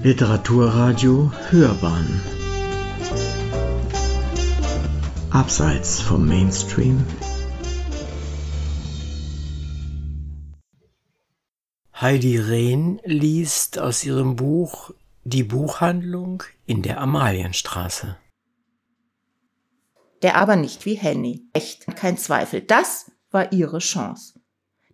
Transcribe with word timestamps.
Literaturradio 0.00 1.32
Hörbahn 1.50 2.20
Abseits 5.30 6.00
vom 6.00 6.24
Mainstream 6.24 7.04
Heidi 12.00 12.38
Rehn 12.38 13.00
liest 13.04 13.80
aus 13.80 14.04
ihrem 14.04 14.36
Buch 14.36 14.92
Die 15.24 15.42
Buchhandlung 15.42 16.44
in 16.64 16.82
der 16.82 17.00
Amalienstraße. 17.00 18.16
Der 20.22 20.36
aber 20.36 20.54
nicht 20.54 20.86
wie 20.86 20.94
Henny. 20.94 21.42
Echt, 21.52 21.88
kein 21.96 22.16
Zweifel. 22.16 22.60
Das 22.60 23.10
war 23.32 23.52
ihre 23.52 23.80
Chance. 23.80 24.38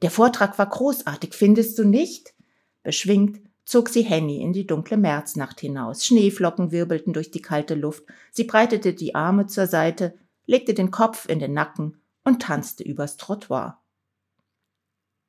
Der 0.00 0.10
Vortrag 0.10 0.58
war 0.58 0.70
großartig, 0.70 1.34
findest 1.34 1.78
du 1.78 1.84
nicht? 1.84 2.32
Beschwingt 2.82 3.44
zog 3.64 3.88
sie 3.88 4.02
Henny 4.02 4.40
in 4.42 4.52
die 4.52 4.66
dunkle 4.66 4.96
Märznacht 4.96 5.60
hinaus. 5.60 6.04
Schneeflocken 6.04 6.70
wirbelten 6.70 7.12
durch 7.12 7.30
die 7.30 7.42
kalte 7.42 7.74
Luft. 7.74 8.04
Sie 8.30 8.44
breitete 8.44 8.94
die 8.94 9.14
Arme 9.14 9.46
zur 9.46 9.66
Seite, 9.66 10.14
legte 10.46 10.74
den 10.74 10.90
Kopf 10.90 11.28
in 11.28 11.38
den 11.38 11.54
Nacken 11.54 12.00
und 12.24 12.42
tanzte 12.42 12.84
übers 12.84 13.16
Trottoir. 13.16 13.80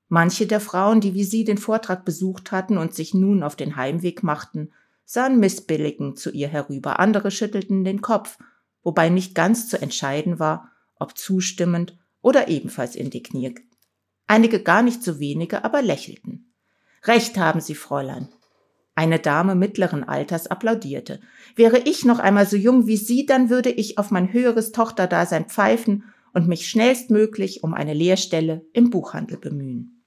Manche 0.07 0.45
der 0.45 0.59
Frauen, 0.59 1.02
die 1.02 1.13
wie 1.13 1.23
sie 1.23 1.43
den 1.43 1.57
Vortrag 1.57 2.05
besucht 2.05 2.52
hatten 2.52 2.77
und 2.77 2.93
sich 2.93 3.13
nun 3.13 3.41
auf 3.41 3.55
den 3.55 3.76
Heimweg 3.76 4.21
machten, 4.23 4.71
sahen 5.04 5.40
missbilligend 5.40 6.20
zu 6.20 6.31
ihr 6.31 6.48
herüber, 6.48 6.99
andere 6.99 7.31
schüttelten 7.31 7.84
den 7.84 8.02
Kopf, 8.02 8.38
wobei 8.84 9.09
nicht 9.09 9.34
ganz 9.34 9.67
zu 9.67 9.81
entscheiden 9.81 10.40
war, 10.40 10.71
ob 10.95 11.17
zustimmend 11.17 11.98
oder 12.21 12.48
ebenfalls 12.48 12.95
indigniert. 12.95 13.59
Einige 14.27 14.62
gar 14.62 14.81
nicht 14.81 15.04
so 15.04 15.20
wenige 15.20 15.63
aber 15.63 15.81
lächelten. 15.81 16.45
Recht 17.05 17.38
haben 17.38 17.62
Sie, 17.62 17.76
Fräulein. 17.76 18.30
Eine 18.96 19.20
Dame 19.20 19.55
mittleren 19.55 20.04
Alters 20.04 20.48
applaudierte. 20.48 21.20
Wäre 21.55 21.79
ich 21.79 22.05
noch 22.05 22.20
einmal 22.20 22.48
so 22.48 22.55
jung 22.55 22.88
wie 22.88 22.98
Sie, 22.98 23.26
dann 23.26 23.49
würde 23.49 23.70
ich 23.70 23.98
auf 23.98 24.10
mein 24.10 24.32
höheres 24.32 24.71
Tochterdasein 24.71 25.46
pfeifen 25.46 26.05
und 26.34 26.48
mich 26.48 26.70
schnellstmöglich 26.70 27.63
um 27.63 27.74
eine 27.74 27.94
Lehrstelle 27.94 28.66
im 28.74 28.90
Buchhandel 28.90 29.38
bemühen. 29.38 30.04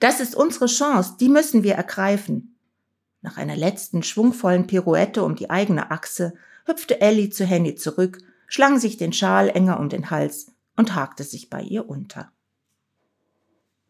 Das 0.00 0.20
ist 0.20 0.34
unsere 0.34 0.66
Chance, 0.66 1.16
die 1.20 1.28
müssen 1.28 1.62
wir 1.62 1.74
ergreifen. 1.74 2.56
Nach 3.20 3.36
einer 3.36 3.56
letzten 3.56 4.02
schwungvollen 4.02 4.66
Pirouette 4.66 5.22
um 5.22 5.36
die 5.36 5.50
eigene 5.50 5.90
Achse 5.90 6.34
hüpfte 6.64 7.00
Ellie 7.00 7.30
zu 7.30 7.44
Henny 7.44 7.74
zurück, 7.74 8.18
schlang 8.48 8.78
sich 8.78 8.96
den 8.96 9.12
Schal 9.12 9.48
enger 9.48 9.78
um 9.78 9.88
den 9.88 10.10
Hals 10.10 10.52
und 10.76 10.94
hakte 10.94 11.22
sich 11.22 11.50
bei 11.50 11.62
ihr 11.62 11.88
unter. 11.88 12.32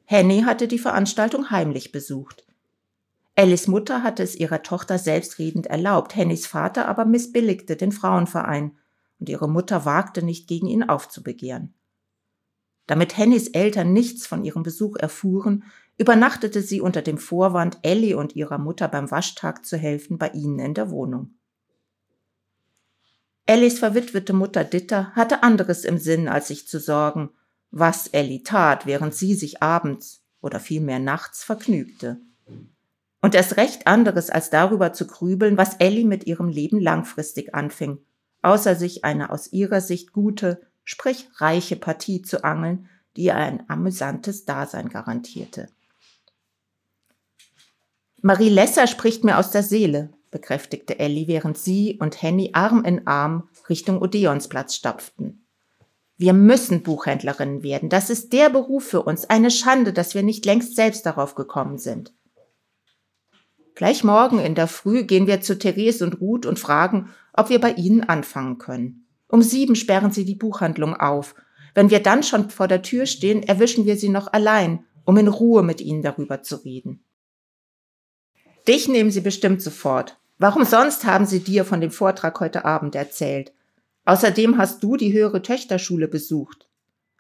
Henny 0.09 0.43
hatte 0.43 0.69
die 0.69 0.79
Veranstaltung 0.79 1.51
heimlich 1.51 1.91
besucht. 1.91 2.47
Ellis 3.35 3.67
Mutter 3.67 4.05
hatte 4.05 4.23
es 4.23 4.37
ihrer 4.37 4.63
Tochter 4.63 4.99
selbstredend 4.99 5.67
erlaubt, 5.67 6.15
Hennys 6.15 6.47
Vater 6.47 6.87
aber 6.87 7.05
missbilligte 7.05 7.77
den 7.77 7.93
Frauenverein, 7.93 8.79
und 9.19 9.29
ihre 9.29 9.49
Mutter 9.49 9.85
wagte 9.85 10.23
nicht 10.23 10.47
gegen 10.47 10.69
ihn 10.69 10.85
aufzubegehren. 10.85 11.75
Damit 12.87 13.19
Hennys 13.19 13.49
Eltern 13.49 13.93
nichts 13.93 14.27
von 14.27 14.45
ihrem 14.45 14.63
Besuch 14.63 14.97
erfuhren, 14.97 15.65
übernachtete 15.99 16.63
sie 16.63 16.81
unter 16.81 17.03
dem 17.03 17.19
Vorwand, 17.19 17.79
Ellie 17.83 18.17
und 18.17 18.37
ihrer 18.37 18.59
Mutter 18.59 18.87
beim 18.87 19.11
Waschtag 19.11 19.67
zu 19.67 19.77
helfen, 19.77 20.19
bei 20.19 20.29
ihnen 20.29 20.61
in 20.61 20.75
der 20.75 20.91
Wohnung. 20.91 21.35
Ellis 23.45 23.81
verwitwete 23.81 24.33
Mutter 24.33 24.63
Ditter 24.63 25.13
hatte 25.17 25.43
anderes 25.43 25.85
im 25.85 25.99
Sinn, 25.99 26.29
als 26.29 26.49
sich 26.49 26.69
zu 26.69 26.79
sorgen 26.79 27.31
was 27.79 28.07
Ellie 28.09 28.43
tat, 28.43 28.87
während 28.87 29.15
sie 29.15 29.35
sich 29.35 29.63
abends 29.63 30.23
oder 30.41 30.61
vielmehr 30.61 30.99
nachts 30.99 31.45
vergnügte. 31.45 32.21
Und 33.21 33.35
erst 33.35 33.57
recht 33.57 33.87
anderes, 33.87 34.31
als 34.31 34.51
darüber 34.51 34.93
zu 34.93 35.07
grübeln, 35.07 35.57
was 35.57 35.75
Ellie 35.75 36.05
mit 36.05 36.27
ihrem 36.27 36.49
Leben 36.49 36.81
langfristig 36.81 37.55
anfing, 37.55 37.99
außer 38.43 38.77
sich 38.77 39.05
eine 39.05 39.31
aus 39.31 39.53
ihrer 39.53 39.81
Sicht 39.81 40.13
gute, 40.13 40.61
sprich 40.85 41.29
reiche 41.37 41.77
Partie 41.77 42.23
zu 42.23 42.45
angeln, 42.45 42.89
die 43.17 43.25
ihr 43.25 43.35
ein 43.35 43.69
amüsantes 43.69 44.45
Dasein 44.45 44.89
garantierte. 44.89 45.69
Marie 48.23 48.49
Lesser 48.49 48.87
spricht 48.87 49.25
mir 49.25 49.39
aus 49.39 49.51
der 49.51 49.63
Seele, 49.63 50.13
bekräftigte 50.31 50.99
Ellie, 50.99 51.29
während 51.29 51.59
sie 51.59 51.99
und 52.01 52.23
Henny 52.23 52.51
Arm 52.55 52.85
in 52.85 53.07
Arm 53.07 53.49
Richtung 53.69 54.01
Odeonsplatz 54.01 54.75
stapften. 54.75 55.46
Wir 56.19 56.33
müssen 56.33 56.83
Buchhändlerinnen 56.83 57.63
werden. 57.63 57.89
Das 57.89 58.09
ist 58.09 58.33
der 58.33 58.49
Beruf 58.49 58.85
für 58.85 59.03
uns. 59.03 59.29
Eine 59.29 59.51
Schande, 59.51 59.93
dass 59.93 60.15
wir 60.15 60.23
nicht 60.23 60.47
längst 60.47 60.75
selbst 60.75 61.05
darauf 61.05 61.35
gekommen 61.35 61.79
sind. 61.79 62.15
Gleich 63.75 64.03
morgen 64.03 64.39
in 64.39 64.55
der 64.55 64.69
Früh 64.69 65.05
gehen 65.05 65.27
wir 65.27 65.43
zu 65.43 65.59
Therese 65.59 66.05
und 66.05 66.21
Ruth 66.21 66.47
und 66.47 66.59
fragen, 66.59 67.11
ob 67.35 67.51
wir 67.51 67.61
bei 67.61 67.73
ihnen 67.73 68.03
anfangen 68.03 68.57
können. 68.57 69.07
Um 69.29 69.43
sieben 69.43 69.77
sperren 69.77 70.13
sie 70.13 70.25
die 70.25 70.35
Buchhandlung 70.35 70.95
auf. 70.95 71.35
Wenn 71.75 71.91
wir 71.91 72.01
dann 72.01 72.23
schon 72.23 72.49
vor 72.49 72.69
der 72.69 72.81
Tür 72.81 73.05
stehen, 73.05 73.43
erwischen 73.43 73.85
wir 73.85 73.99
sie 73.99 74.09
noch 74.09 74.33
allein, 74.33 74.87
um 75.05 75.19
in 75.19 75.29
Ruhe 75.29 75.63
mit 75.63 75.83
ihnen 75.83 76.01
darüber 76.01 76.43
zu 76.43 76.57
reden. 76.57 77.05
Dich 78.67 78.89
nehmen 78.89 79.11
sie 79.11 79.21
bestimmt 79.21 79.61
sofort. 79.61 80.19
Warum 80.39 80.65
sonst 80.65 81.05
haben 81.05 81.27
sie 81.27 81.41
dir 81.41 81.67
von 81.67 81.83
dem 81.83 81.91
Vortrag 81.91 82.41
heute 82.41 82.65
Abend 82.65 82.95
erzählt? 82.95 83.53
Außerdem 84.07 84.57
hast 84.57 84.83
du 84.83 84.97
die 84.97 85.13
höhere 85.13 85.43
Töchterschule 85.43 86.09
besucht, 86.09 86.69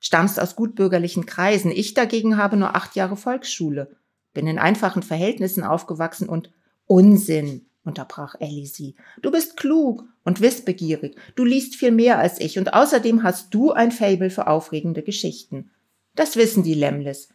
stammst 0.00 0.40
aus 0.40 0.56
gutbürgerlichen 0.56 1.26
Kreisen. 1.26 1.72
Ich 1.72 1.94
dagegen 1.94 2.38
habe 2.38 2.56
nur 2.56 2.74
acht 2.76 2.94
Jahre 2.94 3.16
Volksschule, 3.16 3.96
bin 4.32 4.46
in 4.46 4.58
einfachen 4.58 5.02
Verhältnissen 5.02 5.64
aufgewachsen 5.64 6.28
und 6.28 6.50
Unsinn, 6.86 7.66
unterbrach 7.84 8.36
Ellie 8.38 8.66
sie. 8.66 8.94
Du 9.20 9.32
bist 9.32 9.56
klug 9.56 10.04
und 10.24 10.40
wissbegierig. 10.40 11.16
Du 11.34 11.44
liest 11.44 11.74
viel 11.74 11.90
mehr 11.90 12.18
als 12.20 12.40
ich 12.40 12.56
und 12.56 12.72
außerdem 12.72 13.24
hast 13.24 13.52
du 13.52 13.72
ein 13.72 13.90
Fable 13.90 14.30
für 14.30 14.46
aufregende 14.46 15.02
Geschichten. 15.02 15.70
Das 16.14 16.36
wissen 16.36 16.62
die 16.62 16.74
Lemles. 16.74 17.30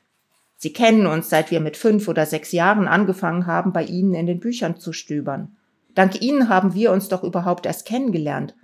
Sie 0.55 0.71
kennen 0.71 1.07
uns, 1.07 1.29
seit 1.29 1.51
wir 1.51 1.59
mit 1.59 1.75
fünf 1.75 2.07
oder 2.07 2.25
sechs 2.25 2.53
Jahren 2.53 2.87
angefangen 2.87 3.47
haben, 3.47 3.73
bei 3.73 3.83
ihnen 3.83 4.13
in 4.13 4.27
den 4.27 4.39
Büchern 4.39 4.79
zu 4.79 4.93
stöbern. 4.93 5.57
Dank 5.93 6.21
ihnen 6.21 6.47
haben 6.47 6.73
wir 6.73 6.93
uns 6.93 7.09
doch 7.09 7.23
überhaupt 7.23 7.65
erst 7.65 7.85
kennengelernt. 7.85 8.55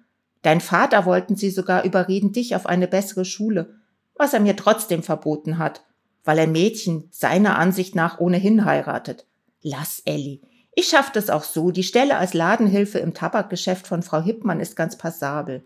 Dein 0.42 0.62
Vater 0.62 1.06
wollten 1.06 1.36
sie 1.36 1.50
sogar 1.50 1.84
überreden, 1.84 2.32
dich 2.32 2.56
auf 2.56 2.66
eine 2.66 2.88
bessere 2.88 3.26
Schule, 3.26 3.76
was 4.16 4.34
er 4.34 4.40
mir 4.40 4.56
trotzdem 4.56 5.04
verboten 5.04 5.58
hat, 5.58 5.84
weil 6.24 6.40
ein 6.40 6.52
Mädchen 6.52 7.08
seiner 7.12 7.58
Ansicht 7.58 7.96
nach 7.96 8.20
ohnehin 8.20 8.66
heiratet. 8.66 9.26
Lass, 9.62 10.02
Elli. 10.06 10.42
Ich 10.76 10.88
schaff 10.88 11.12
das 11.12 11.30
auch 11.30 11.44
so. 11.44 11.72
Die 11.72 11.84
Stelle 11.84 12.18
als 12.18 12.34
Ladenhilfe 12.34 13.00
im 13.00 13.14
Tabakgeschäft 13.14 13.88
von 13.88 14.04
Frau 14.04 14.22
Hippmann 14.22 14.60
ist 14.60 14.76
ganz 14.76 14.98
passabel. 14.98 15.66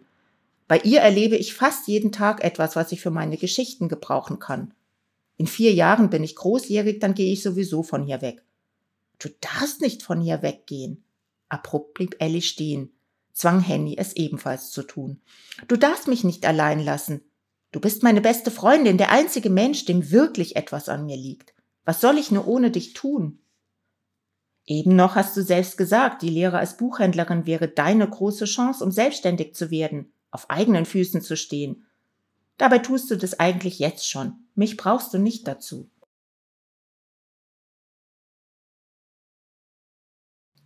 Bei 0.68 0.80
ihr 0.80 1.02
erlebe 1.02 1.36
ich 1.36 1.54
fast 1.54 1.88
jeden 1.88 2.14
Tag 2.14 2.44
etwas, 2.44 2.78
was 2.78 2.94
ich 2.94 3.02
für 3.02 3.12
meine 3.12 3.38
Geschichten 3.38 3.90
gebrauchen 3.90 4.40
kann. 4.40 4.74
In 5.36 5.48
vier 5.48 5.74
Jahren 5.74 6.10
bin 6.10 6.24
ich 6.24 6.36
großjährig, 6.36 7.00
dann 7.00 7.14
gehe 7.14 7.34
ich 7.34 7.44
sowieso 7.44 7.84
von 7.84 8.04
hier 8.04 8.22
weg. 8.22 8.42
Du 9.20 9.28
darfst 9.42 9.82
nicht 9.82 10.02
von 10.02 10.22
hier 10.22 10.42
weggehen. 10.42 11.04
Abrupt 11.50 11.96
blieb 11.96 12.16
Ellie 12.20 12.42
stehen 12.42 12.94
zwang 13.34 13.60
Henny 13.62 13.96
es 13.98 14.14
ebenfalls 14.14 14.72
zu 14.72 14.84
tun. 14.84 15.22
Du 15.68 15.76
darfst 15.76 16.08
mich 16.08 16.24
nicht 16.24 16.46
allein 16.46 16.80
lassen. 16.80 17.22
Du 17.72 17.80
bist 17.80 18.04
meine 18.04 18.22
beste 18.22 18.52
Freundin, 18.52 18.98
der 18.98 19.12
einzige 19.12 19.50
Mensch, 19.50 19.86
dem 19.86 20.12
wirklich 20.12 20.56
etwas 20.56 20.90
an 20.90 21.06
mir 21.06 21.18
liegt. 21.18 21.54
Was 21.86 22.02
soll 22.02 22.18
ich 22.18 22.32
nur 22.32 22.48
ohne 22.48 22.72
dich 22.72 22.94
tun? 22.94 23.40
Eben 24.66 24.96
noch 24.96 25.16
hast 25.16 25.36
du 25.36 25.44
selbst 25.44 25.78
gesagt, 25.78 26.22
die 26.22 26.30
Lehre 26.30 26.58
als 26.58 26.78
Buchhändlerin 26.78 27.46
wäre 27.46 27.68
deine 27.68 28.10
große 28.10 28.46
Chance, 28.46 28.84
um 28.84 28.92
selbstständig 28.92 29.54
zu 29.54 29.70
werden, 29.70 30.14
auf 30.30 30.50
eigenen 30.50 30.86
Füßen 30.86 31.22
zu 31.22 31.36
stehen. 31.36 31.86
Dabei 32.58 32.80
tust 32.80 33.12
du 33.12 33.18
das 33.18 33.40
eigentlich 33.40 33.80
jetzt 33.80 34.10
schon. 34.10 34.46
Mich 34.56 34.78
brauchst 34.78 35.14
du 35.14 35.18
nicht 35.18 35.48
dazu. 35.48 35.91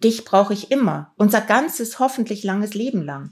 Dich 0.04 0.26
brauche 0.26 0.54
ich 0.54 0.72
immer, 0.72 1.14
unser 1.18 1.42
ganzes 1.42 2.00
hoffentlich 2.00 2.44
langes 2.44 2.74
Leben 2.74 3.04
lang. 3.04 3.32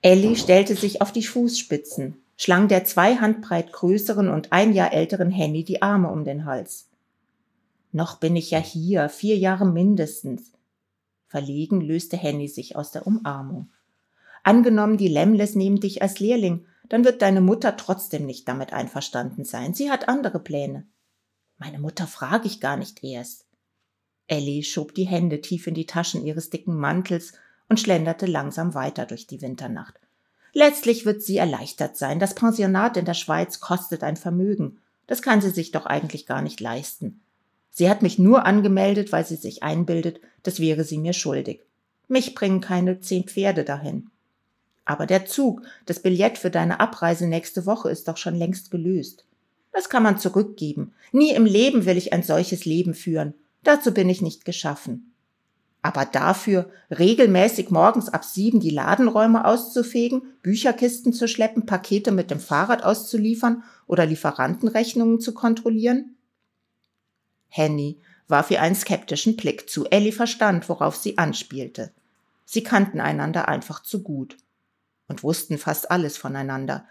Ellie 0.00 0.36
stellte 0.36 0.76
sich 0.76 1.02
auf 1.02 1.12
die 1.12 1.24
Fußspitzen, 1.24 2.22
schlang 2.36 2.68
der 2.68 2.84
zwei 2.84 3.16
Handbreit 3.16 3.72
größeren 3.72 4.28
und 4.28 4.52
ein 4.52 4.72
Jahr 4.72 4.92
älteren 4.92 5.30
Henny 5.30 5.64
die 5.64 5.82
Arme 5.82 6.10
um 6.10 6.24
den 6.24 6.44
Hals. 6.44 6.88
Noch 7.90 8.18
bin 8.18 8.36
ich 8.36 8.50
ja 8.50 8.58
hier, 8.58 9.08
vier 9.08 9.36
Jahre 9.36 9.66
mindestens. 9.66 10.52
Verlegen 11.26 11.80
löste 11.80 12.16
Henny 12.16 12.48
sich 12.48 12.76
aus 12.76 12.90
der 12.90 13.06
Umarmung. 13.06 13.70
Angenommen, 14.44 14.98
die 14.98 15.08
Lemles 15.08 15.54
nehmen 15.54 15.80
dich 15.80 16.00
als 16.00 16.20
Lehrling, 16.20 16.66
dann 16.88 17.04
wird 17.04 17.22
deine 17.22 17.40
Mutter 17.40 17.76
trotzdem 17.76 18.24
nicht 18.24 18.46
damit 18.46 18.72
einverstanden 18.72 19.44
sein. 19.44 19.74
Sie 19.74 19.90
hat 19.90 20.08
andere 20.08 20.38
Pläne. 20.38 20.86
Meine 21.58 21.78
Mutter 21.78 22.06
frage 22.06 22.46
ich 22.46 22.60
gar 22.60 22.76
nicht 22.76 23.02
erst. 23.02 23.47
Ellie 24.28 24.62
schob 24.62 24.94
die 24.94 25.06
Hände 25.06 25.40
tief 25.40 25.66
in 25.66 25.74
die 25.74 25.86
Taschen 25.86 26.24
ihres 26.24 26.50
dicken 26.50 26.76
Mantels 26.76 27.32
und 27.68 27.80
schlenderte 27.80 28.26
langsam 28.26 28.74
weiter 28.74 29.04
durch 29.06 29.26
die 29.26 29.42
Winternacht. 29.42 29.94
Letztlich 30.52 31.04
wird 31.04 31.22
sie 31.22 31.36
erleichtert 31.36 31.96
sein. 31.96 32.20
Das 32.20 32.34
Pensionat 32.34 32.96
in 32.96 33.04
der 33.04 33.14
Schweiz 33.14 33.60
kostet 33.60 34.02
ein 34.02 34.16
Vermögen. 34.16 34.78
Das 35.06 35.22
kann 35.22 35.40
sie 35.40 35.50
sich 35.50 35.72
doch 35.72 35.86
eigentlich 35.86 36.26
gar 36.26 36.42
nicht 36.42 36.60
leisten. 36.60 37.20
Sie 37.70 37.88
hat 37.88 38.02
mich 38.02 38.18
nur 38.18 38.44
angemeldet, 38.46 39.12
weil 39.12 39.24
sie 39.24 39.36
sich 39.36 39.62
einbildet, 39.62 40.20
das 40.42 40.60
wäre 40.60 40.84
sie 40.84 40.98
mir 40.98 41.12
schuldig. 41.12 41.60
Mich 42.08 42.34
bringen 42.34 42.60
keine 42.60 43.00
zehn 43.00 43.24
Pferde 43.24 43.64
dahin. 43.64 44.10
Aber 44.84 45.06
der 45.06 45.26
Zug, 45.26 45.62
das 45.84 46.00
Billett 46.00 46.38
für 46.38 46.50
deine 46.50 46.80
Abreise 46.80 47.26
nächste 47.26 47.66
Woche 47.66 47.90
ist 47.90 48.08
doch 48.08 48.16
schon 48.16 48.34
längst 48.34 48.70
gelöst. 48.70 49.24
Das 49.72 49.90
kann 49.90 50.02
man 50.02 50.18
zurückgeben. 50.18 50.92
Nie 51.12 51.32
im 51.32 51.44
Leben 51.44 51.84
will 51.84 51.98
ich 51.98 52.12
ein 52.12 52.22
solches 52.22 52.64
Leben 52.64 52.94
führen. 52.94 53.34
Dazu 53.62 53.92
bin 53.92 54.08
ich 54.08 54.22
nicht 54.22 54.44
geschaffen. 54.44 55.14
Aber 55.82 56.04
dafür 56.04 56.70
regelmäßig 56.90 57.70
morgens 57.70 58.08
ab 58.08 58.24
sieben 58.24 58.60
die 58.60 58.70
Ladenräume 58.70 59.44
auszufegen, 59.44 60.22
Bücherkisten 60.42 61.12
zu 61.12 61.28
schleppen, 61.28 61.66
Pakete 61.66 62.10
mit 62.10 62.30
dem 62.30 62.40
Fahrrad 62.40 62.82
auszuliefern 62.82 63.62
oder 63.86 64.04
Lieferantenrechnungen 64.04 65.20
zu 65.20 65.34
kontrollieren? 65.34 66.16
Henny 67.48 68.00
warf 68.26 68.50
ihr 68.50 68.60
einen 68.60 68.74
skeptischen 68.74 69.36
Blick 69.36 69.70
zu. 69.70 69.86
Ellie 69.86 70.12
verstand, 70.12 70.68
worauf 70.68 70.96
sie 70.96 71.16
anspielte. 71.16 71.92
Sie 72.44 72.62
kannten 72.62 73.00
einander 73.00 73.48
einfach 73.48 73.82
zu 73.82 74.02
gut 74.02 74.36
und 75.06 75.22
wussten 75.22 75.58
fast 75.58 75.90
alles 75.90 76.16
voneinander. 76.16 76.86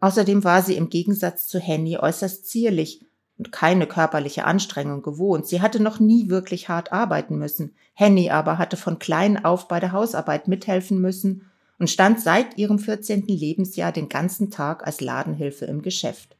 Außerdem 0.00 0.44
war 0.44 0.62
sie 0.62 0.76
im 0.76 0.90
Gegensatz 0.90 1.48
zu 1.48 1.58
Henny 1.58 1.98
äußerst 1.98 2.48
zierlich 2.48 3.04
und 3.38 3.52
keine 3.52 3.86
körperliche 3.86 4.44
Anstrengung 4.44 5.02
gewohnt. 5.02 5.46
Sie 5.46 5.60
hatte 5.60 5.80
noch 5.80 5.98
nie 5.98 6.28
wirklich 6.28 6.68
hart 6.68 6.92
arbeiten 6.92 7.36
müssen. 7.36 7.74
Henny 7.94 8.30
aber 8.30 8.58
hatte 8.58 8.76
von 8.76 8.98
klein 8.98 9.44
auf 9.44 9.68
bei 9.68 9.80
der 9.80 9.92
Hausarbeit 9.92 10.46
mithelfen 10.46 11.00
müssen 11.00 11.50
und 11.78 11.90
stand 11.90 12.20
seit 12.20 12.56
ihrem 12.56 12.78
14. 12.78 13.26
Lebensjahr 13.26 13.90
den 13.90 14.08
ganzen 14.08 14.50
Tag 14.50 14.86
als 14.86 15.00
Ladenhilfe 15.00 15.64
im 15.64 15.82
Geschäft. 15.82 16.36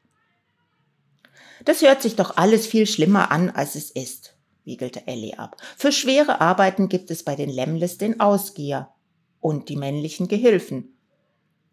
Das 1.64 1.82
hört 1.82 2.02
sich 2.02 2.14
doch 2.14 2.36
alles 2.36 2.66
viel 2.66 2.86
schlimmer 2.86 3.30
an, 3.32 3.50
als 3.50 3.74
es 3.74 3.90
ist, 3.90 4.36
wiegelte 4.64 5.06
Ellie 5.06 5.38
ab. 5.38 5.56
Für 5.76 5.92
schwere 5.92 6.40
Arbeiten 6.40 6.88
gibt 6.88 7.10
es 7.10 7.24
bei 7.24 7.34
den 7.34 7.50
Lemles 7.50 7.98
den 7.98 8.20
Ausgeher 8.20 8.92
und 9.40 9.68
die 9.68 9.76
männlichen 9.76 10.28
Gehilfen. 10.28 10.96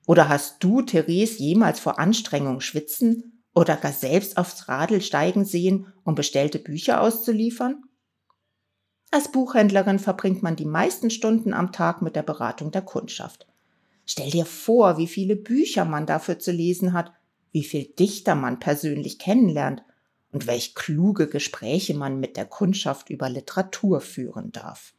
Oder 0.08 0.30
hast 0.30 0.64
du, 0.64 0.82
Therese, 0.82 1.38
jemals 1.40 1.80
vor 1.80 2.00
Anstrengung 2.00 2.62
schwitzen 2.62 3.31
oder 3.54 3.76
gar 3.76 3.92
selbst 3.92 4.38
aufs 4.38 4.68
Radl 4.68 5.02
steigen 5.02 5.46
sehen, 5.46 5.88
um 6.04 6.16
bestellte 6.16 6.60
Bücher 6.60 7.02
auszuliefern? 7.02 7.84
Als 9.12 9.32
Buchhändlerin 9.32 10.00
verbringt 10.00 10.42
man 10.42 10.56
die 10.56 10.66
meisten 10.66 11.10
Stunden 11.10 11.54
am 11.54 11.74
Tag 11.74 12.02
mit 12.02 12.16
der 12.16 12.24
Beratung 12.24 12.72
der 12.72 12.82
Kundschaft. 12.82 13.46
Stell 14.06 14.30
dir 14.30 14.46
vor, 14.46 14.98
wie 14.98 15.08
viele 15.08 15.36
Bücher 15.36 15.84
man 15.84 16.06
dafür 16.06 16.40
zu 16.40 16.52
lesen 16.52 16.94
hat, 16.94 17.12
wie 17.52 17.64
viel 17.64 17.86
Dichter 17.86 18.36
man 18.36 18.60
persönlich 18.60 19.20
kennenlernt 19.20 19.84
und 20.32 20.48
welch 20.48 20.76
kluge 20.76 21.28
Gespräche 21.28 21.94
man 21.94 22.20
mit 22.20 22.38
der 22.38 22.46
Kundschaft 22.46 23.10
über 23.10 23.30
Literatur 23.30 24.00
führen 24.00 24.54
darf. 24.54 24.94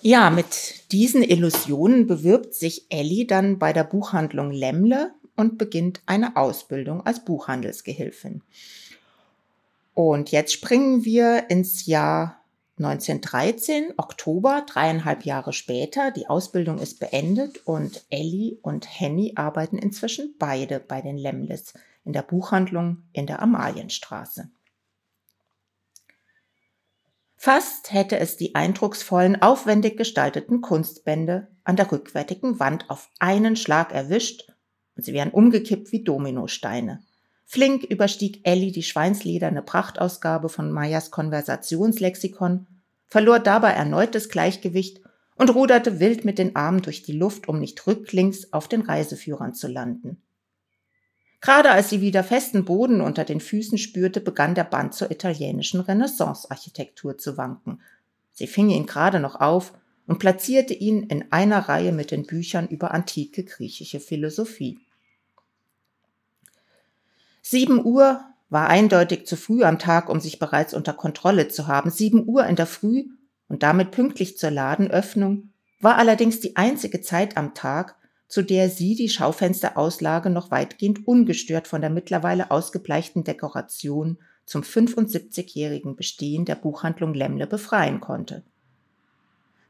Ja, 0.00 0.30
mit 0.30 0.92
diesen 0.92 1.24
Illusionen 1.24 2.06
bewirbt 2.06 2.54
sich 2.54 2.86
Ellie 2.88 3.26
dann 3.26 3.58
bei 3.58 3.72
der 3.72 3.82
Buchhandlung 3.82 4.52
Lemmle 4.52 5.12
und 5.34 5.58
beginnt 5.58 6.02
eine 6.06 6.36
Ausbildung 6.36 7.04
als 7.04 7.24
Buchhandelsgehilfin. 7.24 8.42
Und 9.94 10.30
jetzt 10.30 10.52
springen 10.52 11.04
wir 11.04 11.50
ins 11.50 11.86
Jahr 11.86 12.44
1913, 12.78 13.94
Oktober, 13.96 14.64
dreieinhalb 14.68 15.24
Jahre 15.24 15.52
später. 15.52 16.12
Die 16.12 16.28
Ausbildung 16.28 16.78
ist 16.78 17.00
beendet 17.00 17.66
und 17.66 18.04
Ellie 18.08 18.58
und 18.62 18.86
Henny 19.00 19.32
arbeiten 19.34 19.78
inzwischen 19.78 20.36
beide 20.38 20.78
bei 20.78 21.00
den 21.00 21.18
Lemles 21.18 21.74
in 22.04 22.12
der 22.12 22.22
Buchhandlung 22.22 23.02
in 23.12 23.26
der 23.26 23.42
Amalienstraße. 23.42 24.48
Fast 27.40 27.92
hätte 27.92 28.18
es 28.18 28.36
die 28.36 28.56
eindrucksvollen, 28.56 29.40
aufwendig 29.40 29.96
gestalteten 29.96 30.60
Kunstbände 30.60 31.46
an 31.62 31.76
der 31.76 31.92
rückwärtigen 31.92 32.58
Wand 32.58 32.90
auf 32.90 33.08
einen 33.20 33.54
Schlag 33.54 33.92
erwischt 33.92 34.52
und 34.96 35.04
sie 35.04 35.12
wären 35.12 35.30
umgekippt 35.30 35.92
wie 35.92 36.02
Dominosteine. 36.02 37.00
Flink 37.46 37.84
überstieg 37.84 38.40
Ellie 38.42 38.72
die 38.72 38.82
schweinslederne 38.82 39.62
Prachtausgabe 39.62 40.48
von 40.48 40.72
Meyers 40.72 41.12
Konversationslexikon, 41.12 42.66
verlor 43.06 43.38
dabei 43.38 43.70
erneut 43.70 44.16
das 44.16 44.28
Gleichgewicht 44.28 45.00
und 45.36 45.54
ruderte 45.54 46.00
wild 46.00 46.24
mit 46.24 46.38
den 46.38 46.56
Armen 46.56 46.82
durch 46.82 47.04
die 47.04 47.16
Luft, 47.16 47.48
um 47.48 47.60
nicht 47.60 47.86
rücklings 47.86 48.52
auf 48.52 48.66
den 48.66 48.82
Reiseführern 48.82 49.54
zu 49.54 49.68
landen. 49.68 50.24
Gerade 51.40 51.70
als 51.70 51.90
sie 51.90 52.00
wieder 52.00 52.24
festen 52.24 52.64
Boden 52.64 53.00
unter 53.00 53.24
den 53.24 53.40
Füßen 53.40 53.78
spürte, 53.78 54.20
begann 54.20 54.54
der 54.54 54.64
Band 54.64 54.94
zur 54.94 55.10
italienischen 55.10 55.80
Renaissance-Architektur 55.80 57.16
zu 57.16 57.36
wanken. 57.36 57.80
Sie 58.32 58.46
fing 58.46 58.70
ihn 58.70 58.86
gerade 58.86 59.20
noch 59.20 59.36
auf 59.36 59.72
und 60.06 60.18
platzierte 60.18 60.74
ihn 60.74 61.04
in 61.04 61.30
einer 61.30 61.68
Reihe 61.68 61.92
mit 61.92 62.10
den 62.10 62.26
Büchern 62.26 62.66
über 62.66 62.92
antike 62.92 63.44
griechische 63.44 64.00
Philosophie. 64.00 64.80
Sieben 67.42 67.84
Uhr 67.84 68.24
war 68.50 68.68
eindeutig 68.68 69.26
zu 69.26 69.36
früh 69.36 69.62
am 69.62 69.78
Tag, 69.78 70.08
um 70.08 70.20
sich 70.20 70.38
bereits 70.38 70.74
unter 70.74 70.92
Kontrolle 70.92 71.48
zu 71.48 71.66
haben. 71.66 71.90
Sieben 71.90 72.26
Uhr 72.26 72.46
in 72.46 72.56
der 72.56 72.66
Früh 72.66 73.06
und 73.48 73.62
damit 73.62 73.90
pünktlich 73.90 74.38
zur 74.38 74.50
Ladenöffnung 74.50 75.50
war 75.80 75.96
allerdings 75.96 76.40
die 76.40 76.56
einzige 76.56 77.00
Zeit 77.00 77.36
am 77.36 77.54
Tag, 77.54 77.96
zu 78.28 78.42
der 78.42 78.68
sie 78.68 78.94
die 78.94 79.08
Schaufensterauslage 79.08 80.30
noch 80.30 80.50
weitgehend 80.50 81.08
ungestört 81.08 81.66
von 81.66 81.80
der 81.80 81.90
mittlerweile 81.90 82.50
ausgebleichten 82.50 83.24
Dekoration 83.24 84.18
zum 84.44 84.62
75-jährigen 84.62 85.96
Bestehen 85.96 86.44
der 86.44 86.54
Buchhandlung 86.54 87.14
Lemmle 87.14 87.46
befreien 87.46 88.00
konnte. 88.00 88.42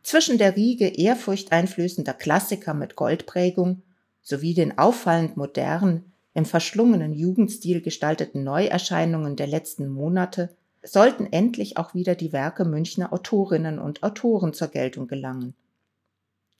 Zwischen 0.02 0.38
der 0.38 0.56
Riege 0.56 0.88
ehrfurchteinflößender 0.88 2.14
Klassiker 2.14 2.74
mit 2.74 2.96
Goldprägung 2.96 3.82
sowie 4.22 4.54
den 4.54 4.78
auffallend 4.78 5.36
modernen, 5.36 6.12
im 6.34 6.44
verschlungenen 6.44 7.14
Jugendstil 7.14 7.80
gestalteten 7.80 8.44
Neuerscheinungen 8.44 9.34
der 9.34 9.48
letzten 9.48 9.88
Monate 9.88 10.54
sollten 10.82 11.26
endlich 11.26 11.76
auch 11.76 11.94
wieder 11.94 12.14
die 12.14 12.32
Werke 12.32 12.64
Münchner 12.64 13.12
Autorinnen 13.12 13.78
und 13.78 14.02
Autoren 14.04 14.52
zur 14.52 14.68
Geltung 14.68 15.08
gelangen. 15.08 15.54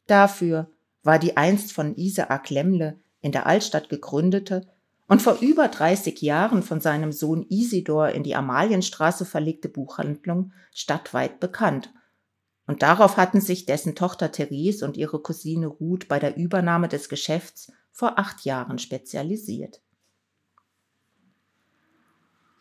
Dafür 0.08 0.68
war 1.08 1.18
die 1.18 1.38
einst 1.38 1.72
von 1.72 1.96
Isaak 1.96 2.50
Lemmle 2.50 3.00
in 3.22 3.32
der 3.32 3.46
Altstadt 3.46 3.88
gegründete 3.88 4.66
und 5.06 5.22
vor 5.22 5.38
über 5.40 5.68
30 5.68 6.20
Jahren 6.20 6.62
von 6.62 6.82
seinem 6.82 7.12
Sohn 7.12 7.46
Isidor 7.48 8.10
in 8.10 8.24
die 8.24 8.34
Amalienstraße 8.34 9.24
verlegte 9.24 9.70
Buchhandlung 9.70 10.52
stadtweit 10.70 11.40
bekannt. 11.40 11.94
Und 12.66 12.82
darauf 12.82 13.16
hatten 13.16 13.40
sich 13.40 13.64
dessen 13.64 13.94
Tochter 13.94 14.32
Therese 14.32 14.84
und 14.84 14.98
ihre 14.98 15.22
Cousine 15.22 15.68
Ruth 15.68 16.08
bei 16.08 16.18
der 16.18 16.36
Übernahme 16.36 16.88
des 16.88 17.08
Geschäfts 17.08 17.72
vor 17.90 18.18
acht 18.18 18.44
Jahren 18.44 18.78
spezialisiert. 18.78 19.80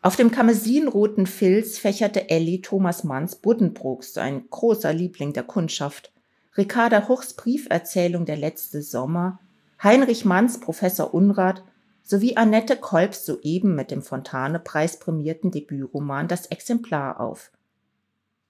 Auf 0.00 0.16
dem 0.16 0.30
kamesinroten 0.30 1.26
Filz 1.26 1.76
fächerte 1.76 2.30
Elli 2.30 2.62
Thomas 2.62 3.04
Manns 3.04 3.36
Buddenbrooks, 3.36 4.16
ein 4.16 4.48
großer 4.48 4.94
Liebling 4.94 5.34
der 5.34 5.42
Kundschaft, 5.42 6.14
Ricarda 6.58 7.06
Huchs 7.06 7.34
Brieferzählung 7.34 8.26
Der 8.26 8.36
letzte 8.36 8.82
Sommer, 8.82 9.38
Heinrich 9.80 10.24
Manns 10.24 10.58
Professor 10.58 11.14
Unrat 11.14 11.62
sowie 12.02 12.36
Annette 12.36 12.76
Kolbs 12.76 13.24
soeben 13.24 13.76
mit 13.76 13.92
dem 13.92 14.02
Fontane-Preis 14.02 14.98
prämierten 14.98 15.52
Debütroman 15.52 16.26
Das 16.26 16.46
Exemplar 16.46 17.20
auf. 17.20 17.52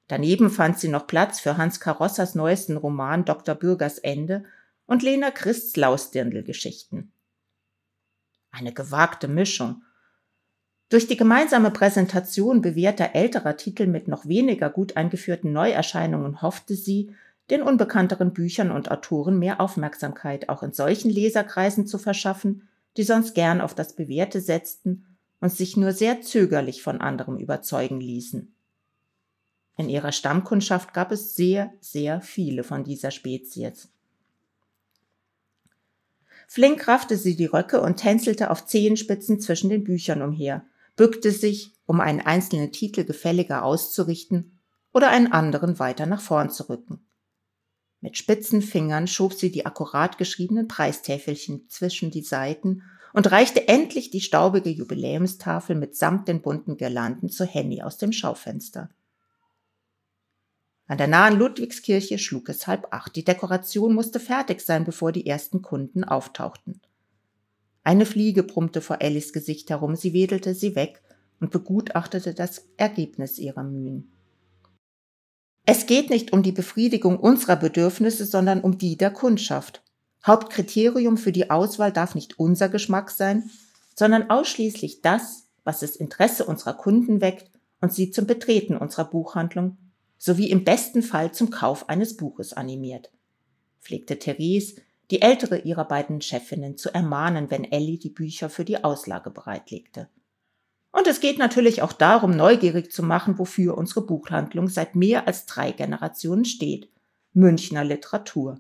Daneben 0.06 0.48
fand 0.48 0.78
sie 0.78 0.88
noch 0.88 1.06
Platz 1.06 1.38
für 1.38 1.58
Hans 1.58 1.80
Karossas 1.80 2.34
neuesten 2.34 2.78
Roman 2.78 3.26
Dr. 3.26 3.54
Bürgers 3.54 3.98
Ende 3.98 4.44
und 4.86 5.02
Lena 5.02 5.30
Christs 5.30 5.76
Lausdirndl-Geschichten. 5.76 7.12
Eine 8.50 8.72
gewagte 8.72 9.28
Mischung. 9.28 9.82
Durch 10.88 11.06
die 11.06 11.18
gemeinsame 11.18 11.70
Präsentation 11.70 12.62
bewährter 12.62 13.10
älterer 13.14 13.58
Titel 13.58 13.86
mit 13.86 14.08
noch 14.08 14.24
weniger 14.24 14.70
gut 14.70 14.96
eingeführten 14.96 15.52
Neuerscheinungen 15.52 16.40
hoffte 16.40 16.74
sie, 16.74 17.14
den 17.50 17.62
unbekannteren 17.62 18.32
Büchern 18.32 18.70
und 18.70 18.90
Autoren 18.90 19.38
mehr 19.38 19.60
Aufmerksamkeit 19.60 20.48
auch 20.48 20.62
in 20.62 20.72
solchen 20.72 21.10
Leserkreisen 21.10 21.86
zu 21.86 21.98
verschaffen, 21.98 22.68
die 22.96 23.04
sonst 23.04 23.34
gern 23.34 23.60
auf 23.60 23.74
das 23.74 23.94
Bewährte 23.94 24.40
setzten 24.40 25.06
und 25.40 25.52
sich 25.52 25.76
nur 25.76 25.92
sehr 25.92 26.20
zögerlich 26.20 26.82
von 26.82 27.00
anderem 27.00 27.38
überzeugen 27.38 28.00
ließen. 28.00 28.52
In 29.76 29.88
ihrer 29.88 30.12
Stammkundschaft 30.12 30.92
gab 30.92 31.12
es 31.12 31.36
sehr, 31.36 31.72
sehr 31.80 32.20
viele 32.20 32.64
von 32.64 32.82
dieser 32.82 33.12
Spezies. 33.12 33.88
Flink 36.48 36.88
raffte 36.88 37.16
sie 37.16 37.36
die 37.36 37.46
Röcke 37.46 37.80
und 37.80 37.96
tänzelte 37.96 38.50
auf 38.50 38.66
Zehenspitzen 38.66 39.38
zwischen 39.38 39.70
den 39.70 39.84
Büchern 39.84 40.22
umher, 40.22 40.64
bückte 40.96 41.30
sich, 41.30 41.72
um 41.86 42.00
einen 42.00 42.20
einzelnen 42.20 42.72
Titel 42.72 43.04
gefälliger 43.04 43.64
auszurichten 43.64 44.58
oder 44.92 45.10
einen 45.10 45.30
anderen 45.32 45.78
weiter 45.78 46.06
nach 46.06 46.20
vorn 46.20 46.50
zu 46.50 46.68
rücken. 46.68 47.00
Mit 48.00 48.16
spitzen 48.16 48.62
Fingern 48.62 49.06
schob 49.06 49.34
sie 49.34 49.50
die 49.50 49.66
akkurat 49.66 50.18
geschriebenen 50.18 50.68
Preistäfelchen 50.68 51.68
zwischen 51.68 52.10
die 52.10 52.22
Seiten 52.22 52.82
und 53.12 53.30
reichte 53.30 53.66
endlich 53.66 54.10
die 54.10 54.20
staubige 54.20 54.70
Jubiläumstafel 54.70 55.74
mitsamt 55.74 56.28
den 56.28 56.40
bunten 56.40 56.76
Girlanden 56.76 57.28
zu 57.28 57.44
Henny 57.44 57.82
aus 57.82 57.98
dem 57.98 58.12
Schaufenster. 58.12 58.90
An 60.86 60.96
der 60.98 61.08
nahen 61.08 61.38
Ludwigskirche 61.38 62.18
schlug 62.18 62.48
es 62.48 62.66
halb 62.66 62.86
acht. 62.92 63.14
Die 63.16 63.24
Dekoration 63.24 63.94
musste 63.94 64.20
fertig 64.20 64.60
sein, 64.60 64.84
bevor 64.84 65.12
die 65.12 65.26
ersten 65.26 65.60
Kunden 65.60 66.04
auftauchten. 66.04 66.80
Eine 67.84 68.06
Fliege 68.06 68.42
brummte 68.42 68.80
vor 68.80 69.00
Ellis 69.00 69.32
Gesicht 69.32 69.70
herum, 69.70 69.96
sie 69.96 70.12
wedelte 70.12 70.54
sie 70.54 70.74
weg 70.74 71.02
und 71.40 71.50
begutachtete 71.50 72.34
das 72.34 72.68
Ergebnis 72.76 73.38
ihrer 73.38 73.64
Mühen. 73.64 74.12
Es 75.70 75.84
geht 75.84 76.08
nicht 76.08 76.32
um 76.32 76.42
die 76.42 76.52
Befriedigung 76.52 77.20
unserer 77.20 77.56
Bedürfnisse, 77.56 78.24
sondern 78.24 78.62
um 78.62 78.78
die 78.78 78.96
der 78.96 79.10
Kundschaft. 79.10 79.82
Hauptkriterium 80.26 81.18
für 81.18 81.30
die 81.30 81.50
Auswahl 81.50 81.92
darf 81.92 82.14
nicht 82.14 82.38
unser 82.38 82.70
Geschmack 82.70 83.10
sein, 83.10 83.50
sondern 83.94 84.30
ausschließlich 84.30 85.02
das, 85.02 85.46
was 85.64 85.80
das 85.80 85.94
Interesse 85.94 86.46
unserer 86.46 86.72
Kunden 86.72 87.20
weckt 87.20 87.50
und 87.82 87.92
sie 87.92 88.10
zum 88.10 88.26
Betreten 88.26 88.78
unserer 88.78 89.04
Buchhandlung 89.10 89.76
sowie 90.16 90.48
im 90.48 90.64
besten 90.64 91.02
Fall 91.02 91.32
zum 91.32 91.50
Kauf 91.50 91.90
eines 91.90 92.16
Buches 92.16 92.54
animiert, 92.54 93.10
pflegte 93.82 94.18
Therese, 94.18 94.76
die 95.10 95.20
ältere 95.20 95.58
ihrer 95.58 95.84
beiden 95.84 96.22
Chefinnen, 96.22 96.78
zu 96.78 96.94
ermahnen, 96.94 97.50
wenn 97.50 97.64
Ellie 97.64 97.98
die 97.98 98.08
Bücher 98.08 98.48
für 98.48 98.64
die 98.64 98.82
Auslage 98.84 99.28
bereitlegte. 99.28 100.08
Und 100.98 101.06
es 101.06 101.20
geht 101.20 101.38
natürlich 101.38 101.80
auch 101.80 101.92
darum, 101.92 102.32
neugierig 102.32 102.90
zu 102.90 103.04
machen, 103.04 103.38
wofür 103.38 103.78
unsere 103.78 104.04
Buchhandlung 104.04 104.66
seit 104.66 104.96
mehr 104.96 105.28
als 105.28 105.46
drei 105.46 105.70
Generationen 105.70 106.44
steht. 106.44 106.90
Münchner 107.32 107.84
Literatur. 107.84 108.58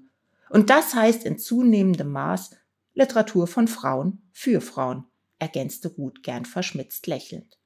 Und 0.48 0.70
das 0.70 0.94
heißt 0.94 1.24
in 1.24 1.36
zunehmendem 1.36 2.12
Maß 2.12 2.52
Literatur 2.94 3.48
von 3.48 3.66
Frauen 3.66 4.22
für 4.32 4.60
Frauen, 4.60 5.06
ergänzte 5.40 5.88
Ruth 5.88 6.22
gern 6.22 6.44
verschmitzt 6.44 7.08
lächelnd. 7.08 7.58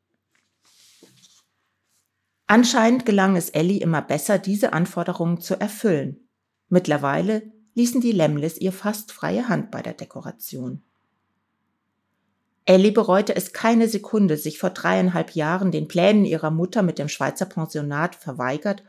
Anscheinend 2.47 3.05
gelang 3.05 3.37
es 3.37 3.51
Ellie 3.51 3.81
immer 3.83 4.01
besser, 4.01 4.39
diese 4.39 4.73
Anforderungen 4.73 5.39
zu 5.39 5.61
erfüllen. 5.61 6.31
Mittlerweile 6.71 7.53
ließen 7.75 8.01
die 8.01 8.13
Lemles 8.13 8.59
ihr 8.59 8.73
fast 8.73 9.13
freie 9.13 9.51
Hand 9.51 9.71
bei 9.71 9.83
der 9.83 9.93
Dekoration. 9.93 10.83
Ellie 12.65 12.93
bereute 12.93 13.35
es 13.35 13.53
keine 13.53 13.89
Sekunde, 13.89 14.37
sich 14.37 14.59
vor 14.59 14.71
dreieinhalb 14.71 15.35
Jahren 15.35 15.73
den 15.73 15.89
Plänen 15.89 16.25
ihrer 16.25 16.51
Mutter 16.51 16.83
mit 16.83 16.99
dem 16.99 17.09
Schweizer 17.09 17.47
Pensionat 17.47 18.15
verweigert 18.15 18.85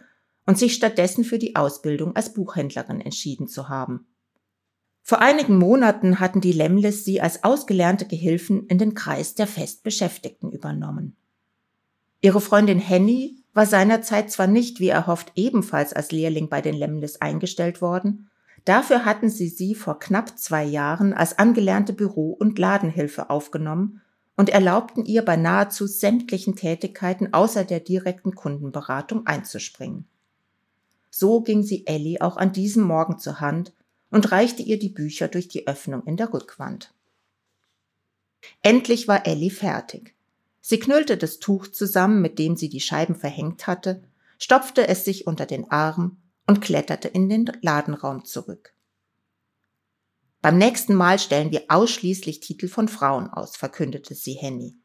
und 0.45 0.57
sich 0.57 0.75
stattdessen 0.75 1.23
für 1.23 1.39
die 1.39 1.55
Ausbildung 1.55 2.15
als 2.15 2.33
Buchhändlerin 2.33 3.01
entschieden 3.01 3.47
zu 3.47 3.69
haben. 3.69 4.07
Vor 5.01 5.19
einigen 5.19 5.57
Monaten 5.57 6.19
hatten 6.19 6.39
die 6.39 6.53
Lemles 6.53 7.03
sie 7.03 7.19
als 7.19 7.43
ausgelernte 7.43 8.05
Gehilfen 8.05 8.67
in 8.67 8.77
den 8.77 8.93
Kreis 8.93 9.35
der 9.35 9.47
Festbeschäftigten 9.47 10.51
übernommen. 10.51 11.17
Ihre 12.21 12.39
Freundin 12.39 12.79
Henny 12.79 13.43
war 13.53 13.65
seinerzeit 13.65 14.31
zwar 14.31 14.47
nicht, 14.47 14.79
wie 14.79 14.87
erhofft, 14.87 15.33
ebenfalls 15.35 15.91
als 15.93 16.11
Lehrling 16.11 16.47
bei 16.47 16.61
den 16.61 16.73
Lemles 16.73 17.19
eingestellt 17.19 17.81
worden, 17.81 18.29
dafür 18.65 19.05
hatten 19.05 19.29
sie 19.29 19.47
sie 19.47 19.75
vor 19.75 19.99
knapp 19.99 20.37
zwei 20.37 20.63
Jahren 20.63 21.13
als 21.13 21.37
angelernte 21.37 21.93
Büro- 21.93 22.33
und 22.33 22.59
Ladenhilfe 22.59 23.29
aufgenommen 23.29 24.01
und 24.35 24.49
erlaubten 24.49 25.05
ihr 25.05 25.23
bei 25.23 25.35
nahezu 25.35 25.85
sämtlichen 25.85 26.55
Tätigkeiten 26.55 27.33
außer 27.33 27.63
der 27.63 27.79
direkten 27.79 28.35
Kundenberatung 28.35 29.27
einzuspringen. 29.27 30.05
So 31.09 31.41
ging 31.41 31.61
sie 31.61 31.85
Ellie 31.85 32.21
auch 32.21 32.37
an 32.37 32.53
diesem 32.53 32.83
Morgen 32.83 33.19
zur 33.19 33.39
Hand 33.39 33.73
und 34.09 34.31
reichte 34.31 34.63
ihr 34.63 34.79
die 34.79 34.89
Bücher 34.89 35.27
durch 35.27 35.47
die 35.47 35.67
Öffnung 35.67 36.03
in 36.05 36.17
der 36.17 36.33
Rückwand. 36.33 36.93
Endlich 38.61 39.07
war 39.07 39.27
Ellie 39.27 39.51
fertig. 39.51 40.15
Sie 40.61 40.79
knüllte 40.79 41.17
das 41.17 41.39
Tuch 41.39 41.67
zusammen, 41.67 42.21
mit 42.21 42.39
dem 42.39 42.55
sie 42.55 42.69
die 42.69 42.79
Scheiben 42.79 43.15
verhängt 43.15 43.67
hatte, 43.67 44.01
stopfte 44.39 44.87
es 44.87 45.05
sich 45.05 45.27
unter 45.27 45.45
den 45.45 45.69
Arm 45.69 46.17
und 46.47 46.61
kletterte 46.61 47.07
in 47.07 47.29
den 47.29 47.51
Ladenraum 47.61 48.25
zurück. 48.25 48.73
Beim 50.41 50.57
nächsten 50.57 50.93
Mal 50.93 51.19
stellen 51.19 51.51
wir 51.51 51.63
ausschließlich 51.69 52.41
Titel 52.41 52.67
von 52.67 52.87
Frauen 52.87 53.29
aus, 53.29 53.55
verkündete 53.55 54.13
sie 54.13 54.33
Henny. 54.33 54.75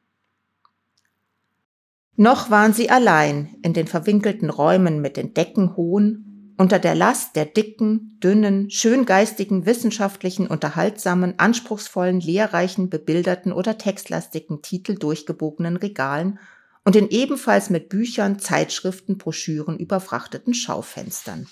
Noch 2.15 2.51
waren 2.51 2.73
sie 2.73 2.91
allein 2.91 3.57
in 3.63 3.75
den 3.75 3.87
verwinkelten 3.87 4.51
Räumen 4.51 5.01
mit 5.01 5.17
den 5.17 5.35
Decken 5.35 5.77
hohen 5.77 6.29
unter 6.59 6.81
der 6.81 6.97
Last 6.97 7.37
der 7.37 7.47
dicken, 7.47 8.19
dünnen, 8.23 8.69
schöngeistigen, 8.71 9.65
wissenschaftlichen, 9.65 10.49
unterhaltsamen, 10.49 11.39
anspruchsvollen, 11.39 12.21
lehrreichen, 12.21 12.91
bebilderten 12.91 13.53
oder 13.53 13.79
textlastigen 13.79 14.61
Titel 14.61 14.97
durchgebogenen 14.97 15.77
Regalen 15.77 16.41
und 16.89 16.97
in 16.97 17.11
ebenfalls 17.11 17.69
mit 17.69 17.91
Büchern, 17.91 18.39
Zeitschriften, 18.39 19.19
Broschüren 19.19 19.79
überfrachteten 19.79 20.55
Schaufenstern. 20.55 21.47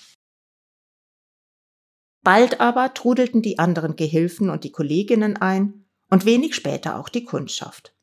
Bald 2.23 2.59
aber 2.59 2.95
trudelten 2.95 3.43
die 3.43 3.59
anderen 3.59 3.95
Gehilfen 3.95 4.49
und 4.49 4.63
die 4.63 4.71
Kolleginnen 4.71 5.37
ein 5.37 5.85
und 6.09 6.25
wenig 6.25 6.55
später 6.55 6.97
auch 6.97 7.07
die 7.07 7.23
Kundschaft. 7.23 7.95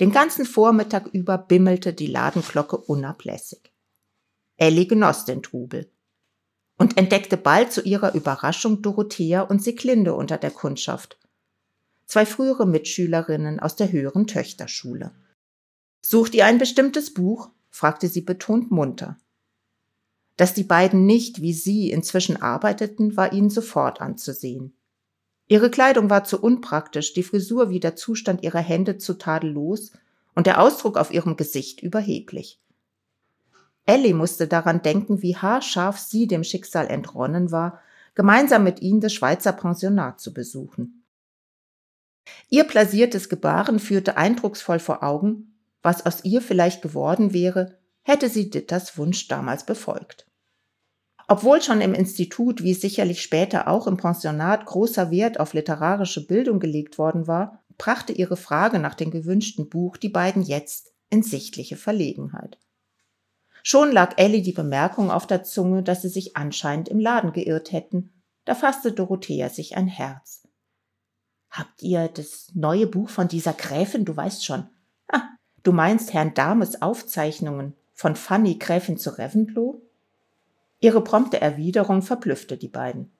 Den 0.00 0.12
ganzen 0.12 0.44
Vormittag 0.44 1.06
über 1.06 1.38
bimmelte 1.38 1.94
die 1.94 2.08
Ladenglocke 2.08 2.76
unablässig. 2.76 3.72
Ellie 4.58 4.86
genoss 4.86 5.24
den 5.24 5.42
Trubel 5.42 5.90
und 6.76 6.98
entdeckte 6.98 7.38
bald 7.38 7.72
zu 7.72 7.80
ihrer 7.80 8.14
Überraschung 8.14 8.82
Dorothea 8.82 9.40
und 9.40 9.64
Siglinde 9.64 10.12
unter 10.12 10.36
der 10.36 10.50
Kundschaft, 10.50 11.18
zwei 12.04 12.26
frühere 12.26 12.66
Mitschülerinnen 12.66 13.60
aus 13.60 13.76
der 13.76 13.90
höheren 13.90 14.26
Töchterschule. 14.26 15.14
Sucht 16.08 16.36
ihr 16.36 16.46
ein 16.46 16.58
bestimmtes 16.58 17.12
Buch? 17.12 17.50
fragte 17.68 18.06
sie 18.06 18.20
betont 18.20 18.70
munter. 18.70 19.18
Dass 20.36 20.54
die 20.54 20.62
beiden 20.62 21.04
nicht 21.04 21.42
wie 21.42 21.52
sie 21.52 21.90
inzwischen 21.90 22.40
arbeiteten, 22.40 23.16
war 23.16 23.32
ihnen 23.32 23.50
sofort 23.50 24.00
anzusehen. 24.00 24.76
Ihre 25.48 25.68
Kleidung 25.68 26.08
war 26.08 26.22
zu 26.22 26.40
unpraktisch, 26.40 27.12
die 27.12 27.24
Frisur 27.24 27.70
wie 27.70 27.80
der 27.80 27.96
Zustand 27.96 28.44
ihrer 28.44 28.60
Hände 28.60 28.98
zu 28.98 29.14
tadellos 29.14 29.90
und 30.36 30.46
der 30.46 30.60
Ausdruck 30.60 30.96
auf 30.96 31.10
ihrem 31.10 31.36
Gesicht 31.36 31.82
überheblich. 31.82 32.60
Ellie 33.84 34.14
musste 34.14 34.46
daran 34.46 34.82
denken, 34.82 35.22
wie 35.22 35.34
haarscharf 35.34 35.98
sie 35.98 36.28
dem 36.28 36.44
Schicksal 36.44 36.86
entronnen 36.86 37.50
war, 37.50 37.80
gemeinsam 38.14 38.62
mit 38.62 38.80
ihnen 38.80 39.00
das 39.00 39.12
Schweizer 39.12 39.52
Pensionat 39.52 40.20
zu 40.20 40.32
besuchen. 40.32 41.02
Ihr 42.48 42.62
plasiertes 42.62 43.28
Gebaren 43.28 43.80
führte 43.80 44.16
eindrucksvoll 44.16 44.78
vor 44.78 45.02
Augen, 45.02 45.52
was 45.82 46.04
aus 46.04 46.24
ihr 46.24 46.42
vielleicht 46.42 46.82
geworden 46.82 47.32
wäre, 47.32 47.78
hätte 48.02 48.28
sie 48.28 48.50
Ditters 48.50 48.96
Wunsch 48.98 49.28
damals 49.28 49.66
befolgt. 49.66 50.26
Obwohl 51.28 51.60
schon 51.60 51.80
im 51.80 51.92
Institut, 51.92 52.62
wie 52.62 52.74
sicherlich 52.74 53.20
später 53.20 53.66
auch 53.66 53.86
im 53.86 53.96
Pensionat, 53.96 54.64
großer 54.64 55.10
Wert 55.10 55.40
auf 55.40 55.54
literarische 55.54 56.26
Bildung 56.26 56.60
gelegt 56.60 56.98
worden 56.98 57.26
war, 57.26 57.64
brachte 57.78 58.12
ihre 58.12 58.36
Frage 58.36 58.78
nach 58.78 58.94
dem 58.94 59.10
gewünschten 59.10 59.68
Buch 59.68 59.96
die 59.96 60.08
beiden 60.08 60.42
jetzt 60.42 60.92
in 61.10 61.22
sichtliche 61.22 61.76
Verlegenheit. 61.76 62.58
Schon 63.62 63.90
lag 63.90 64.16
Ellie 64.16 64.42
die 64.42 64.52
Bemerkung 64.52 65.10
auf 65.10 65.26
der 65.26 65.42
Zunge, 65.42 65.82
dass 65.82 66.02
sie 66.02 66.08
sich 66.08 66.36
anscheinend 66.36 66.88
im 66.88 67.00
Laden 67.00 67.32
geirrt 67.32 67.72
hätten. 67.72 68.22
Da 68.44 68.54
fasste 68.54 68.92
Dorothea 68.92 69.48
sich 69.48 69.76
ein 69.76 69.88
Herz. 69.88 70.46
Habt 71.50 71.82
ihr 71.82 72.08
das 72.08 72.52
neue 72.54 72.86
Buch 72.86 73.08
von 73.08 73.26
dieser 73.26 73.52
Gräfin, 73.52 74.04
du 74.04 74.16
weißt 74.16 74.44
schon. 74.44 74.68
Ah, 75.08 75.22
du 75.66 75.72
meinst 75.72 76.14
Herrn 76.14 76.32
Dames 76.32 76.80
Aufzeichnungen 76.80 77.74
von 77.92 78.14
Fanny 78.14 78.54
Gräfin 78.54 78.98
zu 78.98 79.18
Reventlow? 79.18 79.80
Ihre 80.78 81.02
prompte 81.02 81.40
Erwiderung 81.40 82.02
verblüffte 82.02 82.56
die 82.56 82.68
beiden. 82.68 83.10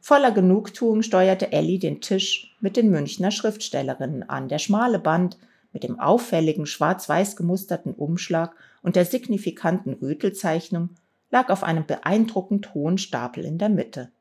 Voller 0.00 0.30
Genugtuung 0.30 1.02
steuerte 1.02 1.50
Ellie 1.50 1.80
den 1.80 2.00
Tisch 2.00 2.56
mit 2.60 2.76
den 2.76 2.90
Münchner 2.90 3.32
Schriftstellerinnen 3.32 4.28
an. 4.28 4.48
Der 4.48 4.60
schmale 4.60 5.00
Band 5.00 5.38
mit 5.72 5.82
dem 5.82 5.98
auffälligen 5.98 6.66
schwarz-weiß 6.66 7.34
gemusterten 7.34 7.94
Umschlag 7.94 8.54
und 8.82 8.94
der 8.94 9.04
signifikanten 9.04 9.94
Rötelzeichnung 9.94 10.90
lag 11.30 11.50
auf 11.50 11.64
einem 11.64 11.84
beeindruckend 11.84 12.74
hohen 12.74 12.98
Stapel 12.98 13.44
in 13.44 13.58
der 13.58 13.70
Mitte. 13.70 14.12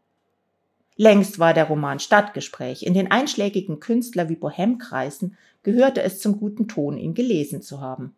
Längst 0.99 1.37
war 1.37 1.53
der 1.53 1.65
Roman 1.65 1.99
Stadtgespräch. 1.99 2.83
In 2.83 2.95
den 2.95 3.11
einschlägigen 3.11 3.79
Künstler 3.79 4.29
wie 4.29 4.35
Bohemkreisen 4.35 5.37
gehörte 5.61 6.01
es 6.01 6.19
zum 6.19 6.39
guten 6.39 6.67
Ton, 6.67 6.97
ihn 6.97 7.13
gelesen 7.13 7.61
zu 7.61 7.81
haben. 7.81 8.15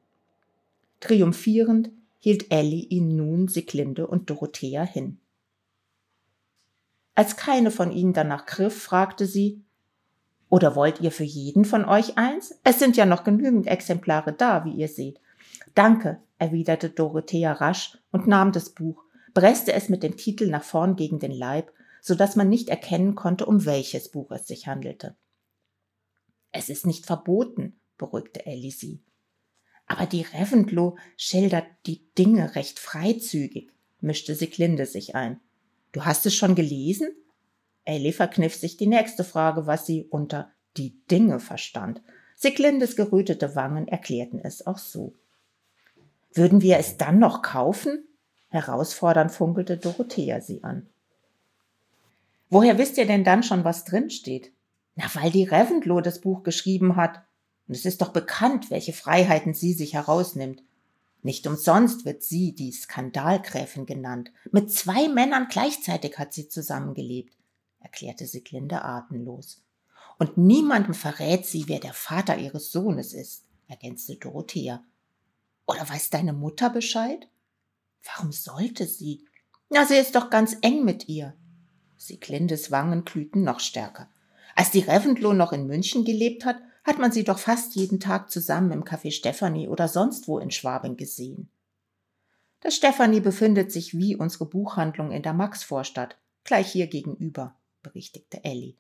Triumphierend 1.02 1.92
hielt 2.20 2.52
Ellie 2.52 2.86
ihn 2.86 3.16
nun 3.16 3.50
Siglinde 3.50 4.08
und 4.08 4.30
Dorothea 4.30 4.84
hin. 4.84 5.20
Als 7.16 7.36
keine 7.36 7.70
von 7.70 7.92
ihnen 7.92 8.14
danach 8.14 8.46
griff, 8.46 8.82
fragte 8.82 9.26
sie, 9.26 9.62
oder 10.50 10.76
wollt 10.76 11.02
ihr 11.02 11.12
für 11.12 11.26
jeden 11.26 11.66
von 11.66 11.86
euch 11.86 12.18
eins? 12.18 12.60
Es 12.64 12.80
sind 12.80 12.98
ja 12.98 13.06
noch 13.06 13.24
genügend 13.24 13.68
Exemplare 13.68 14.34
da, 14.34 14.64
wie 14.66 14.72
ihr 14.72 14.88
seht. 14.88 15.20
Danke, 15.76 16.20
erwiderte 16.40 16.90
Dorothea 16.90 17.52
rasch 17.54 17.98
und 18.12 18.26
nahm 18.26 18.52
das 18.52 18.70
Buch, 18.70 19.04
presste 19.34 19.74
es 19.74 19.90
mit 19.90 20.02
dem 20.02 20.18
Titel 20.18 20.50
nach 20.50 20.64
vorn 20.64 20.96
gegen 20.96 21.20
den 21.20 21.32
Leib, 21.32 21.72
so 22.10 22.16
dass 22.16 22.36
man 22.36 22.50
nicht 22.50 22.70
erkennen 22.70 23.14
konnte, 23.14 23.46
um 23.46 23.66
welches 23.66 24.10
Buch 24.10 24.32
es 24.32 24.48
sich 24.48 24.66
handelte. 24.66 25.16
Es 26.52 26.68
ist 26.68 26.88
nicht 26.88 27.06
verboten, 27.06 27.80
beruhigte 28.00 28.48
Ellie 28.48 28.72
sie. 28.72 29.04
Aber 29.86 30.08
die 30.08 30.24
Reventlow 30.24 30.98
schildert 31.18 31.68
die 31.86 32.12
Dinge 32.18 32.56
recht 32.56 32.80
freizügig, 32.80 33.72
mischte 34.02 34.34
Siglinde 34.34 34.88
sich 34.88 35.14
ein. 35.14 35.40
Du 35.92 36.04
hast 36.04 36.26
es 36.26 36.34
schon 36.34 36.56
gelesen? 36.56 37.10
Ellie 37.86 38.12
verkniff 38.12 38.56
sich 38.56 38.76
die 38.76 38.88
nächste 38.88 39.24
Frage, 39.24 39.68
was 39.68 39.86
sie 39.86 40.08
unter 40.10 40.52
die 40.78 41.00
Dinge 41.12 41.40
verstand. 41.40 42.02
Siglindes 42.36 42.96
gerötete 42.96 43.56
Wangen 43.56 43.88
erklärten 43.88 44.40
es 44.40 44.66
auch 44.66 44.80
so. 44.80 45.14
Würden 46.34 46.64
wir 46.64 46.80
es 46.80 46.98
dann 46.98 47.20
noch 47.20 47.44
kaufen? 47.44 48.08
Herausfordernd 48.48 49.32
funkelte 49.32 49.78
Dorothea 49.78 50.42
sie 50.42 50.64
an. 50.64 50.90
Woher 52.50 52.78
wisst 52.78 52.98
ihr 52.98 53.06
denn 53.06 53.24
dann 53.24 53.44
schon, 53.44 53.64
was 53.64 53.86
drinsteht? 53.86 54.52
Na, 54.96 55.06
weil 55.14 55.32
die 55.32 55.44
Reventlow 55.44 56.02
das 56.02 56.22
Buch 56.22 56.44
geschrieben 56.44 56.96
hat. 56.96 57.24
Und 57.68 57.76
es 57.76 57.86
ist 57.86 58.02
doch 58.02 58.12
bekannt, 58.12 58.72
welche 58.72 58.94
Freiheiten 58.94 59.54
sie 59.54 59.74
sich 59.74 59.94
herausnimmt. 59.94 60.64
Nicht 61.22 61.46
umsonst 61.46 62.06
wird 62.06 62.24
sie 62.24 62.56
die 62.56 62.72
Skandalgräfin 62.72 63.86
genannt. 63.86 64.32
Mit 64.52 64.72
zwei 64.72 65.08
Männern 65.08 65.48
gleichzeitig 65.50 66.18
hat 66.18 66.34
sie 66.34 66.48
zusammengelebt, 66.48 67.38
erklärte 67.80 68.26
Siglinde 68.26 68.84
atemlos. 68.84 69.64
Und 70.18 70.38
niemandem 70.38 70.94
verrät 70.94 71.46
sie, 71.46 71.66
wer 71.68 71.80
der 71.80 71.94
Vater 71.94 72.38
ihres 72.38 72.72
Sohnes 72.72 73.14
ist, 73.14 73.46
ergänzte 73.68 74.16
Dorothea. 74.16 74.84
Oder 75.66 75.88
weiß 75.88 76.10
deine 76.10 76.34
Mutter 76.34 76.70
Bescheid? 76.70 77.30
Warum 78.04 78.32
sollte 78.32 78.88
sie? 78.88 79.26
Na, 79.70 79.86
sie 79.86 79.96
ist 79.96 80.16
doch 80.16 80.30
ganz 80.30 80.58
eng 80.62 80.84
mit 80.84 81.08
ihr. 81.08 81.36
Siglindes 82.00 82.72
Wangen 82.72 83.06
glühten 83.06 83.44
noch 83.44 83.60
stärker. 83.60 84.10
Als 84.56 84.72
die 84.72 84.80
Reventlow 84.80 85.34
noch 85.34 85.52
in 85.52 85.68
München 85.68 86.06
gelebt 86.06 86.46
hat, 86.46 86.58
hat 86.84 86.98
man 86.98 87.12
sie 87.12 87.24
doch 87.24 87.38
fast 87.38 87.76
jeden 87.76 88.00
Tag 88.00 88.32
zusammen 88.32 88.72
im 88.72 88.84
Café 88.84 89.12
Stephanie 89.12 89.68
oder 89.68 89.88
sonst 89.88 90.28
wo 90.28 90.40
in 90.40 90.50
Schwabing 90.50 90.98
gesehen. 90.98 91.50
Das 92.62 92.76
Stephanie 92.76 93.20
befindet 93.20 93.72
sich 93.72 93.96
wie 93.98 94.16
unsere 94.16 94.46
Buchhandlung 94.46 95.12
in 95.12 95.22
der 95.22 95.34
Maxvorstadt, 95.34 96.18
gleich 96.44 96.72
hier 96.72 96.88
gegenüber, 96.88 97.56
berichtigte 97.84 98.44
Ellie. 98.44 98.76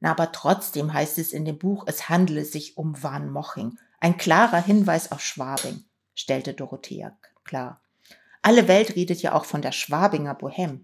Na, 0.00 0.12
aber 0.12 0.32
trotzdem 0.32 0.92
heißt 0.92 1.18
es 1.18 1.32
in 1.32 1.44
dem 1.44 1.58
Buch, 1.58 1.84
es 1.86 2.08
handele 2.08 2.44
sich 2.44 2.76
um 2.76 3.02
Van 3.02 3.30
Moching, 3.30 3.78
ein 4.00 4.16
klarer 4.16 4.62
Hinweis 4.62 5.10
auf 5.10 5.20
Schwabing 5.20 5.84
stellte 6.14 6.54
Dorothea 6.54 7.16
klar. 7.44 7.80
Alle 8.42 8.68
Welt 8.68 8.96
redet 8.96 9.22
ja 9.22 9.34
auch 9.34 9.44
von 9.44 9.62
der 9.62 9.72
Schwabinger 9.72 10.38
Bohème. 10.38 10.80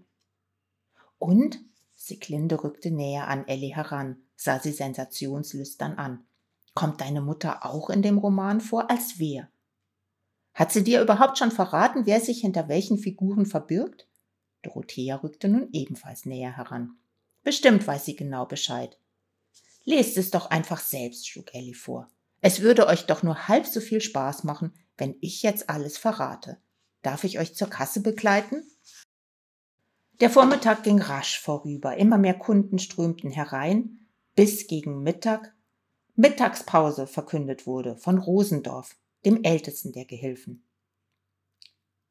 Und? 1.19 1.59
Siglinde 1.93 2.63
rückte 2.63 2.91
näher 2.91 3.27
an 3.27 3.47
Ellie 3.47 3.75
heran, 3.75 4.23
sah 4.35 4.59
sie 4.59 4.71
sensationslüstern 4.71 5.95
an. 5.95 6.25
Kommt 6.73 7.01
deine 7.01 7.21
Mutter 7.21 7.65
auch 7.65 7.89
in 7.89 8.01
dem 8.01 8.17
Roman 8.17 8.61
vor 8.61 8.89
als 8.89 9.19
wer? 9.19 9.49
Hat 10.53 10.71
sie 10.71 10.83
dir 10.83 11.01
überhaupt 11.01 11.37
schon 11.37 11.51
verraten, 11.51 12.05
wer 12.05 12.19
sich 12.21 12.41
hinter 12.41 12.67
welchen 12.67 12.97
Figuren 12.97 13.45
verbirgt? 13.45 14.07
Dorothea 14.61 15.17
rückte 15.17 15.49
nun 15.49 15.69
ebenfalls 15.71 16.25
näher 16.25 16.55
heran. 16.55 16.97
Bestimmt 17.43 17.85
weiß 17.85 18.05
sie 18.05 18.15
genau 18.15 18.45
Bescheid. 18.45 18.97
Lest 19.83 20.17
es 20.17 20.31
doch 20.31 20.49
einfach 20.49 20.79
selbst, 20.79 21.27
schlug 21.27 21.53
Ellie 21.53 21.73
vor. 21.73 22.09
Es 22.41 22.61
würde 22.61 22.87
euch 22.87 23.05
doch 23.05 23.23
nur 23.23 23.47
halb 23.47 23.65
so 23.65 23.81
viel 23.81 24.01
Spaß 24.01 24.43
machen, 24.43 24.73
wenn 24.97 25.15
ich 25.21 25.43
jetzt 25.43 25.69
alles 25.69 25.97
verrate. 25.97 26.57
Darf 27.01 27.23
ich 27.23 27.39
euch 27.39 27.55
zur 27.55 27.69
Kasse 27.69 28.01
begleiten? 28.01 28.63
Der 30.19 30.29
Vormittag 30.29 30.83
ging 30.83 31.01
rasch 31.01 31.39
vorüber, 31.39 31.95
immer 31.95 32.17
mehr 32.17 32.37
Kunden 32.37 32.77
strömten 32.77 33.31
herein, 33.31 34.07
bis 34.35 34.67
gegen 34.67 35.01
Mittag 35.01 35.55
Mittagspause 36.15 37.07
verkündet 37.07 37.65
wurde 37.65 37.95
von 37.95 38.17
Rosendorf, 38.17 38.97
dem 39.25 39.43
ältesten 39.43 39.93
der 39.93 40.03
Gehilfen. 40.03 40.65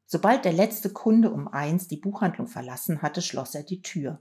Sobald 0.07 0.45
der 0.45 0.53
letzte 0.53 0.89
Kunde 0.89 1.29
um 1.29 1.47
eins 1.47 1.87
die 1.87 1.97
Buchhandlung 1.97 2.47
verlassen 2.47 3.03
hatte, 3.03 3.21
schloss 3.21 3.53
er 3.53 3.61
die 3.61 3.83
Tür. 3.83 4.19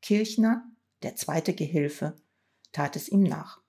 Kirchner, 0.00 0.64
der 1.04 1.14
zweite 1.14 1.54
Gehilfe, 1.54 2.16
tat 2.72 2.96
es 2.96 3.08
ihm 3.08 3.22
nach. 3.22 3.60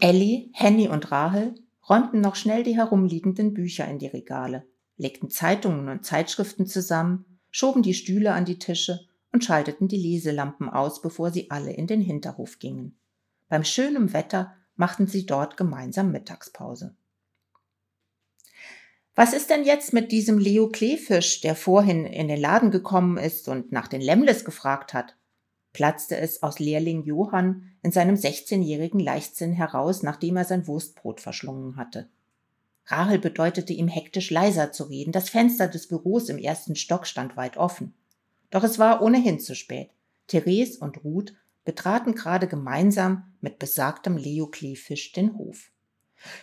Elli, 0.00 0.52
Henny 0.52 0.88
und 0.88 1.10
Rahel 1.10 1.54
räumten 1.88 2.20
noch 2.20 2.34
schnell 2.34 2.62
die 2.62 2.76
herumliegenden 2.76 3.54
Bücher 3.54 3.88
in 3.88 3.98
die 3.98 4.06
Regale, 4.06 4.68
legten 4.98 5.30
Zeitungen 5.30 5.88
und 5.88 6.04
Zeitschriften 6.04 6.66
zusammen, 6.66 7.37
schoben 7.50 7.82
die 7.82 7.94
Stühle 7.94 8.32
an 8.32 8.44
die 8.44 8.58
Tische 8.58 9.06
und 9.32 9.44
schalteten 9.44 9.88
die 9.88 9.96
Leselampen 9.96 10.68
aus, 10.68 11.02
bevor 11.02 11.30
sie 11.30 11.50
alle 11.50 11.72
in 11.72 11.86
den 11.86 12.00
Hinterhof 12.00 12.58
gingen. 12.58 12.96
Beim 13.48 13.64
schönen 13.64 14.12
Wetter 14.12 14.54
machten 14.76 15.06
sie 15.06 15.26
dort 15.26 15.56
gemeinsam 15.56 16.12
Mittagspause. 16.12 16.94
Was 19.14 19.32
ist 19.32 19.50
denn 19.50 19.64
jetzt 19.64 19.92
mit 19.92 20.12
diesem 20.12 20.38
Leo 20.38 20.68
Kleefisch, 20.68 21.40
der 21.40 21.56
vorhin 21.56 22.06
in 22.06 22.28
den 22.28 22.40
Laden 22.40 22.70
gekommen 22.70 23.18
ist 23.18 23.48
und 23.48 23.72
nach 23.72 23.88
den 23.88 24.00
Lemles 24.00 24.44
gefragt 24.44 24.94
hat? 24.94 25.16
platzte 25.72 26.16
es 26.16 26.42
aus 26.42 26.58
Lehrling 26.58 27.02
Johann 27.04 27.72
in 27.82 27.92
seinem 27.92 28.14
16-jährigen 28.14 29.00
Leichtsinn 29.00 29.52
heraus, 29.52 30.02
nachdem 30.02 30.36
er 30.36 30.44
sein 30.44 30.66
Wurstbrot 30.66 31.20
verschlungen 31.20 31.76
hatte. 31.76 32.08
Rahel 32.90 33.18
bedeutete 33.18 33.72
ihm 33.72 33.86
hektisch 33.86 34.30
leiser 34.30 34.72
zu 34.72 34.84
reden. 34.84 35.12
Das 35.12 35.28
Fenster 35.28 35.68
des 35.68 35.88
Büros 35.88 36.30
im 36.30 36.38
ersten 36.38 36.74
Stock 36.74 37.06
stand 37.06 37.36
weit 37.36 37.58
offen. 37.58 37.94
Doch 38.50 38.64
es 38.64 38.78
war 38.78 39.02
ohnehin 39.02 39.40
zu 39.40 39.54
spät. 39.54 39.90
Therese 40.26 40.78
und 40.80 41.04
Ruth 41.04 41.34
betraten 41.64 42.14
gerade 42.14 42.48
gemeinsam 42.48 43.34
mit 43.42 43.58
besagtem 43.58 44.16
Leo 44.16 44.46
Kleefisch 44.46 45.12
den 45.12 45.36
Hof. 45.36 45.70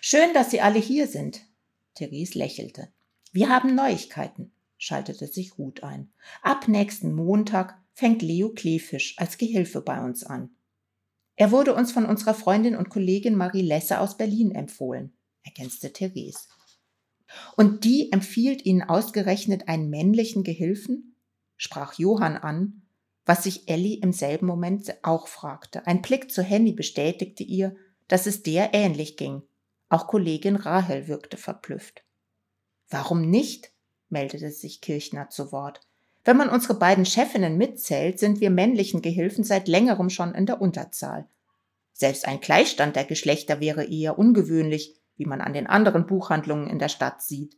Schön, 0.01 0.33
dass 0.33 0.51
Sie 0.51 0.61
alle 0.61 0.79
hier 0.79 1.07
sind. 1.07 1.41
Therese 1.95 2.37
lächelte. 2.37 2.89
Wir 3.31 3.49
haben 3.49 3.73
Neuigkeiten, 3.73 4.51
schaltete 4.77 5.27
sich 5.27 5.57
Ruth 5.57 5.83
ein. 5.83 6.11
Ab 6.43 6.67
nächsten 6.67 7.13
Montag 7.13 7.81
fängt 7.93 8.21
Leo 8.21 8.49
Kleefisch 8.49 9.15
als 9.17 9.37
Gehilfe 9.37 9.81
bei 9.81 9.99
uns 9.99 10.23
an. 10.23 10.51
Er 11.37 11.51
wurde 11.51 11.73
uns 11.73 11.91
von 11.91 12.05
unserer 12.05 12.33
Freundin 12.33 12.75
und 12.75 12.89
Kollegin 12.89 13.35
Marie 13.35 13.61
Lesse 13.61 13.99
aus 13.99 14.15
Berlin 14.15 14.51
empfohlen, 14.51 15.11
ergänzte 15.45 15.93
Therese. 15.93 16.47
Und 17.55 17.83
die 17.83 18.11
empfiehlt 18.11 18.65
Ihnen 18.65 18.83
ausgerechnet 18.83 19.67
einen 19.67 19.89
männlichen 19.89 20.43
Gehilfen? 20.43 21.15
sprach 21.57 21.93
Johann 21.97 22.35
an, 22.35 22.81
was 23.25 23.43
sich 23.43 23.69
Ellie 23.69 23.99
im 24.01 24.11
selben 24.11 24.45
Moment 24.45 24.93
auch 25.03 25.27
fragte. 25.27 25.87
Ein 25.87 26.01
Blick 26.01 26.31
zu 26.31 26.43
Henny 26.43 26.73
bestätigte 26.73 27.43
ihr, 27.43 27.75
dass 28.07 28.27
es 28.27 28.43
der 28.43 28.73
ähnlich 28.73 29.17
ging. 29.17 29.41
Auch 29.89 30.07
Kollegin 30.07 30.55
Rahel 30.55 31.07
wirkte 31.07 31.37
verblüfft. 31.37 32.03
Warum 32.89 33.29
nicht? 33.29 33.71
meldete 34.09 34.51
sich 34.51 34.81
Kirchner 34.81 35.29
zu 35.29 35.51
Wort. 35.51 35.81
Wenn 36.23 36.37
man 36.37 36.49
unsere 36.49 36.75
beiden 36.75 37.05
Chefinnen 37.05 37.57
mitzählt, 37.57 38.19
sind 38.19 38.39
wir 38.39 38.49
männlichen 38.49 39.01
Gehilfen 39.01 39.43
seit 39.43 39.67
längerem 39.67 40.09
schon 40.09 40.35
in 40.35 40.45
der 40.45 40.61
Unterzahl. 40.61 41.27
Selbst 41.93 42.27
ein 42.27 42.41
Gleichstand 42.41 42.95
der 42.95 43.05
Geschlechter 43.05 43.59
wäre 43.59 43.85
eher 43.85 44.19
ungewöhnlich, 44.19 44.95
wie 45.17 45.25
man 45.25 45.41
an 45.41 45.53
den 45.53 45.67
anderen 45.67 46.05
Buchhandlungen 46.05 46.67
in 46.67 46.79
der 46.79 46.89
Stadt 46.89 47.21
sieht. 47.21 47.57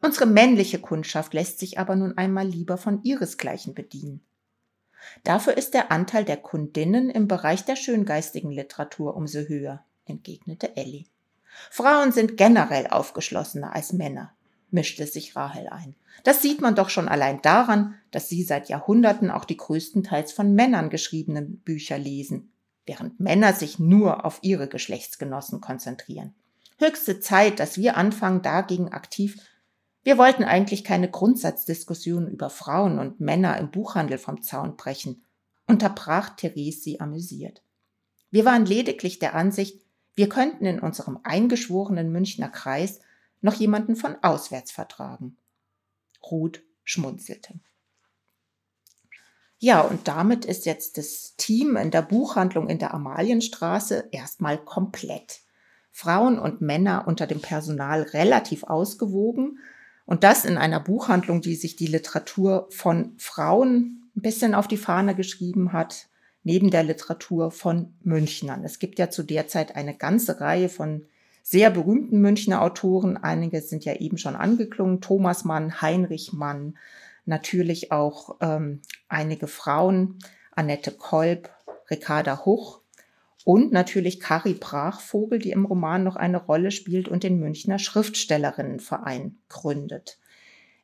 Unsere 0.00 0.26
männliche 0.26 0.78
Kundschaft 0.78 1.34
lässt 1.34 1.58
sich 1.58 1.78
aber 1.78 1.96
nun 1.96 2.16
einmal 2.16 2.46
lieber 2.46 2.76
von 2.76 3.02
ihresgleichen 3.02 3.74
bedienen. 3.74 4.20
Dafür 5.24 5.56
ist 5.56 5.74
der 5.74 5.90
Anteil 5.90 6.24
der 6.24 6.36
Kundinnen 6.36 7.10
im 7.10 7.28
Bereich 7.28 7.64
der 7.64 7.76
schöngeistigen 7.76 8.50
Literatur 8.50 9.16
umso 9.16 9.40
höher, 9.40 9.84
entgegnete 10.04 10.76
Ellie. 10.76 11.06
Frauen 11.70 12.12
sind 12.12 12.36
generell 12.36 12.86
aufgeschlossener 12.86 13.74
als 13.74 13.92
Männer 13.92 14.32
mischte 14.70 15.06
sich 15.06 15.36
Rahel 15.36 15.68
ein. 15.68 15.94
Das 16.24 16.42
sieht 16.42 16.60
man 16.60 16.74
doch 16.74 16.90
schon 16.90 17.08
allein 17.08 17.40
daran, 17.42 17.94
dass 18.10 18.28
sie 18.28 18.42
seit 18.42 18.68
Jahrhunderten 18.68 19.30
auch 19.30 19.44
die 19.44 19.56
größtenteils 19.56 20.32
von 20.32 20.54
Männern 20.54 20.90
geschriebenen 20.90 21.58
Bücher 21.60 21.98
lesen, 21.98 22.52
während 22.86 23.20
Männer 23.20 23.52
sich 23.52 23.78
nur 23.78 24.24
auf 24.24 24.40
ihre 24.42 24.68
Geschlechtsgenossen 24.68 25.60
konzentrieren. 25.60 26.34
Höchste 26.78 27.18
Zeit, 27.18 27.58
dass 27.58 27.76
wir 27.76 27.96
anfangen, 27.96 28.40
dagegen 28.40 28.92
aktiv. 28.92 29.36
Wir 30.04 30.16
wollten 30.16 30.44
eigentlich 30.44 30.84
keine 30.84 31.10
Grundsatzdiskussion 31.10 32.28
über 32.28 32.50
Frauen 32.50 32.98
und 32.98 33.20
Männer 33.20 33.58
im 33.58 33.70
Buchhandel 33.70 34.16
vom 34.16 34.42
Zaun 34.42 34.76
brechen, 34.76 35.24
unterbrach 35.66 36.30
Therese 36.36 36.80
sie 36.80 37.00
amüsiert. 37.00 37.62
Wir 38.30 38.44
waren 38.44 38.64
lediglich 38.64 39.18
der 39.18 39.34
Ansicht, 39.34 39.82
wir 40.14 40.28
könnten 40.28 40.66
in 40.66 40.80
unserem 40.80 41.18
eingeschworenen 41.24 42.12
Münchner 42.12 42.48
Kreis 42.48 43.00
noch 43.40 43.54
jemanden 43.54 43.96
von 43.96 44.16
auswärts 44.22 44.70
vertragen. 44.70 45.36
Ruth 46.30 46.62
schmunzelte. 46.84 47.54
Ja, 49.58 49.80
und 49.80 50.06
damit 50.06 50.44
ist 50.44 50.66
jetzt 50.66 50.98
das 50.98 51.34
Team 51.36 51.76
in 51.76 51.90
der 51.90 52.02
Buchhandlung 52.02 52.68
in 52.68 52.78
der 52.78 52.94
Amalienstraße 52.94 54.08
erstmal 54.12 54.58
komplett. 54.58 55.40
Frauen 55.98 56.38
und 56.38 56.60
Männer 56.60 57.08
unter 57.08 57.26
dem 57.26 57.40
Personal 57.40 58.02
relativ 58.02 58.62
ausgewogen 58.62 59.58
und 60.06 60.22
das 60.22 60.44
in 60.44 60.56
einer 60.56 60.78
Buchhandlung, 60.78 61.40
die 61.40 61.56
sich 61.56 61.74
die 61.74 61.88
Literatur 61.88 62.68
von 62.70 63.14
Frauen 63.18 64.08
ein 64.16 64.22
bisschen 64.22 64.54
auf 64.54 64.68
die 64.68 64.76
Fahne 64.76 65.16
geschrieben 65.16 65.72
hat, 65.72 66.06
neben 66.44 66.70
der 66.70 66.84
Literatur 66.84 67.50
von 67.50 67.94
Münchnern. 68.04 68.62
Es 68.62 68.78
gibt 68.78 69.00
ja 69.00 69.10
zu 69.10 69.24
der 69.24 69.48
Zeit 69.48 69.74
eine 69.74 69.92
ganze 69.92 70.40
Reihe 70.40 70.68
von 70.68 71.04
sehr 71.42 71.68
berühmten 71.68 72.20
Münchner 72.20 72.62
Autoren. 72.62 73.16
Einige 73.16 73.60
sind 73.60 73.84
ja 73.84 73.94
eben 73.94 74.18
schon 74.18 74.36
angeklungen. 74.36 75.00
Thomas 75.00 75.44
Mann, 75.44 75.82
Heinrich 75.82 76.32
Mann, 76.32 76.78
natürlich 77.26 77.90
auch 77.90 78.36
ähm, 78.40 78.82
einige 79.08 79.48
Frauen, 79.48 80.20
Annette 80.52 80.92
Kolb, 80.92 81.50
Ricarda 81.90 82.44
Huch 82.44 82.82
und 83.44 83.72
natürlich 83.72 84.20
Kari 84.20 84.54
Brachvogel, 84.54 85.38
die 85.38 85.50
im 85.50 85.64
Roman 85.64 86.04
noch 86.04 86.16
eine 86.16 86.44
Rolle 86.44 86.70
spielt 86.70 87.08
und 87.08 87.22
den 87.22 87.38
Münchner 87.38 87.78
Schriftstellerinnenverein 87.78 89.38
gründet. 89.48 90.18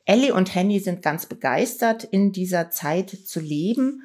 Ellie 0.06 0.34
und 0.34 0.54
Henny 0.54 0.80
sind 0.80 1.02
ganz 1.02 1.26
begeistert, 1.26 2.04
in 2.04 2.32
dieser 2.32 2.70
Zeit 2.70 3.10
zu 3.10 3.40
leben 3.40 4.02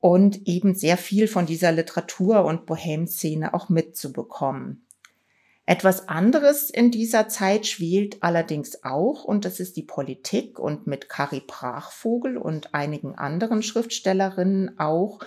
und 0.00 0.46
eben 0.46 0.74
sehr 0.74 0.96
viel 0.96 1.28
von 1.28 1.46
dieser 1.46 1.72
Literatur- 1.72 2.44
und 2.44 2.66
Bohem-Szene 2.66 3.54
auch 3.54 3.68
mitzubekommen. 3.68 4.84
Etwas 5.66 6.08
anderes 6.08 6.70
in 6.70 6.90
dieser 6.90 7.28
Zeit 7.28 7.66
schwelt 7.66 8.22
allerdings 8.22 8.84
auch, 8.84 9.24
und 9.24 9.44
das 9.44 9.60
ist 9.60 9.76
die 9.76 9.82
Politik 9.82 10.58
und 10.58 10.86
mit 10.86 11.08
Kari 11.08 11.42
Brachvogel 11.46 12.38
und 12.38 12.74
einigen 12.74 13.16
anderen 13.16 13.62
Schriftstellerinnen 13.62 14.78
auch 14.78 15.20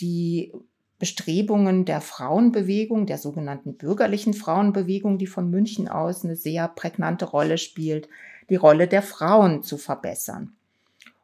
die 0.00 0.52
Bestrebungen 0.98 1.84
der 1.84 2.00
Frauenbewegung, 2.00 3.06
der 3.06 3.18
sogenannten 3.18 3.74
bürgerlichen 3.74 4.34
Frauenbewegung, 4.34 5.18
die 5.18 5.28
von 5.28 5.48
München 5.48 5.88
aus 5.88 6.24
eine 6.24 6.34
sehr 6.36 6.66
prägnante 6.68 7.24
Rolle 7.24 7.58
spielt, 7.58 8.08
die 8.50 8.56
Rolle 8.56 8.88
der 8.88 9.02
Frauen 9.02 9.62
zu 9.62 9.78
verbessern. 9.78 10.54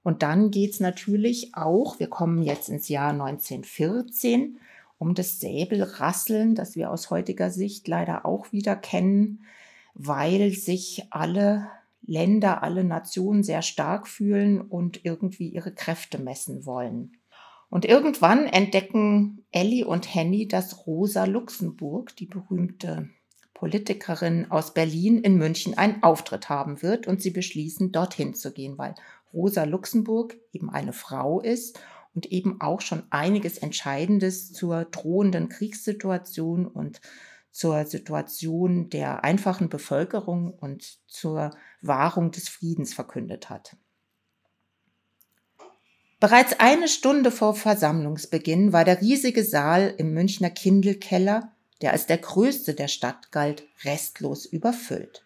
Und 0.04 0.22
dann 0.22 0.50
geht's 0.50 0.80
natürlich 0.80 1.54
auch, 1.54 1.98
wir 1.98 2.08
kommen 2.08 2.42
jetzt 2.42 2.68
ins 2.68 2.88
Jahr 2.88 3.10
1914, 3.10 4.58
um 4.98 5.14
das 5.14 5.40
Säbelrasseln, 5.40 6.54
das 6.54 6.76
wir 6.76 6.90
aus 6.90 7.10
heutiger 7.10 7.50
Sicht 7.50 7.88
leider 7.88 8.24
auch 8.24 8.52
wieder 8.52 8.76
kennen, 8.76 9.44
weil 9.94 10.52
sich 10.52 11.06
alle 11.10 11.68
Länder, 12.06 12.62
alle 12.62 12.84
Nationen 12.84 13.42
sehr 13.42 13.62
stark 13.62 14.06
fühlen 14.06 14.60
und 14.60 15.04
irgendwie 15.04 15.48
ihre 15.48 15.72
Kräfte 15.72 16.18
messen 16.18 16.66
wollen. 16.66 17.12
Und 17.74 17.84
irgendwann 17.84 18.46
entdecken 18.46 19.44
Ellie 19.50 19.84
und 19.84 20.14
Henny, 20.14 20.46
dass 20.46 20.86
Rosa 20.86 21.24
Luxemburg, 21.24 22.14
die 22.14 22.26
berühmte 22.26 23.10
Politikerin 23.52 24.48
aus 24.48 24.74
Berlin, 24.74 25.18
in 25.18 25.38
München 25.38 25.76
einen 25.76 26.00
Auftritt 26.04 26.48
haben 26.48 26.82
wird 26.82 27.08
und 27.08 27.20
sie 27.20 27.32
beschließen, 27.32 27.90
dorthin 27.90 28.34
zu 28.34 28.52
gehen, 28.52 28.78
weil 28.78 28.94
Rosa 29.32 29.64
Luxemburg 29.64 30.36
eben 30.52 30.70
eine 30.70 30.92
Frau 30.92 31.40
ist 31.40 31.80
und 32.14 32.26
eben 32.26 32.60
auch 32.60 32.80
schon 32.80 33.02
einiges 33.10 33.58
Entscheidendes 33.58 34.52
zur 34.52 34.84
drohenden 34.84 35.48
Kriegssituation 35.48 36.68
und 36.68 37.00
zur 37.50 37.86
Situation 37.86 38.88
der 38.88 39.24
einfachen 39.24 39.68
Bevölkerung 39.68 40.54
und 40.54 41.00
zur 41.08 41.50
Wahrung 41.82 42.30
des 42.30 42.48
Friedens 42.48 42.94
verkündet 42.94 43.50
hat. 43.50 43.76
Bereits 46.24 46.58
eine 46.58 46.88
Stunde 46.88 47.30
vor 47.30 47.54
Versammlungsbeginn 47.54 48.72
war 48.72 48.86
der 48.86 49.02
riesige 49.02 49.44
Saal 49.44 49.92
im 49.98 50.14
Münchner 50.14 50.48
Kindelkeller, 50.48 51.52
der 51.82 51.92
als 51.92 52.06
der 52.06 52.16
größte 52.16 52.72
der 52.72 52.88
Stadt 52.88 53.30
galt, 53.30 53.64
restlos 53.84 54.46
überfüllt. 54.46 55.22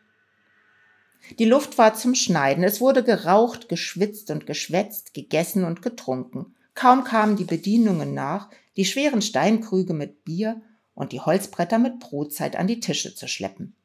Die 1.39 1.45
Luft 1.45 1.79
war 1.79 1.95
zum 1.95 2.17
Schneiden, 2.17 2.65
es 2.65 2.81
wurde 2.81 3.05
geraucht, 3.05 3.69
geschwitzt 3.69 4.33
und 4.33 4.45
geschwätzt, 4.45 5.15
gegessen 5.15 5.63
und 5.63 5.83
getrunken. 5.83 6.57
Kaum 6.75 7.05
kamen 7.05 7.37
die 7.37 7.45
Bedienungen 7.45 8.13
nach, 8.13 8.51
die 8.77 8.85
schweren 8.85 9.23
Steinkrüge 9.23 9.95
mit 9.95 10.25
Bier 10.25 10.61
und 10.97 11.13
die 11.13 11.21
Holzbretter 11.21 11.79
mit 11.79 12.01
Brotzeit 12.01 12.57
an 12.57 12.67
die 12.67 12.81
Tische 12.81 13.15
zu 13.15 13.29
schleppen. 13.29 13.77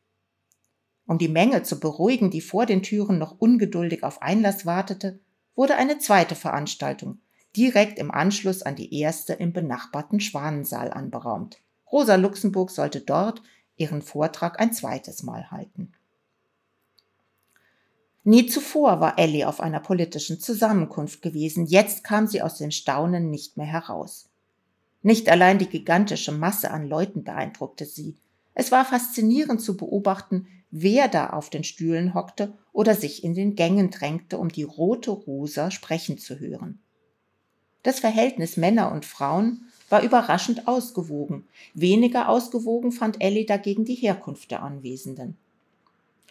Um 1.06 1.20
die 1.20 1.30
Menge 1.30 1.62
zu 1.62 1.80
beruhigen, 1.80 2.32
die 2.32 2.42
vor 2.42 2.66
den 2.66 2.82
Türen 2.82 3.20
noch 3.20 3.40
ungeduldig 3.40 4.02
auf 4.02 4.24
Einlass 4.24 4.66
wartete, 4.66 5.20
wurde 5.56 5.76
eine 5.76 6.00
zweite 6.00 6.36
Veranstaltung 6.36 7.20
direkt 7.56 8.00
im 8.00 8.12
Anschluss 8.12 8.64
an 8.64 8.76
die 8.76 9.00
erste 9.00 9.34
im 9.34 9.54
benachbarten 9.54 10.20
Schwanensaal 10.20 10.92
anberaumt. 10.92 11.60
Rosa 11.92 12.16
Luxemburg 12.16 12.72
sollte 12.72 13.02
dort 13.02 13.44
ihren 13.76 14.02
Vortrag 14.02 14.60
ein 14.60 14.74
zweites 14.74 15.24
Mal 15.24 15.52
halten. 15.52 15.92
Nie 18.24 18.48
zuvor 18.48 19.02
war 19.02 19.20
Ellie 19.20 19.48
auf 19.48 19.60
einer 19.60 19.82
politischen 19.82 20.40
Zusammenkunft 20.40 21.22
gewesen, 21.22 21.66
jetzt 21.66 22.04
kam 22.04 22.26
sie 22.26 22.42
aus 22.42 22.58
dem 22.58 22.72
Staunen 22.72 23.30
nicht 23.30 23.58
mehr 23.58 23.66
heraus. 23.66 24.30
Nicht 25.02 25.30
allein 25.30 25.60
die 25.60 25.68
gigantische 25.68 26.32
Masse 26.32 26.72
an 26.72 26.88
Leuten 26.88 27.26
beeindruckte 27.26 27.86
sie, 27.86 28.16
es 28.56 28.72
war 28.72 28.86
faszinierend 28.86 29.62
zu 29.62 29.76
beobachten, 29.76 30.48
wer 30.76 31.08
da 31.08 31.30
auf 31.30 31.52
den 31.52 31.64
Stühlen 31.64 32.16
hockte 32.16 32.52
oder 32.72 32.96
sich 32.96 33.24
in 33.24 33.36
den 33.36 33.56
Gängen 33.56 33.92
drängte, 33.92 34.40
um 34.40 34.50
die 34.50 34.64
rote 34.64 35.12
Rosa 35.12 35.70
sprechen 35.70 36.18
zu 36.18 36.40
hören. 36.40 36.80
Das 37.84 38.00
Verhältnis 38.00 38.58
Männer 38.58 38.92
und 38.92 39.06
Frauen 39.06 39.68
war 39.90 40.02
überraschend 40.02 40.68
ausgewogen. 40.68 41.48
Weniger 41.76 42.28
ausgewogen 42.28 42.92
fand 42.92 43.22
Ellie 43.22 43.46
dagegen 43.46 43.86
die 43.86 43.94
Herkunft 43.94 44.50
der 44.50 44.64
Anwesenden. 44.64 45.38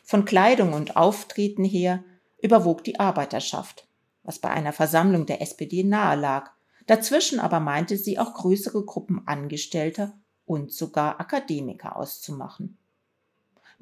Von 0.02 0.24
Kleidung 0.24 0.72
und 0.72 0.96
Auftreten 0.96 1.62
her 1.62 2.02
überwog 2.42 2.82
die 2.82 2.98
Arbeiterschaft, 2.98 3.86
was 4.24 4.40
bei 4.40 4.50
einer 4.50 4.72
Versammlung 4.72 5.24
der 5.24 5.40
SPD 5.40 5.84
nahe 5.84 6.18
lag. 6.18 6.50
Dazwischen 6.88 7.38
aber 7.38 7.60
meinte 7.60 7.96
sie 7.96 8.18
auch 8.18 8.34
größere 8.34 8.84
Gruppen 8.84 9.22
Angestellter 9.26 10.14
und 10.46 10.72
sogar 10.72 11.20
Akademiker 11.20 11.94
auszumachen. 11.94 12.76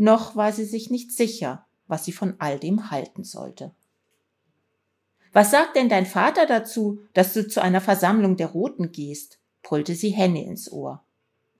Noch 0.00 0.34
war 0.34 0.50
sie 0.50 0.64
sich 0.64 0.88
nicht 0.88 1.12
sicher, 1.12 1.66
was 1.86 2.06
sie 2.06 2.12
von 2.12 2.34
all 2.38 2.58
dem 2.58 2.90
halten 2.90 3.22
sollte. 3.22 3.74
Was 5.34 5.50
sagt 5.50 5.76
denn 5.76 5.90
dein 5.90 6.06
Vater 6.06 6.46
dazu, 6.46 7.02
dass 7.12 7.34
du 7.34 7.46
zu 7.46 7.60
einer 7.60 7.82
Versammlung 7.82 8.38
der 8.38 8.46
Roten 8.46 8.92
gehst? 8.92 9.40
brüllte 9.62 9.94
sie 9.94 10.08
Henne 10.08 10.42
ins 10.46 10.72
Ohr. 10.72 11.04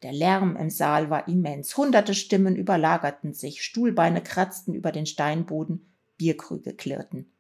Der 0.01 0.13
Lärm 0.13 0.57
im 0.57 0.71
Saal 0.71 1.11
war 1.11 1.29
immens. 1.29 1.77
Hunderte 1.77 2.15
Stimmen 2.15 2.57
überlagerten 2.57 3.35
sich, 3.35 3.63
Stuhlbeine 3.63 4.23
kratzten 4.23 4.73
über 4.73 4.91
den 4.91 5.05
Steinboden, 5.05 5.93
Bierkrüge 6.17 6.73
klirrten. 6.73 7.31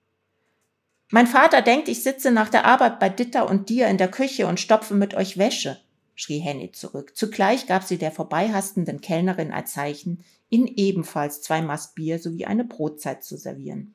Mein 1.10 1.26
Vater 1.26 1.62
denkt, 1.62 1.88
ich 1.88 2.02
sitze 2.02 2.30
nach 2.30 2.50
der 2.50 2.66
Arbeit 2.66 3.00
bei 3.00 3.08
Ditter 3.08 3.48
und 3.48 3.70
dir 3.70 3.88
in 3.88 3.96
der 3.96 4.10
Küche 4.10 4.46
und 4.46 4.60
stopfe 4.60 4.92
mit 4.92 5.14
euch 5.14 5.38
Wäsche, 5.38 5.80
schrie 6.20 6.38
Henny 6.38 6.72
zurück. 6.72 7.16
Zugleich 7.16 7.66
gab 7.66 7.82
sie 7.82 7.98
der 7.98 8.12
vorbeihastenden 8.12 9.00
Kellnerin 9.00 9.52
ein 9.52 9.66
Zeichen, 9.66 10.24
ihnen 10.48 10.66
ebenfalls 10.66 11.42
zwei 11.42 11.62
Maß 11.62 11.94
Bier 11.94 12.18
sowie 12.18 12.46
eine 12.46 12.64
Brotzeit 12.64 13.24
zu 13.24 13.36
servieren. 13.36 13.94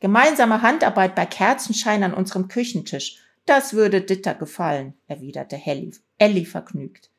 Gemeinsame 0.00 0.62
Handarbeit 0.62 1.14
bei 1.14 1.26
Kerzenschein 1.26 2.02
an 2.02 2.14
unserem 2.14 2.48
Küchentisch, 2.48 3.18
das 3.46 3.74
würde 3.74 4.00
Ditter 4.00 4.34
gefallen, 4.34 4.94
erwiderte 5.06 5.56
Helly, 5.56 5.92
Ellie 6.18 6.46
vergnügt. 6.46 7.10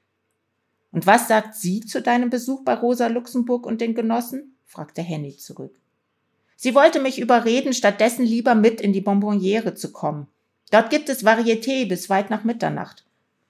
Und 0.92 1.06
was 1.06 1.28
sagt 1.28 1.56
sie 1.56 1.82
zu 1.82 2.02
deinem 2.02 2.30
Besuch 2.30 2.64
bei 2.64 2.74
Rosa 2.74 3.08
Luxemburg 3.08 3.66
und 3.66 3.82
den 3.82 3.96
Genossen? 3.96 4.56
fragte 4.66 5.02
Henny 5.02 5.38
zurück. 5.38 5.80
Sie 6.56 6.76
wollte 6.76 7.00
mich 7.00 7.20
überreden, 7.20 7.74
stattdessen 7.74 8.26
lieber 8.26 8.56
mit 8.56 8.80
in 8.80 8.94
die 8.94 9.02
Bonbonniere 9.02 9.76
zu 9.76 9.92
kommen. 9.92 10.28
Dort 10.72 10.90
gibt 10.90 11.10
es 11.10 11.26
Varieté 11.26 11.88
bis 11.88 12.10
weit 12.10 12.30
nach 12.30 12.44
Mitternacht. 12.44 13.06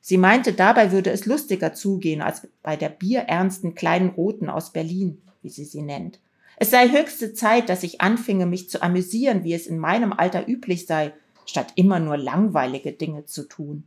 Sie 0.06 0.18
meinte, 0.18 0.52
dabei 0.52 0.92
würde 0.92 1.12
es 1.12 1.26
lustiger 1.26 1.74
zugehen 1.74 2.22
als 2.22 2.46
bei 2.62 2.76
der 2.76 2.90
bierernsten 2.90 3.74
kleinen 3.74 4.10
Roten 4.10 4.50
aus 4.50 4.74
Berlin, 4.74 5.22
wie 5.42 5.50
sie 5.50 5.64
sie 5.64 5.82
nennt. 5.82 6.20
Es 6.58 6.72
sei 6.72 6.90
höchste 6.90 7.34
Zeit, 7.34 7.70
dass 7.70 7.84
ich 7.84 8.02
anfinge, 8.02 8.46
mich 8.46 8.70
zu 8.70 8.84
amüsieren, 8.84 9.46
wie 9.46 9.54
es 9.54 9.66
in 9.66 9.80
meinem 9.80 10.12
Alter 10.12 10.46
üblich 10.46 10.88
sei, 10.88 11.14
statt 11.46 11.72
immer 11.76 12.02
nur 12.02 12.18
langweilige 12.18 12.92
Dinge 12.92 13.24
zu 13.24 13.44
tun. 13.48 13.86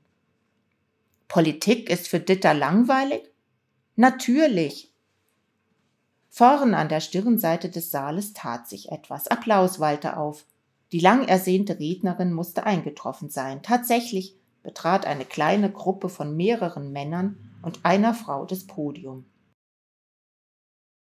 Politik 1.28 1.90
ist 1.90 2.08
für 2.08 2.18
Ditter 2.18 2.54
langweilig? 2.54 3.30
Natürlich. 3.96 4.90
Vorn 6.30 6.72
an 6.72 6.88
der 6.88 7.00
Stirnseite 7.00 7.68
des 7.68 7.90
Saales 7.90 8.32
tat 8.32 8.70
sich 8.70 8.90
etwas. 8.90 9.28
Applaus 9.28 9.80
wallte 9.80 10.16
auf. 10.16 10.46
Die 10.92 11.00
lang 11.00 11.28
ersehnte 11.28 11.78
Rednerin 11.78 12.32
musste 12.32 12.64
eingetroffen 12.64 13.28
sein. 13.28 13.62
Tatsächlich 13.62 14.34
betrat 14.66 15.06
eine 15.06 15.24
kleine 15.24 15.70
Gruppe 15.70 16.08
von 16.08 16.36
mehreren 16.36 16.92
Männern 16.92 17.38
und 17.62 17.84
einer 17.84 18.12
Frau 18.12 18.44
das 18.44 18.66
Podium. 18.66 19.24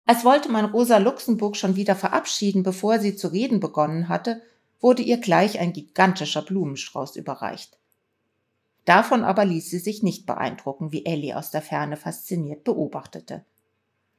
Als 0.07 0.25
wollte 0.25 0.49
man 0.49 0.65
Rosa 0.65 0.99
Luxemburg 0.99 1.57
schon 1.57 1.75
wieder 1.75 1.97
verabschieden, 1.97 2.63
bevor 2.63 3.01
sie 3.01 3.17
zu 3.17 3.29
reden 3.29 3.59
begonnen 3.59 4.09
hatte, 4.09 4.41
wurde 4.81 5.03
ihr 5.03 5.19
gleich 5.19 5.59
ein 5.59 5.73
gigantischer 5.73 6.43
Blumenstrauß 6.43 7.17
überreicht. 7.17 7.79
Davon 8.85 9.25
aber 9.25 9.45
ließ 9.45 9.69
sie 9.69 9.81
sich 9.81 10.05
nicht 10.05 10.25
beeindrucken, 10.25 10.93
wie 10.93 11.05
Ellie 11.05 11.37
aus 11.37 11.51
der 11.51 11.61
Ferne 11.61 11.97
fasziniert 11.97 12.63
beobachtete. 12.63 13.45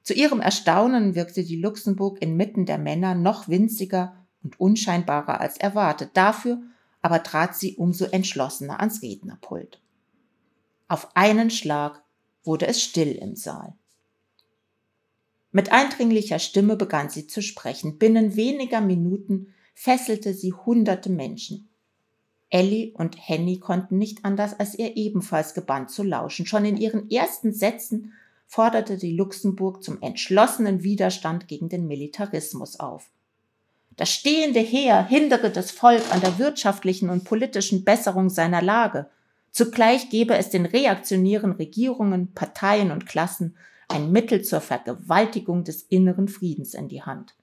Zu 0.04 0.14
ihrem 0.14 0.42
Erstaunen 0.42 1.16
wirkte 1.16 1.44
die 1.44 1.62
Luxemburg 1.62 2.22
inmitten 2.22 2.66
der 2.66 2.78
Männer 2.78 3.16
noch 3.16 3.48
winziger 3.48 4.18
und 4.44 4.60
unscheinbarer 4.60 5.40
als 5.40 5.58
erwartet. 5.58 6.12
Dafür 6.14 6.62
aber 7.02 7.24
trat 7.24 7.56
sie 7.56 7.76
umso 7.76 8.06
entschlossener 8.06 8.80
ans 8.80 9.02
Rednerpult. 9.02 9.82
Auf 10.88 11.16
einen 11.16 11.50
Schlag 11.50 12.04
wurde 12.44 12.68
es 12.68 12.82
still 12.82 13.12
im 13.12 13.36
Saal. 13.36 13.74
Mit 15.52 15.72
eindringlicher 15.72 16.40
Stimme 16.40 16.76
begann 16.76 17.10
sie 17.10 17.28
zu 17.28 17.42
sprechen. 17.42 17.98
Binnen 17.98 18.36
weniger 18.36 18.82
Minuten 18.82 19.54
fesselte 19.74 20.34
sie 20.34 20.54
hunderte 20.54 21.10
Menschen. 21.10 21.70
Ellie 22.50 22.92
und 22.94 23.16
Henny 23.18 23.60
konnten 23.60 23.98
nicht 23.98 24.26
anders, 24.26 24.60
als 24.60 24.78
ihr 24.78 24.98
ebenfalls 24.98 25.54
gebannt 25.54 25.92
zu 25.92 26.04
lauschen. 26.04 26.46
Schon 26.46 26.66
in 26.66 26.78
ihren 26.78 27.10
ersten 27.10 27.54
Sätzen 27.54 28.14
forderte 28.48 28.98
die 28.98 29.16
Luxemburg 29.16 29.84
zum 29.84 30.02
entschlossenen 30.02 30.84
Widerstand 30.84 31.48
gegen 31.48 31.70
den 31.70 31.88
Militarismus 31.88 32.80
auf. 32.80 33.12
Das 34.00 34.10
stehende 34.10 34.62
Heer 34.62 35.06
hindere 35.06 35.50
das 35.50 35.72
Volk 35.72 36.02
an 36.14 36.22
der 36.22 36.40
wirtschaftlichen 36.40 37.10
und 37.10 37.26
politischen 37.26 37.84
Besserung 37.84 38.30
seiner 38.30 38.62
Lage. 38.62 39.10
Zugleich 39.52 40.10
gebe 40.10 40.38
es 40.38 40.50
den 40.50 40.66
reaktionären 40.66 41.52
Regierungen, 41.52 42.34
Parteien 42.34 42.92
und 42.92 43.08
Klassen 43.08 43.58
ein 43.90 44.10
Mittel 44.14 44.42
zur 44.42 44.62
Vergewaltigung 44.62 45.66
des 45.66 45.82
inneren 45.82 46.30
Friedens 46.30 46.76
in 46.76 46.88
die 46.88 47.02
Hand. 47.02 47.36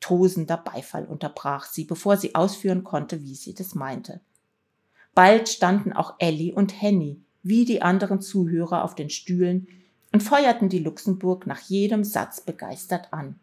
Tosender 0.00 0.58
Beifall 0.58 1.06
unterbrach 1.06 1.64
sie, 1.64 1.84
bevor 1.84 2.18
sie 2.18 2.34
ausführen 2.34 2.84
konnte, 2.84 3.22
wie 3.22 3.34
sie 3.34 3.54
das 3.54 3.74
meinte. 3.74 4.20
Bald 5.14 5.48
standen 5.48 5.94
auch 5.94 6.16
Ellie 6.18 6.52
und 6.52 6.82
Henny 6.82 7.22
wie 7.42 7.64
die 7.64 7.80
anderen 7.80 8.20
Zuhörer 8.20 8.84
auf 8.84 8.94
den 8.94 9.08
Stühlen 9.08 9.66
und 10.12 10.22
feuerten 10.22 10.68
die 10.68 10.80
Luxemburg 10.80 11.46
nach 11.46 11.60
jedem 11.60 12.04
Satz 12.04 12.42
begeistert 12.42 13.14
an. 13.14 13.40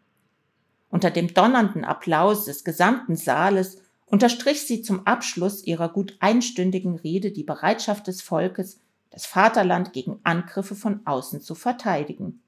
Unter 0.92 1.10
dem 1.10 1.32
donnernden 1.32 1.86
Applaus 1.86 2.44
des 2.44 2.64
gesamten 2.64 3.16
Saales 3.16 3.78
unterstrich 4.04 4.66
sie 4.66 4.82
zum 4.82 5.06
Abschluss 5.06 5.64
ihrer 5.64 5.88
gut 5.88 6.18
einstündigen 6.20 6.96
Rede 6.96 7.32
die 7.32 7.44
Bereitschaft 7.44 8.08
des 8.08 8.20
Volkes, 8.20 8.78
das 9.08 9.24
Vaterland 9.24 9.94
gegen 9.94 10.20
Angriffe 10.22 10.74
von 10.74 11.00
außen 11.06 11.40
zu 11.40 11.54
verteidigen. 11.54 12.42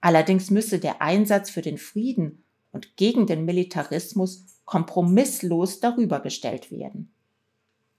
Allerdings 0.00 0.50
müsse 0.50 0.78
der 0.78 1.02
Einsatz 1.02 1.50
für 1.50 1.60
den 1.60 1.76
Frieden 1.76 2.42
und 2.72 2.96
gegen 2.96 3.26
den 3.26 3.44
Militarismus 3.44 4.46
kompromisslos 4.64 5.80
darüber 5.80 6.20
gestellt 6.20 6.70
werden. 6.70 7.12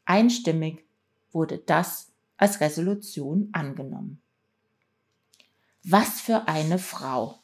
Einstimmig 0.06 0.84
wurde 1.32 1.60
das 1.60 2.12
als 2.38 2.60
Resolution 2.60 3.50
angenommen. 3.52 4.20
Was 5.84 6.22
für 6.22 6.48
eine 6.48 6.80
Frau! 6.80 7.39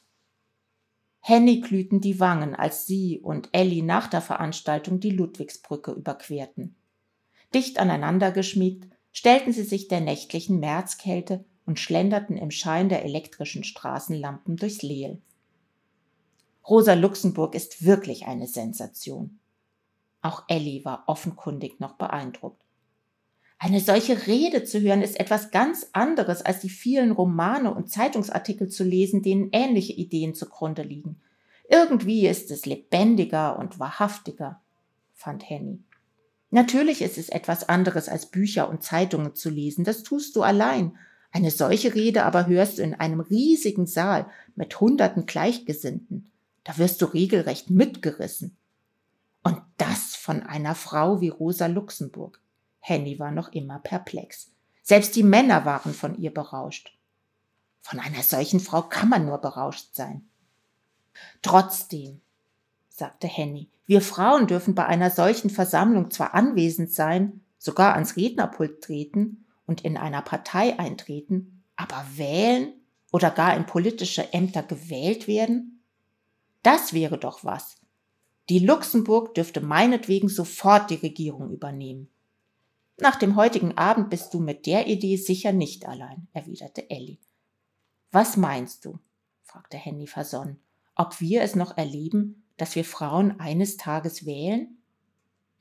Henny 1.27 1.59
glühten 1.59 2.01
die 2.01 2.19
Wangen, 2.19 2.53
als 2.53 2.85
sie 2.85 3.19
und 3.19 3.49
Ellie 3.51 3.81
nach 3.81 4.05
der 4.05 4.21
Veranstaltung 4.21 4.99
die 4.99 5.09
Ludwigsbrücke 5.09 5.91
überquerten. 5.91 6.75
Dicht 7.51 7.79
aneinander 7.79 8.31
geschmiegt 8.31 8.87
stellten 9.11 9.51
sie 9.51 9.63
sich 9.63 9.87
der 9.87 10.01
nächtlichen 10.01 10.59
Märzkälte 10.59 11.43
und 11.65 11.79
schlenderten 11.79 12.37
im 12.37 12.51
Schein 12.51 12.89
der 12.89 13.03
elektrischen 13.03 13.63
Straßenlampen 13.63 14.55
durchs 14.55 14.83
Lehl. 14.83 15.19
Rosa 16.69 16.93
Luxemburg 16.93 17.55
ist 17.55 17.83
wirklich 17.83 18.27
eine 18.27 18.45
Sensation. 18.45 19.39
Auch 20.21 20.43
Ellie 20.47 20.85
war 20.85 21.05
offenkundig 21.07 21.79
noch 21.79 21.93
beeindruckt. 21.93 22.61
Eine 23.65 23.79
solche 23.79 24.27
Rede 24.27 24.63
zu 24.63 24.79
hören 24.79 25.01
ist 25.01 25.19
etwas 25.19 25.49
ganz 25.49 25.87
anderes, 25.91 26.43
als 26.43 26.59
die 26.59 26.69
vielen 26.69 27.09
Romane 27.09 27.73
und 27.73 27.89
Zeitungsartikel 27.89 28.69
zu 28.69 28.83
lesen, 28.83 29.23
denen 29.23 29.49
ähnliche 29.53 29.93
Ideen 29.93 30.35
zugrunde 30.35 30.83
liegen. 30.83 31.19
Irgendwie 31.67 32.27
ist 32.27 32.51
es 32.51 32.67
lebendiger 32.67 33.57
und 33.57 33.79
wahrhaftiger, 33.79 34.61
fand 35.15 35.49
Henny. 35.49 35.79
Natürlich 36.51 37.01
ist 37.01 37.17
es 37.17 37.29
etwas 37.29 37.67
anderes, 37.67 38.07
als 38.07 38.27
Bücher 38.27 38.69
und 38.69 38.83
Zeitungen 38.83 39.33
zu 39.33 39.49
lesen, 39.49 39.83
das 39.83 40.03
tust 40.03 40.35
du 40.35 40.43
allein. 40.43 40.95
Eine 41.31 41.49
solche 41.49 41.95
Rede 41.95 42.21
aber 42.21 42.45
hörst 42.45 42.77
du 42.77 42.83
in 42.83 42.93
einem 42.93 43.19
riesigen 43.19 43.87
Saal 43.87 44.27
mit 44.55 44.79
hunderten 44.79 45.25
Gleichgesinnten. 45.25 46.29
Da 46.63 46.77
wirst 46.77 47.01
du 47.01 47.05
regelrecht 47.05 47.71
mitgerissen. 47.71 48.55
Und 49.41 49.59
das 49.77 50.15
von 50.15 50.43
einer 50.43 50.75
Frau 50.75 51.19
wie 51.19 51.29
Rosa 51.29 51.65
Luxemburg. 51.65 52.44
Henny 52.87 53.17
war 53.17 53.31
noch 53.31 53.51
immer 53.51 53.79
perplex. 53.79 54.51
Selbst 54.83 55.15
die 55.15 55.23
Männer 55.23 55.65
waren 55.65 55.91
von 55.91 56.19
ihr 56.19 56.31
berauscht. 56.31 56.95
Von 57.81 57.99
einer 57.99 58.21
solchen 58.21 58.59
Frau 58.59 58.83
kann 58.83 59.09
man 59.09 59.25
nur 59.25 59.39
berauscht 59.39 59.95
sein. 59.95 60.29
Trotzdem, 61.41 62.21
sagte 62.87 63.25
Henny, 63.25 63.69
wir 63.87 64.01
Frauen 64.01 64.45
dürfen 64.45 64.75
bei 64.75 64.85
einer 64.85 65.09
solchen 65.09 65.49
Versammlung 65.49 66.11
zwar 66.11 66.35
anwesend 66.35 66.91
sein, 66.91 67.41
sogar 67.57 67.95
ans 67.95 68.17
Rednerpult 68.17 68.83
treten 68.83 69.47
und 69.65 69.81
in 69.81 69.97
einer 69.97 70.21
Partei 70.21 70.77
eintreten, 70.77 71.63
aber 71.75 72.05
wählen 72.13 72.71
oder 73.11 73.31
gar 73.31 73.57
in 73.57 73.65
politische 73.65 74.31
Ämter 74.31 74.61
gewählt 74.61 75.27
werden? 75.27 75.81
Das 76.61 76.93
wäre 76.93 77.17
doch 77.17 77.43
was. 77.43 77.77
Die 78.49 78.59
Luxemburg 78.59 79.33
dürfte 79.33 79.61
meinetwegen 79.61 80.29
sofort 80.29 80.91
die 80.91 80.95
Regierung 80.95 81.49
übernehmen. 81.49 82.11
Nach 82.97 83.17
dem 83.17 83.35
heutigen 83.35 83.77
Abend 83.77 84.09
bist 84.09 84.33
du 84.33 84.39
mit 84.39 84.65
der 84.65 84.87
Idee 84.87 85.17
sicher 85.17 85.51
nicht 85.51 85.85
allein, 85.85 86.27
erwiderte 86.33 86.89
Ellie. 86.89 87.17
Was 88.11 88.37
meinst 88.37 88.85
du? 88.85 88.99
fragte 89.43 89.77
Henny 89.77 90.07
versonnen. 90.07 90.59
Ob 90.95 91.19
wir 91.19 91.41
es 91.41 91.55
noch 91.55 91.77
erleben, 91.77 92.45
dass 92.55 92.75
wir 92.75 92.85
Frauen 92.85 93.39
eines 93.39 93.75
Tages 93.75 94.25
wählen? 94.25 94.77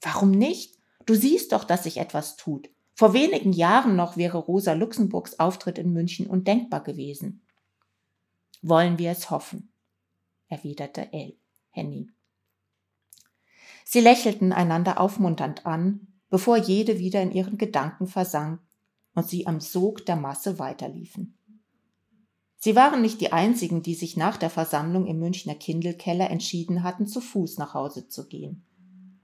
Warum 0.01 0.31
nicht? 0.31 0.79
Du 1.07 1.14
siehst 1.14 1.53
doch, 1.53 1.64
dass 1.64 1.85
sich 1.85 1.97
etwas 1.97 2.37
tut. 2.37 2.70
Vor 2.94 3.12
wenigen 3.12 3.53
Jahren 3.53 3.97
noch 3.97 4.16
wäre 4.16 4.38
Rosa 4.38 4.73
Luxemburgs 4.73 5.40
Auftritt 5.40 5.79
in 5.79 5.92
München 5.92 6.29
undenkbar 6.29 6.85
gewesen. 6.85 7.42
Wollen 8.62 8.99
wir 8.99 9.11
es 9.11 9.31
hoffen, 9.31 9.73
erwiderte 10.47 11.12
El, 11.12 11.37
Henny. 11.70 12.09
Sie 13.85 14.01
lächelten 14.01 14.53
einander 14.53 15.01
aufmunternd 15.01 15.66
an, 15.66 16.13
bevor 16.30 16.56
jede 16.56 16.98
wieder 16.98 17.22
in 17.22 17.32
ihren 17.32 17.58
Gedanken 17.58 18.06
versank 18.06 18.60
und 19.14 19.28
sie 19.28 19.46
am 19.46 19.60
Sog 19.60 20.04
der 20.06 20.16
Masse 20.16 20.58
weiterliefen. 20.58 21.38
Sie 22.56 22.74
waren 22.74 23.02
nicht 23.02 23.20
die 23.20 23.32
einzigen, 23.32 23.82
die 23.82 23.94
sich 23.94 24.16
nach 24.16 24.37
der 24.37 24.50
Versammlung 24.50 25.06
im 25.06 25.18
Münchner 25.18 25.54
Kindelkeller 25.54 26.30
entschieden 26.30 26.82
hatten, 26.82 27.06
zu 27.06 27.20
Fuß 27.20 27.58
nach 27.58 27.74
Hause 27.74 28.08
zu 28.08 28.26
gehen. 28.26 28.64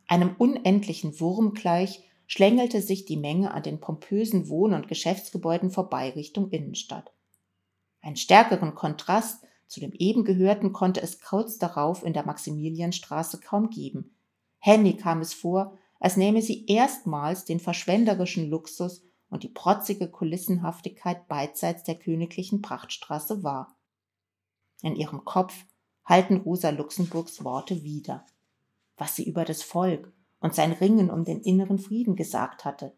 Einem 0.07 0.35
unendlichen 0.37 1.19
Wurm 1.21 1.55
gleich 1.55 2.05
schlängelte 2.27 2.83
sich 2.83 3.07
die 3.07 3.17
Menge 3.17 3.53
an 3.55 3.63
den 3.63 3.81
pompösen 3.81 4.49
Wohn- 4.49 4.75
und 4.75 4.89
Geschäftsgebäuden 4.89 5.71
vorbei 5.71 6.11
Richtung 6.11 6.51
Innenstadt. 6.51 7.13
Einen 8.03 8.17
stärkeren 8.17 8.75
Kontrast 8.75 9.45
zu 9.71 9.79
dem 9.79 9.93
eben 9.93 10.25
gehörten 10.25 10.73
konnte 10.73 11.01
es 11.01 11.21
kurz 11.21 11.57
darauf 11.57 12.05
in 12.05 12.13
der 12.13 12.27
Maximilianstraße 12.27 13.39
kaum 13.39 13.71
geben. 13.71 14.17
Henny 14.59 14.97
kam 14.97 15.21
es 15.21 15.33
vor, 15.33 15.79
als 16.01 16.17
nähme 16.17 16.43
sie 16.43 16.67
erstmals 16.67 17.45
den 17.45 17.61
verschwenderischen 17.61 18.49
Luxus 18.49 19.05
und 19.29 19.45
die 19.45 19.49
protzige 19.49 20.09
Kulissenhaftigkeit 20.09 21.29
beidseits 21.29 21.85
der 21.85 21.95
königlichen 21.95 22.63
Prachtstraße 22.63 23.45
wahr. 23.45 23.77
In 24.83 24.97
ihrem 24.97 25.25
Kopf 25.25 25.55
halten 26.05 26.39
Rosa 26.39 26.71
Luxemburgs 26.71 27.45
Worte 27.45 27.83
wieder, 27.85 28.27
was 28.97 29.15
sie 29.15 29.25
über 29.25 29.45
das 29.45 29.63
Volk 29.63 30.13
und 30.41 30.55
sein 30.55 30.73
Ringen 30.73 31.11
um 31.11 31.25
den 31.25 31.41
inneren 31.43 31.79
Frieden 31.79 32.17
gesagt 32.17 32.65
hatte, 32.65 32.95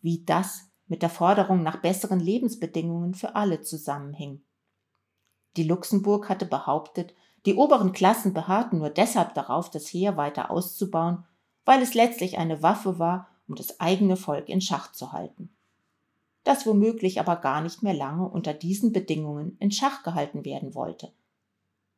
wie 0.00 0.24
das 0.24 0.68
mit 0.86 1.02
der 1.02 1.10
Forderung 1.10 1.62
nach 1.62 1.82
besseren 1.82 2.18
Lebensbedingungen 2.18 3.14
für 3.14 3.36
alle 3.36 3.60
zusammenhing. 3.60 4.42
Die 5.56 5.64
Luxemburg 5.64 6.28
hatte 6.28 6.46
behauptet, 6.46 7.14
die 7.44 7.54
oberen 7.54 7.92
Klassen 7.92 8.32
beharrten 8.32 8.78
nur 8.78 8.90
deshalb 8.90 9.34
darauf, 9.34 9.70
das 9.70 9.86
Heer 9.88 10.16
weiter 10.16 10.50
auszubauen, 10.50 11.24
weil 11.68 11.82
es 11.82 11.92
letztlich 11.92 12.38
eine 12.38 12.62
Waffe 12.62 12.98
war, 12.98 13.28
um 13.46 13.54
das 13.54 13.78
eigene 13.78 14.16
Volk 14.16 14.48
in 14.48 14.62
Schach 14.62 14.90
zu 14.92 15.12
halten. 15.12 15.50
Das 16.42 16.64
womöglich 16.64 17.20
aber 17.20 17.36
gar 17.36 17.60
nicht 17.60 17.82
mehr 17.82 17.92
lange 17.92 18.26
unter 18.26 18.54
diesen 18.54 18.90
Bedingungen 18.90 19.54
in 19.60 19.70
Schach 19.70 20.02
gehalten 20.02 20.46
werden 20.46 20.74
wollte. 20.74 21.12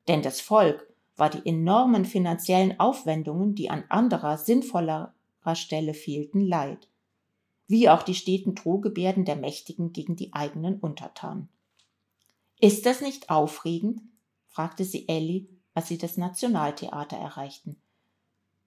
Denn 0.08 0.22
das 0.22 0.40
Volk 0.40 0.92
war 1.14 1.30
die 1.30 1.48
enormen 1.48 2.04
finanziellen 2.04 2.80
Aufwendungen, 2.80 3.54
die 3.54 3.70
an 3.70 3.84
anderer, 3.90 4.38
sinnvollerer 4.38 5.12
Stelle 5.54 5.94
fehlten, 5.94 6.40
leid. 6.40 6.88
Wie 7.68 7.88
auch 7.88 8.02
die 8.02 8.16
steten 8.16 8.56
Drohgebärden 8.56 9.24
der 9.24 9.36
Mächtigen 9.36 9.92
gegen 9.92 10.16
die 10.16 10.32
eigenen 10.32 10.80
Untertanen. 10.80 11.48
Ist 12.58 12.86
das 12.86 13.02
nicht 13.02 13.30
aufregend? 13.30 14.00
fragte 14.48 14.84
sie 14.84 15.06
Ellie, 15.06 15.46
als 15.74 15.86
sie 15.86 15.96
das 15.96 16.16
Nationaltheater 16.16 17.16
erreichten. 17.16 17.80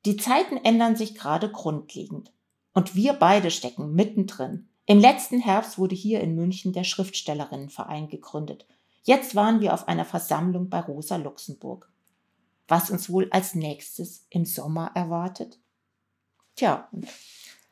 Die 0.06 0.18
Zeiten 0.18 0.58
ändern 0.58 0.96
sich 0.96 1.16
gerade 1.16 1.50
grundlegend. 1.50 2.32
Und 2.74 2.96
wir 2.96 3.14
beide 3.14 3.52
stecken 3.52 3.94
mittendrin. 3.94 4.68
Im 4.86 5.00
letzten 5.00 5.40
Herbst 5.40 5.78
wurde 5.78 5.96
hier 5.96 6.20
in 6.22 6.36
München 6.36 6.74
der 6.74 6.84
Schriftstellerinnenverein 6.84 8.10
gegründet. 8.10 8.68
Jetzt 9.04 9.36
waren 9.36 9.62
wir 9.62 9.74
auf 9.74 9.88
einer 9.88 10.06
Versammlung 10.06 10.70
bei 10.70 10.80
Rosa 10.80 11.16
Luxemburg. 11.16 11.90
Was 12.68 12.90
uns 12.90 13.10
wohl 13.10 13.28
als 13.32 13.56
nächstes 13.56 14.26
im 14.30 14.46
Sommer 14.46 14.92
erwartet? 14.96 15.60
Tja, 16.56 16.90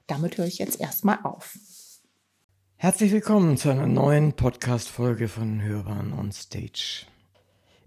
damit 0.07 0.37
höre 0.37 0.45
ich 0.45 0.59
jetzt 0.59 0.79
erstmal 0.79 1.19
auf. 1.23 1.57
Herzlich 2.77 3.11
willkommen 3.11 3.57
zu 3.57 3.69
einer 3.69 3.87
neuen 3.87 4.33
Podcast-Folge 4.33 5.27
von 5.27 5.61
Hörbahn 5.61 6.13
on 6.13 6.31
Stage. 6.31 7.05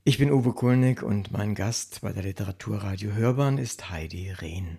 Ich 0.07 0.19
bin 0.19 0.31
Uwe 0.31 0.53
Kulnig 0.53 1.03
und 1.03 1.33
mein 1.33 1.55
Gast 1.55 2.03
bei 2.03 2.13
der 2.13 2.25
Literaturradio 2.25 3.13
Hörbahn 3.13 3.57
ist 3.57 3.89
Heidi 3.89 4.31
Rehn. 4.33 4.79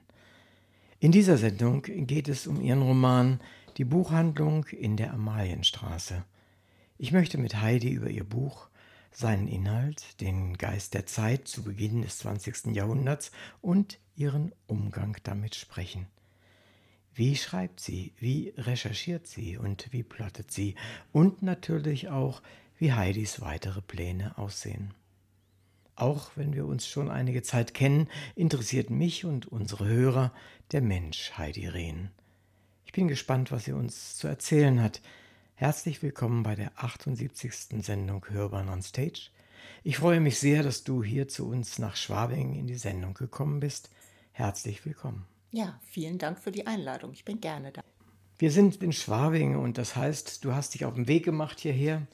In 0.99 1.11
dieser 1.11 1.39
Sendung 1.39 1.81
geht 1.81 2.29
es 2.29 2.45
um 2.45 2.61
ihren 2.61 2.83
Roman 2.83 3.39
Die 3.77 3.85
Buchhandlung 3.85 4.65
in 4.65 4.97
der 4.97 5.11
Amalienstraße. 5.11 6.23
Ich 6.99 7.11
möchte 7.11 7.39
mit 7.39 7.59
Heidi 7.59 7.89
über 7.89 8.07
ihr 8.11 8.23
Buch, 8.23 8.67
seinen 9.11 9.47
Inhalt, 9.47 10.21
den 10.21 10.59
Geist 10.59 10.93
der 10.93 11.07
Zeit 11.07 11.47
zu 11.47 11.63
Beginn 11.63 12.03
des 12.03 12.19
20. 12.19 12.75
Jahrhunderts 12.75 13.31
und 13.63 13.97
ihren 14.15 14.51
Umgang 14.67 15.17
damit 15.23 15.55
sprechen. 15.55 16.05
Wie 17.15 17.35
schreibt 17.35 17.79
sie, 17.79 18.13
wie 18.19 18.53
recherchiert 18.57 19.25
sie 19.25 19.57
und 19.57 19.91
wie 19.91 20.03
plottet 20.03 20.51
sie 20.51 20.75
und 21.11 21.41
natürlich 21.41 22.09
auch, 22.09 22.43
wie 22.77 22.93
Heidis 22.93 23.41
weitere 23.41 23.81
Pläne 23.81 24.37
aussehen. 24.37 24.93
Auch 25.95 26.31
wenn 26.35 26.53
wir 26.53 26.65
uns 26.65 26.87
schon 26.87 27.09
einige 27.09 27.41
Zeit 27.41 27.73
kennen, 27.73 28.09
interessiert 28.35 28.89
mich 28.89 29.23
und 29.23 29.45
unsere 29.47 29.85
Hörer 29.85 30.33
der 30.71 30.81
Mensch 30.81 31.31
Heidi 31.37 31.67
Rehn. 31.67 32.09
Ich 32.85 32.91
bin 32.91 33.07
gespannt, 33.07 33.51
was 33.51 33.63
sie 33.63 33.71
uns 33.71 34.17
zu 34.17 34.27
erzählen 34.27 34.81
hat. 34.81 35.01
Herzlich 35.55 36.03
willkommen 36.03 36.43
bei 36.43 36.55
der 36.55 36.71
78. 36.75 37.81
Sendung 37.81 38.25
Hörbahn 38.27 38.67
on 38.67 38.81
Stage. 38.81 39.29
Ich 39.83 39.97
freue 39.97 40.19
mich 40.19 40.37
sehr, 40.37 40.63
dass 40.63 40.83
du 40.83 41.01
hier 41.01 41.29
zu 41.29 41.47
uns 41.47 41.79
nach 41.79 41.95
Schwabing 41.95 42.55
in 42.55 42.67
die 42.67 42.75
Sendung 42.75 43.13
gekommen 43.13 43.61
bist. 43.61 43.89
Herzlich 44.33 44.85
willkommen. 44.85 45.25
Ja, 45.51 45.79
vielen 45.85 46.17
Dank 46.17 46.39
für 46.39 46.51
die 46.51 46.67
Einladung. 46.67 47.13
Ich 47.13 47.23
bin 47.23 47.39
gerne 47.39 47.71
da. 47.71 47.81
Wir 48.37 48.51
sind 48.51 48.83
in 48.83 48.91
Schwabing 48.91 49.55
und 49.55 49.77
das 49.77 49.95
heißt, 49.95 50.43
du 50.43 50.53
hast 50.53 50.73
dich 50.73 50.83
auf 50.83 50.95
den 50.95 51.07
Weg 51.07 51.23
gemacht 51.23 51.61
hierher. 51.61 52.05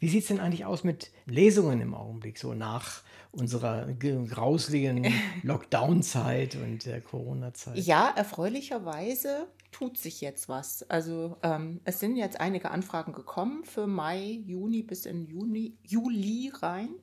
Wie 0.00 0.08
sieht 0.08 0.22
es 0.22 0.28
denn 0.28 0.40
eigentlich 0.40 0.64
aus 0.64 0.82
mit 0.82 1.10
Lesungen 1.26 1.82
im 1.82 1.94
Augenblick, 1.94 2.38
so 2.38 2.54
nach 2.54 3.02
unserer 3.32 3.86
grausligen 3.92 5.06
Lockdown-Zeit 5.42 6.56
und 6.56 6.86
der 6.86 7.02
Corona-Zeit? 7.02 7.76
Ja, 7.76 8.10
erfreulicherweise 8.16 9.46
tut 9.72 9.98
sich 9.98 10.22
jetzt 10.22 10.48
was. 10.48 10.88
Also 10.88 11.36
ähm, 11.42 11.82
es 11.84 12.00
sind 12.00 12.16
jetzt 12.16 12.40
einige 12.40 12.70
Anfragen 12.70 13.12
gekommen 13.12 13.64
für 13.64 13.86
Mai, 13.86 14.40
Juni 14.46 14.82
bis 14.82 15.04
in 15.04 15.26
Juni, 15.26 15.76
Juli 15.82 16.50
rein. 16.54 16.94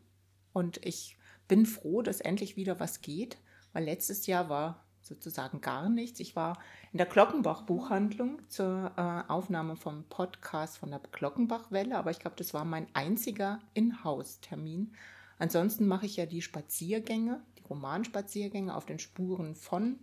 Und 0.51 0.83
ich 0.83 1.17
bin 1.47 1.67
froh, 1.67 2.01
dass 2.01 2.19
endlich 2.19 2.57
wieder 2.57 2.79
was 2.79 3.01
geht, 3.01 3.37
weil 3.73 3.83
letztes 3.83 4.25
Jahr 4.25 4.49
war 4.49 4.86
sozusagen 5.07 5.61
gar 5.61 5.89
nichts. 5.89 6.19
Ich 6.19 6.35
war 6.35 6.59
in 6.91 6.97
der 6.97 7.07
Glockenbach-Buchhandlung 7.07 8.41
zur 8.49 8.91
äh, 8.97 9.31
Aufnahme 9.31 9.75
vom 9.75 10.03
Podcast 10.05 10.77
von 10.77 10.91
der 10.91 10.99
Glockenbach-Welle, 11.11 11.97
aber 11.97 12.11
ich 12.11 12.19
glaube, 12.19 12.35
das 12.37 12.53
war 12.53 12.65
mein 12.65 12.87
einziger 12.93 13.59
In-House-Termin. 13.73 14.93
Ansonsten 15.39 15.87
mache 15.87 16.05
ich 16.05 16.17
ja 16.17 16.25
die 16.25 16.41
Spaziergänge, 16.41 17.41
die 17.57 17.63
Romanspaziergänge 17.63 18.75
auf 18.75 18.85
den 18.85 18.99
Spuren 18.99 19.55
von 19.55 19.99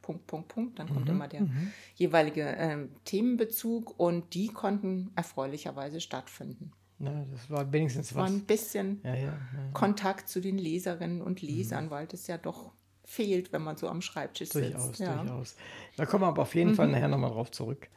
Punkt, 0.00 0.26
Punkt, 0.26 0.48
Punkt. 0.48 0.78
Dann 0.78 0.88
kommt 0.88 1.06
mhm, 1.06 1.12
immer 1.12 1.28
der 1.28 1.42
mhm. 1.42 1.72
jeweilige 1.94 2.44
äh, 2.44 2.88
Themenbezug 3.04 3.98
und 3.98 4.34
die 4.34 4.48
konnten 4.48 5.12
erfreulicherweise 5.14 6.00
stattfinden. 6.00 6.72
Na, 6.98 7.24
das 7.30 7.50
war 7.50 7.72
wenigstens 7.72 8.14
was. 8.14 8.20
War 8.20 8.26
ein 8.26 8.44
bisschen 8.44 9.00
ja, 9.02 9.14
ja, 9.14 9.24
ja, 9.24 9.38
Kontakt 9.72 10.28
zu 10.28 10.40
den 10.40 10.56
Leserinnen 10.58 11.20
und 11.20 11.42
Lesern, 11.42 11.86
mhm. 11.86 11.90
weil 11.90 12.06
das 12.06 12.26
ja 12.26 12.38
doch 12.38 12.72
fehlt, 13.04 13.52
wenn 13.52 13.62
man 13.62 13.76
so 13.76 13.88
am 13.88 14.02
Schreibtisch 14.02 14.50
durchaus, 14.50 14.86
sitzt. 14.86 15.00
Durchaus, 15.00 15.20
durchaus. 15.20 15.56
Da 15.96 16.06
kommen 16.06 16.22
wir 16.24 16.28
aber 16.28 16.42
auf 16.42 16.54
jeden 16.54 16.70
mhm. 16.70 16.74
Fall 16.74 16.88
nachher 16.88 17.08
nochmal 17.08 17.30
drauf 17.30 17.50
zurück. 17.50 17.88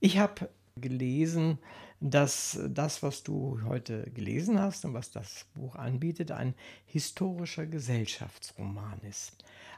Ich 0.00 0.18
habe 0.18 0.48
gelesen, 0.76 1.58
dass 2.00 2.58
das, 2.68 3.02
was 3.02 3.22
du 3.22 3.60
heute 3.64 4.10
gelesen 4.10 4.60
hast 4.60 4.84
und 4.84 4.94
was 4.94 5.10
das 5.10 5.46
Buch 5.54 5.76
anbietet, 5.76 6.32
ein 6.32 6.54
historischer 6.86 7.66
Gesellschaftsroman 7.66 9.00
ist. 9.08 9.32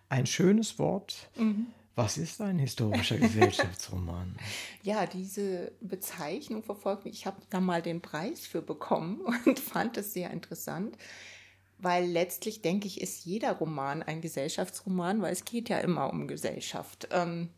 Ein 0.09 0.27
schönes 0.27 0.79
Wort. 0.79 1.31
Mhm. 1.37 1.67
Was 1.95 2.19
ist 2.19 2.41
ein 2.41 2.59
historischer 2.59 3.17
Gesellschaftsroman? 3.21 4.37
Ja, 4.83 5.07
diese 5.07 5.73
Bezeichnung 5.81 6.63
verfolgt 6.63 7.05
mich. 7.05 7.15
Ich 7.15 7.27
habe 7.27 7.41
da 7.49 7.61
mal 7.61 7.81
den 7.83 8.03
Preis 8.03 8.47
für 8.47 8.63
bekommen 8.63 9.21
und 9.47 9.59
fand 9.59 9.97
es 9.97 10.13
sehr 10.13 10.31
interessant 10.31 10.97
weil 11.79 12.07
letztlich 12.07 12.63
denke 12.63 12.87
ich, 12.87 13.01
ist 13.01 13.25
jeder 13.25 13.53
Roman 13.53 14.03
ein 14.03 14.21
Gesellschaftsroman, 14.21 15.21
weil 15.21 15.33
es 15.33 15.45
geht 15.45 15.69
ja 15.69 15.79
immer 15.79 16.11
um 16.11 16.27
Gesellschaft. 16.27 17.09
Ähm, 17.11 17.51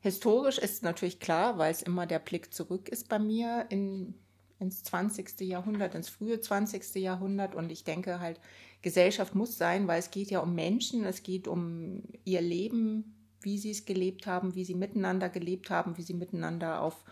historisch 0.00 0.58
ist 0.58 0.82
natürlich 0.82 1.20
klar, 1.20 1.58
weil 1.58 1.70
es 1.70 1.82
immer 1.82 2.06
der 2.06 2.18
Blick 2.18 2.52
zurück 2.52 2.88
ist 2.88 3.08
bei 3.08 3.18
mir 3.18 3.66
in, 3.68 4.14
ins 4.58 4.82
20. 4.82 5.40
Jahrhundert, 5.40 5.94
ins 5.94 6.08
frühe 6.08 6.40
20. 6.40 6.96
Jahrhundert 6.96 7.54
und 7.54 7.70
ich 7.70 7.84
denke 7.84 8.18
halt, 8.18 8.40
Gesellschaft 8.82 9.34
muss 9.34 9.58
sein, 9.58 9.86
weil 9.86 9.98
es 9.98 10.10
geht 10.10 10.30
ja 10.30 10.40
um 10.40 10.54
Menschen, 10.54 11.04
es 11.04 11.22
geht 11.22 11.46
um 11.46 12.02
ihr 12.24 12.40
Leben, 12.40 13.14
wie 13.42 13.58
sie 13.58 13.70
es 13.70 13.84
gelebt 13.84 14.26
haben, 14.26 14.54
wie 14.54 14.64
sie 14.64 14.74
miteinander 14.74 15.28
gelebt 15.28 15.70
haben, 15.70 15.96
wie 15.96 16.02
sie 16.02 16.14
miteinander 16.14 16.82
auf 16.82 17.04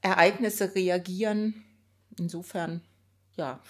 Ereignisse 0.00 0.74
reagieren. 0.74 1.64
Insofern, 2.18 2.82
ja, 3.36 3.60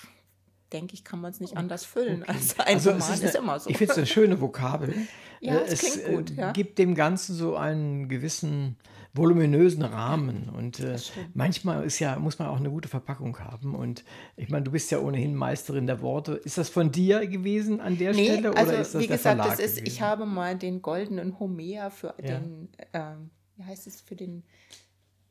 denke 0.75 0.95
ich, 0.95 1.05
kann 1.05 1.21
man 1.21 1.31
es 1.31 1.41
nicht 1.41 1.57
anders 1.57 1.85
füllen. 1.85 2.23
Okay. 2.23 2.33
Also 2.33 2.55
ein 2.59 2.75
also 2.75 2.91
Roman 2.91 3.13
ist, 3.13 3.21
eine, 3.21 3.29
ist, 3.29 3.37
immer 3.37 3.61
so. 3.61 3.71
Ich 3.71 3.79
finde 3.79 3.93
es 3.93 3.99
eine 3.99 4.07
schöne 4.07 4.41
Vokabel. 4.41 4.95
ja, 5.41 5.59
es 5.61 5.81
klingt 5.81 6.07
gut. 6.07 6.31
Äh, 6.33 6.41
ja. 6.41 6.53
gibt 6.53 6.79
dem 6.79 6.95
Ganzen 6.95 7.35
so 7.35 7.57
einen 7.57 8.09
gewissen 8.09 8.77
voluminösen 9.15 9.85
Rahmen. 9.85 10.49
Und 10.49 10.81
äh, 10.81 10.99
manchmal 11.33 11.85
ist 11.85 12.01
ja, 12.01 12.19
muss 12.19 12.41
man 12.41 12.49
auch 12.49 12.57
eine 12.57 12.69
gute 12.69 12.89
Verpackung 12.89 13.39
haben. 13.39 13.75
Und 13.75 14.05
ich 14.37 14.51
meine, 14.51 14.65
du 14.65 14.73
bist 14.73 14.91
ja 14.91 14.99
ohnehin 14.99 15.37
Meisterin 15.37 15.87
der 15.87 16.03
Worte. 16.03 16.33
Ist 16.33 16.59
das 16.59 16.69
von 16.69 16.91
dir 16.91 17.27
gewesen 17.27 17.81
an 17.81 17.97
der 17.97 18.13
nee, 18.13 18.27
Stelle? 18.27 18.57
Also, 18.57 18.73
oder 18.73 18.81
ist 18.81 18.95
das 18.95 19.03
wie 19.03 19.07
der 19.07 19.17
gesagt, 19.17 19.41
Verlag 19.41 19.57
das 19.57 19.65
ist, 19.65 19.87
ich 19.87 20.03
habe 20.03 20.27
mal 20.27 20.59
den 20.59 20.83
goldenen 20.83 21.39
Homer 21.39 21.91
für 21.93 22.15
ja. 22.21 22.39
den, 22.41 22.69
ähm, 22.93 23.31
wie 23.57 23.63
heißt 23.63 23.87
es, 23.87 24.01
für 24.01 24.17
den 24.17 24.43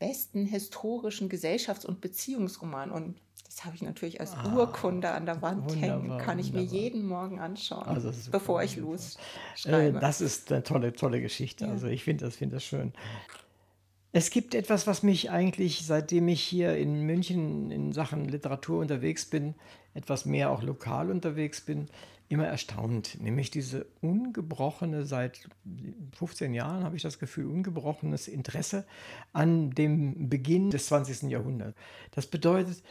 besten 0.03 0.45
historischen 0.45 1.29
Gesellschafts- 1.29 1.85
und 1.85 2.01
Beziehungsroman. 2.01 2.91
Und 2.91 3.15
das 3.45 3.63
habe 3.63 3.75
ich 3.75 3.81
natürlich 3.81 4.19
als 4.19 4.33
ah, 4.33 4.53
Urkunde 4.53 5.09
an 5.11 5.25
der 5.25 5.41
Wand 5.41 5.75
hängen. 5.75 6.17
Kann 6.17 6.39
ich 6.39 6.47
wunderbar. 6.47 6.61
mir 6.61 6.81
jeden 6.81 7.07
Morgen 7.07 7.39
anschauen, 7.39 7.85
also 7.85 8.11
bevor 8.29 8.61
ich 8.63 8.75
losschreibe. 8.75 9.97
Äh, 9.97 10.01
das 10.01 10.19
ist 10.19 10.51
eine 10.51 10.63
tolle, 10.63 10.93
tolle 10.93 11.21
Geschichte. 11.21 11.65
Ja. 11.65 11.71
Also 11.71 11.87
ich 11.87 12.03
finde 12.03 12.25
das, 12.25 12.35
find 12.35 12.51
das 12.51 12.63
schön. 12.65 12.91
Es 14.11 14.29
gibt 14.29 14.55
etwas, 14.55 14.87
was 14.87 15.03
mich 15.03 15.31
eigentlich, 15.31 15.85
seitdem 15.85 16.27
ich 16.27 16.41
hier 16.41 16.75
in 16.75 17.01
München 17.01 17.71
in 17.71 17.93
Sachen 17.93 18.25
Literatur 18.25 18.81
unterwegs 18.81 19.25
bin, 19.25 19.55
etwas 19.93 20.25
mehr 20.25 20.51
auch 20.51 20.61
lokal 20.61 21.09
unterwegs 21.09 21.61
bin, 21.61 21.87
immer 22.33 22.47
erstaunt, 22.47 23.21
nämlich 23.21 23.51
diese 23.51 23.85
ungebrochene, 24.01 25.05
seit 25.05 25.47
15 26.17 26.53
Jahren 26.53 26.83
habe 26.83 26.95
ich 26.95 27.03
das 27.03 27.19
Gefühl, 27.19 27.45
ungebrochenes 27.45 28.27
Interesse 28.27 28.85
an 29.31 29.69
dem 29.71 30.29
Beginn 30.29 30.71
des 30.71 30.87
20. 30.87 31.29
Jahrhunderts. 31.29 31.77
Das 32.11 32.25
bedeutet, 32.27 32.83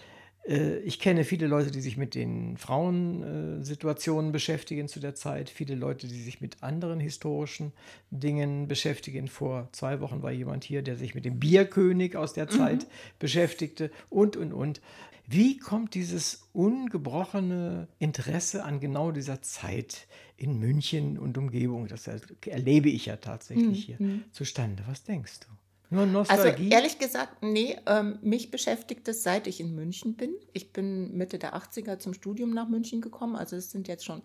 äh, 0.47 0.79
ich 0.79 0.99
kenne 0.99 1.25
viele 1.25 1.47
Leute, 1.47 1.71
die 1.71 1.81
sich 1.81 1.97
mit 1.97 2.15
den 2.15 2.57
Frauensituationen 2.57 4.33
beschäftigen 4.33 4.89
zu 4.89 5.01
der 5.01 5.15
Zeit, 5.15 5.51
viele 5.51 5.75
Leute, 5.75 6.07
die 6.07 6.23
sich 6.23 6.41
mit 6.41 6.63
anderen 6.63 7.01
historischen 7.01 7.73
Dingen 8.11 8.69
beschäftigen. 8.69 9.29
Vor 9.29 9.69
zwei 9.73 10.01
Wochen 10.01 10.23
war 10.23 10.33
jemand 10.33 10.65
hier, 10.65 10.83
der 10.83 10.97
sich 10.97 11.15
mit 11.15 11.25
dem 11.25 11.39
Bierkönig 11.39 12.17
aus 12.17 12.33
der 12.33 12.49
Zeit 12.49 12.85
mhm. 12.85 12.89
beschäftigte 13.19 13.91
und, 14.09 14.37
und, 14.37 14.53
und. 14.53 14.81
Wie 15.27 15.57
kommt 15.57 15.95
dieses 15.95 16.49
ungebrochene 16.53 17.89
Interesse 17.99 18.65
an 18.65 18.81
genau 18.81 19.13
dieser 19.13 19.41
Zeit 19.43 20.07
in 20.37 20.59
München 20.59 21.19
und 21.19 21.39
Umgebung, 21.39 21.87
das 21.87 22.09
erlebe 22.47 22.89
ich 22.89 23.07
ja 23.07 23.17
tatsächlich 23.17 23.67
mhm. 23.67 23.73
hier, 23.73 23.97
mhm. 23.99 24.25
zustande? 24.33 24.83
Was 24.87 25.05
denkst 25.05 25.41
du? 25.41 25.47
Nur 25.95 26.07
Nostalgie? 26.07 26.65
Also 26.65 26.75
ehrlich 26.75 26.99
gesagt, 26.99 27.43
nee, 27.43 27.77
ähm, 27.87 28.19
mich 28.23 28.51
beschäftigt 28.51 29.07
es, 29.09 29.23
seit 29.23 29.47
ich 29.47 29.61
in 29.61 29.75
München 29.75 30.15
bin. 30.15 30.35
Ich 30.55 30.73
bin 30.73 31.17
Mitte 31.17 31.39
der 31.39 31.55
80er 31.55 31.99
zum 31.99 32.15
Studium 32.15 32.51
nach 32.55 32.69
München 32.69 33.03
gekommen. 33.03 33.37
Also 33.37 33.57
es 33.57 33.71
sind 33.71 33.89
jetzt 33.89 34.07
schon 34.07 34.23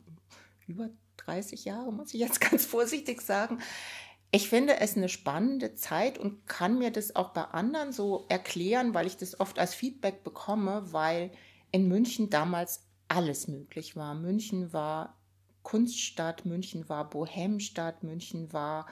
über 0.66 0.90
30 1.18 1.66
Jahre, 1.66 1.92
muss 1.92 2.14
ich 2.14 2.22
jetzt 2.22 2.40
ganz 2.52 2.66
vorsichtig 2.66 3.22
sagen. 3.22 3.60
Ich 4.32 4.50
finde 4.50 4.80
es 4.80 4.98
eine 4.98 5.10
spannende 5.10 5.76
Zeit 5.76 6.18
und 6.18 6.46
kann 6.48 6.78
mir 6.78 6.92
das 6.92 7.16
auch 7.16 7.30
bei 7.30 7.44
anderen 7.44 7.94
so 7.94 8.26
erklären, 8.30 8.94
weil 8.94 9.08
ich 9.08 9.18
das 9.18 9.40
oft 9.40 9.58
als 9.58 9.74
Feedback 9.74 10.24
bekomme, 10.24 10.92
weil 10.92 11.32
in 11.72 11.88
München 11.88 12.30
damals 12.30 12.86
alles 13.08 13.48
möglich 13.48 13.96
war. 13.96 14.16
München 14.16 14.74
war 14.74 15.18
Kunststadt, 15.64 16.46
München 16.46 16.90
war 16.90 17.10
Bohemstadt, 17.10 18.04
München 18.04 18.52
war 18.52 18.86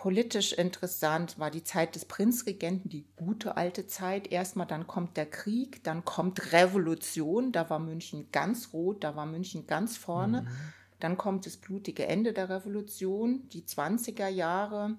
Politisch 0.00 0.54
interessant 0.54 1.38
war 1.38 1.50
die 1.50 1.62
Zeit 1.62 1.94
des 1.94 2.06
Prinzregenten, 2.06 2.88
die 2.88 3.04
gute 3.16 3.58
alte 3.58 3.86
Zeit. 3.86 4.32
Erstmal, 4.32 4.66
dann 4.66 4.86
kommt 4.86 5.18
der 5.18 5.26
Krieg, 5.26 5.84
dann 5.84 6.06
kommt 6.06 6.52
Revolution, 6.52 7.52
da 7.52 7.68
war 7.68 7.80
München 7.80 8.32
ganz 8.32 8.72
rot, 8.72 9.04
da 9.04 9.14
war 9.14 9.26
München 9.26 9.66
ganz 9.66 9.98
vorne. 9.98 10.40
Mhm. 10.40 10.48
Dann 11.00 11.16
kommt 11.16 11.46
das 11.46 11.56
blutige 11.56 12.06
Ende 12.06 12.32
der 12.32 12.48
Revolution, 12.48 13.48
die 13.48 13.62
20er 13.62 14.28
Jahre, 14.28 14.96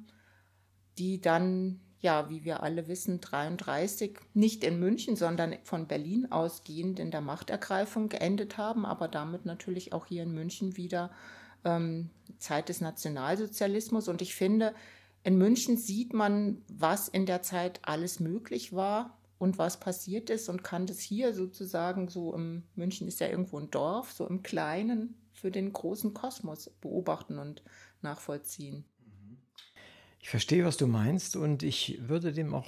die 0.97 1.21
dann 1.21 1.79
ja, 2.01 2.29
wie 2.29 2.43
wir 2.43 2.63
alle 2.63 2.87
wissen, 2.87 3.21
33 3.21 4.17
nicht 4.33 4.63
in 4.63 4.79
München, 4.79 5.15
sondern 5.15 5.55
von 5.63 5.87
Berlin 5.87 6.31
ausgehend 6.31 6.99
in 6.99 7.11
der 7.11 7.21
Machtergreifung 7.21 8.09
geendet 8.09 8.57
haben, 8.57 8.85
aber 8.85 9.07
damit 9.07 9.45
natürlich 9.45 9.93
auch 9.93 10.07
hier 10.07 10.23
in 10.23 10.33
München 10.33 10.77
wieder 10.77 11.11
ähm, 11.63 12.09
Zeit 12.39 12.69
des 12.69 12.81
Nationalsozialismus. 12.81 14.07
Und 14.07 14.23
ich 14.23 14.33
finde, 14.33 14.73
in 15.23 15.37
München 15.37 15.77
sieht 15.77 16.13
man, 16.13 16.63
was 16.67 17.07
in 17.07 17.27
der 17.27 17.43
Zeit 17.43 17.79
alles 17.83 18.19
möglich 18.19 18.73
war 18.73 19.19
und 19.37 19.59
was 19.59 19.79
passiert 19.79 20.31
ist 20.31 20.49
und 20.49 20.63
kann 20.63 20.87
das 20.87 20.99
hier 20.99 21.35
sozusagen 21.35 22.09
so 22.09 22.33
im 22.33 22.63
München 22.75 23.07
ist 23.07 23.19
ja 23.19 23.27
irgendwo 23.27 23.59
ein 23.59 23.69
Dorf, 23.69 24.11
so 24.11 24.27
im 24.27 24.41
Kleinen 24.41 25.20
für 25.41 25.51
den 25.51 25.73
großen 25.73 26.13
Kosmos 26.13 26.69
beobachten 26.81 27.39
und 27.39 27.63
nachvollziehen. 28.01 28.85
Ich 30.19 30.29
verstehe, 30.29 30.63
was 30.63 30.77
du 30.77 30.85
meinst 30.85 31.35
und 31.35 31.63
ich 31.63 31.97
würde 32.07 32.31
dem 32.31 32.53
auch 32.53 32.67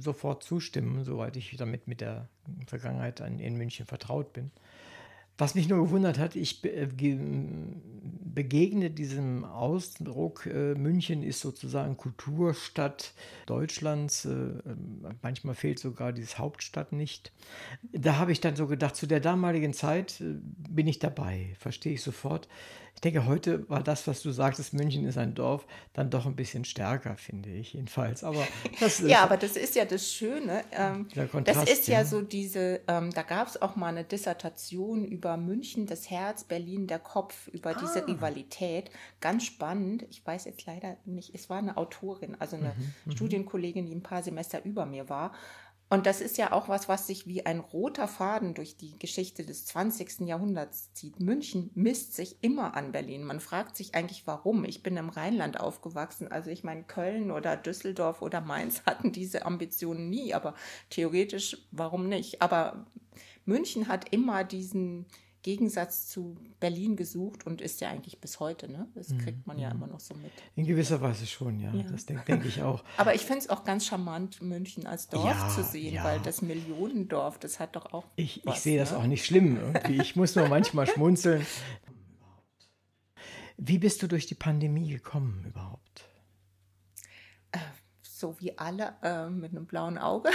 sofort 0.00 0.42
zustimmen, 0.42 1.04
soweit 1.04 1.36
ich 1.36 1.56
damit 1.56 1.86
mit 1.86 2.00
der 2.00 2.28
Vergangenheit 2.66 3.20
in 3.20 3.56
München 3.56 3.86
vertraut 3.86 4.32
bin. 4.32 4.50
Was 5.42 5.56
mich 5.56 5.68
nur 5.68 5.82
gewundert 5.82 6.20
hat, 6.20 6.36
ich 6.36 6.64
äh, 6.64 6.86
begegne 6.86 7.80
diesem 8.90 9.44
Ausdruck, 9.44 10.46
äh, 10.46 10.76
München 10.76 11.24
ist 11.24 11.40
sozusagen 11.40 11.96
Kulturstadt 11.96 13.12
Deutschlands, 13.46 14.24
äh, 14.24 14.50
manchmal 15.20 15.56
fehlt 15.56 15.80
sogar 15.80 16.12
diese 16.12 16.38
Hauptstadt 16.38 16.92
nicht. 16.92 17.32
Da 17.90 18.18
habe 18.18 18.30
ich 18.30 18.40
dann 18.40 18.54
so 18.54 18.68
gedacht, 18.68 18.94
zu 18.94 19.08
der 19.08 19.18
damaligen 19.18 19.72
Zeit 19.72 20.14
bin 20.20 20.86
ich 20.86 21.00
dabei, 21.00 21.56
verstehe 21.58 21.94
ich 21.94 22.02
sofort. 22.02 22.46
Ich 22.94 23.00
denke, 23.00 23.26
heute 23.26 23.68
war 23.68 23.82
das, 23.82 24.06
was 24.06 24.22
du 24.22 24.30
sagtest, 24.30 24.74
München 24.74 25.04
ist 25.06 25.18
ein 25.18 25.34
Dorf, 25.34 25.66
dann 25.92 26.10
doch 26.10 26.24
ein 26.24 26.36
bisschen 26.36 26.64
stärker, 26.64 27.16
finde 27.16 27.50
ich 27.50 27.72
jedenfalls. 27.72 28.22
Aber 28.22 28.46
das 28.78 29.00
ist, 29.00 29.08
ja, 29.08 29.24
aber 29.24 29.36
das 29.36 29.56
ist 29.56 29.74
ja 29.74 29.84
das 29.84 30.12
Schöne. 30.12 30.62
Ähm, 30.70 31.08
Kontrast, 31.30 31.62
das 31.62 31.70
ist 31.70 31.88
ja, 31.88 32.00
ja 32.00 32.04
so 32.04 32.22
diese, 32.22 32.80
ähm, 32.86 33.10
da 33.10 33.22
gab 33.22 33.48
es 33.48 33.60
auch 33.60 33.74
mal 33.74 33.88
eine 33.88 34.04
Dissertation 34.04 35.04
über 35.04 35.36
München, 35.36 35.86
das 35.86 36.10
Herz, 36.10 36.44
Berlin, 36.44 36.86
der 36.86 37.00
Kopf, 37.00 37.48
über 37.48 37.70
ah. 37.70 37.78
diese 37.80 38.06
Rivalität. 38.06 38.90
Ganz 39.20 39.44
spannend. 39.44 40.04
Ich 40.10 40.24
weiß 40.24 40.44
jetzt 40.44 40.64
leider 40.66 40.96
nicht, 41.04 41.34
es 41.34 41.50
war 41.50 41.58
eine 41.58 41.76
Autorin, 41.76 42.36
also 42.38 42.56
eine 42.56 42.68
mhm, 42.68 42.94
mhm. 43.06 43.12
Studienkollegin, 43.12 43.86
die 43.86 43.94
ein 43.94 44.02
paar 44.02 44.22
Semester 44.22 44.64
über 44.64 44.86
mir 44.86 45.08
war. 45.08 45.32
Und 45.92 46.06
das 46.06 46.22
ist 46.22 46.38
ja 46.38 46.52
auch 46.52 46.70
was, 46.70 46.88
was 46.88 47.06
sich 47.06 47.26
wie 47.26 47.44
ein 47.44 47.60
roter 47.60 48.08
Faden 48.08 48.54
durch 48.54 48.78
die 48.78 48.98
Geschichte 48.98 49.44
des 49.44 49.66
20. 49.66 50.20
Jahrhunderts 50.20 50.94
zieht. 50.94 51.20
München 51.20 51.70
misst 51.74 52.14
sich 52.14 52.36
immer 52.40 52.78
an 52.78 52.92
Berlin. 52.92 53.24
Man 53.24 53.40
fragt 53.40 53.76
sich 53.76 53.94
eigentlich, 53.94 54.26
warum. 54.26 54.64
Ich 54.64 54.82
bin 54.82 54.96
im 54.96 55.10
Rheinland 55.10 55.60
aufgewachsen. 55.60 56.32
Also 56.32 56.48
ich 56.48 56.64
meine, 56.64 56.84
Köln 56.84 57.30
oder 57.30 57.58
Düsseldorf 57.58 58.22
oder 58.22 58.40
Mainz 58.40 58.80
hatten 58.86 59.12
diese 59.12 59.44
Ambitionen 59.44 60.08
nie. 60.08 60.32
Aber 60.32 60.54
theoretisch, 60.88 61.58
warum 61.72 62.08
nicht? 62.08 62.40
Aber 62.40 62.86
München 63.44 63.86
hat 63.86 64.08
immer 64.14 64.44
diesen, 64.44 65.04
Gegensatz 65.42 66.06
zu 66.06 66.36
Berlin 66.60 66.94
gesucht 66.96 67.46
und 67.46 67.60
ist 67.60 67.80
ja 67.80 67.90
eigentlich 67.90 68.20
bis 68.20 68.38
heute, 68.38 68.70
ne? 68.70 68.88
Das 68.94 69.08
mhm, 69.08 69.18
kriegt 69.18 69.46
man 69.46 69.58
ja 69.58 69.70
mhm. 69.70 69.76
immer 69.76 69.86
noch 69.88 70.00
so 70.00 70.14
mit. 70.14 70.30
In 70.54 70.66
gewisser 70.66 71.00
Weise 71.00 71.26
schon, 71.26 71.58
ja. 71.58 71.72
ja. 71.74 71.82
Das 71.82 72.06
denke 72.06 72.24
denk 72.24 72.44
ich 72.44 72.62
auch. 72.62 72.84
Aber 72.96 73.14
ich 73.14 73.22
finde 73.22 73.40
es 73.40 73.50
auch 73.50 73.64
ganz 73.64 73.84
charmant, 73.86 74.40
München 74.40 74.86
als 74.86 75.08
Dorf 75.08 75.24
ja, 75.24 75.48
zu 75.48 75.64
sehen, 75.64 75.94
ja. 75.94 76.04
weil 76.04 76.20
das 76.20 76.42
Millionendorf, 76.42 77.38
das 77.38 77.58
hat 77.58 77.74
doch 77.74 77.92
auch. 77.92 78.04
Ich, 78.14 78.46
ich 78.46 78.54
sehe 78.54 78.74
ne? 78.74 78.80
das 78.80 78.92
auch 78.92 79.04
nicht 79.04 79.24
schlimm 79.24 79.56
irgendwie. 79.56 80.00
Ich 80.00 80.14
muss 80.14 80.36
nur 80.36 80.48
manchmal 80.48 80.86
schmunzeln. 80.92 81.44
Wie 83.56 83.78
bist 83.78 84.02
du 84.02 84.06
durch 84.06 84.26
die 84.26 84.34
Pandemie 84.34 84.90
gekommen 84.90 85.44
überhaupt? 85.46 86.08
Äh, 87.50 87.58
so 88.02 88.40
wie 88.40 88.56
alle, 88.58 88.94
äh, 89.02 89.28
mit 89.28 89.50
einem 89.50 89.66
blauen 89.66 89.98
Auge. 89.98 90.30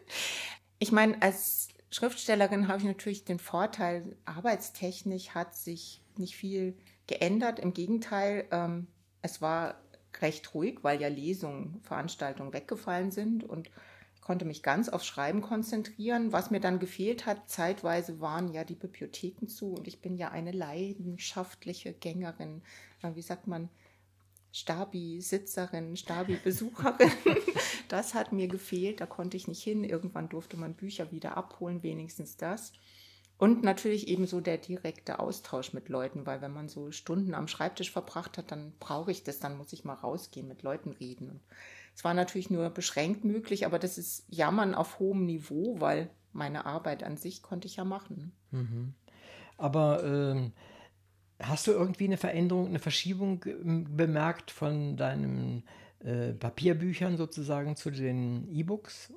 ich 0.78 0.90
meine, 0.90 1.20
als 1.20 1.68
Schriftstellerin 1.90 2.68
habe 2.68 2.78
ich 2.78 2.84
natürlich 2.84 3.24
den 3.24 3.38
Vorteil, 3.38 4.16
arbeitstechnisch 4.24 5.30
hat 5.30 5.56
sich 5.56 6.02
nicht 6.16 6.36
viel 6.36 6.76
geändert. 7.06 7.58
Im 7.58 7.72
Gegenteil, 7.72 8.46
ähm, 8.50 8.88
es 9.22 9.40
war 9.40 9.80
recht 10.20 10.54
ruhig, 10.54 10.78
weil 10.82 11.00
ja 11.00 11.08
Lesungen, 11.08 11.80
Veranstaltungen 11.82 12.52
weggefallen 12.52 13.10
sind 13.10 13.44
und 13.44 13.70
ich 14.14 14.20
konnte 14.20 14.44
mich 14.44 14.62
ganz 14.62 14.88
aufs 14.88 15.06
Schreiben 15.06 15.40
konzentrieren. 15.40 16.32
Was 16.32 16.50
mir 16.50 16.60
dann 16.60 16.78
gefehlt 16.78 17.24
hat, 17.24 17.48
zeitweise 17.48 18.20
waren 18.20 18.52
ja 18.52 18.64
die 18.64 18.74
Bibliotheken 18.74 19.46
zu 19.46 19.72
und 19.72 19.88
ich 19.88 20.02
bin 20.02 20.16
ja 20.16 20.30
eine 20.30 20.52
leidenschaftliche 20.52 21.94
Gängerin. 21.94 22.62
Wie 23.14 23.22
sagt 23.22 23.46
man? 23.46 23.70
Stabi-Sitzerin, 24.52 25.96
Stabi-Besucherin. 25.96 27.10
das 27.88 28.14
hat 28.14 28.32
mir 28.32 28.48
gefehlt, 28.48 29.00
da 29.00 29.06
konnte 29.06 29.36
ich 29.36 29.48
nicht 29.48 29.62
hin. 29.62 29.84
Irgendwann 29.84 30.28
durfte 30.28 30.56
man 30.56 30.74
Bücher 30.74 31.12
wieder 31.12 31.36
abholen, 31.36 31.82
wenigstens 31.82 32.36
das. 32.36 32.72
Und 33.36 33.62
natürlich 33.62 34.08
eben 34.08 34.26
so 34.26 34.40
der 34.40 34.58
direkte 34.58 35.20
Austausch 35.20 35.72
mit 35.72 35.88
Leuten, 35.88 36.26
weil 36.26 36.40
wenn 36.40 36.52
man 36.52 36.68
so 36.68 36.90
Stunden 36.90 37.34
am 37.34 37.46
Schreibtisch 37.46 37.92
verbracht 37.92 38.36
hat, 38.36 38.50
dann 38.50 38.72
brauche 38.80 39.12
ich 39.12 39.22
das, 39.22 39.38
dann 39.38 39.56
muss 39.56 39.72
ich 39.72 39.84
mal 39.84 39.94
rausgehen, 39.94 40.48
mit 40.48 40.62
Leuten 40.62 40.90
reden. 40.90 41.40
Es 41.94 42.02
war 42.02 42.14
natürlich 42.14 42.50
nur 42.50 42.68
beschränkt 42.70 43.24
möglich, 43.24 43.64
aber 43.64 43.78
das 43.78 43.96
ist 43.96 44.24
Jammern 44.28 44.74
auf 44.74 44.98
hohem 44.98 45.24
Niveau, 45.24 45.80
weil 45.80 46.10
meine 46.32 46.66
Arbeit 46.66 47.04
an 47.04 47.16
sich 47.16 47.42
konnte 47.42 47.68
ich 47.68 47.76
ja 47.76 47.84
machen. 47.84 48.32
Mhm. 48.50 48.94
Aber 49.56 50.02
ähm 50.02 50.52
Hast 51.40 51.66
du 51.66 51.70
irgendwie 51.70 52.04
eine 52.04 52.16
Veränderung, 52.16 52.66
eine 52.66 52.80
Verschiebung 52.80 53.44
bemerkt 53.96 54.50
von 54.50 54.96
deinen 54.96 55.62
äh, 56.00 56.32
Papierbüchern 56.32 57.16
sozusagen 57.16 57.76
zu 57.76 57.90
den 57.90 58.48
E-Books? 58.48 59.12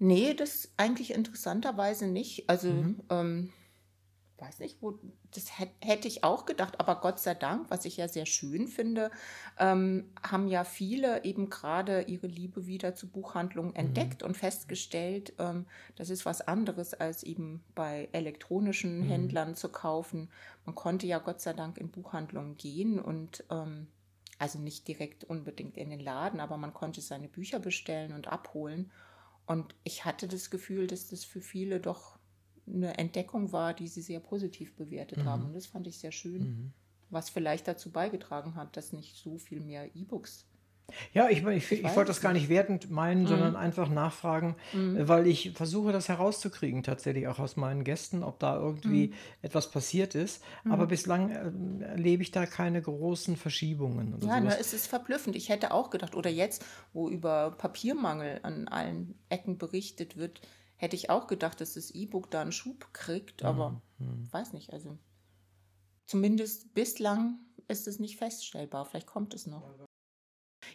Nee, 0.00 0.34
das 0.34 0.72
eigentlich 0.76 1.12
interessanterweise 1.12 2.08
nicht. 2.08 2.48
Also 2.48 2.68
mhm. 2.68 3.02
ähm, 3.10 3.52
weiß 4.40 4.60
nicht, 4.60 4.78
wo, 4.80 4.98
das 5.34 5.46
hätte 5.80 6.08
ich 6.08 6.24
auch 6.24 6.46
gedacht, 6.46 6.80
aber 6.80 7.00
Gott 7.00 7.18
sei 7.18 7.34
Dank, 7.34 7.70
was 7.70 7.84
ich 7.84 7.96
ja 7.96 8.08
sehr 8.08 8.26
schön 8.26 8.68
finde, 8.68 9.10
ähm, 9.58 10.10
haben 10.22 10.48
ja 10.48 10.64
viele 10.64 11.24
eben 11.24 11.50
gerade 11.50 12.02
ihre 12.02 12.26
Liebe 12.26 12.66
wieder 12.66 12.94
zu 12.94 13.08
Buchhandlungen 13.08 13.72
mhm. 13.72 13.76
entdeckt 13.76 14.22
und 14.22 14.36
festgestellt, 14.36 15.34
ähm, 15.38 15.66
das 15.96 16.10
ist 16.10 16.24
was 16.24 16.40
anderes 16.40 16.94
als 16.94 17.22
eben 17.22 17.62
bei 17.74 18.08
elektronischen 18.12 19.00
mhm. 19.00 19.08
Händlern 19.08 19.54
zu 19.54 19.68
kaufen. 19.68 20.30
Man 20.64 20.74
konnte 20.74 21.06
ja 21.06 21.18
Gott 21.18 21.40
sei 21.40 21.52
Dank 21.52 21.78
in 21.78 21.90
Buchhandlungen 21.90 22.56
gehen 22.56 22.98
und 22.98 23.44
ähm, 23.50 23.88
also 24.38 24.58
nicht 24.58 24.88
direkt 24.88 25.24
unbedingt 25.24 25.76
in 25.76 25.90
den 25.90 26.00
Laden, 26.00 26.40
aber 26.40 26.56
man 26.56 26.72
konnte 26.72 27.00
seine 27.02 27.28
Bücher 27.28 27.58
bestellen 27.58 28.14
und 28.14 28.28
abholen. 28.28 28.90
Und 29.44 29.74
ich 29.84 30.04
hatte 30.04 30.28
das 30.28 30.48
Gefühl, 30.48 30.86
dass 30.86 31.08
das 31.08 31.24
für 31.24 31.40
viele 31.40 31.80
doch 31.80 32.19
eine 32.72 32.98
Entdeckung 32.98 33.52
war, 33.52 33.74
die 33.74 33.88
sie 33.88 34.02
sehr 34.02 34.20
positiv 34.20 34.74
bewertet 34.76 35.18
mhm. 35.18 35.24
haben. 35.24 35.44
Und 35.46 35.54
das 35.54 35.66
fand 35.66 35.86
ich 35.86 35.98
sehr 35.98 36.12
schön, 36.12 36.42
mhm. 36.42 36.72
was 37.10 37.30
vielleicht 37.30 37.68
dazu 37.68 37.90
beigetragen 37.90 38.54
hat, 38.54 38.76
dass 38.76 38.92
nicht 38.92 39.16
so 39.16 39.38
viel 39.38 39.60
mehr 39.60 39.94
E-Books 39.94 40.46
ja, 41.12 41.28
ich, 41.28 41.44
ich, 41.44 41.72
ich, 41.72 41.84
ich 41.84 41.96
wollte 41.96 42.08
das 42.08 42.20
gar 42.20 42.32
nicht 42.32 42.48
wertend 42.48 42.90
meinen, 42.90 43.22
mhm. 43.22 43.26
sondern 43.26 43.56
einfach 43.56 43.88
nachfragen, 43.88 44.56
mhm. 44.72 45.08
weil 45.08 45.26
ich 45.26 45.52
versuche 45.54 45.92
das 45.92 46.08
herauszukriegen, 46.08 46.82
tatsächlich 46.82 47.28
auch 47.28 47.38
aus 47.38 47.56
meinen 47.56 47.84
Gästen, 47.84 48.22
ob 48.22 48.38
da 48.38 48.56
irgendwie 48.56 49.08
mhm. 49.08 49.14
etwas 49.42 49.70
passiert 49.70 50.14
ist. 50.14 50.42
Aber 50.68 50.84
mhm. 50.84 50.88
bislang 50.88 51.30
äh, 51.30 51.84
erlebe 51.84 52.22
ich 52.22 52.30
da 52.30 52.46
keine 52.46 52.80
großen 52.80 53.36
Verschiebungen. 53.36 54.18
ja, 54.22 54.40
sowas. 54.40 54.56
es 54.60 54.72
ist 54.72 54.86
verblüffend. 54.86 55.36
Ich 55.36 55.48
hätte 55.48 55.72
auch 55.72 55.90
gedacht, 55.90 56.14
oder 56.14 56.30
jetzt, 56.30 56.64
wo 56.92 57.08
über 57.08 57.52
Papiermangel 57.52 58.40
an 58.42 58.68
allen 58.68 59.14
Ecken 59.28 59.58
berichtet 59.58 60.16
wird, 60.16 60.40
hätte 60.80 60.96
ich 60.96 61.10
auch 61.10 61.26
gedacht, 61.26 61.60
dass 61.60 61.74
das 61.74 61.90
E-Book 61.90 62.30
da 62.30 62.40
einen 62.40 62.52
Schub 62.52 62.94
kriegt, 62.94 63.44
aber 63.44 63.82
mhm. 63.98 64.32
weiß 64.32 64.54
nicht. 64.54 64.72
Also 64.72 64.96
zumindest 66.06 66.72
bislang 66.72 67.38
ist 67.68 67.86
es 67.86 67.98
nicht 67.98 68.16
feststellbar. 68.16 68.86
Vielleicht 68.86 69.06
kommt 69.06 69.34
es 69.34 69.46
noch. 69.46 69.74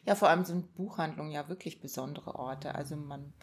Ja, 0.06 0.14
vor 0.14 0.30
allem 0.30 0.46
sind 0.46 0.76
Buchhandlungen 0.76 1.32
ja 1.32 1.50
wirklich 1.50 1.80
besondere 1.80 2.36
Orte. 2.36 2.76
Also 2.76 2.96
man 2.96 3.34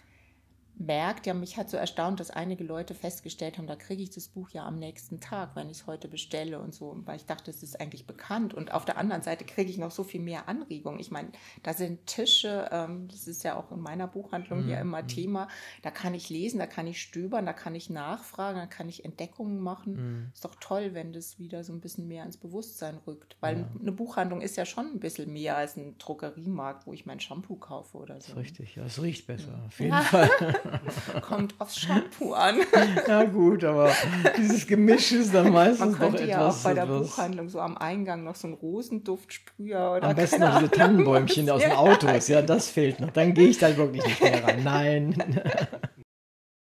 merkt, 0.78 1.26
ja, 1.26 1.34
mich 1.34 1.56
hat 1.56 1.70
so 1.70 1.76
erstaunt, 1.76 2.20
dass 2.20 2.30
einige 2.30 2.64
Leute 2.64 2.94
festgestellt 2.94 3.58
haben, 3.58 3.66
da 3.66 3.76
kriege 3.76 4.02
ich 4.02 4.10
das 4.10 4.28
Buch 4.28 4.50
ja 4.50 4.64
am 4.64 4.78
nächsten 4.78 5.20
Tag, 5.20 5.54
wenn 5.54 5.70
ich 5.70 5.80
es 5.80 5.86
heute 5.86 6.08
bestelle 6.08 6.58
und 6.60 6.74
so, 6.74 7.00
weil 7.04 7.16
ich 7.16 7.26
dachte, 7.26 7.50
es 7.50 7.62
ist 7.62 7.80
eigentlich 7.80 8.06
bekannt. 8.06 8.54
Und 8.54 8.72
auf 8.72 8.84
der 8.84 8.98
anderen 8.98 9.22
Seite 9.22 9.44
kriege 9.44 9.70
ich 9.70 9.78
noch 9.78 9.90
so 9.90 10.02
viel 10.02 10.20
mehr 10.20 10.48
Anregungen. 10.48 10.98
Ich 10.98 11.10
meine, 11.10 11.30
da 11.62 11.74
sind 11.74 12.06
Tische, 12.06 12.68
ähm, 12.72 13.08
das 13.08 13.26
ist 13.26 13.44
ja 13.44 13.56
auch 13.56 13.70
in 13.70 13.80
meiner 13.80 14.06
Buchhandlung 14.06 14.64
mhm. 14.64 14.68
ja 14.70 14.80
immer 14.80 15.02
mhm. 15.02 15.08
Thema. 15.08 15.48
Da 15.82 15.90
kann 15.90 16.14
ich 16.14 16.30
lesen, 16.30 16.58
da 16.58 16.66
kann 16.66 16.86
ich 16.86 17.00
stöbern, 17.00 17.46
da 17.46 17.52
kann 17.52 17.74
ich 17.74 17.90
nachfragen, 17.90 18.58
da 18.58 18.66
kann 18.66 18.88
ich 18.88 19.04
Entdeckungen 19.04 19.60
machen. 19.60 19.94
Mhm. 19.94 20.30
Ist 20.34 20.44
doch 20.44 20.56
toll, 20.58 20.94
wenn 20.94 21.12
das 21.12 21.38
wieder 21.38 21.64
so 21.64 21.72
ein 21.72 21.80
bisschen 21.80 22.08
mehr 22.08 22.24
ins 22.24 22.36
Bewusstsein 22.36 22.98
rückt. 23.06 23.36
Weil 23.40 23.60
ja. 23.60 23.68
eine 23.80 23.92
Buchhandlung 23.92 24.40
ist 24.40 24.56
ja 24.56 24.64
schon 24.64 24.86
ein 24.86 25.00
bisschen 25.00 25.32
mehr 25.32 25.56
als 25.56 25.76
ein 25.76 25.98
Drogeriemarkt, 25.98 26.86
wo 26.86 26.92
ich 26.92 27.06
mein 27.06 27.20
Shampoo 27.20 27.56
kaufe 27.56 27.98
oder 27.98 28.20
so. 28.20 28.34
richtig, 28.34 28.76
ja, 28.76 28.84
es 28.84 29.00
riecht 29.02 29.26
besser, 29.26 29.60
auf 29.66 29.78
jeden 29.78 29.92
ja. 29.92 30.00
Fall. 30.00 30.30
Kommt 31.22 31.54
aufs 31.58 31.78
Shampoo 31.78 32.32
an. 32.32 32.60
Ja 33.06 33.24
gut, 33.24 33.64
aber 33.64 33.90
dieses 34.36 34.66
Gemisch 34.66 35.12
ist 35.12 35.34
dann 35.34 35.52
meistens 35.52 35.80
Man 35.80 35.98
könnte 35.98 36.22
etwas... 36.22 36.28
ja 36.28 36.48
auch 36.48 36.56
bei 36.56 36.74
der 36.74 36.84
etwas 36.84 37.08
Buchhandlung 37.08 37.48
so 37.48 37.60
am 37.60 37.76
Eingang 37.76 38.24
noch 38.24 38.34
so 38.34 38.48
einen 38.48 38.56
Rosenduftsprüher 38.56 39.94
oder 39.96 40.08
am 40.08 40.16
besten 40.16 40.40
noch 40.40 40.58
diese 40.58 40.70
Tannenbäumchen 40.70 41.50
aus 41.50 41.62
den. 41.62 41.72
Autos. 41.72 42.28
Ja, 42.28 42.42
das 42.42 42.68
fehlt 42.68 43.00
noch. 43.00 43.10
Dann 43.10 43.34
gehe 43.34 43.48
ich 43.48 43.58
da 43.58 43.76
wirklich 43.76 44.04
nicht 44.04 44.22
mehr 44.22 44.44
rein. 44.44 44.62
Nein. 44.62 45.40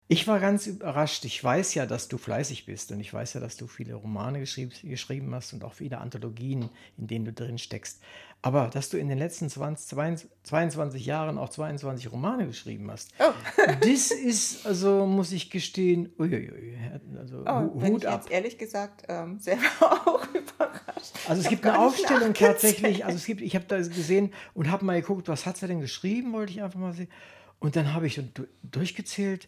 Ich 0.08 0.28
war 0.28 0.39
ganz 0.39 0.68
überrascht. 0.68 1.26
Ich 1.26 1.43
weiß 1.43 1.74
ja, 1.74 1.88
dass 1.88 2.08
du 2.08 2.20
fleißig 2.20 2.68
bist 2.68 2.91
und 2.91 2.99
ich 2.99 3.12
weiß 3.12 3.34
ja, 3.34 3.39
dass 3.41 3.58
du 3.58 3.66
viele 3.66 3.95
Romane 3.95 4.39
geschrieben, 4.39 4.72
geschrieben 4.84 5.34
hast 5.34 5.51
und 5.53 5.64
auch 5.64 5.74
viele 5.74 5.97
Anthologien, 5.97 6.70
in 6.97 7.08
denen 7.08 7.26
du 7.26 7.34
drin 7.34 7.58
steckst. 7.58 8.03
Aber 8.43 8.68
dass 8.68 8.89
du 8.91 8.97
in 8.99 9.10
den 9.10 9.18
letzten 9.18 9.49
20, 9.49 10.30
22 10.43 11.03
Jahren 11.03 11.39
auch 11.39 11.49
22 11.49 12.12
Romane 12.12 12.45
geschrieben 12.45 12.91
hast, 12.91 13.10
Oh. 13.20 13.32
das 13.82 14.12
ist, 14.12 14.68
also 14.68 15.08
muss 15.08 15.32
ich 15.32 15.49
gestehen, 15.49 16.14
uiuiui, 16.20 16.78
also 17.18 17.43
Oh, 17.47 17.82
Hut 17.82 18.03
ich 18.03 18.08
ab. 18.08 18.22
jetzt 18.22 18.32
ehrlich 18.32 18.60
gesagt 18.60 19.06
ähm, 19.08 19.39
selber 19.39 19.64
auch 19.82 20.28
überrascht. 20.30 21.14
Also 21.28 21.41
es 21.41 21.49
gibt 21.49 21.66
eine 21.66 21.80
Aufstellung 21.80 22.36
tatsächlich, 22.36 23.06
also 23.06 23.18
es 23.18 23.26
gibt, 23.26 23.41
ich 23.41 23.56
habe 23.56 23.66
da 23.68 23.78
gesehen 23.78 24.32
und 24.53 24.70
habe 24.70 24.86
mal 24.86 25.01
geguckt, 25.01 25.28
was 25.30 25.47
hat 25.47 25.58
sie 25.58 25.66
denn 25.66 25.82
geschrieben, 25.82 26.32
wollte 26.34 26.51
ich 26.51 26.62
einfach 26.62 26.80
mal 26.80 26.93
sehen. 26.93 27.10
Und 27.58 27.76
dann 27.76 27.91
habe 27.95 28.06
ich 28.06 28.22
du- 28.36 28.45
durchgezählt, 28.62 29.47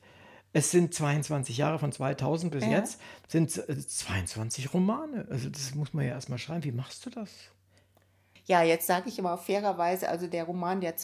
es 0.54 0.72
sind 0.72 0.94
22 0.94 1.58
Jahre 1.58 1.80
von 1.80 1.92
2000 1.92 2.52
bis 2.52 2.64
Ja. 2.64 2.72
jetzt, 2.72 3.00
sind 3.28 3.56
äh, 3.70 3.78
22 3.78 4.74
Romane. 4.74 5.28
Also 5.30 5.50
das 5.50 5.76
muss 5.76 5.94
man 5.94 6.06
ja 6.06 6.12
erstmal 6.12 6.40
schreiben. 6.40 6.64
Wie 6.64 6.72
machst 6.72 7.06
du 7.06 7.10
das? 7.10 7.30
Ja, 8.46 8.64
jetzt 8.64 8.88
sage 8.88 9.10
ich 9.10 9.20
aber 9.20 9.38
fairerweise, 9.38 10.08
also 10.08 10.26
der 10.28 10.46
Roman, 10.46 10.80
der 10.80 10.96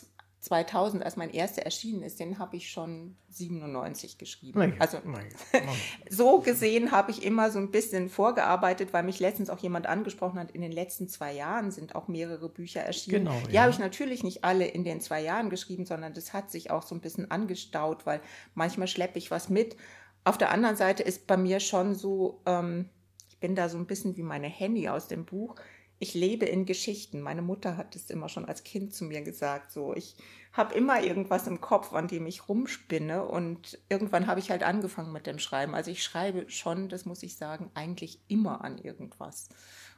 2000 0.44 1.06
als 1.06 1.16
mein 1.16 1.30
erster 1.30 1.62
erschienen 1.62 2.04
ist, 2.04 2.20
den 2.20 2.38
habe 2.38 2.58
ich 2.58 2.70
schon 2.70 3.16
97 3.30 4.18
geschrieben. 4.18 4.74
Ja, 4.74 4.76
Also 4.78 4.98
ja. 4.98 5.62
so 6.10 6.42
gesehen 6.42 6.92
habe 6.92 7.12
ich 7.12 7.24
immer 7.24 7.50
so 7.50 7.60
ein 7.60 7.72
bisschen 7.72 8.10
vorgearbeitet, 8.10 8.92
weil 8.92 9.04
mich 9.04 9.22
letztens 9.22 9.50
auch 9.50 9.60
jemand 9.60 9.88
angesprochen 9.88 10.38
hat, 10.38 10.52
in 10.52 10.60
den 10.60 10.74
letzten 10.74 11.08
zwei 11.08 11.32
Jahren 11.32 11.72
sind 11.72 11.96
auch 11.96 12.10
mehrere 12.10 12.50
Bücher 12.50 12.82
erschienen. 12.82 13.24
Genau, 13.24 13.40
Die 13.48 13.54
ja. 13.54 13.62
habe 13.62 13.72
ich 13.72 13.80
natürlich 13.80 14.22
nicht 14.24 14.44
alle 14.44 14.68
in 14.68 14.84
den 14.84 15.00
zwei 15.00 15.22
Jahren 15.22 15.50
geschrieben, 15.50 15.86
sondern 15.86 16.14
das 16.14 16.34
hat 16.34 16.52
sich 16.52 16.72
auch 16.72 16.84
so 16.84 16.94
ein 16.94 17.00
bisschen 17.00 17.32
angestaut, 17.32 18.06
weil 18.06 18.20
manchmal 18.54 18.90
schleppe 18.90 19.20
ich 19.20 19.32
was 19.32 19.48
mit. 19.48 19.78
Auf 20.26 20.38
der 20.38 20.52
anderen 20.52 20.76
Seite 20.76 21.04
ist 21.04 21.26
bei 21.26 21.38
mir 21.38 21.62
schon 21.62 21.96
so, 21.96 22.42
ähm, 22.46 22.90
ich 23.30 23.40
bin 23.40 23.56
da 23.56 23.70
so 23.70 23.78
ein 23.78 23.88
bisschen 23.88 24.18
wie 24.18 24.24
meine 24.24 24.48
Henny 24.48 24.90
aus 24.90 25.08
dem 25.08 25.24
Buch. 25.24 25.56
Ich 26.04 26.14
lebe 26.14 26.46
in 26.46 26.66
Geschichten. 26.66 27.22
Meine 27.22 27.42
Mutter 27.42 27.78
hat 27.78 27.96
es 27.96 28.10
immer 28.10 28.28
schon 28.28 28.44
als 28.44 28.66
Kind 28.66 28.94
zu 28.94 29.06
mir 29.06 29.22
gesagt. 29.22 29.72
So, 29.72 29.96
ich 29.96 30.18
habe 30.52 30.76
immer 30.76 31.02
irgendwas 31.02 31.48
im 31.48 31.62
Kopf, 31.62 31.94
an 31.94 32.10
dem 32.10 32.26
ich 32.28 32.50
rumspinne. 32.50 33.24
Und 33.24 33.80
irgendwann 33.88 34.28
habe 34.28 34.42
ich 34.42 34.52
halt 34.52 34.64
angefangen 34.64 35.14
mit 35.14 35.28
dem 35.28 35.40
Schreiben. 35.40 35.74
Also 35.74 35.92
ich 35.92 36.04
schreibe 36.04 36.50
schon, 36.50 36.90
das 36.90 37.06
muss 37.06 37.24
ich 37.24 37.38
sagen, 37.38 37.72
eigentlich 37.74 38.20
immer 38.28 38.66
an 38.66 38.80
irgendwas. 38.80 39.48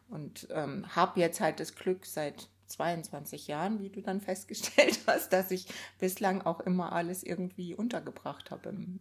Und 0.08 0.48
ähm, 0.52 0.86
habe 0.96 1.20
jetzt 1.20 1.42
halt 1.42 1.60
das 1.60 1.74
Glück 1.74 2.06
seit 2.06 2.50
22 2.68 3.48
Jahren, 3.48 3.80
wie 3.80 3.90
du 3.90 4.02
dann 4.02 4.22
festgestellt 4.30 5.00
hast, 5.08 5.34
dass 5.34 5.50
ich 5.50 5.66
bislang 5.98 6.44
auch 6.44 6.60
immer 6.60 6.92
alles 6.92 7.24
irgendwie 7.24 7.74
untergebracht 7.74 8.52
habe. 8.52 8.70
Im, 8.70 9.00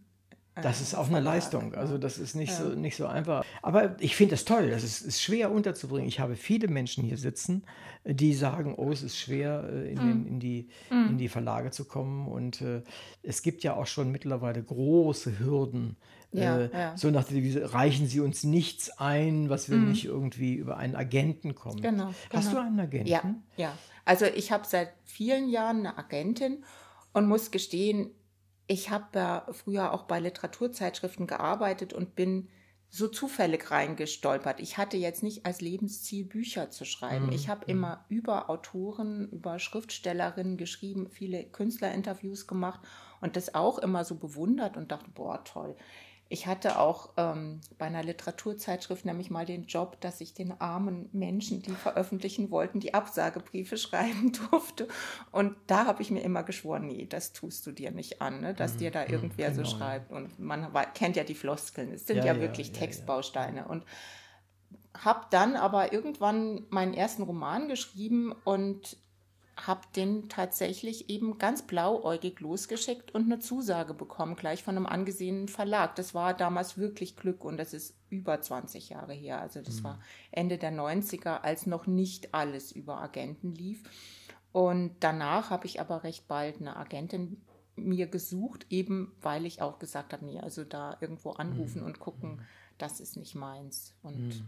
Das 0.61 0.79
ist 0.81 0.95
auch 0.95 1.07
eine. 1.09 1.19
Leistung. 1.19 1.73
Also 1.75 1.97
das 1.97 2.17
ist 2.17 2.35
nicht, 2.35 2.51
Ja. 2.51 2.57
so, 2.65 2.69
nicht 2.69 2.95
so 2.95 3.05
einfach. 3.07 3.43
Aber 3.61 3.95
ich 4.01 4.15
finde 4.15 4.31
das 4.35 4.45
toll. 4.45 4.69
Das 4.69 4.83
ist, 4.83 5.01
ist 5.01 5.21
schwer 5.21 5.51
unterzubringen. 5.51 6.07
Ich 6.07 6.19
habe 6.19 6.35
viele 6.35 6.67
Menschen 6.67 7.03
hier 7.03 7.17
sitzen, 7.17 7.63
die 8.05 8.33
sagen, 8.33 8.75
oh, 8.75 8.91
es 8.91 9.03
ist 9.03 9.17
schwer, 9.17 9.67
äh, 9.69 9.91
in, 9.91 9.95
Mhm. 9.97 9.99
den, 10.23 10.25
in, 10.27 10.39
die, 10.39 10.69
in 10.91 11.17
die 11.17 11.27
Verlage 11.29 11.71
zu 11.71 11.85
kommen. 11.85 12.27
Und 12.27 12.61
äh, 12.61 12.83
es 13.23 13.41
gibt 13.41 13.63
ja 13.63 13.75
auch 13.75 13.87
schon 13.87 14.11
mittlerweile 14.11 14.63
große 14.63 15.39
Hürden. 15.39 15.97
Ja, 16.31 16.57
äh, 16.59 16.69
ja. 16.71 16.97
So 16.97 17.11
nach 17.11 17.23
der 17.25 17.35
Devise, 17.35 17.73
reichen 17.73 18.07
Sie 18.07 18.19
uns 18.19 18.43
nichts 18.43 18.89
ein, 18.97 19.49
was 19.49 19.69
wir 19.69 19.77
nicht 19.77 20.05
irgendwie 20.05 20.53
über 20.55 20.77
einen 20.77 20.95
Agenten 20.95 21.55
kommen. 21.55 21.81
Genau, 21.81 22.13
Hast 22.33 22.49
genau. 22.49 22.61
du 22.61 22.67
einen 22.67 22.79
Agenten? 22.79 23.07
Ja, 23.09 23.35
ja. 23.57 23.77
Also 24.03 24.25
ich 24.25 24.51
habe 24.51 24.65
seit 24.67 24.89
vielen 25.03 25.49
Jahren 25.49 25.79
eine 25.79 25.97
Agentin 25.97 26.63
und 27.13 27.27
muss 27.27 27.51
gestehen, 27.51 28.11
ich 28.67 28.89
habe 28.89 29.05
ja 29.13 29.47
früher 29.51 29.93
auch 29.93 30.03
bei 30.03 30.19
Literaturzeitschriften 30.19 31.27
gearbeitet 31.27 31.93
und 31.93 32.15
bin 32.15 32.49
so 32.89 33.07
zufällig 33.07 33.71
reingestolpert. 33.71 34.59
Ich 34.59 34.77
hatte 34.77 34.95
jetzt 34.95 35.21
nicht 35.21 35.45
als 35.45 35.59
Lebensziel 35.59 36.25
Bücher 36.25 36.69
zu 36.69 36.85
schreiben. 36.85 37.31
Ich 37.31 37.49
habe 37.49 37.65
immer 37.65 38.05
über 38.09 38.49
Autoren, 38.49 39.29
über 39.31 39.59
Schriftstellerinnen 39.59 40.55
geschrieben, 40.55 41.09
viele 41.09 41.43
Künstlerinterviews 41.43 42.47
gemacht 42.47 42.79
und 43.21 43.35
das 43.35 43.53
auch 43.53 43.79
immer 43.79 44.05
so 44.05 44.15
bewundert 44.15 44.77
und 44.77 44.91
dachte, 44.91 45.09
boah, 45.13 45.43
toll. 45.43 45.75
Ich 46.27 46.47
hatte 46.47 46.79
auch 46.79 47.11
ähm, 47.17 47.61
bei 47.77 47.85
einer 47.85 48.03
Literaturzeitschrift 48.03 49.05
nämlich 49.05 49.29
mal 49.29 49.45
den 49.45 49.65
Job, 49.65 50.01
dass 50.01 50.21
ich 50.21 50.33
den 50.33 50.59
armen 50.59 51.07
Menschen, 51.13 51.61
die 51.61 51.71
veröffentlichen 51.71 52.49
wollten, 52.49 52.79
die 52.79 52.95
Absagebriefe 52.95 53.77
schreiben 53.77 54.31
durfte. 54.49 54.87
Und 55.31 55.55
da 55.67 55.85
habe 55.85 56.01
ich 56.01 56.09
mir 56.09 56.21
immer 56.21 56.43
geschworen, 56.43 56.87
nee, 56.87 57.05
das 57.05 57.33
tust 57.33 57.67
du 57.67 57.71
dir 57.71 57.91
nicht 57.91 58.21
an, 58.21 58.41
ne? 58.41 58.55
dass 58.55 58.77
dir 58.77 58.89
da 58.89 59.05
irgendwer 59.05 59.51
genau, 59.51 59.63
so 59.63 59.71
ja. 59.71 59.77
schreibt. 59.77 60.11
Und 60.11 60.39
man 60.39 60.73
kennt 60.95 61.15
ja 61.15 61.23
die 61.23 61.35
Floskeln, 61.35 61.91
es 61.93 62.07
sind 62.07 62.17
Ja, 62.17 62.25
ja, 62.25 62.33
ja, 62.33 62.41
wirklich 62.41 62.69
ja, 62.69 62.73
ja. 62.73 62.79
Textbausteine. 62.79 63.67
Und 63.67 63.85
habe 64.97 65.27
dann 65.29 65.55
aber 65.55 65.93
irgendwann 65.93 66.65
meinen 66.69 66.93
ersten 66.93 67.23
Roman 67.23 67.67
geschrieben 67.67 68.33
und 68.43 68.97
habe 69.67 69.81
den 69.95 70.29
tatsächlich 70.29 71.09
eben 71.09 71.37
ganz 71.37 71.65
blauäugig 71.65 72.39
losgeschickt 72.39 73.13
und 73.13 73.25
eine 73.25 73.39
Zusage 73.39 73.93
bekommen, 73.93 74.35
gleich 74.35 74.63
von 74.63 74.75
einem 74.75 74.85
angesehenen 74.85 75.47
Verlag. 75.47 75.95
Das 75.95 76.13
war 76.13 76.33
damals 76.33 76.77
wirklich 76.77 77.15
Glück 77.15 77.43
und 77.43 77.57
das 77.57 77.73
ist 77.73 77.95
über 78.09 78.41
20 78.41 78.89
Jahre 78.89 79.13
her. 79.13 79.41
Also 79.41 79.61
das 79.61 79.83
war 79.83 79.99
Ende 80.31 80.57
der 80.57 80.71
90er, 80.71 81.41
als 81.41 81.65
noch 81.65 81.87
nicht 81.87 82.33
alles 82.33 82.71
über 82.71 83.01
Agenten 83.01 83.53
lief. 83.53 83.83
Und 84.51 84.95
danach 85.01 85.49
habe 85.49 85.65
ich 85.65 85.81
aber 85.81 86.03
recht 86.03 86.27
bald 86.27 86.61
eine 86.61 86.77
Agentin 86.77 87.41
mir 87.75 88.07
gesucht, 88.07 88.65
eben 88.69 89.11
weil 89.21 89.45
ich 89.45 89.61
auch 89.61 89.79
gesagt 89.79 90.13
habe, 90.13 90.25
nee, 90.25 90.39
also 90.39 90.63
da 90.63 90.97
irgendwo 91.01 91.31
anrufen 91.31 91.83
und 91.83 91.99
gucken, 91.99 92.41
das 92.77 92.99
ist 92.99 93.17
nicht 93.17 93.35
meins. 93.35 93.93
Und 94.01 94.45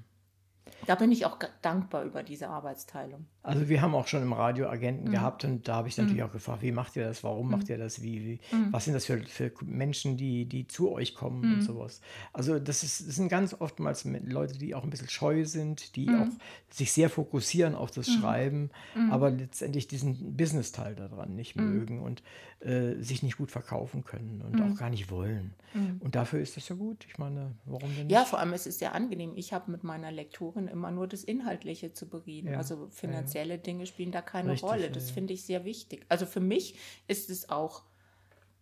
da 0.86 0.96
bin 0.96 1.12
ich 1.12 1.26
auch 1.26 1.38
dankbar 1.62 2.04
über 2.04 2.24
diese 2.24 2.50
Arbeitsteilung. 2.50 3.26
Also 3.44 3.70
wir 3.70 3.82
haben 3.82 3.96
auch 3.96 4.08
schon 4.08 4.22
im 4.22 4.34
Radio 4.34 4.66
Mhm. 4.66 4.72
Agenten 4.72 5.12
gehabt 5.12 5.46
und 5.46 5.68
da 5.68 5.76
habe 5.76 5.88
ich 5.88 5.98
natürlich 5.98 6.22
auch 6.24 6.32
gefragt, 6.32 6.62
wie 6.62 6.72
macht 6.74 6.96
ihr 6.98 7.06
das, 7.06 7.24
warum 7.24 7.50
macht 7.50 7.70
ihr 7.70 7.78
das, 7.78 8.02
wie, 8.02 8.24
wie 8.26 8.40
Mhm. 8.56 8.74
was 8.74 8.86
sind 8.86 8.94
das 8.94 9.06
für, 9.06 9.20
für 9.24 9.52
Menschen, 9.64 10.18
die, 10.18 10.46
die 10.46 10.68
zu 10.68 10.92
euch 10.92 11.16
kommen 11.16 11.54
und 11.54 11.62
sowas. 11.62 12.02
Also 12.34 12.60
das, 12.60 12.84
ist, 12.84 13.08
das 13.08 13.16
sind 13.16 13.30
ganz 13.30 13.56
oftmals 13.58 14.04
Leute, 14.06 14.58
die 14.58 14.76
auch 14.76 14.84
ein 14.84 14.90
bisschen 14.90 15.10
scheu 15.10 15.46
sind, 15.46 15.96
die 15.96 16.08
Mhm. 16.10 16.22
auch 16.22 16.28
sich 16.70 16.92
sehr 16.92 17.10
fokussieren 17.10 17.74
auf 17.76 17.92
das 17.92 18.10
Schreiben, 18.10 18.70
aber 19.10 19.30
letztendlich 19.32 19.88
diesen 19.88 20.36
Business-Teil 20.36 20.96
daran 20.96 21.36
nicht 21.36 21.56
Mhm. 21.56 21.64
mögen 21.74 22.02
und 22.02 22.24
äh, 22.60 22.96
sich 23.02 23.22
nicht 23.24 23.38
gut 23.38 23.52
verkaufen 23.52 24.04
können 24.04 24.42
und 24.42 24.60
auch 24.62 24.76
gar 24.78 24.90
nicht 24.90 25.10
wollen. 25.12 25.54
Und 26.00 26.16
dafür 26.16 26.40
ist 26.40 26.58
das 26.58 26.68
ja 26.70 26.76
gut. 26.76 27.06
Ich 27.08 27.20
meine, 27.20 27.54
warum 27.66 27.82
denn 27.90 27.90
nicht? 27.90 28.04
Mhm. 28.06 28.10
Ja, 28.10 28.26
vor 28.26 28.40
allem 28.40 28.54
es 28.54 28.66
ist 28.66 28.80
sehr 28.80 28.96
angenehm. 28.96 29.34
Ich 29.36 29.54
habe 29.54 29.70
mit 29.70 29.84
meiner 29.84 30.12
Lektorin 30.12 30.57
immer 30.66 30.90
nur 30.92 31.08
das 31.08 31.24
Inhaltliche 31.24 31.94
zu 31.94 32.08
bereden. 32.08 32.54
Ja, 32.54 32.58
Also 32.58 32.88
finanzielle 32.90 33.60
Dinge 33.60 33.86
spielen 33.86 34.12
da 34.12 34.22
keine 34.24 34.54
Richtig, 34.54 34.68
Rolle. 34.70 34.84
ja, 34.86 34.90
Das 34.90 35.10
ja. 35.10 35.14
finde 35.14 35.34
ich 35.34 35.44
sehr 35.44 35.66
wichtig. 35.66 36.06
Also 36.10 36.26
für 36.26 36.40
mich 36.40 36.76
ist 37.08 37.30
es 37.30 37.50
auch 37.50 37.84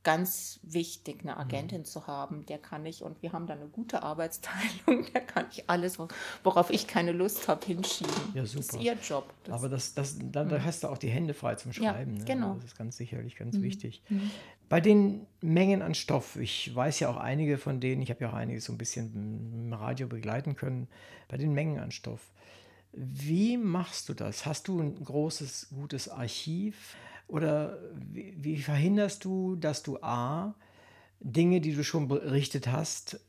ganz 0.04 0.60
wichtig, 0.62 1.24
Mhm. 1.24 1.30
eine 1.32 1.38
Agentin 1.40 1.84
zu 1.84 2.06
haben. 2.06 2.46
Der 2.46 2.60
kann 2.60 2.86
ich, 2.86 3.02
und 3.02 3.24
wir 3.24 3.32
haben 3.34 3.48
da 3.48 3.56
eine 3.56 3.68
gute 3.68 4.04
Arbeitsteilung, 4.04 5.08
der 5.14 5.22
kann 5.22 5.48
ich 5.52 5.68
alles, 5.68 5.98
wo- 5.98 6.08
worauf 6.44 6.70
ich 6.70 6.86
keine 6.86 7.12
Lust 7.12 7.48
habe, 7.48 7.66
hinschieben. 7.66 8.14
Ja, 8.36 8.42
Das 8.44 8.54
ist 8.54 8.72
super. 8.72 8.84
ihr 8.84 8.94
Job. 9.02 9.34
Das 9.46 9.56
Aber 9.56 9.68
das, 9.70 9.96
das, 9.96 10.18
da, 10.22 10.44
da 10.44 10.64
hast 10.64 10.84
du 10.84 10.90
auch 10.90 11.00
die 11.00 11.10
Hände 11.10 11.34
frei 11.34 11.56
zum 11.56 11.72
Mhm. 11.72 11.82
Ja, 11.84 11.94
Schreiben. 11.94 12.14
ne? 12.20 12.24
genau. 12.26 12.54
Das 12.54 12.66
ist 12.66 12.78
ganz 12.78 12.98
sicherlich 12.98 13.36
ganz 13.36 13.60
wichtig. 13.60 14.04
Bei 14.68 14.82
den 14.82 15.28
Mengen 15.42 15.82
an 15.82 15.94
Stoff, 15.94 16.38
ich 16.38 16.74
weiß 16.74 17.00
ja 17.00 17.10
auch 17.10 17.18
einige 17.18 17.58
von 17.58 17.80
denen, 17.80 18.02
ich 18.02 18.10
habe 18.10 18.22
ja 18.22 18.30
auch 18.30 18.36
einige 18.36 18.60
so 18.62 18.74
ein 18.74 18.78
bisschen 18.80 19.14
im 19.54 19.74
Radio 19.74 20.08
begleiten 20.08 20.56
können, 20.56 20.88
bei 21.28 21.38
den 21.38 21.54
Mengen 21.54 21.80
an 21.80 21.92
Stoff. 21.92 22.32
Wie 22.92 23.58
machst 23.58 24.10
du 24.10 24.14
das? 24.14 24.46
Hast 24.46 24.68
du 24.68 24.80
ein 24.80 25.04
großes, 25.04 25.70
gutes 25.76 26.10
Archiv? 26.10 26.96
Oder 27.28 27.78
wie, 27.94 28.36
wie 28.38 28.58
verhinderst 28.58 29.26
du, 29.26 29.56
dass 29.56 29.84
du 29.84 30.00
A, 30.02 30.56
Dinge, 31.20 31.62
die 31.62 31.74
du 31.76 31.84
schon 31.84 32.08
berichtet 32.08 32.68
hast, 32.68 33.20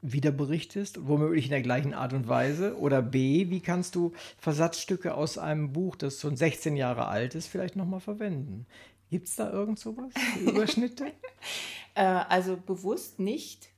wieder 0.00 0.32
berichtest, 0.32 1.06
womöglich 1.06 1.44
in 1.44 1.52
der 1.52 1.62
gleichen 1.62 1.94
Art 1.94 2.12
und 2.12 2.28
Weise? 2.28 2.76
Oder 2.78 3.02
B, 3.02 3.50
wie 3.50 3.60
kannst 3.60 3.94
du 3.94 4.12
Versatzstücke 4.38 5.14
aus 5.14 5.38
einem 5.38 5.72
Buch, 5.72 5.94
das 5.94 6.20
schon 6.20 6.36
16 6.36 6.76
Jahre 6.76 7.06
alt 7.06 7.34
ist, 7.34 7.46
vielleicht 7.46 7.76
nochmal 7.76 8.00
verwenden? 8.00 8.66
Gibt 9.12 9.28
es 9.28 9.36
da 9.36 9.52
irgend 9.52 9.78
sowas? 9.78 10.12
Überschnitte? 10.40 11.12
Äh, 11.94 12.04
also 12.04 12.56
bewusst 12.56 13.18
nicht. 13.18 13.68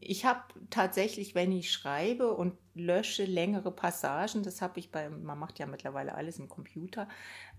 Ich 0.00 0.26
habe 0.26 0.42
tatsächlich, 0.68 1.34
wenn 1.34 1.52
ich 1.52 1.72
schreibe 1.72 2.34
und 2.34 2.52
lösche 2.74 3.24
längere 3.24 3.70
Passagen, 3.70 4.42
das 4.42 4.60
habe 4.60 4.78
ich 4.78 4.92
bei, 4.92 5.08
man 5.08 5.38
macht 5.38 5.58
ja 5.58 5.64
mittlerweile 5.64 6.16
alles 6.16 6.38
im 6.38 6.50
Computer, 6.50 7.08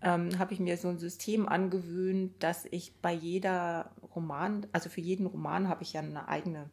ähm, 0.03 0.38
habe 0.38 0.53
ich 0.53 0.59
mir 0.59 0.77
so 0.77 0.88
ein 0.88 0.99
System 0.99 1.47
angewöhnt, 1.47 2.43
dass 2.43 2.65
ich 2.65 2.93
bei 3.01 3.11
jeder 3.11 3.89
Roman, 4.13 4.67
also 4.71 4.88
für 4.89 5.01
jeden 5.01 5.25
Roman 5.25 5.67
habe 5.67 5.81
ich 5.81 5.93
ja 5.93 6.01
eine 6.01 6.27
eigene 6.27 6.69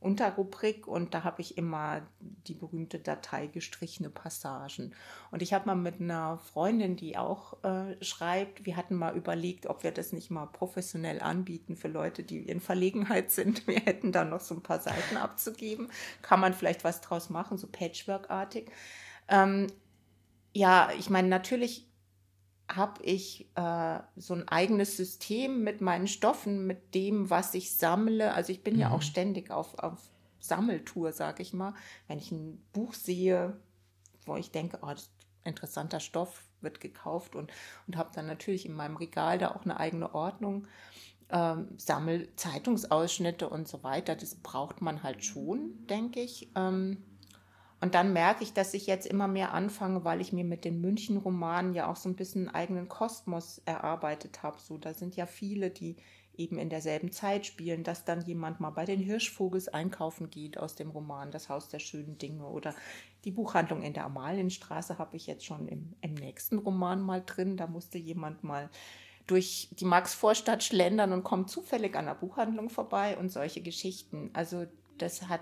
Unterrubrik 0.00 0.86
und 0.86 1.12
da 1.12 1.24
habe 1.24 1.40
ich 1.40 1.58
immer 1.58 2.02
die 2.46 2.54
berühmte 2.54 3.00
Datei 3.00 3.48
gestrichene 3.48 4.10
Passagen. 4.10 4.94
Und 5.32 5.42
ich 5.42 5.52
habe 5.52 5.66
mal 5.66 5.74
mit 5.74 6.00
einer 6.00 6.38
Freundin, 6.38 6.94
die 6.94 7.16
auch 7.16 7.62
äh, 7.64 8.02
schreibt, 8.02 8.64
wir 8.64 8.76
hatten 8.76 8.94
mal 8.94 9.16
überlegt, 9.16 9.66
ob 9.66 9.82
wir 9.82 9.90
das 9.90 10.12
nicht 10.12 10.30
mal 10.30 10.46
professionell 10.46 11.20
anbieten 11.20 11.74
für 11.74 11.88
Leute, 11.88 12.22
die 12.22 12.38
in 12.38 12.60
Verlegenheit 12.60 13.30
sind. 13.32 13.66
Wir 13.66 13.80
hätten 13.80 14.12
da 14.12 14.24
noch 14.24 14.40
so 14.40 14.54
ein 14.54 14.62
paar 14.62 14.80
Seiten 14.80 15.16
abzugeben. 15.16 15.90
Kann 16.22 16.38
man 16.38 16.54
vielleicht 16.54 16.84
was 16.84 17.00
draus 17.00 17.28
machen, 17.28 17.58
so 17.58 17.66
Patchwork-artig. 17.66 18.70
Ähm, 19.26 19.66
ja, 20.52 20.90
ich 20.96 21.10
meine, 21.10 21.28
natürlich 21.28 21.87
habe 22.68 23.02
ich 23.02 23.48
äh, 23.54 24.00
so 24.16 24.34
ein 24.34 24.46
eigenes 24.48 24.96
System 24.96 25.64
mit 25.64 25.80
meinen 25.80 26.06
Stoffen, 26.06 26.66
mit 26.66 26.94
dem, 26.94 27.30
was 27.30 27.54
ich 27.54 27.76
sammle. 27.76 28.34
Also 28.34 28.52
ich 28.52 28.62
bin 28.62 28.74
mhm. 28.74 28.80
ja 28.80 28.90
auch 28.90 29.02
ständig 29.02 29.50
auf, 29.50 29.78
auf 29.78 29.98
Sammeltour, 30.38 31.12
sag 31.12 31.40
ich 31.40 31.52
mal. 31.52 31.74
Wenn 32.06 32.18
ich 32.18 32.30
ein 32.30 32.62
Buch 32.72 32.94
sehe, 32.94 33.58
wo 34.26 34.36
ich 34.36 34.50
denke, 34.50 34.78
oh, 34.82 34.88
das 34.88 35.02
ist 35.02 35.12
interessanter 35.44 36.00
Stoff, 36.00 36.42
wird 36.60 36.80
gekauft 36.80 37.34
und, 37.34 37.50
und 37.86 37.96
habe 37.96 38.10
dann 38.14 38.26
natürlich 38.26 38.66
in 38.66 38.74
meinem 38.74 38.96
Regal 38.96 39.38
da 39.38 39.54
auch 39.54 39.64
eine 39.64 39.80
eigene 39.80 40.14
Ordnung. 40.14 40.66
Ähm, 41.30 41.68
sammel 41.76 42.28
Zeitungsausschnitte 42.36 43.48
und 43.48 43.68
so 43.68 43.82
weiter. 43.82 44.14
Das 44.16 44.34
braucht 44.34 44.80
man 44.80 45.02
halt 45.02 45.24
schon, 45.24 45.86
denke 45.86 46.20
ich. 46.20 46.50
Ähm, 46.54 47.02
und 47.80 47.94
dann 47.94 48.12
merke 48.12 48.42
ich, 48.42 48.52
dass 48.52 48.74
ich 48.74 48.86
jetzt 48.86 49.06
immer 49.06 49.28
mehr 49.28 49.54
anfange, 49.54 50.04
weil 50.04 50.20
ich 50.20 50.32
mir 50.32 50.44
mit 50.44 50.64
den 50.64 50.80
München-Romanen 50.80 51.74
ja 51.74 51.90
auch 51.90 51.96
so 51.96 52.08
ein 52.08 52.16
bisschen 52.16 52.48
einen 52.48 52.54
eigenen 52.54 52.88
Kosmos 52.88 53.62
erarbeitet 53.66 54.42
habe. 54.42 54.58
So, 54.60 54.78
da 54.78 54.94
sind 54.94 55.14
ja 55.14 55.26
viele, 55.26 55.70
die 55.70 55.96
eben 56.36 56.58
in 56.58 56.70
derselben 56.70 57.12
Zeit 57.12 57.46
spielen, 57.46 57.84
dass 57.84 58.04
dann 58.04 58.22
jemand 58.22 58.60
mal 58.60 58.70
bei 58.70 58.84
den 58.84 59.00
Hirschvogels 59.00 59.68
einkaufen 59.68 60.30
geht 60.30 60.58
aus 60.58 60.76
dem 60.76 60.90
Roman 60.90 61.30
Das 61.30 61.48
Haus 61.48 61.68
der 61.68 61.80
schönen 61.80 62.18
Dinge 62.18 62.46
oder 62.46 62.74
die 63.24 63.32
Buchhandlung 63.32 63.82
in 63.82 63.92
der 63.92 64.04
Amalienstraße 64.04 64.98
habe 64.98 65.16
ich 65.16 65.26
jetzt 65.26 65.44
schon 65.44 65.68
im, 65.68 65.94
im 66.00 66.14
nächsten 66.14 66.58
Roman 66.58 67.00
mal 67.00 67.22
drin. 67.24 67.56
Da 67.56 67.66
musste 67.66 67.98
jemand 67.98 68.44
mal 68.44 68.70
durch 69.26 69.68
die 69.72 69.84
Maxvorstadt 69.84 70.62
schlendern 70.62 71.12
und 71.12 71.24
kommt 71.24 71.50
zufällig 71.50 71.96
an 71.96 72.06
der 72.06 72.14
Buchhandlung 72.14 72.70
vorbei 72.70 73.16
und 73.18 73.30
solche 73.30 73.60
Geschichten. 73.60 74.30
Also 74.32 74.66
das 74.96 75.28
hat 75.28 75.40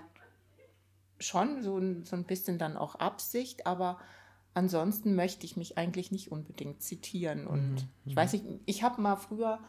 schon 1.19 1.61
so 1.63 1.77
ein, 1.77 2.03
so 2.03 2.15
ein 2.15 2.23
bisschen 2.23 2.57
dann 2.57 2.77
auch 2.77 2.95
Absicht, 2.95 3.65
aber 3.65 3.99
ansonsten 4.53 5.15
möchte 5.15 5.45
ich 5.45 5.57
mich 5.57 5.77
eigentlich 5.77 6.11
nicht 6.11 6.31
unbedingt 6.31 6.81
zitieren. 6.81 7.47
Und 7.47 7.71
mhm. 7.71 7.89
ich 8.05 8.15
weiß 8.15 8.33
nicht, 8.33 8.45
ich 8.65 8.83
habe 8.83 9.01
mal 9.01 9.15
früher, 9.15 9.59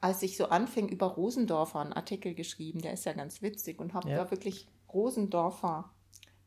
als 0.00 0.22
ich 0.22 0.36
so 0.36 0.48
anfing, 0.48 0.88
über 0.88 1.06
Rosendorfer 1.06 1.80
einen 1.80 1.92
Artikel 1.92 2.34
geschrieben, 2.34 2.80
der 2.80 2.92
ist 2.92 3.04
ja 3.04 3.12
ganz 3.12 3.42
witzig 3.42 3.78
und 3.80 3.94
habe 3.94 4.10
ja. 4.10 4.24
da 4.24 4.30
wirklich 4.30 4.68
Rosendorfer 4.92 5.90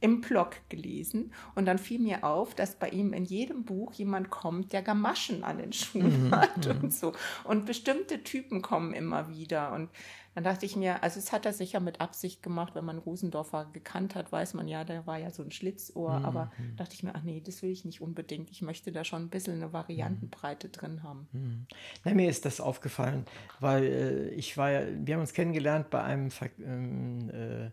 im 0.02 0.22
Blog 0.22 0.58
gelesen 0.70 1.34
und 1.56 1.66
dann 1.66 1.78
fiel 1.78 2.00
mir 2.00 2.24
auf, 2.24 2.54
dass 2.54 2.76
bei 2.76 2.90
ihm 2.90 3.14
in 3.14 3.26
jedem 3.26 3.64
Buch 3.64 3.94
jemand 3.94 4.30
kommt, 4.30 4.74
der 4.74 4.82
Gamaschen 4.82 5.44
an 5.44 5.58
den 5.58 5.74
Schuhen 5.74 6.28
mhm, 6.28 6.32
hat 6.32 6.68
und 6.68 6.94
so. 6.94 7.14
Und 7.44 7.66
bestimmte 7.66 8.24
Typen 8.24 8.62
kommen 8.62 8.94
immer 8.94 9.30
wieder. 9.30 9.74
Und 9.74 9.90
dann 10.36 10.44
dachte 10.44 10.66
ich 10.66 10.76
mir, 10.76 11.02
also 11.02 11.18
es 11.18 11.32
hat 11.32 11.46
er 11.46 11.54
sicher 11.54 11.80
mit 11.80 12.02
Absicht 12.02 12.44
gemacht, 12.44 12.76
wenn 12.76 12.84
man 12.84 12.98
Rosendorfer 12.98 13.70
gekannt 13.72 14.16
hat, 14.16 14.34
weiß 14.34 14.54
man 14.54 14.68
ja, 14.68 14.84
der 14.84 15.08
war 15.08 15.18
ja 15.18 15.32
so 15.32 15.42
ein 15.42 15.52
Schlitzohr. 15.52 16.20
Mhm. 16.20 16.26
Aber 16.26 16.52
dachte 16.76 16.94
ich 16.94 17.04
mir, 17.04 17.16
ach 17.16 17.24
nee, 17.24 17.42
das 17.42 17.62
will 17.62 17.72
ich 17.72 17.86
nicht 17.86 18.02
unbedingt. 18.02 18.52
Ich 18.52 18.62
möchte 18.62 18.92
da 18.92 19.06
schon 19.06 19.24
ein 19.24 19.30
bisschen 19.30 19.56
eine 19.56 19.72
Variantenbreite 19.72 20.68
drin 20.68 21.04
haben. 21.04 21.30
Mhm. 21.32 21.66
Na, 22.04 22.14
mir 22.14 22.30
ist 22.30 22.44
das 22.44 22.60
aufgefallen, 22.60 23.26
weil 23.62 23.84
äh, 23.86 24.30
ich 24.32 24.58
war 24.58 24.72
ja, 24.72 24.82
wir 25.06 25.14
haben 25.14 25.22
uns 25.22 25.34
kennengelernt 25.34 25.90
bei 25.90 26.04
einem 26.04 26.30
ähm, 26.60 27.30
äh, 27.30 27.72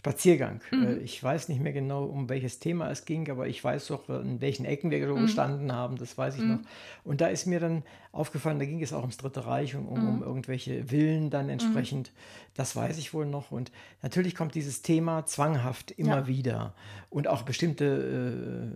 Spaziergang. 0.00 0.60
Mhm. 0.70 0.86
Äh, 0.86 0.96
ich 0.96 1.22
weiß 1.22 1.50
nicht 1.50 1.60
mehr 1.60 1.74
genau, 1.74 2.04
um 2.04 2.30
welches 2.30 2.58
Thema 2.58 2.90
es 2.90 3.04
ging, 3.04 3.30
aber 3.30 3.48
ich 3.48 3.62
weiß 3.62 3.88
doch, 3.88 4.08
in 4.08 4.40
welchen 4.40 4.64
Ecken 4.64 4.90
wir 4.90 5.06
mhm. 5.06 5.20
gestanden 5.22 5.72
haben, 5.72 5.96
das 5.96 6.16
weiß 6.16 6.36
ich 6.36 6.42
mhm. 6.42 6.48
noch. 6.48 6.58
Und 7.04 7.20
da 7.20 7.26
ist 7.26 7.46
mir 7.46 7.60
dann 7.60 7.82
aufgefallen, 8.12 8.58
da 8.58 8.64
ging 8.64 8.82
es 8.82 8.92
auch 8.92 9.02
ums 9.02 9.18
Dritte 9.18 9.46
Reich 9.46 9.76
und 9.76 9.86
um, 9.86 9.98
um 9.98 10.16
mhm. 10.16 10.22
irgendwelche 10.22 10.84
Villen 10.84 11.28
dann 11.28 11.44
mhm. 11.46 11.52
entsprechend. 11.52 12.12
Das 12.54 12.74
weiß 12.74 12.98
ich 12.98 13.14
wohl 13.14 13.26
noch. 13.26 13.52
Und 13.52 13.70
natürlich 14.02 14.34
kommt 14.34 14.54
dieses 14.54 14.82
Thema 14.82 15.24
zwanghaft 15.26 15.92
immer 15.92 16.20
ja. 16.20 16.26
wieder. 16.26 16.74
Und 17.08 17.28
auch 17.28 17.42
bestimmte 17.42 18.72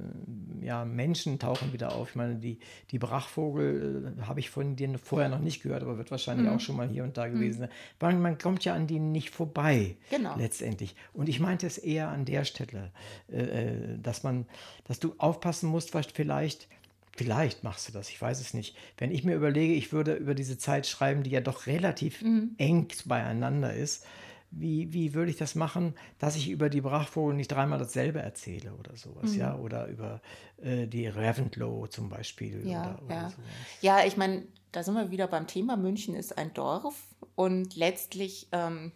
äh, 0.62 0.64
ja, 0.64 0.84
Menschen 0.84 1.38
tauchen 1.38 1.72
wieder 1.72 1.94
auf. 1.94 2.10
Ich 2.10 2.16
meine, 2.16 2.36
die, 2.36 2.58
die 2.90 2.98
Brachvogel 2.98 4.14
äh, 4.18 4.22
habe 4.22 4.40
ich 4.40 4.50
von 4.50 4.76
denen 4.76 4.98
vorher 4.98 5.28
noch 5.28 5.40
nicht 5.40 5.62
gehört, 5.62 5.82
aber 5.82 5.98
wird 5.98 6.10
wahrscheinlich 6.10 6.48
auch 6.48 6.60
schon 6.60 6.76
mal 6.76 6.88
hier 6.88 7.04
und 7.04 7.16
da 7.16 7.28
gewesen 7.28 7.60
sein. 7.60 7.68
Weil 7.98 8.14
man 8.14 8.38
kommt 8.38 8.64
ja 8.64 8.74
an 8.74 8.86
denen 8.86 9.10
nicht 9.10 9.30
vorbei. 9.30 9.96
Genau. 10.10 10.36
Letztendlich. 10.36 10.94
Und 11.14 11.28
ich 11.28 11.40
meinte 11.40 11.66
es 11.66 11.78
eher 11.78 12.08
an 12.08 12.24
der 12.24 12.44
Stelle, 12.44 12.90
äh, 13.32 13.42
äh, 13.42 13.98
dass 13.98 14.22
man, 14.22 14.46
dass 14.84 14.98
du 14.98 15.14
aufpassen 15.18 15.68
musst, 15.68 15.94
was 15.94 16.06
vielleicht, 16.06 16.68
vielleicht 17.16 17.64
machst 17.64 17.88
du 17.88 17.92
das, 17.92 18.10
ich 18.10 18.20
weiß 18.20 18.40
es 18.40 18.52
nicht. 18.52 18.76
Wenn 18.98 19.12
ich 19.12 19.24
mir 19.24 19.36
überlege, 19.36 19.74
ich 19.74 19.92
würde 19.92 20.14
über 20.14 20.34
diese 20.34 20.58
Zeit 20.58 20.86
schreiben, 20.86 21.22
die 21.22 21.30
ja 21.30 21.40
doch 21.40 21.66
relativ 21.66 22.20
mhm. 22.22 22.54
eng 22.58 22.88
beieinander 23.06 23.72
ist, 23.72 24.04
wie, 24.56 24.92
wie 24.92 25.14
würde 25.14 25.30
ich 25.30 25.36
das 25.36 25.54
machen, 25.54 25.94
dass 26.18 26.36
ich 26.36 26.48
über 26.48 26.68
die 26.68 26.80
Brachvogel 26.80 27.34
nicht 27.34 27.50
dreimal 27.50 27.78
dasselbe 27.78 28.20
erzähle 28.20 28.72
oder 28.74 28.96
sowas, 28.96 29.32
mhm. 29.32 29.38
ja? 29.38 29.56
Oder 29.56 29.88
über 29.88 30.20
äh, 30.62 30.86
die 30.86 31.06
Reventlow 31.06 31.86
zum 31.88 32.08
Beispiel. 32.08 32.66
Ja, 32.66 32.82
oder, 32.82 33.02
oder 33.04 33.14
ja. 33.14 33.32
ja 33.80 34.06
ich 34.06 34.16
meine, 34.16 34.44
da 34.72 34.82
sind 34.82 34.94
wir 34.94 35.10
wieder 35.10 35.26
beim 35.26 35.46
Thema. 35.46 35.76
München 35.76 36.14
ist 36.14 36.36
ein 36.38 36.52
Dorf 36.54 36.94
und 37.34 37.74
letztlich 37.76 38.48
ähm, 38.52 38.92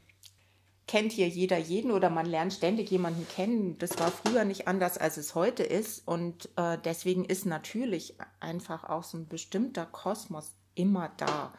kennt 0.89 1.13
hier 1.13 1.29
jeder 1.29 1.59
jeden 1.59 1.93
oder 1.93 2.11
man 2.11 2.27
lernt 2.27 2.53
ständig 2.53 2.91
jemanden 2.91 3.29
kennen. 3.29 3.79
Das 3.79 3.99
war 4.01 4.11
früher 4.11 4.45
nicht 4.45 4.67
anders, 4.67 4.99
als 4.99 5.19
es 5.19 5.35
heute 5.35 5.63
ist. 5.63 6.09
Und 6.09 6.49
äh, 6.57 6.79
deswegen 6.83 7.25
ist 7.25 7.47
natürlich 7.47 8.17
einfach 8.41 8.85
auch 8.85 9.05
so 9.05 9.19
ein 9.19 9.29
bestimmter 9.29 9.87
Kosmos 9.87 10.57
immer 10.75 11.13
da. 11.19 11.53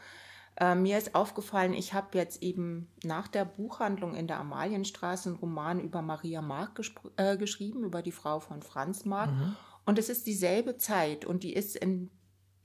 Äh, 0.59 0.75
mir 0.75 0.97
ist 0.97 1.13
aufgefallen, 1.15 1.73
ich 1.73 1.93
habe 1.93 2.17
jetzt 2.17 2.41
eben 2.41 2.89
nach 3.03 3.27
der 3.27 3.45
Buchhandlung 3.45 4.15
in 4.15 4.27
der 4.27 4.39
Amalienstraße 4.39 5.29
einen 5.29 5.37
Roman 5.37 5.79
über 5.79 6.01
Maria 6.01 6.41
Mark 6.41 6.81
äh, 7.15 7.37
geschrieben, 7.37 7.83
über 7.83 8.01
die 8.01 8.11
Frau 8.11 8.39
von 8.39 8.63
Franz 8.63 9.05
Mark. 9.05 9.31
Mhm. 9.31 9.55
Und 9.85 9.99
es 9.99 10.09
ist 10.09 10.25
dieselbe 10.25 10.77
Zeit 10.77 11.23
und 11.23 11.43
die 11.43 11.53
ist 11.53 11.75
in 11.75 12.09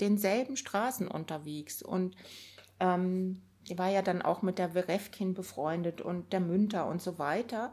denselben 0.00 0.56
Straßen 0.56 1.08
unterwegs. 1.08 1.82
Und 1.82 2.16
ähm, 2.80 3.42
die 3.68 3.78
war 3.78 3.90
ja 3.90 4.02
dann 4.02 4.22
auch 4.22 4.42
mit 4.42 4.58
der 4.58 4.74
Werefkin 4.74 5.34
befreundet 5.34 6.00
und 6.00 6.32
der 6.32 6.40
Münter 6.40 6.86
und 6.86 7.02
so 7.02 7.18
weiter. 7.18 7.72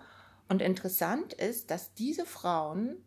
Und 0.50 0.62
interessant 0.62 1.34
ist, 1.34 1.72
dass 1.72 1.94
diese 1.94 2.26
Frauen 2.26 2.98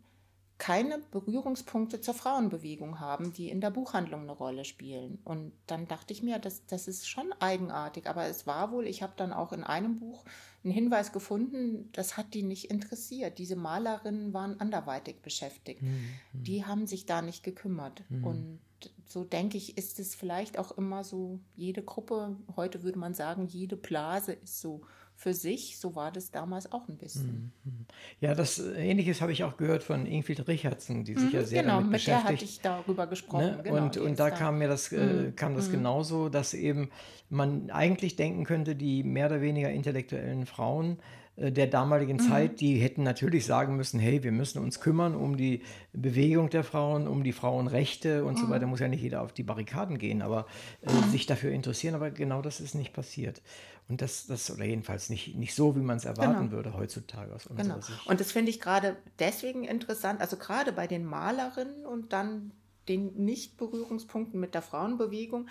keine 0.57 0.99
Berührungspunkte 1.11 1.99
zur 1.99 2.13
Frauenbewegung 2.13 2.99
haben, 3.01 3.33
die 3.33 3.49
in 3.49 3.59
der 3.59 3.71
Buchhandlung 3.71 4.21
eine 4.21 4.31
Rolle 4.31 4.63
spielen. 4.63 5.19
Und 5.25 5.51
dann 5.67 5.87
dachte 5.87 6.13
ich 6.13 6.23
mir, 6.23 6.39
das, 6.39 6.65
das 6.65 6.87
ist 6.87 7.09
schon 7.09 7.33
eigenartig. 7.39 8.07
Aber 8.07 8.25
es 8.25 8.47
war 8.47 8.71
wohl, 8.71 8.87
ich 8.87 9.03
habe 9.03 9.13
dann 9.17 9.33
auch 9.33 9.51
in 9.51 9.63
einem 9.63 9.97
Buch 9.97 10.23
einen 10.63 10.73
Hinweis 10.73 11.11
gefunden, 11.11 11.89
das 11.91 12.15
hat 12.15 12.33
die 12.33 12.43
nicht 12.43 12.71
interessiert. 12.71 13.37
Diese 13.37 13.57
Malerinnen 13.57 14.33
waren 14.33 14.59
anderweitig 14.61 15.17
beschäftigt. 15.21 15.81
Mhm. 15.81 16.09
Die 16.33 16.65
haben 16.65 16.87
sich 16.87 17.05
da 17.05 17.21
nicht 17.21 17.43
gekümmert. 17.43 18.03
Mhm. 18.09 18.23
Und 18.23 18.59
so 19.05 19.23
denke 19.23 19.57
ich, 19.57 19.77
ist 19.77 19.99
es 19.99 20.15
vielleicht 20.15 20.57
auch 20.57 20.77
immer 20.77 21.03
so, 21.03 21.39
jede 21.55 21.83
Gruppe, 21.83 22.35
heute 22.55 22.83
würde 22.83 22.99
man 22.99 23.13
sagen, 23.13 23.47
jede 23.47 23.77
Blase 23.77 24.33
ist 24.33 24.59
so 24.61 24.81
für 25.15 25.33
sich. 25.33 25.77
So 25.79 25.95
war 25.95 26.11
das 26.11 26.31
damals 26.31 26.71
auch 26.71 26.87
ein 26.89 26.97
bisschen. 26.97 27.53
Mhm. 27.63 27.85
Ja, 28.19 28.35
das 28.35 28.59
Ähnliches 28.59 29.21
habe 29.21 29.31
ich 29.31 29.43
auch 29.43 29.57
gehört 29.57 29.83
von 29.83 30.05
Ingrid 30.05 30.47
Richardson, 30.47 31.03
die 31.03 31.15
sich 31.15 31.31
mhm, 31.31 31.39
ja 31.39 31.43
sehr 31.43 31.61
genau, 31.63 31.77
damit 31.77 31.93
beschäftigt. 31.93 32.27
Genau, 32.27 32.27
mit 32.27 32.27
der 32.27 32.33
hatte 32.33 32.45
ich 32.45 32.61
darüber 32.61 33.07
gesprochen. 33.07 33.57
Ne? 33.57 33.63
Genau, 33.63 33.83
und 33.83 33.97
und 33.97 34.19
da 34.19 34.29
kam 34.29 34.57
mir 34.59 34.67
das, 34.67 34.91
äh, 34.91 34.97
mhm. 34.97 35.35
kam 35.35 35.55
das 35.55 35.69
mhm. 35.69 35.73
genauso, 35.73 36.29
dass 36.29 36.53
eben 36.53 36.89
man 37.29 37.69
eigentlich 37.71 38.15
denken 38.15 38.43
könnte, 38.43 38.75
die 38.75 39.03
mehr 39.03 39.27
oder 39.27 39.41
weniger 39.41 39.69
intellektuellen 39.71 40.45
Frauen 40.45 40.97
äh, 40.97 41.24
der 41.37 41.67
damaligen 41.67 42.17
mhm. 42.17 42.29
Zeit, 42.29 42.61
die 42.61 42.75
hätten 42.75 43.03
natürlich 43.03 43.45
sagen 43.45 43.75
müssen, 43.75 43.99
hey, 43.99 44.23
wir 44.23 44.31
müssen 44.31 44.59
uns 44.59 44.79
kümmern 44.79 45.15
um 45.15 45.35
die 45.35 45.61
Bewegung 45.91 46.49
der 46.49 46.63
Frauen, 46.63 47.07
um 47.07 47.23
die 47.23 47.33
Frauenrechte 47.33 48.23
und 48.23 48.35
mhm. 48.35 48.41
so 48.41 48.49
weiter. 48.49 48.67
Muss 48.67 48.79
ja 48.79 48.87
nicht 48.87 49.01
jeder 49.01 49.21
auf 49.21 49.33
die 49.33 49.43
Barrikaden 49.43 49.97
gehen, 49.97 50.21
aber 50.21 50.45
äh, 50.81 50.91
mhm. 50.91 51.11
sich 51.11 51.25
dafür 51.25 51.51
interessieren. 51.51 51.95
Aber 51.95 52.09
genau 52.09 52.41
das 52.41 52.61
ist 52.61 52.73
nicht 52.73 52.93
passiert. 52.93 53.41
Und 53.87 54.01
das, 54.01 54.25
das 54.27 54.49
oder 54.49 54.65
jedenfalls 54.65 55.09
nicht, 55.09 55.35
nicht 55.35 55.53
so, 55.53 55.75
wie 55.75 55.81
man 55.81 55.97
es 55.97 56.05
erwarten 56.05 56.45
genau. 56.45 56.51
würde 56.51 56.73
heutzutage 56.73 57.33
aus 57.33 57.45
unserer 57.45 57.67
genau. 57.67 57.81
Sicht. 57.81 58.07
Und 58.07 58.19
das 58.19 58.31
finde 58.31 58.49
ich 58.49 58.59
gerade 58.59 58.95
deswegen 59.19 59.63
interessant, 59.63 60.21
also 60.21 60.37
gerade 60.37 60.71
bei 60.71 60.87
den 60.87 61.05
Malerinnen 61.05 61.85
und 61.85 62.13
dann 62.13 62.51
den 62.87 63.13
Nicht-Berührungspunkten 63.15 64.39
mit 64.39 64.53
der 64.53 64.61
Frauenbewegung, 64.61 65.47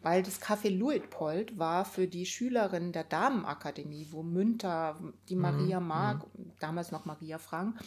weil 0.00 0.22
das 0.22 0.40
Café 0.40 0.70
Luitpold 0.70 1.58
war 1.58 1.84
für 1.84 2.06
die 2.06 2.26
Schülerinnen 2.26 2.92
der 2.92 3.04
Damenakademie, 3.04 4.08
wo 4.10 4.22
Münter, 4.22 4.98
die 5.28 5.34
Mhm, 5.34 5.42
Maria 5.42 5.80
Mark, 5.80 6.26
damals 6.60 6.92
noch 6.92 7.04
Maria 7.04 7.38
Frank, 7.38 7.78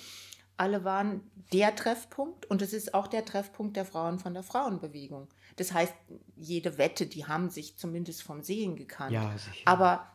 alle 0.58 0.84
waren 0.84 1.22
der 1.54 1.76
Treffpunkt 1.76 2.46
und 2.46 2.62
es 2.62 2.74
ist 2.74 2.94
auch 2.94 3.08
der 3.08 3.26
Treffpunkt 3.26 3.76
der 3.78 3.86
Frauen 3.86 4.20
von 4.20 4.34
der 4.34 4.44
Frauenbewegung. 4.44 5.28
Das 5.56 5.74
heißt, 5.74 5.94
jede 6.36 6.78
Wette, 6.78 7.08
die 7.08 7.26
haben 7.26 7.50
sich 7.50 7.78
zumindest 7.78 8.22
vom 8.22 8.44
Sehen 8.44 8.76
gekannt. 8.76 9.12
Ja, 9.12 9.36
sicher. 9.38 9.68
Aber 9.68 10.12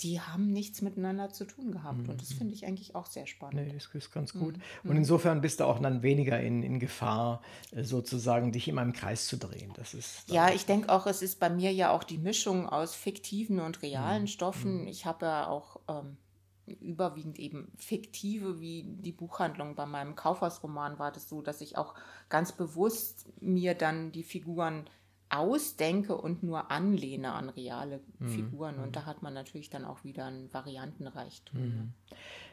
die 0.00 0.20
haben 0.20 0.52
nichts 0.52 0.82
miteinander 0.82 1.30
zu 1.30 1.44
tun 1.44 1.72
gehabt. 1.72 2.08
Und 2.08 2.20
das 2.20 2.32
finde 2.32 2.52
ich 2.52 2.66
eigentlich 2.66 2.94
auch 2.94 3.06
sehr 3.06 3.26
spannend. 3.26 3.60
Mhm. 3.60 3.66
Nee, 3.68 3.74
das 3.74 3.88
ist 3.94 4.12
ganz 4.12 4.32
gut. 4.32 4.56
Und 4.84 4.96
insofern 4.96 5.40
bist 5.40 5.60
du 5.60 5.64
auch 5.64 5.78
dann 5.78 6.02
weniger 6.02 6.38
in, 6.40 6.62
in 6.62 6.78
Gefahr, 6.78 7.40
äh, 7.72 7.82
sozusagen 7.82 8.52
dich 8.52 8.68
immer 8.68 8.82
im 8.82 8.92
Kreis 8.92 9.26
zu 9.26 9.38
drehen. 9.38 9.72
Das 9.74 9.94
ist 9.94 10.28
Ja, 10.28 10.50
ich 10.50 10.66
denke 10.66 10.90
auch, 10.90 11.06
es 11.06 11.22
ist 11.22 11.40
bei 11.40 11.48
mir 11.48 11.72
ja 11.72 11.90
auch 11.90 12.04
die 12.04 12.18
Mischung 12.18 12.68
aus 12.68 12.94
fiktiven 12.94 13.60
und 13.60 13.82
realen 13.82 14.28
Stoffen. 14.28 14.86
Ich 14.86 15.06
habe 15.06 15.26
ja 15.26 15.48
auch 15.48 15.80
ähm, 15.88 16.18
überwiegend 16.66 17.38
eben 17.38 17.72
fiktive, 17.76 18.60
wie 18.60 18.82
die 18.82 19.12
Buchhandlung 19.12 19.74
bei 19.74 19.86
meinem 19.86 20.16
Kaufhausroman 20.16 20.98
war 20.98 21.12
das 21.12 21.28
so, 21.28 21.40
dass 21.40 21.60
ich 21.60 21.78
auch 21.78 21.94
ganz 22.28 22.52
bewusst 22.52 23.26
mir 23.40 23.74
dann 23.74 24.12
die 24.12 24.24
Figuren 24.24 24.90
ausdenke 25.28 26.16
und 26.16 26.42
nur 26.42 26.70
anlehne 26.70 27.32
an 27.32 27.48
reale 27.48 28.00
Figuren. 28.26 28.78
Und 28.78 28.96
da 28.96 29.06
hat 29.06 29.22
man 29.22 29.34
natürlich 29.34 29.70
dann 29.70 29.84
auch 29.84 30.04
wieder 30.04 30.26
einen 30.26 30.52
Variantenreichtum. 30.52 31.92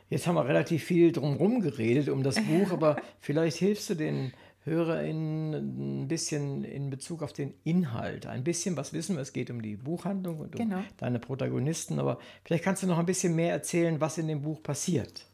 Jetzt 0.10 0.28
haben 0.28 0.36
wir 0.36 0.46
relativ 0.46 0.84
viel 0.84 1.12
drumherum 1.12 1.62
geredet 1.62 2.10
um 2.10 2.24
das 2.24 2.36
Buch, 2.36 2.72
aber 2.72 2.98
vielleicht 3.20 3.58
hilfst 3.58 3.90
du 3.90 3.96
den 3.96 4.34
HörerInnen 4.66 6.04
ein 6.04 6.08
bisschen 6.08 6.64
in 6.64 6.90
Bezug 6.90 7.22
auf 7.22 7.34
den 7.34 7.54
Inhalt. 7.64 8.26
Ein 8.26 8.44
bisschen, 8.44 8.78
was 8.78 8.94
wissen 8.94 9.16
wir, 9.16 9.22
es 9.22 9.34
geht 9.34 9.50
um 9.50 9.62
die 9.62 9.76
Buchhandlung 9.76 10.40
und 10.40 10.56
um 10.56 10.62
Genau. 10.70 10.84
deine 10.98 11.20
Protagonisten, 11.20 12.00
aber 12.00 12.18
vielleicht 12.44 12.64
kannst 12.64 12.84
du 12.84 12.88
noch 12.88 12.98
ein 12.98 13.06
bisschen 13.06 13.36
mehr 13.36 13.52
erzählen, 13.52 14.00
was 14.02 14.18
in 14.18 14.28
dem 14.28 14.42
Buch 14.42 14.62
passiert. 14.64 15.26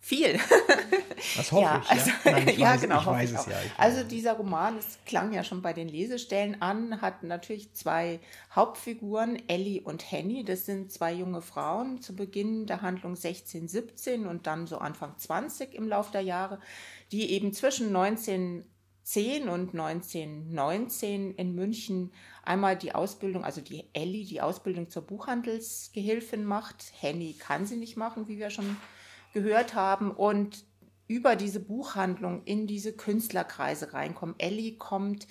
Viel. 0.00 0.38
Das 1.36 1.50
hoffe 1.50 1.62
ja, 1.62 1.82
ich. 1.82 1.90
also, 1.90 2.10
ja, 2.10 2.30
Nein, 2.30 2.48
ich 2.48 2.58
ja 2.58 2.74
weiß, 2.74 2.80
genau. 2.82 3.00
ich 3.00 3.06
hoffe 3.06 3.16
weiß 3.16 3.30
ich 3.30 3.36
es 3.36 3.42
auch. 3.42 3.50
ja. 3.50 3.56
Also 3.78 4.04
dieser 4.04 4.34
Roman, 4.34 4.76
es 4.76 4.98
klang 5.06 5.32
ja 5.32 5.42
schon 5.42 5.62
bei 5.62 5.72
den 5.72 5.88
Lesestellen 5.88 6.60
an, 6.60 7.00
hat 7.00 7.22
natürlich 7.22 7.72
zwei 7.72 8.20
Hauptfiguren, 8.54 9.42
Ellie 9.48 9.80
und 9.80 10.10
Henny. 10.10 10.44
Das 10.44 10.66
sind 10.66 10.92
zwei 10.92 11.14
junge 11.14 11.40
Frauen 11.40 12.02
zu 12.02 12.14
Beginn 12.14 12.66
der 12.66 12.82
Handlung 12.82 13.16
16, 13.16 13.66
17 13.66 14.26
und 14.26 14.46
dann 14.46 14.66
so 14.66 14.78
Anfang 14.78 15.16
20 15.16 15.74
im 15.74 15.88
Laufe 15.88 16.12
der 16.12 16.20
Jahre, 16.20 16.60
die 17.12 17.30
eben 17.32 17.52
zwischen 17.54 17.88
1910 17.88 19.48
und 19.48 19.70
1919 19.74 21.34
in 21.34 21.54
München 21.54 22.12
einmal 22.42 22.76
die 22.76 22.94
Ausbildung, 22.94 23.42
also 23.42 23.60
die 23.62 23.84
Ellie 23.94 24.26
die 24.26 24.42
Ausbildung 24.42 24.90
zur 24.90 25.02
Buchhandelsgehilfin 25.02 26.44
macht. 26.44 26.92
Henny 27.00 27.34
kann 27.38 27.66
sie 27.66 27.76
nicht 27.76 27.96
machen, 27.96 28.28
wie 28.28 28.38
wir 28.38 28.50
schon 28.50 28.76
gehört 29.36 29.74
haben 29.74 30.12
und 30.12 30.64
über 31.08 31.36
diese 31.36 31.60
Buchhandlung 31.60 32.42
in 32.46 32.66
diese 32.66 32.94
Künstlerkreise 32.94 33.92
reinkommen. 33.92 34.34
Ellie 34.38 34.78
kommt 34.78 35.26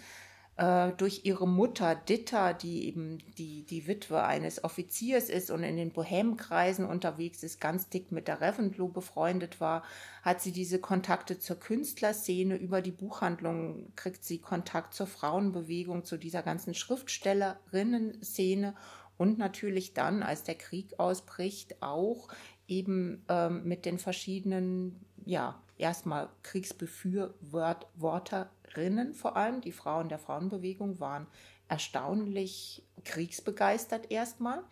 äh, 0.58 0.92
durch 0.92 1.22
ihre 1.24 1.48
Mutter 1.48 1.96
Ditta, 1.96 2.54
die 2.54 2.86
eben 2.86 3.18
die, 3.40 3.66
die 3.66 3.88
Witwe 3.88 4.24
eines 4.24 4.64
Offiziers 4.64 5.30
ist 5.30 5.50
und 5.50 5.64
in 5.64 5.76
den 5.76 5.92
Bohemkreisen 5.92 6.86
unterwegs 6.86 7.42
ist, 7.42 7.60
ganz 7.60 7.90
dick 7.90 8.12
mit 8.12 8.28
der 8.28 8.42
Reventlow 8.42 8.90
befreundet 8.90 9.60
war, 9.60 9.82
hat 10.22 10.40
sie 10.40 10.52
diese 10.52 10.78
Kontakte 10.78 11.40
zur 11.40 11.60
Künstlerszene. 11.60 12.58
Über 12.58 12.84
die 12.84 12.92
Buchhandlung 12.92 13.92
kriegt 13.96 14.24
sie 14.24 14.38
Kontakt 14.38 14.94
zur 14.94 15.08
Frauenbewegung, 15.08 16.04
zu 16.04 16.18
dieser 16.18 16.44
ganzen 16.44 16.76
Schriftstellerinnen-Szene 16.76 18.76
und 19.18 19.38
natürlich 19.38 19.94
dann, 19.94 20.24
als 20.24 20.44
der 20.44 20.56
Krieg 20.56 21.00
ausbricht, 21.00 21.82
auch 21.82 22.28
eben 22.68 23.24
ähm, 23.30 23.64
mit 23.64 23.86
den 23.86 24.00
verschiedenen, 24.00 25.00
ja, 25.26 25.62
erstmal 25.78 26.30
Kriegsbefürworterinnen 26.44 29.14
vor 29.14 29.38
allem. 29.38 29.62
Die 29.62 29.72
Frauen 29.72 30.10
der 30.10 30.20
Frauenbewegung 30.20 31.00
waren 31.00 31.28
erstaunlich 31.68 32.84
kriegsbegeistert 33.04 34.12
erstmal. 34.12 34.64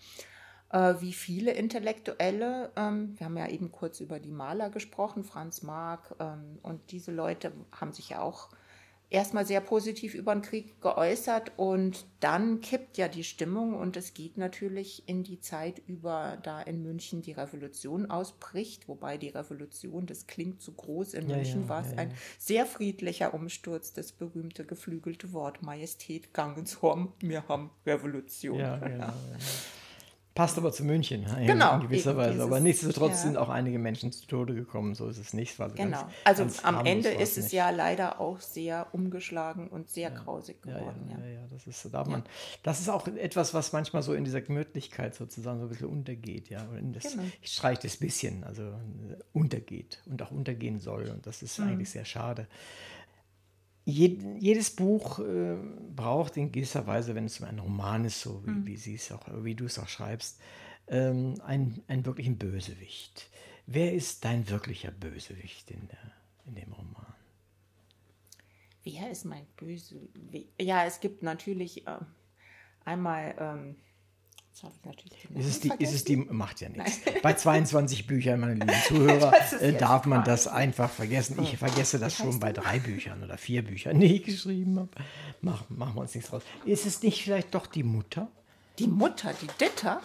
Äh, 0.70 0.96
wie 1.00 1.14
viele 1.14 1.52
Intellektuelle, 1.52 2.72
ähm, 2.76 3.18
wir 3.18 3.26
haben 3.26 3.38
ja 3.38 3.48
eben 3.48 3.72
kurz 3.72 4.00
über 4.00 4.20
die 4.20 4.32
Maler 4.32 4.70
gesprochen, 4.70 5.24
Franz 5.24 5.62
Marc, 5.62 6.16
ähm, 6.20 6.60
und 6.64 6.92
diese 6.92 7.12
Leute 7.12 7.54
haben 7.72 7.94
sich 7.94 8.10
ja 8.10 8.22
auch 8.22 8.50
erstmal 9.14 9.46
sehr 9.46 9.62
positiv 9.62 10.16
über 10.16 10.34
den 10.34 10.42
Krieg 10.42 10.82
geäußert 10.82 11.52
und 11.56 12.06
dann 12.20 12.62
kippt 12.62 12.98
ja 12.98 13.08
die 13.08 13.24
Stimmung 13.24 13.76
und 13.76 13.96
es 13.96 14.14
geht 14.16 14.38
natürlich 14.38 15.08
in 15.08 15.24
die 15.24 15.40
Zeit 15.40 15.82
über, 15.88 16.40
da 16.42 16.62
in 16.62 16.82
München 16.82 17.22
die 17.22 17.32
Revolution 17.32 18.10
ausbricht, 18.10 18.88
wobei 18.88 19.18
die 19.18 19.30
Revolution, 19.30 20.08
das 20.08 20.26
klingt 20.26 20.62
zu 20.62 20.74
groß, 20.74 21.14
in 21.14 21.30
Ja, 21.30 21.36
München 21.36 21.64
ja, 21.64 21.70
war 21.70 21.86
es 21.86 21.92
ja, 21.92 21.98
ein 22.00 22.14
sehr 22.40 22.66
friedlicher 22.66 23.36
Umsturz, 23.36 23.94
das 23.94 24.12
berühmte 24.12 24.66
geflügelte 24.66 25.32
Wort 25.32 25.62
Majestät 25.62 26.34
Gangenshorn, 26.34 27.14
wir 27.20 27.48
haben 27.48 27.70
Revolution. 27.86 28.60
Ja, 28.60 28.78
genau. 28.78 29.14
Passt 30.36 30.58
aber 30.58 30.72
zu 30.72 30.84
München 30.84 31.24
in- 31.40 31.46
Genau, 31.46 31.76
in 31.76 31.82
gewisser 31.82 32.18
Weise. 32.18 32.32
dieses- 32.32 32.46
aber 32.48 32.60
nichtsdestotrotz 32.60 33.12
ja. 33.12 33.18
sind 33.18 33.38
auch 33.38 33.50
einige 33.50 33.78
Menschen 33.78 34.12
zu 34.12 34.26
Tode 34.26 34.56
gekommen. 34.56 34.96
So 34.96 35.08
ist 35.08 35.20
es 35.20 35.32
nicht. 35.34 35.52
Es 35.54 35.60
war 35.60 35.70
so 35.70 35.76
Genau. 35.76 36.02
ganz- 36.02 36.12
Also 36.24 36.44
ganz 36.44 36.66
am 36.66 36.86
Ende 36.88 37.10
ist 37.10 37.38
es 37.38 37.46
nicht. 37.46 37.54
ja 37.54 37.70
leider 37.70 38.20
auch 38.20 38.40
sehr 38.40 38.88
umgeschlagen 38.94 39.68
und 39.68 39.90
sehr 39.90 40.10
grausig 40.10 40.58
Ja, 40.66 40.74
geworden. 40.80 41.08
ja, 41.12 41.20
Ja, 41.24 41.32
ja, 41.34 41.40
das 41.52 41.68
ist, 41.68 41.94
darf 41.94 42.08
man, 42.08 42.24
das 42.64 42.80
ist 42.80 42.90
auch 42.90 43.08
etwas, 43.08 43.54
was 43.54 43.74
manchmal 43.74 44.02
so 44.02 44.14
in 44.16 44.24
dieser 44.26 44.42
Gemütlichkeit 44.42 45.14
sozusagen 45.14 45.60
so 45.60 45.66
ein 45.66 45.70
bisschen 45.70 45.90
untergeht, 45.90 46.50
ja. 46.50 46.66
Das, 46.94 47.04
Genau. 47.14 47.24
Ich 47.42 47.52
streiche 47.54 47.82
das 47.84 47.98
bisschen, 47.98 48.44
also 48.44 48.64
äh, 48.64 48.74
untergeht 49.34 50.02
und 50.08 50.20
auch 50.24 50.32
untergehen 50.32 50.80
soll. 50.80 51.10
Und 51.10 51.28
das 51.28 51.42
Mhm. 51.42 51.46
ist 51.46 51.60
eigentlich 51.60 51.90
sehr 51.92 52.06
schade. 52.06 52.48
Jed, 53.86 54.22
jedes 54.40 54.74
Buch 54.76 55.20
äh, 55.20 55.56
braucht 55.96 56.38
in 56.38 56.52
gewisser 56.52 56.88
Weise, 56.88 57.16
wenn 57.16 57.26
es 57.26 57.42
ein 57.42 57.60
Roman 57.60 58.06
ist, 58.06 58.22
so 58.22 58.46
wie, 58.46 58.52
Mhm. 58.52 58.66
wie, 58.66 58.78
sie 58.78 58.96
es 58.96 59.12
auch, 59.12 59.24
wie 59.44 59.56
du 59.56 59.66
es 59.66 59.78
auch 59.78 59.88
schreibst, 59.90 60.40
ähm, 60.88 61.36
einen, 61.46 61.84
einen 61.88 62.06
wirklichen 62.06 62.38
Bösewicht. 62.38 63.30
Wer 63.66 63.94
ist 63.94 64.24
dein 64.26 64.50
wirklicher 64.50 64.92
Bösewicht 64.92 65.70
in, 65.72 65.88
der, 65.88 66.12
in 66.46 66.56
dem 66.56 66.72
Roman? 66.74 67.14
Wer 68.84 69.12
ist 69.12 69.26
mein 69.26 69.46
böse? 69.58 69.96
We- 70.32 70.46
Ja, 70.62 70.86
es 70.86 71.00
gibt 71.00 71.24
natürlich 71.24 71.86
ähm, 71.88 72.06
einmal. 72.86 73.36
Ähm, 73.40 73.76
jetzt 74.54 74.64
habe 74.64 74.74
ich 74.78 74.86
natürlich 74.86 75.28
den 75.28 75.36
Ist 75.38 75.48
es, 75.48 75.60
die, 75.60 75.72
ist 75.80 75.94
es 75.94 76.04
die, 76.04 76.16
macht 76.18 76.62
ja 76.62 76.70
nichts. 76.70 77.00
Bei 77.22 77.34
22 77.34 78.06
Büchern, 78.06 78.40
meine 78.40 78.54
lieben 78.54 78.74
Zuhörer, 78.88 79.32
Das 79.32 79.54
äh, 79.54 79.74
darf 79.74 80.06
man 80.06 80.24
das 80.24 80.48
einfach 80.48 80.90
vergessen. 80.90 81.42
Ich 81.42 81.58
vergesse 81.58 82.00
das 82.00 82.16
schon 82.16 82.40
bei 82.40 82.52
drei 82.54 82.80
Büchern 82.80 83.24
oder 83.24 83.38
vier 83.38 83.64
Büchern, 83.64 84.00
die 84.00 84.18
ich 84.18 84.24
geschrieben 84.24 84.78
habe. 84.80 84.90
Mach, 85.42 85.70
machen 85.70 85.96
wir 85.96 86.02
uns 86.02 86.14
nichts 86.14 86.30
draus. 86.30 86.44
Ist 86.66 86.86
es 86.86 87.02
nicht 87.02 87.24
vielleicht 87.24 87.54
doch 87.56 87.68
die 87.68 87.84
Mutter? 87.84 88.28
Die 88.80 88.88
Mutter, 88.88 89.34
die 89.42 89.48
Ditta, 89.60 90.02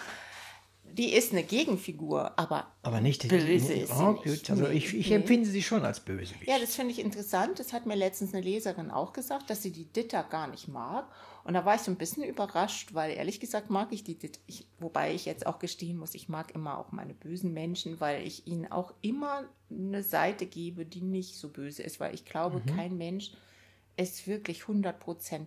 die 0.92 1.12
ist 1.12 1.32
eine 1.32 1.42
Gegenfigur, 1.42 2.38
aber 2.38 2.66
Aber 2.82 3.00
nicht 3.00 3.22
die 3.22 3.28
Böse 3.28 3.72
ist 3.72 3.96
sie 3.96 4.02
oh, 4.02 4.18
nicht. 4.24 4.50
Also 4.50 4.68
ich, 4.68 4.94
ich 4.94 5.08
nee. 5.10 5.16
empfinde 5.16 5.48
sie 5.48 5.62
schon 5.62 5.84
als 5.84 6.00
Bösewicht. 6.00 6.46
Ja, 6.46 6.58
das 6.58 6.74
finde 6.74 6.92
ich 6.92 6.98
interessant. 6.98 7.58
Das 7.58 7.72
hat 7.72 7.86
mir 7.86 7.94
letztens 7.94 8.34
eine 8.34 8.42
Leserin 8.42 8.90
auch 8.90 9.12
gesagt, 9.12 9.50
dass 9.50 9.62
sie 9.62 9.70
die 9.72 9.84
Ditta 9.84 10.22
gar 10.22 10.46
nicht 10.48 10.68
mag. 10.68 11.06
Und 11.44 11.54
da 11.54 11.64
war 11.64 11.76
ich 11.76 11.80
so 11.82 11.90
ein 11.90 11.96
bisschen 11.96 12.24
überrascht, 12.24 12.92
weil 12.94 13.12
ehrlich 13.16 13.40
gesagt 13.40 13.70
mag 13.70 13.88
ich 13.92 14.04
die 14.04 14.18
Ditta. 14.18 14.38
Ich, 14.46 14.66
wobei 14.78 15.14
ich 15.14 15.24
jetzt 15.24 15.46
auch 15.46 15.58
gestehen 15.58 15.96
muss, 15.96 16.14
ich 16.14 16.28
mag 16.28 16.54
immer 16.54 16.78
auch 16.78 16.92
meine 16.92 17.14
bösen 17.14 17.52
Menschen, 17.54 18.00
weil 18.00 18.26
ich 18.26 18.46
ihnen 18.46 18.70
auch 18.70 18.92
immer 19.00 19.44
eine 19.70 20.02
Seite 20.02 20.46
gebe, 20.46 20.84
die 20.84 21.00
nicht 21.00 21.36
so 21.36 21.48
böse 21.48 21.82
ist. 21.82 22.00
Weil 22.00 22.14
ich 22.14 22.24
glaube, 22.24 22.60
Mhm. 22.60 22.76
kein 22.76 22.96
Mensch 22.98 23.32
ist 23.98 24.28
wirklich 24.28 24.62
100% 24.62 24.92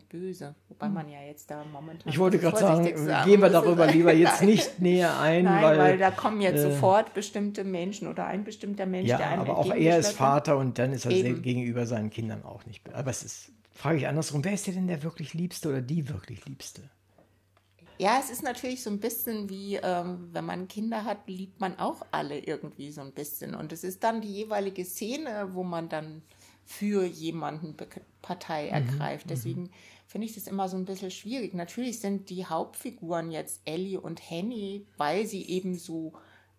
böse. 0.09 0.55
Wobei 0.67 0.89
man 0.89 1.09
ja 1.09 1.21
jetzt 1.21 1.49
da 1.49 1.63
momentan. 1.63 2.03
Hm. 2.03 2.11
ich 2.11 2.19
wollte 2.19 2.37
gerade 2.37 2.57
vorsichtig 2.57 2.97
sagen, 2.97 3.29
gehen 3.29 3.41
wir 3.41 3.49
darüber 3.49 3.87
lieber 3.87 4.13
jetzt 4.13 4.41
nicht 4.43 4.79
näher 4.79 5.19
ein, 5.19 5.45
Nein, 5.45 5.63
weil, 5.63 5.79
weil, 5.79 5.97
da 5.97 6.11
kommen 6.11 6.41
jetzt 6.41 6.59
äh, 6.59 6.71
sofort 6.71 7.13
bestimmte 7.13 7.63
Menschen 7.63 8.09
oder 8.09 8.25
ein 8.25 8.43
bestimmter 8.43 8.85
Mensch, 8.85 9.07
Ja, 9.07 9.17
der 9.17 9.29
einem 9.29 9.41
aber 9.41 9.57
auch 9.57 9.73
er 9.73 9.99
ist. 9.99 10.11
Vater 10.11 10.57
und 10.57 10.77
dann 10.77 10.91
ist 10.91 11.05
er 11.05 11.11
Eben. 11.11 11.41
gegenüber 11.41 11.85
seinen 11.85 12.09
Kindern 12.09 12.43
auch 12.43 12.65
nicht. 12.65 12.93
Aber 12.93 13.09
es 13.09 13.23
ist, 13.23 13.51
frage 13.73 13.99
ich 13.99 14.07
andersrum, 14.07 14.43
wer 14.43 14.53
ist 14.53 14.67
dir 14.67 14.73
denn 14.73 14.87
der 14.87 15.01
wirklich 15.01 15.33
Liebste 15.33 15.69
oder 15.69 15.81
die 15.81 16.09
wirklich 16.09 16.45
Liebste? 16.45 16.81
Ja, 17.99 18.19
es 18.19 18.31
ist 18.31 18.43
natürlich 18.43 18.83
so 18.83 18.89
ein 18.89 18.99
bisschen 18.99 19.49
wie, 19.49 19.75
ähm, 19.75 20.29
wenn 20.33 20.43
man 20.43 20.67
Kinder 20.67 21.05
hat, 21.05 21.19
liebt 21.27 21.61
man 21.61 21.77
auch 21.79 22.05
alle 22.11 22.39
irgendwie 22.39 22.91
so 22.91 22.99
ein 23.01 23.11
bisschen. 23.11 23.55
Und 23.55 23.71
es 23.71 23.83
ist 23.83 24.03
dann 24.03 24.21
die 24.21 24.33
jeweilige 24.33 24.83
Szene, 24.83 25.49
wo 25.53 25.63
man 25.63 25.87
dann 25.87 26.23
für 26.65 27.05
jemanden 27.05 27.75
Be 27.75 27.87
Partei 28.21 28.67
ergreift. 28.69 29.29
Deswegen 29.31 29.71
finde 30.05 30.27
ich 30.27 30.35
das 30.35 30.45
immer 30.45 30.69
so 30.69 30.77
ein 30.77 30.85
bisschen 30.85 31.09
schwierig. 31.09 31.55
Natürlich 31.55 31.99
sind 31.99 32.29
die 32.29 32.45
Hauptfiguren 32.45 33.31
jetzt 33.31 33.61
Ellie 33.65 33.99
und 33.99 34.19
Henny, 34.29 34.85
weil 34.97 35.25
sie 35.25 35.43
eben 35.49 35.75
so 35.75 36.13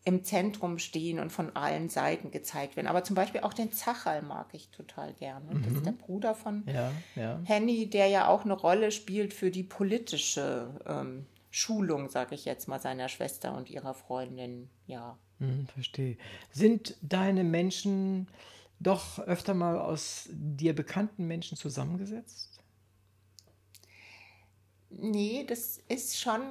im 0.05 0.25
Zentrum 0.25 0.79
stehen 0.81 1.21
und 1.21 1.31
von 1.31 1.55
allen 1.55 1.89
Seiten 1.89 2.33
gezeigt 2.33 2.75
werden. 2.75 2.89
Aber 2.89 3.05
zum 3.05 3.15
Beispiel 3.15 3.43
auch 3.43 3.55
den 3.55 3.71
Zachal 3.71 4.23
mag 4.23 4.49
ich 4.53 4.71
total 4.71 5.13
gerne. 5.15 5.47
Das 5.63 5.73
ist 5.73 5.81
Mhm. 5.81 5.85
der 5.85 5.93
Bruder 5.93 6.35
von 6.35 6.65
Ja, 6.67 6.91
ja. 7.15 7.39
Henny, 7.45 7.89
der 7.89 8.09
ja 8.09 8.27
auch 8.27 8.45
eine 8.45 8.55
Rolle 8.55 8.91
spielt 8.91 9.33
für 9.33 9.53
die 9.53 9.63
politische 9.63 10.81
ähm, 10.87 11.27
Schulung, 11.53 12.09
sage 12.09 12.35
ich 12.35 12.45
jetzt 12.45 12.67
mal, 12.67 12.81
seiner 12.81 13.09
Schwester 13.09 13.57
und 13.57 13.71
ihrer 13.71 13.95
Freundin. 13.95 14.69
Ja. 14.89 15.17
Hm, 15.39 15.69
verstehe. 15.69 16.17
Sind 16.51 16.97
deine 17.03 17.45
Menschen 17.45 18.27
doch 18.83 19.19
öfter 19.21 19.55
mal 19.55 19.79
aus 19.79 20.29
dir 20.31 20.75
bekannten 20.75 21.27
Menschen 21.27 21.57
zusammengesetzt? 21.57 22.51
Nee, 24.91 25.45
das 25.49 25.79
ist 25.89 26.19
schon 26.19 26.43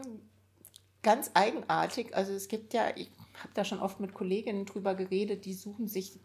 ganz 1.03 1.31
eigenartig. 1.33 2.15
Also 2.15 2.33
es 2.33 2.47
gibt 2.47 2.73
ja, 2.73 2.95
ich 2.95 3.11
habe 3.35 3.53
da 3.53 3.63
schon 3.63 3.79
oft 3.79 3.99
mit 3.99 4.13
Kolleginnen 4.13 4.65
drüber 4.65 4.95
geredet, 4.95 5.45
die 5.45 5.53
suchen 5.53 5.87
sich 5.87 6.19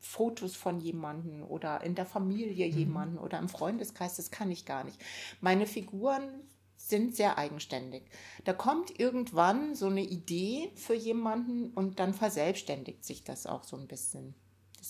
Fotos 0.00 0.56
von 0.56 0.80
jemandem 0.80 1.42
oder 1.42 1.82
in 1.82 1.94
der 1.94 2.06
Familie 2.06 2.66
jemanden 2.66 3.18
oder 3.18 3.38
im 3.38 3.50
Freundeskreis, 3.50 4.16
das 4.16 4.30
kann 4.30 4.50
ich 4.50 4.64
gar 4.64 4.82
nicht. 4.84 4.98
Meine 5.42 5.66
Figuren 5.66 6.42
sind 6.76 7.14
sehr 7.14 7.36
eigenständig. 7.36 8.04
Da 8.44 8.54
kommt 8.54 8.98
irgendwann 8.98 9.74
so 9.74 9.86
eine 9.86 10.02
Idee 10.02 10.72
für 10.74 10.94
jemanden 10.94 11.70
und 11.74 12.00
dann 12.00 12.14
verselbstständigt 12.14 13.04
sich 13.04 13.24
das 13.24 13.46
auch 13.46 13.64
so 13.64 13.76
ein 13.76 13.86
bisschen. 13.86 14.34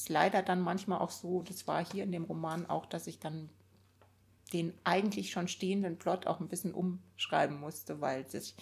Ist 0.01 0.09
leider 0.09 0.43
dann 0.43 0.63
manchmal 0.63 0.99
auch 0.99 1.11
so, 1.11 1.43
das 1.43 1.69
war 1.69 1.85
hier 1.85 2.05
in 2.05 2.11
dem 2.11 2.25
Roman 2.25 2.65
auch, 2.65 2.87
dass 2.87 3.07
ich 3.07 3.19
dann 3.19 3.51
den 4.55 4.73
eigentlich 4.83 5.31
schon 5.31 5.47
stehenden 5.47 5.99
Plot 5.99 6.27
auch 6.27 6.41
ein 6.41 6.49
bisschen 6.49 6.73
umschreiben 6.73 7.61
musste, 7.61 8.01
weil 8.01 8.27
sich 8.27 8.55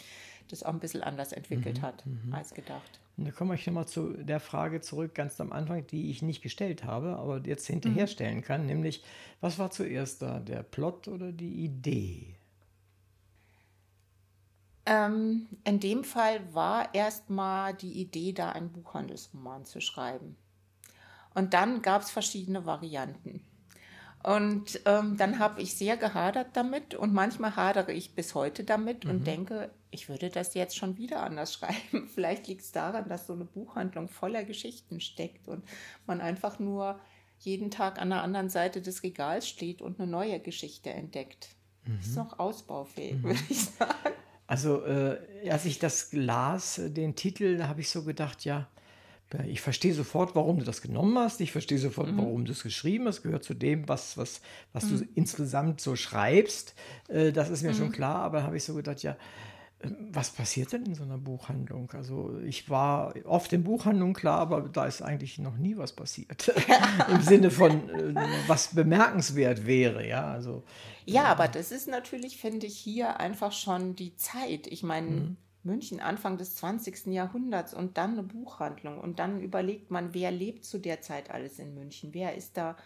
das 0.49 0.65
auch 0.65 0.73
ein 0.73 0.81
bisschen 0.81 1.05
anders 1.05 1.33
entwickelt 1.33 1.81
hat 1.81 2.03
als 2.33 2.55
gedacht. 2.55 2.99
Und 3.17 3.25
da 3.25 3.31
komme 3.31 3.55
ich 3.55 3.65
nochmal 3.69 3.87
zu 3.87 4.15
der 4.15 4.41
Frage 4.41 4.81
zurück, 4.81 5.15
ganz 5.15 5.41
am 5.41 5.53
Anfang, 5.53 5.87
die 5.87 6.11
ich 6.11 6.23
nicht 6.23 6.43
gestellt 6.43 6.83
habe, 6.83 7.17
aber 7.19 7.41
jetzt 7.47 7.69
hinterher 7.69 8.09
stellen 8.09 8.43
kann, 8.43 8.67
nämlich, 8.67 9.05
was 9.41 9.61
war 9.61 9.71
zuerst 9.71 10.23
da, 10.23 10.41
der 10.41 10.65
Plot 10.65 11.07
oder 11.07 11.31
die 11.31 11.65
Idee? 11.65 12.35
Ähm, 14.87 15.47
in 15.63 15.79
dem 15.79 16.03
Fall 16.03 16.53
war 16.53 16.93
erstmal 16.97 17.75
die 17.75 17.93
Idee, 17.93 18.33
da 18.33 18.51
einen 18.51 18.73
Buchhandelsroman 18.73 19.67
zu 19.67 19.81
schreiben. 19.81 20.37
Und 21.39 21.55
dann 21.55 21.83
gab 21.83 22.03
es 22.03 22.11
verschiedene 22.11 22.67
Varianten. 22.67 23.45
Und 24.25 24.81
ähm, 24.85 25.17
dann 25.17 25.39
habe 25.39 25.63
ich 25.63 25.77
sehr 25.77 25.97
gehadert 25.97 26.49
damit 26.55 26.97
und 26.97 27.15
manchmal 27.15 27.55
hadere 27.55 27.93
ich 27.93 28.17
bis 28.17 28.35
heute 28.35 28.65
damit 28.65 29.05
und 29.05 29.25
denke, 29.25 29.71
ich 29.93 30.09
würde 30.09 30.29
das 30.29 30.55
jetzt 30.55 30.77
schon 30.77 30.99
wieder 30.99 31.23
anders 31.23 31.55
schreiben. 31.55 32.09
Vielleicht 32.13 32.49
liegt 32.49 32.63
es 32.63 32.73
daran, 32.73 33.09
dass 33.09 33.29
so 33.29 33.35
eine 33.35 33.45
Buchhandlung 33.45 34.09
voller 34.09 34.43
Geschichten 34.43 35.01
steckt 35.01 35.47
und 35.47 35.63
man 36.07 36.21
einfach 36.21 36.59
nur 36.59 36.99
jeden 37.39 37.71
Tag 37.71 38.01
an 38.01 38.11
der 38.11 38.25
anderen 38.25 38.51
Seite 38.51 38.83
des 38.83 39.05
Regals 39.05 39.47
steht 39.47 39.81
und 39.81 40.01
eine 40.01 40.11
neue 40.11 40.41
Geschichte 40.41 40.91
entdeckt. 40.91 41.51
Ist 42.01 42.17
noch 42.17 42.41
ausbaufähig, 42.41 43.23
würde 43.23 43.41
ich 43.49 43.65
sagen. 43.65 44.13
Also, 44.49 44.85
äh, 44.85 45.49
als 45.49 45.65
ich 45.65 45.79
das 45.79 46.13
las, 46.13 46.79
äh, 46.79 46.91
den 46.91 47.15
Titel, 47.15 47.59
da 47.59 47.69
habe 47.69 47.81
ich 47.81 47.91
so 47.91 48.03
gedacht, 48.03 48.45
ja, 48.45 48.67
ich 49.47 49.61
verstehe 49.61 49.93
sofort, 49.93 50.35
warum 50.35 50.59
du 50.59 50.65
das 50.65 50.81
genommen 50.81 51.19
hast. 51.19 51.41
Ich 51.41 51.53
verstehe 51.53 51.79
sofort, 51.79 52.17
warum 52.17 52.47
du 52.47 52.53
es 52.53 52.63
geschrieben 52.63 53.07
hast. 53.07 53.23
Gehört 53.23 53.45
zu 53.45 53.53
dem, 53.53 53.87
was, 53.87 54.17
was, 54.17 54.41
was 54.73 54.89
du 54.89 55.05
insgesamt 55.15 55.81
so 55.83 55.97
schreibst. 55.97 56.75
Äh, 57.09 57.33
das 57.33 57.51
ist 57.51 57.63
mir 57.63 57.75
schon 57.75 57.93
klar. 57.93 58.17
Aber 58.17 58.43
habe 58.43 58.57
ich 58.57 58.65
so 58.65 58.75
gedacht, 58.75 59.03
ja, 59.03 59.17
äh, 59.81 59.91
was 60.13 60.31
passiert 60.31 60.73
denn 60.73 60.87
in 60.87 60.95
so 60.95 61.03
einer 61.03 61.19
Buchhandlung? 61.19 61.91
Also 61.93 62.39
ich 62.41 62.71
war 62.71 63.15
oft 63.27 63.53
in 63.53 63.65
Buchhandlungen, 63.65 64.15
klar, 64.15 64.41
aber 64.41 64.63
da 64.63 64.87
ist 64.87 65.03
eigentlich 65.03 65.39
noch 65.39 65.59
nie 65.59 65.77
was 65.77 65.93
passiert. 65.93 66.51
Im 67.11 67.21
Sinne 67.21 67.51
von, 67.51 67.91
äh, 67.91 68.15
was 68.47 68.75
bemerkenswert 68.75 69.67
wäre, 69.67 70.09
ja. 70.09 70.25
Also 70.33 70.65
Ja, 71.05 71.25
aber 71.25 71.49
das 71.49 71.71
ist 71.71 71.87
natürlich, 71.87 72.39
finde 72.39 72.67
ich, 72.67 72.79
hier 72.79 73.21
einfach 73.21 73.53
schon 73.53 73.95
die 73.95 74.17
Zeit. 74.17 74.67
Ich 74.69 74.83
meine, 74.83 75.37
München 75.63 76.01
Anfang 76.01 76.39
des 76.39 76.55
20. 76.57 77.07
Jahrhunderts 77.07 77.75
und 77.75 77.99
dann 77.99 78.13
eine 78.13 78.23
Buchhandlung 78.23 78.99
und 78.99 79.19
dann 79.19 79.41
überlegt 79.41 79.91
man, 79.91 80.15
wer 80.15 80.31
lebt 80.31 80.65
zu 80.65 80.79
der 80.79 81.01
Zeit 81.01 81.31
alles 81.31 81.59
in 81.59 81.75
München? 81.75 82.15
Wer 82.15 82.37
ist 82.37 82.57
da 82.57 82.77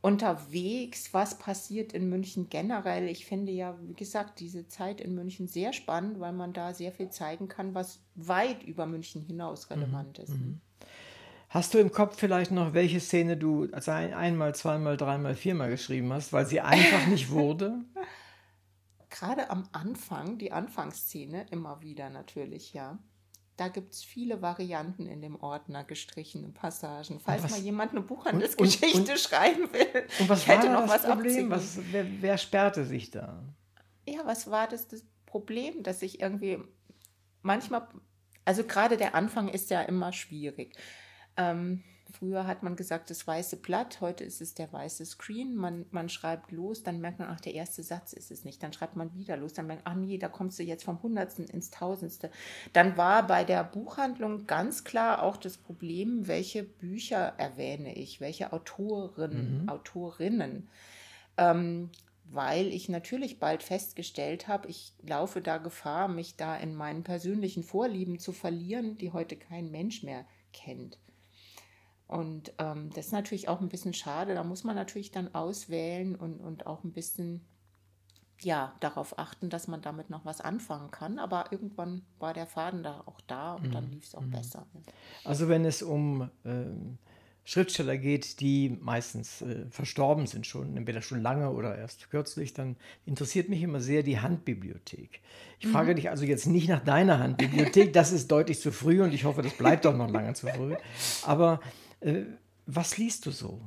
unterwegs? 0.00 1.12
Was 1.12 1.38
passiert 1.38 1.92
in 1.92 2.08
München 2.08 2.48
generell? 2.48 3.08
Ich 3.08 3.26
finde 3.26 3.52
ja, 3.52 3.76
wie 3.82 3.94
gesagt, 3.94 4.40
diese 4.40 4.68
Zeit 4.68 5.00
in 5.00 5.14
München 5.14 5.48
sehr 5.48 5.72
spannend, 5.72 6.20
weil 6.20 6.32
man 6.32 6.52
da 6.52 6.72
sehr 6.72 6.92
viel 6.92 7.10
zeigen 7.10 7.48
kann, 7.48 7.74
was 7.74 8.00
weit 8.14 8.62
über 8.62 8.86
München 8.86 9.22
hinaus 9.22 9.68
relevant 9.70 10.18
ist. 10.18 10.32
Hast 11.48 11.74
du 11.74 11.78
im 11.78 11.90
Kopf 11.90 12.18
vielleicht 12.18 12.50
noch, 12.50 12.74
welche 12.74 13.00
Szene 13.00 13.36
du 13.36 13.68
also 13.72 13.90
ein, 13.90 14.14
einmal, 14.14 14.54
zweimal, 14.54 14.96
dreimal, 14.96 15.34
viermal 15.34 15.70
geschrieben 15.70 16.12
hast, 16.12 16.32
weil 16.32 16.46
sie 16.46 16.60
einfach 16.60 17.06
nicht 17.06 17.30
wurde? 17.30 17.78
gerade 19.18 19.50
am 19.50 19.68
Anfang, 19.72 20.38
die 20.38 20.52
Anfangsszene, 20.52 21.46
immer 21.50 21.80
wieder 21.80 22.10
natürlich, 22.10 22.72
ja. 22.74 22.98
Da 23.56 23.68
gibt 23.68 23.94
es 23.94 24.04
viele 24.04 24.42
Varianten 24.42 25.06
in 25.06 25.22
dem 25.22 25.36
Ordner, 25.40 25.82
gestrichene 25.82 26.48
Passagen. 26.50 27.20
Falls 27.20 27.42
was- 27.44 27.50
mal 27.52 27.60
jemand 27.60 27.92
eine 27.92 28.00
und- 28.00 28.06
Buchhandelsgeschichte 28.06 29.12
und- 29.12 29.18
schreiben 29.18 29.72
will. 29.72 30.06
Und 30.20 30.28
was 30.28 30.42
ich 30.42 30.48
hätte 30.48 30.68
noch 30.68 30.82
das 30.86 30.90
was 30.90 31.06
Problem? 31.06 31.48
Was, 31.50 31.78
wer, 31.90 32.06
wer 32.20 32.36
sperrte 32.36 32.84
sich 32.84 33.10
da? 33.10 33.42
Ja, 34.06 34.20
was 34.26 34.50
war 34.50 34.68
das, 34.68 34.86
das 34.88 35.04
Problem, 35.24 35.82
dass 35.82 36.02
ich 36.02 36.20
irgendwie 36.20 36.58
manchmal, 37.40 37.88
also 38.44 38.62
gerade 38.64 38.98
der 38.98 39.14
Anfang 39.14 39.48
ist 39.48 39.70
ja 39.70 39.80
immer 39.82 40.12
schwierig. 40.12 40.76
Ähm, 41.38 41.82
früher 42.12 42.46
hat 42.46 42.62
man 42.62 42.76
gesagt, 42.76 43.10
das 43.10 43.26
weiße 43.26 43.56
Blatt, 43.56 44.00
heute 44.00 44.24
ist 44.24 44.40
es 44.40 44.54
der 44.54 44.72
weiße 44.72 45.04
Screen. 45.04 45.54
Man, 45.54 45.86
man 45.90 46.08
schreibt 46.08 46.52
los, 46.52 46.82
dann 46.82 47.00
merkt 47.00 47.18
man, 47.18 47.28
ach, 47.28 47.40
der 47.40 47.54
erste 47.54 47.82
Satz 47.82 48.12
ist 48.12 48.30
es 48.30 48.44
nicht. 48.44 48.62
Dann 48.62 48.72
schreibt 48.72 48.96
man 48.96 49.14
wieder 49.14 49.36
los, 49.36 49.52
dann 49.52 49.66
merkt 49.66 49.84
man, 49.84 49.94
ach 49.94 49.98
nee, 49.98 50.18
da 50.18 50.28
kommst 50.28 50.58
du 50.58 50.62
jetzt 50.62 50.84
vom 50.84 51.02
Hundertsten 51.02 51.46
ins 51.46 51.70
Tausendste. 51.70 52.30
Dann 52.72 52.96
war 52.96 53.26
bei 53.26 53.44
der 53.44 53.64
Buchhandlung 53.64 54.46
ganz 54.46 54.84
klar 54.84 55.22
auch 55.22 55.36
das 55.36 55.56
Problem, 55.56 56.26
welche 56.26 56.62
Bücher 56.62 57.34
erwähne 57.36 57.94
ich, 57.96 58.20
welche 58.20 58.52
Autoren, 58.52 59.68
Autorinnen 59.68 60.68
ähm, 61.36 61.90
weil 62.28 62.68
ich 62.68 62.88
natürlich 62.88 63.38
bald 63.38 63.62
festgestellt 63.62 64.48
habe, 64.48 64.68
ich 64.68 64.92
laufe 65.02 65.40
da 65.40 65.58
Gefahr, 65.58 66.08
mich 66.08 66.36
da 66.36 66.56
in 66.56 66.74
meinen 66.74 67.04
persönlichen 67.04 67.62
Vorlieben 67.62 68.18
zu 68.18 68.32
verlieren, 68.32 68.98
die 68.98 69.12
heute 69.12 69.36
kein 69.36 69.70
Mensch 69.70 70.02
mehr 70.02 70.26
kennt. 70.52 70.98
Und 72.08 72.52
ähm, 72.58 72.90
das 72.94 73.06
ist 73.06 73.12
natürlich 73.12 73.48
auch 73.48 73.60
ein 73.60 73.68
bisschen 73.68 73.94
schade. 73.94 74.34
Da 74.34 74.44
muss 74.44 74.64
man 74.64 74.76
natürlich 74.76 75.10
dann 75.10 75.34
auswählen 75.34 76.14
und, 76.14 76.40
und 76.40 76.66
auch 76.66 76.84
ein 76.84 76.92
bisschen 76.92 77.44
ja, 78.42 78.74
darauf 78.80 79.18
achten, 79.18 79.48
dass 79.48 79.66
man 79.66 79.80
damit 79.80 80.10
noch 80.10 80.24
was 80.24 80.40
anfangen 80.40 80.90
kann. 80.90 81.18
Aber 81.18 81.46
irgendwann 81.50 82.02
war 82.18 82.34
der 82.34 82.46
Faden 82.46 82.82
da 82.82 83.02
auch 83.06 83.20
da 83.26 83.54
und 83.54 83.74
dann 83.74 83.90
lief 83.90 84.04
es 84.04 84.14
auch 84.14 84.24
besser. 84.24 84.66
Also 85.24 85.48
wenn 85.48 85.64
es 85.64 85.82
um 85.82 86.30
ähm, 86.44 86.98
Schriftsteller 87.44 87.96
geht, 87.96 88.40
die 88.40 88.76
meistens 88.80 89.40
äh, 89.40 89.66
verstorben 89.70 90.26
sind 90.26 90.46
schon, 90.46 90.76
entweder 90.76 91.00
schon 91.00 91.22
lange 91.22 91.50
oder 91.50 91.78
erst 91.78 92.10
kürzlich, 92.10 92.52
dann 92.52 92.76
interessiert 93.06 93.48
mich 93.48 93.62
immer 93.62 93.80
sehr 93.80 94.02
die 94.02 94.18
Handbibliothek. 94.18 95.20
Ich 95.60 95.68
frage 95.68 95.94
dich 95.94 96.10
also 96.10 96.24
jetzt 96.24 96.46
nicht 96.46 96.68
nach 96.68 96.84
deiner 96.84 97.20
Handbibliothek, 97.20 97.92
das 97.92 98.12
ist 98.12 98.30
deutlich 98.32 98.60
zu 98.60 98.72
früh 98.72 99.00
und 99.00 99.14
ich 99.14 99.24
hoffe, 99.24 99.42
das 99.42 99.54
bleibt 99.54 99.86
auch 99.86 99.96
noch 99.96 100.10
lange 100.10 100.34
zu 100.34 100.48
früh. 100.48 100.74
Aber 101.24 101.60
was 102.66 102.98
liest 102.98 103.26
du 103.26 103.30
so? 103.30 103.60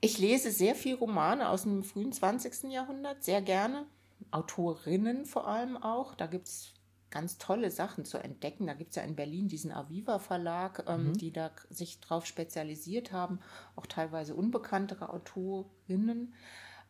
Ich 0.00 0.18
lese 0.18 0.52
sehr 0.52 0.74
viel 0.74 0.94
Romane 0.94 1.48
aus 1.48 1.62
dem 1.62 1.82
frühen 1.82 2.12
20. 2.12 2.70
Jahrhundert, 2.70 3.24
sehr 3.24 3.42
gerne. 3.42 3.86
Autorinnen 4.30 5.24
vor 5.24 5.48
allem 5.48 5.76
auch. 5.76 6.14
Da 6.14 6.26
gibt 6.26 6.46
es 6.46 6.74
ganz 7.10 7.38
tolle 7.38 7.70
Sachen 7.70 8.04
zu 8.04 8.18
entdecken. 8.18 8.66
Da 8.66 8.74
gibt 8.74 8.90
es 8.90 8.96
ja 8.96 9.02
in 9.02 9.16
Berlin 9.16 9.48
diesen 9.48 9.72
Aviva 9.72 10.18
Verlag, 10.18 10.84
ähm, 10.86 11.16
die 11.16 11.32
da 11.32 11.50
sich 11.70 12.00
drauf 12.00 12.26
spezialisiert 12.26 13.12
haben, 13.12 13.40
auch 13.76 13.86
teilweise 13.86 14.34
unbekanntere 14.34 15.10
Autorinnen. 15.10 16.34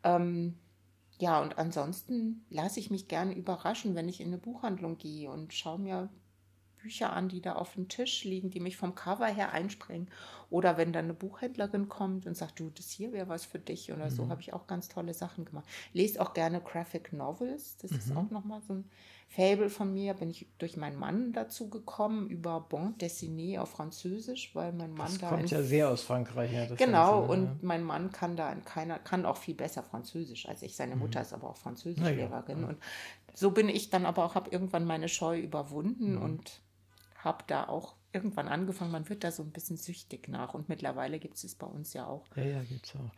Ähm, 0.03 0.59
ja, 1.19 1.41
und 1.41 1.59
ansonsten 1.59 2.45
lasse 2.51 2.81
ich 2.81 2.91
mich 2.91 3.09
gerne 3.09 3.35
überraschen, 3.35 3.95
wenn 3.95 4.09
ich 4.09 4.21
in 4.21 4.29
eine 4.29 4.39
Buchhandlung 4.39 4.99
gehe 4.99 5.31
und 5.31 5.53
schaue 5.55 5.79
mir 5.79 6.09
Bücher 6.89 7.13
an, 7.13 7.29
die 7.29 7.43
da 7.43 7.57
auf 7.57 7.75
dem 7.75 7.89
Tisch 7.89 8.25
liegen, 8.25 8.49
die 8.49 8.61
mich 8.61 8.79
vom 8.79 8.95
Cover 8.95 9.27
her 9.27 9.53
einspringen. 9.53 10.09
Oder 10.49 10.79
wenn 10.79 10.95
dann 10.95 11.05
eine 11.05 11.13
Buchhändlerin 11.13 11.91
kommt 11.91 12.27
und 12.27 12.35
sagt, 12.35 12.59
du, 12.59 12.71
das 12.71 12.89
hier 12.91 13.13
wäre 13.13 13.29
was 13.29 13.45
für 13.45 13.59
dich 13.59 13.93
oder 13.93 14.11
so, 14.11 14.31
habe 14.31 14.41
ich 14.41 14.55
auch 14.55 14.67
ganz 14.67 14.89
tolle 14.89 15.13
Sachen 15.13 15.45
gemacht. 15.45 15.67
Lest 15.93 16.19
auch 16.19 16.33
gerne 16.33 16.63
Graphic 16.63 17.13
Novels. 17.13 17.77
Das 17.77 17.91
ist 17.91 18.17
auch 18.17 18.31
nochmal 18.31 18.63
so 18.67 18.73
ein 18.73 18.85
Fable 19.29 19.69
von 19.69 19.93
mir. 19.93 20.15
Bin 20.15 20.31
ich 20.31 20.47
durch 20.57 20.79
meinen 20.79 20.99
Mann 20.99 21.35
dazu 21.35 21.69
gekommen, 21.69 22.31
über 22.31 22.61
Bon 22.61 22.97
Dessiné 22.97 23.61
auf 23.61 23.69
Französisch, 23.69 24.55
weil 24.55 24.73
mein 24.73 24.95
Mann 24.95 25.09
Das 25.09 25.19
da 25.19 25.29
kommt 25.29 25.51
ja 25.51 25.63
sehr 25.63 25.91
aus 25.91 26.01
Frankreich. 26.03 26.51
Ja, 26.51 26.65
Genau, 26.75 27.27
Ganze, 27.27 27.37
ne? 27.37 27.49
und 27.51 27.63
mein 27.63 27.85
Mann 27.85 28.11
kann 28.11 28.35
da 28.35 28.51
in 28.51 28.65
keiner, 28.65 28.99
kann 28.99 29.27
auch 29.27 29.37
viel 29.37 29.55
besser 29.55 29.83
Französisch 29.83 30.49
als 30.49 30.63
ich. 30.63 30.75
Seine 30.77 30.97
Mutter 30.97 31.21
ist 31.21 31.35
aber 31.35 31.51
auch 31.51 31.57
Mhm. 31.57 31.59
Na 31.59 31.61
ja, 31.61 31.63
Französischlehrerin. 31.63 32.65
Und 32.65 32.79
so 33.35 33.51
bin 33.51 33.69
ich 33.69 33.91
dann 33.91 34.07
aber 34.07 34.25
auch, 34.25 34.35
habe 34.35 34.49
irgendwann 34.51 34.87
meine 34.87 35.09
Scheu 35.11 35.39
überwunden 35.39 36.15
Mhm. 36.15 36.23
und 36.23 36.61
habe 37.29 37.45
da 37.47 37.69
auch 37.69 37.95
irgendwann 38.13 38.49
angefangen, 38.49 38.91
man 38.91 39.09
wird 39.09 39.23
da 39.23 39.31
so 39.31 39.43
ein 39.43 39.53
bisschen 39.53 39.77
süchtig 39.77 40.29
nach 40.29 40.55
und 40.55 40.69
mittlerweile 40.69 41.19
gibt 41.19 41.37
es 41.37 41.45
es 41.45 41.55
bei 41.55 41.67
uns 41.67 41.93
ja 41.93 42.07
auch. 42.07 42.25
Ja, 42.35 42.43
ja, 42.43 42.63
gibt 42.65 42.87
es 42.87 42.97
auch. 42.97 43.11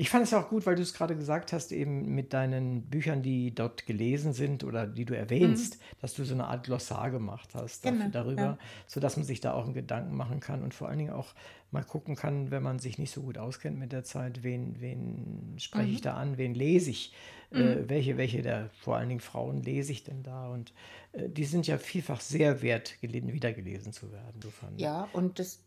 Ich 0.00 0.10
fand 0.10 0.24
es 0.24 0.32
auch 0.32 0.48
gut, 0.48 0.64
weil 0.64 0.76
du 0.76 0.82
es 0.82 0.94
gerade 0.94 1.16
gesagt 1.16 1.52
hast, 1.52 1.72
eben 1.72 2.14
mit 2.14 2.32
deinen 2.32 2.82
Büchern, 2.82 3.20
die 3.20 3.52
dort 3.52 3.84
gelesen 3.84 4.32
sind 4.32 4.62
oder 4.62 4.86
die 4.86 5.04
du 5.04 5.16
erwähnst, 5.16 5.74
mhm. 5.74 5.84
dass 6.00 6.14
du 6.14 6.24
so 6.24 6.34
eine 6.34 6.46
Art 6.46 6.66
Glossar 6.66 7.10
gemacht 7.10 7.48
hast 7.54 7.82
genau, 7.82 8.08
darüber, 8.08 8.42
ja. 8.42 8.58
sodass 8.86 9.16
man 9.16 9.26
sich 9.26 9.40
da 9.40 9.54
auch 9.54 9.64
einen 9.64 9.74
Gedanken 9.74 10.16
machen 10.16 10.38
kann 10.38 10.62
und 10.62 10.72
vor 10.72 10.88
allen 10.88 10.98
Dingen 10.98 11.12
auch 11.12 11.34
mal 11.72 11.82
gucken 11.82 12.14
kann, 12.14 12.52
wenn 12.52 12.62
man 12.62 12.78
sich 12.78 12.98
nicht 12.98 13.10
so 13.10 13.22
gut 13.22 13.38
auskennt 13.38 13.76
mit 13.76 13.90
der 13.90 14.04
Zeit, 14.04 14.44
wen, 14.44 14.80
wen 14.80 15.56
spreche 15.58 15.88
mhm. 15.88 15.94
ich 15.94 16.00
da 16.00 16.14
an, 16.14 16.38
wen 16.38 16.54
lese 16.54 16.90
ich, 16.90 17.12
äh, 17.50 17.58
mhm. 17.58 17.66
äh, 17.66 17.88
welche, 17.88 18.16
welche 18.16 18.40
der 18.40 18.70
vor 18.80 18.98
allen 18.98 19.08
Dingen 19.08 19.20
Frauen 19.20 19.64
lese 19.64 19.90
ich 19.90 20.04
denn 20.04 20.22
da 20.22 20.46
und 20.48 20.72
äh, 21.10 21.28
die 21.28 21.44
sind 21.44 21.66
ja 21.66 21.76
vielfach 21.76 22.20
sehr 22.20 22.62
wert, 22.62 22.94
wiedergelesen 23.00 23.92
zu 23.92 24.12
werden. 24.12 24.40
So 24.40 24.52
ja, 24.76 25.08
und 25.12 25.40
das 25.40 25.58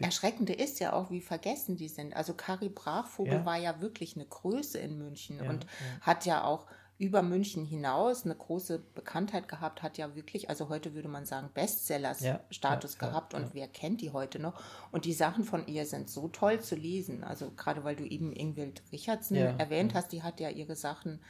Erschreckende 0.00 0.52
ist 0.52 0.78
ja 0.80 0.92
auch, 0.92 1.10
wie 1.10 1.20
vergessen 1.20 1.76
die 1.76 1.88
sind. 1.88 2.14
Also 2.14 2.34
Kari 2.34 2.68
Brachvogel 2.68 3.34
ja. 3.34 3.46
war 3.46 3.56
ja 3.56 3.80
wirklich 3.80 4.16
eine 4.16 4.26
Größe 4.26 4.78
in 4.78 4.96
München 4.96 5.38
ja, 5.42 5.50
und 5.50 5.64
ja. 5.64 6.00
hat 6.02 6.24
ja 6.24 6.44
auch 6.44 6.66
über 6.98 7.22
München 7.22 7.64
hinaus 7.64 8.24
eine 8.24 8.34
große 8.34 8.80
Bekanntheit 8.94 9.46
gehabt, 9.48 9.82
hat 9.82 9.98
ja 9.98 10.16
wirklich, 10.16 10.50
also 10.50 10.68
heute 10.68 10.94
würde 10.94 11.08
man 11.08 11.26
sagen, 11.26 11.48
Bestsellers-Status 11.54 12.98
gehabt 12.98 13.34
und 13.34 13.54
wer 13.54 13.68
kennt 13.68 14.00
die 14.00 14.10
heute 14.10 14.40
noch? 14.40 14.60
Und 14.90 15.04
die 15.04 15.12
Sachen 15.12 15.44
von 15.44 15.66
ihr 15.68 15.86
sind 15.86 16.10
so 16.10 16.26
toll 16.26 16.60
zu 16.60 16.74
lesen. 16.74 17.22
Also 17.22 17.52
gerade 17.52 17.84
weil 17.84 17.94
du 17.94 18.04
eben 18.04 18.32
Ingwild 18.32 18.82
Richardson 18.90 19.36
erwähnt 19.36 19.94
hast, 19.94 20.10
die 20.10 20.24
hat 20.24 20.40
ja 20.40 20.50
ihre 20.50 20.74
Sachen 20.74 21.20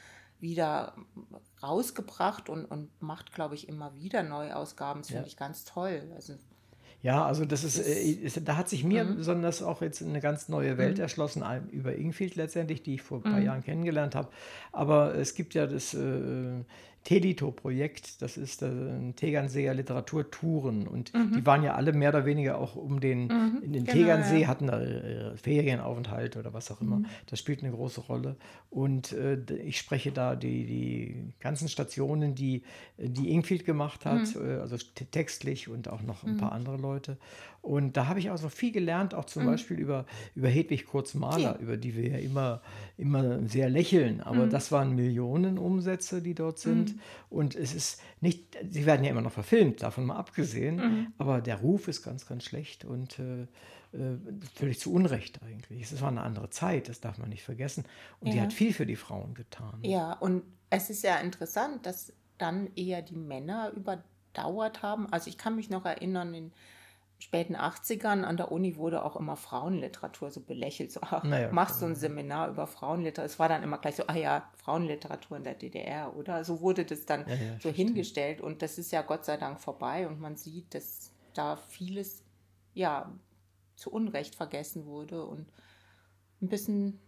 wieder 0.41 0.95
rausgebracht 1.63 2.49
und, 2.49 2.65
und 2.65 2.91
macht, 3.03 3.33
glaube 3.35 3.55
ich, 3.55 3.69
immer 3.69 3.95
wieder 3.95 4.23
Neuausgaben. 4.23 5.03
Das 5.03 5.11
finde 5.11 5.27
ich 5.27 5.37
ganz 5.37 5.65
toll. 5.65 6.11
Also 6.15 6.35
ja, 7.03 7.25
also 7.25 7.45
das 7.45 7.63
ist, 7.63 7.79
äh, 7.79 8.03
ist 8.03 8.41
da 8.45 8.57
hat 8.57 8.69
sich 8.69 8.83
mir 8.85 9.05
mhm. 9.05 9.17
besonders 9.17 9.63
auch 9.63 9.83
jetzt 9.83 10.03
eine 10.03 10.21
ganz 10.21 10.49
neue 10.49 10.79
Welt 10.79 10.97
mhm. 10.97 11.03
erschlossen, 11.03 11.45
über 11.71 11.95
Ingfield 11.95 12.35
letztendlich, 12.35 12.83
die 12.83 12.95
ich 12.95 13.03
vor 13.03 13.19
ein 13.19 13.23
paar 13.23 13.41
mhm. 13.41 13.47
Jahren 13.47 13.63
kennengelernt 13.65 14.15
habe. 14.15 14.29
Aber 14.73 15.15
es 15.15 15.35
gibt 15.35 15.55
ja 15.55 15.67
das 15.67 15.95
äh, 15.95 16.65
Telito-Projekt, 17.09 18.21
das 18.21 18.37
ist 18.37 18.61
äh, 18.61 18.69
Tegernseer 19.17 19.73
Literaturtouren 19.73 20.87
und 20.87 21.15
mhm. 21.15 21.33
die 21.39 21.47
waren 21.47 21.63
ja 21.63 21.73
alle 21.73 21.95
mehr 21.95 22.11
oder 22.11 22.27
weniger 22.27 22.59
auch 22.59 22.77
um 22.77 23.01
den, 23.01 23.29
mhm, 23.29 23.63
in 23.63 23.73
den 23.73 23.85
genau, 23.85 23.97
Tegernsee, 23.97 24.43
ja. 24.43 24.47
hatten 24.47 24.67
da 24.67 24.79
äh, 24.79 25.35
Ferienaufenthalt 25.39 26.37
oder 26.37 26.53
was 26.53 26.71
auch 26.71 26.83
immer. 26.83 26.97
Mhm. 26.97 27.07
Das 27.25 27.39
spielt 27.39 27.63
eine 27.63 27.73
große 27.73 28.03
Rolle 28.03 28.37
und 28.69 29.13
äh, 29.13 29.39
ich 29.65 29.79
spreche 29.79 30.13
da 30.13 30.37
die, 30.37 30.67
die 30.67 31.33
ganzen 31.41 31.69
Stationen, 31.71 32.35
die, 32.35 32.63
die 32.99 33.31
Ingfield 33.33 33.65
gemacht 33.65 34.05
hat, 34.05 34.35
mhm. 34.35 34.47
äh, 34.47 34.55
also 34.57 34.77
textlich 35.11 35.71
und 35.71 35.89
auch 35.89 36.03
noch 36.03 36.25
ein 36.25 36.37
paar 36.37 36.51
mhm. 36.51 36.57
andere 36.57 36.77
Leute 36.77 37.17
und 37.61 37.97
da 37.97 38.07
habe 38.07 38.21
ich 38.21 38.31
also 38.31 38.49
viel 38.49 38.73
gelernt, 38.73 39.15
auch 39.15 39.25
zum 39.25 39.43
mhm. 39.43 39.49
Beispiel 39.49 39.79
über, 39.79 40.07
über 40.35 40.49
Hedwig 40.49 40.87
Kurzmaler, 40.87 41.39
ja. 41.39 41.57
über 41.57 41.77
die 41.77 41.97
wir 41.97 42.09
ja 42.09 42.19
immer, 42.19 42.63
immer 42.97 43.47
sehr 43.47 43.69
lächeln. 43.69 44.21
Aber 44.21 44.47
das 44.47 44.71
waren 44.71 44.95
Millionen 44.95 45.59
Umsätze, 45.59 46.23
die 46.23 46.35
dort 46.35 46.59
sind. 46.59 46.95
Und 47.31 47.55
es 47.55 47.75
ist 47.75 48.01
nicht, 48.21 48.57
sie 48.69 48.87
werden 48.87 49.05
ja 49.05 49.11
immer 49.11 49.21
noch 49.21 49.33
verfilmt, 49.33 49.83
davon 49.83 50.07
mal 50.07 50.17
abgesehen. 50.17 50.77
Mhm. 50.77 51.07
Aber 51.19 51.41
der 51.41 51.57
Ruf 51.57 51.89
ist 51.89 52.03
ganz, 52.03 52.27
ganz 52.27 52.45
schlecht 52.45 52.85
und 52.85 53.19
äh, 53.19 53.47
äh, 53.93 54.19
völlig 54.55 54.79
zu 54.79 54.93
Unrecht 54.93 55.41
eigentlich. 55.43 55.91
Es 55.91 56.01
war 56.03 56.09
eine 56.09 56.23
andere 56.23 56.51
Zeit, 56.51 56.89
das 56.89 57.01
darf 57.01 57.19
man 57.19 57.31
nicht 57.31 57.43
vergessen. 57.43 57.85
Und 58.21 58.29
ja. 58.29 58.35
die 58.35 58.41
hat 58.43 58.53
viel 58.53 58.75
für 58.75 58.87
die 58.87 58.97
Frauen 58.97 59.35
getan. 59.35 59.79
Ja, 59.83 60.13
und 60.13 60.43
es 60.69 60.91
ist 60.91 61.03
ja 61.03 61.17
interessant, 61.17 61.87
dass 61.87 62.13
dann 62.37 62.69
eher 62.77 63.01
die 63.03 63.17
Männer 63.17 63.73
überdauert 63.75 64.83
haben. 64.83 65.11
Also 65.11 65.31
ich 65.31 65.39
kann 65.39 65.57
mich 65.57 65.71
noch 65.71 65.87
erinnern, 65.87 66.35
in 66.35 66.53
späten 67.19 67.57
80ern 67.57 68.23
an 68.23 68.37
der 68.37 68.53
Uni 68.53 68.77
wurde 68.77 69.05
auch 69.05 69.17
immer 69.17 69.37
Frauenliteratur 69.37 70.31
so 70.31 70.41
belächelt. 70.41 70.93
So, 70.93 71.01
ach, 71.03 71.25
naja, 71.25 71.51
machst 71.53 71.83
du 71.83 71.87
ein 71.87 71.97
Seminar 71.97 72.49
über 72.49 72.67
Frauenliteratur? 72.67 73.27
Es 73.27 73.39
war 73.39 73.49
dann 73.49 73.63
immer 73.63 73.79
gleich 73.79 73.97
so, 73.97 74.05
ah 74.07 74.17
ja, 74.17 74.49
Frauenliteratur 74.57 75.37
in 75.37 75.45
der 75.45 75.55
DDR, 75.55 76.17
oder? 76.17 76.45
So 76.45 76.61
wurde 76.61 76.85
das 76.85 77.07
dann 77.07 77.27
ja, 77.29 77.35
ja, 77.35 77.61
so 77.61 77.71
hingestellt. 77.71 78.41
Und 78.41 78.63
das 78.63 78.79
ist 78.79 78.93
ja 78.93 79.03
Gott 79.03 79.25
sei 79.25 79.37
Dank 79.37 79.61
vorbei. 79.61 80.07
Und 80.07 80.21
man 80.21 80.37
sieht, 80.37 80.75
dass 80.75 81.11
da 81.35 81.57
vieles, 81.57 82.23
ja, 82.75 83.13
zu 83.75 83.91
Unrecht 83.91 84.37
vergessen 84.37 84.87
wurde. 84.87 85.25
Und 85.25 85.53
ein 86.41 86.49
bisschen 86.49 87.01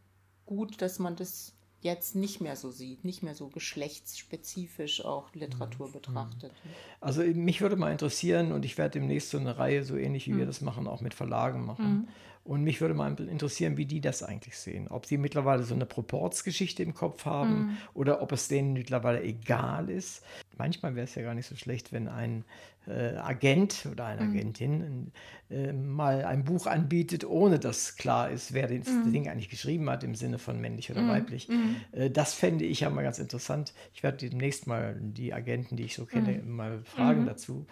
gut, 0.44 0.82
dass 0.82 0.98
man 0.98 1.14
das 1.14 1.54
jetzt 1.82 2.14
nicht 2.14 2.40
mehr 2.40 2.56
so 2.56 2.70
sieht, 2.70 3.04
nicht 3.04 3.22
mehr 3.22 3.34
so 3.34 3.48
geschlechtsspezifisch 3.48 5.04
auch 5.04 5.34
Literatur 5.34 5.88
mhm. 5.88 5.92
betrachtet. 5.92 6.52
Also 7.00 7.22
mich 7.22 7.60
würde 7.60 7.76
mal 7.76 7.92
interessieren, 7.92 8.52
und 8.52 8.64
ich 8.64 8.78
werde 8.78 8.98
demnächst 8.98 9.30
so 9.30 9.38
eine 9.38 9.58
Reihe, 9.58 9.84
so 9.84 9.96
ähnlich 9.96 10.26
wie 10.26 10.32
mhm. 10.32 10.38
wir 10.38 10.46
das 10.46 10.60
machen, 10.60 10.86
auch 10.86 11.00
mit 11.00 11.14
Verlagen 11.14 11.64
machen. 11.64 11.92
Mhm. 11.92 12.08
Und 12.42 12.64
mich 12.64 12.80
würde 12.80 12.94
mal 12.94 13.14
interessieren, 13.20 13.76
wie 13.76 13.84
die 13.86 14.00
das 14.00 14.22
eigentlich 14.22 14.56
sehen. 14.56 14.88
Ob 14.88 15.06
sie 15.06 15.18
mittlerweile 15.18 15.62
so 15.62 15.74
eine 15.74 15.86
Proportsgeschichte 15.86 16.82
im 16.82 16.94
Kopf 16.94 17.24
haben 17.26 17.54
mhm. 17.54 17.76
oder 17.94 18.22
ob 18.22 18.32
es 18.32 18.48
denen 18.48 18.72
mittlerweile 18.72 19.22
egal 19.22 19.90
ist. 19.90 20.24
Manchmal 20.60 20.94
wäre 20.94 21.04
es 21.04 21.14
ja 21.14 21.22
gar 21.22 21.32
nicht 21.32 21.46
so 21.46 21.56
schlecht, 21.56 21.90
wenn 21.90 22.06
ein 22.06 22.44
äh, 22.86 23.16
Agent 23.16 23.88
oder 23.90 24.04
eine 24.04 24.20
mhm. 24.20 24.30
Agentin 24.30 25.12
äh, 25.50 25.72
mal 25.72 26.22
ein 26.26 26.44
Buch 26.44 26.66
anbietet, 26.66 27.24
ohne 27.24 27.58
dass 27.58 27.96
klar 27.96 28.30
ist, 28.30 28.52
wer 28.52 28.68
das 28.68 28.86
mhm. 28.88 29.10
Ding 29.10 29.28
eigentlich 29.30 29.48
geschrieben 29.48 29.88
hat, 29.88 30.04
im 30.04 30.14
Sinne 30.14 30.38
von 30.38 30.60
männlich 30.60 30.90
oder 30.90 31.00
mhm. 31.00 31.08
weiblich. 31.08 31.48
Mhm. 31.48 31.76
Äh, 31.92 32.10
das 32.10 32.34
fände 32.34 32.66
ich 32.66 32.80
ja 32.80 32.90
mal 32.90 33.02
ganz 33.02 33.18
interessant. 33.18 33.72
Ich 33.94 34.02
werde 34.02 34.18
demnächst 34.28 34.66
mal 34.66 34.98
die 35.00 35.32
Agenten, 35.32 35.76
die 35.76 35.84
ich 35.84 35.94
so 35.94 36.04
kenne, 36.04 36.42
mhm. 36.42 36.50
mal 36.50 36.82
fragen 36.84 37.24
dazu 37.24 37.66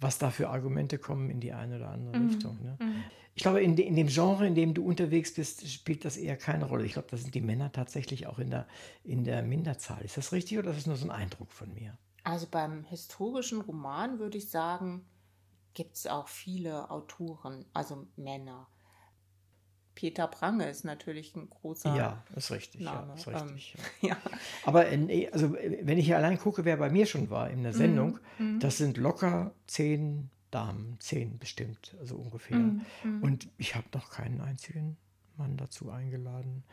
was 0.00 0.18
da 0.18 0.30
für 0.30 0.48
Argumente 0.48 0.98
kommen 0.98 1.30
in 1.30 1.38
die 1.38 1.52
eine 1.52 1.76
oder 1.76 1.90
andere. 1.90 2.26
Richtung. 2.26 2.58
Ne? 2.60 2.76
Ich 3.34 3.42
glaube, 3.42 3.62
in, 3.62 3.76
de, 3.76 3.86
in, 3.86 3.96
dem 3.96 4.08
Genre, 4.08 4.46
in 4.46 4.54
dem 4.54 4.74
du 4.74 4.84
unterwegs 4.84 5.32
bist, 5.32 5.66
spielt 5.70 6.04
das 6.04 6.16
eher 6.16 6.36
keine 6.36 6.66
Rolle. 6.66 6.84
Ich 6.84 6.92
glaube, 6.92 7.08
da 7.10 7.16
sind 7.16 7.34
die 7.34 7.40
Männer 7.40 7.72
tatsächlich 7.72 8.26
auch 8.26 8.38
in 8.38 8.50
der, 8.50 8.66
in 9.04 9.24
der 9.24 9.42
Minderzahl. 9.42 10.02
Ist 10.02 10.18
das 10.18 10.32
richtig 10.32 10.58
oder 10.58 10.70
ist 10.70 10.80
das 10.80 10.86
nur 10.86 10.96
so 10.96 11.06
ein 11.06 11.10
Eindruck 11.10 11.50
von 11.52 11.72
mir? 11.72 11.96
Also 12.24 12.46
beim 12.50 12.84
historischen 12.84 13.60
Roman 13.60 14.18
würde 14.18 14.38
ich 14.38 14.50
sagen, 14.50 15.04
gibt 15.74 15.96
es 15.96 16.06
auch 16.06 16.28
viele 16.28 16.90
Autoren, 16.90 17.64
also 17.72 18.06
Männer. 18.16 18.68
Peter 19.94 20.26
Prange 20.26 20.68
ist 20.68 20.84
natürlich 20.84 21.34
ein 21.36 21.50
großer 21.50 21.94
Ja, 21.94 22.22
ist 22.34 22.50
richtig. 22.50 22.80
Name. 22.80 23.08
Ja, 23.08 23.14
ist 23.14 23.28
richtig 23.28 23.76
ähm, 24.02 24.08
ja. 24.08 24.16
Aber 24.64 24.90
äh, 24.90 25.28
also, 25.30 25.52
wenn 25.52 25.98
ich 25.98 26.06
hier 26.06 26.16
allein 26.16 26.38
gucke, 26.38 26.64
wer 26.64 26.76
bei 26.78 26.90
mir 26.90 27.06
schon 27.06 27.28
war 27.30 27.50
in 27.50 27.62
der 27.62 27.74
Sendung, 27.74 28.18
mm, 28.38 28.56
mm. 28.56 28.60
das 28.60 28.78
sind 28.78 28.96
locker 28.96 29.54
zehn 29.66 30.30
Damen, 30.50 30.96
zehn 30.98 31.38
bestimmt, 31.38 31.94
also 32.00 32.16
ungefähr. 32.16 32.56
Mm, 32.58 32.82
Und 33.20 33.48
ich 33.58 33.74
habe 33.74 33.86
noch 33.94 34.10
keinen 34.10 34.40
einzigen 34.40 34.96
Mann 35.36 35.56
dazu 35.56 35.90
eingeladen. 35.90 36.64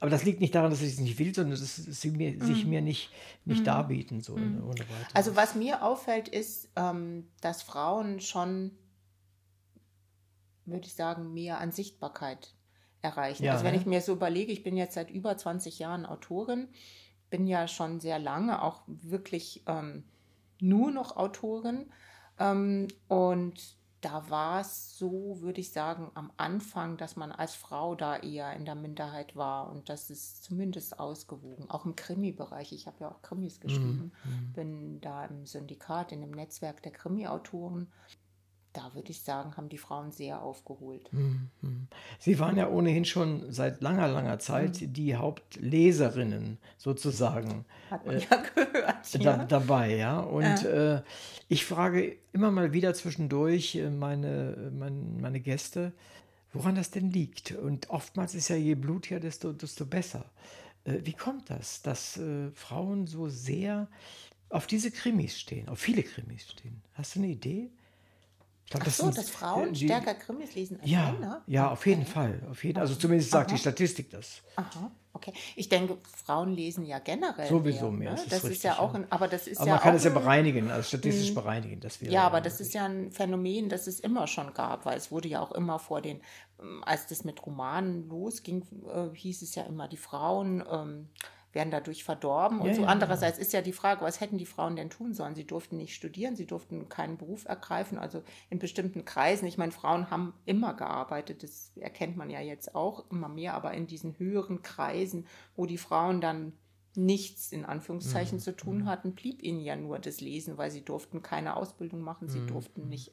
Aber 0.00 0.10
das 0.10 0.24
liegt 0.24 0.40
nicht 0.40 0.54
daran, 0.54 0.70
dass 0.70 0.82
ich 0.82 0.94
es 0.94 1.00
nicht 1.00 1.18
will, 1.18 1.34
sondern 1.34 1.58
dass 1.58 1.76
sie 1.76 2.10
mir, 2.10 2.38
sich 2.44 2.66
mir 2.66 2.80
nicht, 2.80 3.10
nicht 3.44 3.66
darbieten, 3.66 4.20
so 4.20 4.36
weiteres. 4.36 4.86
Also 5.14 5.36
was 5.36 5.54
mir 5.54 5.82
auffällt, 5.82 6.28
ist, 6.28 6.68
ähm, 6.76 7.28
dass 7.40 7.62
Frauen 7.62 8.20
schon 8.20 8.72
würde 10.70 10.86
ich 10.86 10.94
sagen, 10.94 11.32
mehr 11.34 11.58
an 11.58 11.72
Sichtbarkeit 11.72 12.54
erreichen. 13.00 13.44
Ja, 13.44 13.52
also 13.52 13.64
wenn 13.64 13.74
ne? 13.74 13.80
ich 13.80 13.86
mir 13.86 14.00
so 14.00 14.12
überlege, 14.12 14.52
ich 14.52 14.62
bin 14.62 14.76
jetzt 14.76 14.94
seit 14.94 15.10
über 15.10 15.36
20 15.36 15.78
Jahren 15.78 16.06
Autorin, 16.06 16.68
bin 17.30 17.46
ja 17.46 17.68
schon 17.68 18.00
sehr 18.00 18.18
lange 18.18 18.62
auch 18.62 18.82
wirklich 18.86 19.62
ähm, 19.66 20.04
nur 20.60 20.90
noch 20.90 21.16
Autorin. 21.16 21.90
Ähm, 22.38 22.88
und 23.08 23.76
da 24.00 24.30
war 24.30 24.60
es 24.60 24.96
so, 24.96 25.40
würde 25.40 25.60
ich 25.60 25.72
sagen, 25.72 26.10
am 26.14 26.30
Anfang, 26.36 26.96
dass 26.96 27.16
man 27.16 27.32
als 27.32 27.54
Frau 27.54 27.96
da 27.96 28.16
eher 28.16 28.52
in 28.54 28.64
der 28.64 28.76
Minderheit 28.76 29.34
war 29.34 29.70
und 29.70 29.88
das 29.88 30.10
ist 30.10 30.44
zumindest 30.44 31.00
ausgewogen. 31.00 31.68
Auch 31.68 31.84
im 31.84 31.96
Krimi-Bereich. 31.96 32.72
Ich 32.72 32.86
habe 32.86 32.98
ja 33.00 33.10
auch 33.10 33.22
Krimis 33.22 33.60
geschrieben, 33.60 34.12
mhm. 34.24 34.52
bin 34.52 35.00
da 35.00 35.24
im 35.24 35.46
Syndikat, 35.46 36.12
in 36.12 36.20
dem 36.20 36.30
Netzwerk 36.30 36.82
der 36.82 36.92
Krimi-Autoren 36.92 37.88
da 38.72 38.94
würde 38.94 39.10
ich 39.10 39.22
sagen, 39.22 39.56
haben 39.56 39.68
die 39.68 39.78
Frauen 39.78 40.12
sehr 40.12 40.42
aufgeholt. 40.42 41.12
Mhm. 41.12 41.48
Sie 42.18 42.38
waren 42.38 42.56
ja 42.56 42.68
ohnehin 42.68 43.04
schon 43.04 43.52
seit 43.52 43.80
langer, 43.82 44.08
langer 44.08 44.38
Zeit 44.38 44.80
mhm. 44.80 44.92
die 44.92 45.16
Hauptleserinnen 45.16 46.58
sozusagen. 46.76 47.64
Hat 47.90 48.06
man 48.06 48.16
äh, 48.16 48.20
ja 48.20 48.36
gehört. 48.54 49.14
Da, 49.14 49.18
ja. 49.18 49.44
Dabei, 49.44 49.96
ja. 49.96 50.20
Und 50.20 50.62
ja. 50.62 50.96
Äh, 50.96 51.02
ich 51.48 51.64
frage 51.64 52.16
immer 52.32 52.50
mal 52.50 52.72
wieder 52.72 52.94
zwischendurch 52.94 53.76
äh, 53.76 53.90
meine, 53.90 54.70
mein, 54.76 55.20
meine 55.20 55.40
Gäste, 55.40 55.92
woran 56.52 56.74
das 56.74 56.90
denn 56.90 57.10
liegt. 57.10 57.52
Und 57.52 57.90
oftmals 57.90 58.34
ist 58.34 58.48
ja 58.48 58.56
je 58.56 58.74
blutiger, 58.74 59.20
desto, 59.20 59.52
desto 59.52 59.86
besser. 59.86 60.24
Äh, 60.84 61.00
wie 61.04 61.14
kommt 61.14 61.50
das, 61.50 61.82
dass 61.82 62.16
äh, 62.16 62.50
Frauen 62.52 63.06
so 63.06 63.28
sehr 63.28 63.88
auf 64.50 64.66
diese 64.66 64.90
Krimis 64.90 65.38
stehen, 65.38 65.68
auf 65.68 65.78
viele 65.78 66.02
Krimis 66.02 66.50
stehen? 66.50 66.82
Hast 66.94 67.16
du 67.16 67.20
eine 67.20 67.28
Idee? 67.28 67.70
Glaub, 68.70 68.82
Ach 68.86 68.90
so, 68.90 69.10
dass 69.10 69.30
Frauen 69.30 69.72
die, 69.72 69.86
stärker 69.86 70.14
Krimis 70.14 70.54
lesen 70.54 70.78
als 70.80 70.90
ja, 70.90 71.12
Männer? 71.12 71.42
Ja, 71.46 71.70
auf 71.70 71.86
jeden 71.86 72.02
okay. 72.02 72.10
Fall. 72.10 72.42
Auf 72.50 72.64
jeden, 72.64 72.78
also 72.78 72.94
zumindest 72.94 73.30
sagt 73.30 73.48
Aha. 73.48 73.54
die 73.56 73.60
Statistik 73.60 74.10
das. 74.10 74.42
Aha, 74.56 74.90
Okay, 75.14 75.32
ich 75.56 75.68
denke, 75.68 75.96
Frauen 76.24 76.52
lesen 76.52 76.84
ja 76.84 76.98
generell. 77.00 77.48
Sowieso 77.48 77.90
mehr. 77.90 78.12
mehr, 78.12 78.12
ne? 78.12 78.16
das 78.16 78.24
ist 78.24 78.44
Das 78.44 78.50
ist 78.50 78.62
ja 78.64 78.78
auch, 78.78 78.94
ein, 78.94 79.10
aber 79.10 79.26
das 79.26 79.48
ist 79.48 79.58
Aber 79.58 79.66
ja 79.68 79.74
man 79.74 79.82
kann 79.82 79.94
es 79.96 80.04
ja 80.04 80.10
ein- 80.10 80.14
bereinigen, 80.14 80.70
also 80.70 80.86
statistisch 80.86 81.34
bereinigen. 81.34 81.80
Das 81.80 82.00
wäre 82.00 82.12
Ja, 82.12 82.26
aber 82.26 82.40
das 82.40 82.60
ist 82.60 82.74
ja 82.74 82.84
ein 82.84 83.10
Phänomen, 83.10 83.68
das 83.68 83.86
es 83.86 84.00
immer 84.00 84.26
schon 84.26 84.52
gab, 84.54 84.84
weil 84.84 84.96
es 84.98 85.10
wurde 85.10 85.28
ja 85.28 85.40
auch 85.40 85.52
immer 85.52 85.78
vor 85.78 86.02
den, 86.02 86.20
ähm, 86.60 86.84
als 86.84 87.06
das 87.06 87.24
mit 87.24 87.44
Romanen 87.44 88.06
losging, 88.08 88.64
äh, 88.86 89.08
hieß 89.12 89.42
es 89.42 89.54
ja 89.54 89.64
immer, 89.64 89.88
die 89.88 89.96
Frauen 89.96 90.62
ähm, 90.70 91.08
werden 91.52 91.70
dadurch 91.70 92.04
verdorben. 92.04 92.60
Und 92.60 92.66
Ja, 92.66 92.74
so 92.74 92.82
ja, 92.82 92.88
andererseits 92.88 93.38
ist 93.38 93.52
ja 93.52 93.62
die 93.62 93.72
Frage, 93.72 94.02
was 94.02 94.20
hätten 94.20 94.38
die 94.38 94.46
Frauen 94.46 94.76
denn 94.76 94.90
tun 94.90 95.14
sollen? 95.14 95.34
Sie 95.34 95.46
durften 95.46 95.76
nicht 95.76 95.94
studieren, 95.94 96.36
sie 96.36 96.46
durften 96.46 96.88
keinen 96.88 97.16
Beruf 97.16 97.44
ergreifen, 97.46 97.98
also 97.98 98.22
in 98.50 98.58
bestimmten 98.58 99.04
Kreisen. 99.04 99.46
Ich 99.46 99.58
meine, 99.58 99.72
Frauen 99.72 100.10
haben 100.10 100.34
immer 100.44 100.74
gearbeitet, 100.74 101.42
das 101.42 101.72
erkennt 101.76 102.16
man 102.16 102.30
ja 102.30 102.40
jetzt 102.40 102.74
auch 102.74 103.10
immer 103.10 103.28
mehr, 103.28 103.54
aber 103.54 103.72
in 103.74 103.86
diesen 103.86 104.18
höheren 104.18 104.62
Kreisen, 104.62 105.26
wo 105.56 105.66
die 105.66 105.78
Frauen 105.78 106.20
dann 106.20 106.52
nichts 106.94 107.52
in 107.52 107.60
Mhm. 107.60 107.66
Anführungszeichen 107.66 108.38
zu 108.40 108.56
tun 108.56 108.86
hatten, 108.86 109.14
blieb 109.14 109.42
ihnen 109.42 109.60
ja 109.60 109.76
nur 109.76 109.98
das 109.98 110.20
Lesen, 110.20 110.58
weil 110.58 110.70
sie 110.70 110.84
durften 110.84 111.22
keine 111.22 111.56
Ausbildung 111.56 112.00
machen, 112.00 112.28
sie 112.28 112.44
durften 112.44 112.88
nicht 112.88 113.12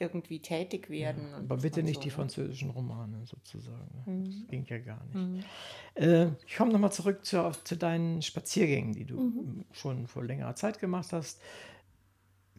irgendwie 0.00 0.40
tätig 0.40 0.90
werden. 0.90 1.28
Mhm. 1.28 1.34
Aber 1.50 1.58
bitte 1.58 1.82
nicht 1.82 1.96
so, 1.96 2.00
die 2.02 2.10
französischen 2.10 2.70
Romane 2.70 3.24
sozusagen. 3.26 4.02
ne? 4.06 4.12
Mhm. 4.12 4.24
Das 4.24 4.48
ging 4.48 4.66
ja 4.66 4.78
gar 4.78 5.04
nicht. 5.04 5.46
Äh, 5.94 6.28
ich 6.46 6.56
komme 6.56 6.72
nochmal 6.72 6.92
zurück 6.92 7.24
zu, 7.24 7.50
zu 7.64 7.76
deinen 7.76 8.22
Spaziergängen, 8.22 8.92
die 8.94 9.04
du 9.04 9.20
Mhm. 9.20 9.64
schon 9.72 10.06
vor 10.08 10.24
längerer 10.24 10.54
Zeit 10.56 10.78
gemacht 10.80 11.12
hast. 11.12 11.40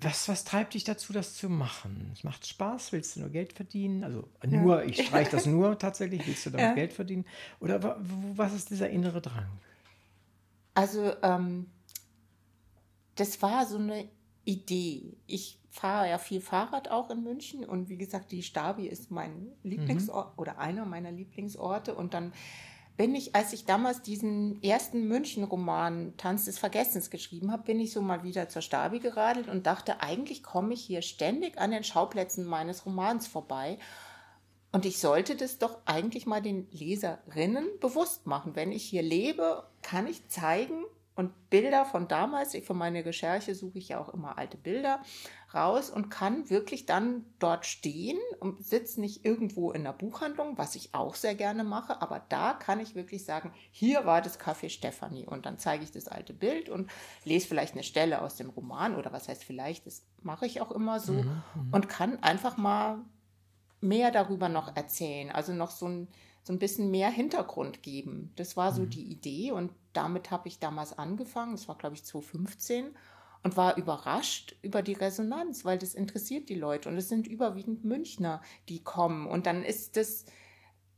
Was, 0.04 0.28
was 0.30 0.44
treibt 0.46 0.74
dich 0.74 0.84
dazu, 0.84 1.14
das 1.14 1.36
zu 1.36 1.48
machen? 1.48 2.10
Es 2.14 2.24
macht 2.24 2.48
Spaß? 2.48 2.92
Willst 2.92 3.16
du 3.16 3.20
nur 3.20 3.30
Geld 3.30 3.54
verdienen? 3.54 4.04
Also 4.04 4.28
nur, 4.48 4.84
ich 4.84 4.98
streiche 5.08 5.30
das 5.32 5.46
nur 5.46 5.78
tatsächlich, 5.78 6.26
willst 6.26 6.46
du 6.46 6.50
damit 6.52 6.66
Ja. 6.70 6.74
Geld 6.74 6.94
verdienen? 6.94 7.26
Oder 7.60 8.00
was 8.36 8.54
ist 8.54 8.70
dieser 8.72 8.90
innere 8.90 9.22
Drang? 9.22 9.48
Also 10.74 11.14
ähm, 11.22 11.68
das 13.16 13.42
war 13.42 13.66
so 13.66 13.78
eine 13.78 14.08
Idee. 14.46 15.18
Ich 15.28 15.60
fahre 15.70 16.10
ja 16.10 16.18
viel 16.18 16.42
Fahrrad 16.42 16.90
auch 16.90 17.10
in 17.10 17.24
München 17.24 17.64
und 17.64 17.90
wie 17.90 17.98
gesagt, 17.98 18.32
die 18.32 18.44
Stabi 18.44 18.88
ist 18.88 19.12
mein 19.12 19.52
Lieblingsort 19.64 20.38
oder 20.38 20.58
einer 20.58 20.86
meiner 20.86 21.12
Lieblingsorte 21.12 21.96
und 21.96 22.14
dann 22.14 22.34
bin 22.98 23.16
ich, 23.16 23.36
als 23.36 23.54
ich 23.54 23.66
damals 23.66 24.02
diesen 24.02 24.62
ersten 24.62 25.08
München-Roman 25.08 26.14
Tanz 26.18 26.46
des 26.46 26.60
Vergessens 26.60 27.10
geschrieben 27.10 27.52
habe, 27.52 27.64
bin 27.64 27.80
ich 27.80 27.94
so 27.94 28.02
mal 28.02 28.24
wieder 28.24 28.50
zur 28.50 28.62
Stabi 28.62 29.00
geradelt 29.00 29.48
und 29.48 29.66
dachte, 29.66 30.02
eigentlich 30.02 30.44
komme 30.44 30.74
ich 30.74 30.82
hier 30.82 31.02
ständig 31.02 31.58
an 31.58 31.72
den 31.72 31.84
Schauplätzen 31.84 32.46
meines 32.46 32.86
Romans 32.86 33.28
vorbei. 33.28 33.80
Und 34.72 34.86
ich 34.86 35.00
sollte 35.00 35.36
das 35.36 35.58
doch 35.58 35.80
eigentlich 35.86 36.26
mal 36.26 36.42
den 36.42 36.68
Leserinnen 36.72 37.68
bewusst 37.80 38.28
machen. 38.28 38.56
Wenn 38.56 38.72
ich 38.72 38.84
hier 38.84 39.02
lebe, 39.02 39.64
kann 39.82 40.06
ich 40.06 40.28
zeigen 40.28 40.84
und 41.16 41.50
Bilder 41.50 41.84
von 41.84 42.08
damals, 42.08 42.54
ich 42.54 42.64
für 42.64 42.74
meine 42.74 43.04
Recherche 43.04 43.54
suche 43.54 43.80
ich 43.80 43.90
ja 43.90 44.00
auch 44.00 44.10
immer 44.14 44.38
alte 44.38 44.58
Bilder 44.58 45.02
raus 45.54 45.90
und 45.90 46.10
kann 46.10 46.50
wirklich 46.50 46.86
dann 46.86 47.26
dort 47.40 47.66
stehen 47.66 48.18
und 48.40 48.66
sitze 48.66 49.02
nicht 49.02 49.26
irgendwo 49.26 49.72
in 49.72 49.84
der 49.84 49.92
Buchhandlung, 49.92 50.58
was 50.58 50.76
ich 50.76 50.96
auch 50.96 51.16
sehr 51.16 51.36
gerne 51.36 51.66
mache, 51.66 52.02
aber 52.02 52.26
da 52.30 52.54
kann 52.54 52.80
ich 52.80 52.96
wirklich 52.96 53.26
sagen, 53.26 53.54
hier 53.72 54.06
war 54.06 54.22
das 54.22 54.40
Café 54.40 54.70
Stefanie. 54.70 55.28
Und 55.28 55.46
dann 55.46 55.58
zeige 55.58 55.84
ich 55.84 55.92
das 55.92 56.08
alte 56.08 56.34
Bild 56.34 56.70
und 56.70 56.90
lese 57.26 57.48
vielleicht 57.48 57.74
eine 57.74 57.84
Stelle 57.84 58.22
aus 58.22 58.38
dem 58.38 58.50
Roman 58.50 58.96
oder 58.96 59.12
was 59.12 59.28
heißt 59.28 59.44
vielleicht, 59.44 59.86
das 59.86 60.06
mache 60.22 60.46
ich 60.46 60.62
auch 60.62 60.72
immer 60.72 61.02
so 61.02 61.26
und 61.72 61.90
kann 61.90 62.24
einfach 62.24 62.56
mal 62.56 63.00
mehr 63.82 64.12
darüber 64.12 64.48
noch 64.48 64.76
erzählen, 64.76 65.32
also 65.32 65.54
noch 65.54 65.72
so 65.72 65.88
ein, 65.88 66.08
so 66.44 66.54
ein 66.54 66.60
bisschen 66.60 66.92
mehr 66.92 67.10
Hintergrund 67.10 67.84
geben. 67.84 68.32
Das 68.36 68.58
war 68.58 68.74
so 68.74 68.86
die 68.86 69.04
Idee 69.04 69.52
und 69.52 69.72
damit 69.94 70.32
habe 70.32 70.48
ich 70.48 70.60
damals 70.60 70.98
angefangen, 70.98 71.54
das 71.54 71.68
war 71.68 71.78
glaube 71.78 71.96
ich 71.96 72.04
2015 72.04 72.96
und 73.44 73.58
war 73.58 73.78
überrascht 73.78 74.56
über 74.62 74.82
die 74.82 74.94
Resonanz, 74.94 75.66
weil 75.66 75.78
das 75.78 75.94
interessiert 75.94 76.50
die 76.50 76.56
Leute 76.56 76.90
und 76.90 76.98
es 76.98 77.10
sind 77.10 77.28
überwiegend 77.28 77.84
Münchner, 77.84 78.42
die 78.70 78.84
kommen 78.84 79.28
und 79.28 79.46
dann 79.46 79.64
ist 79.64 79.98
das 79.98 80.26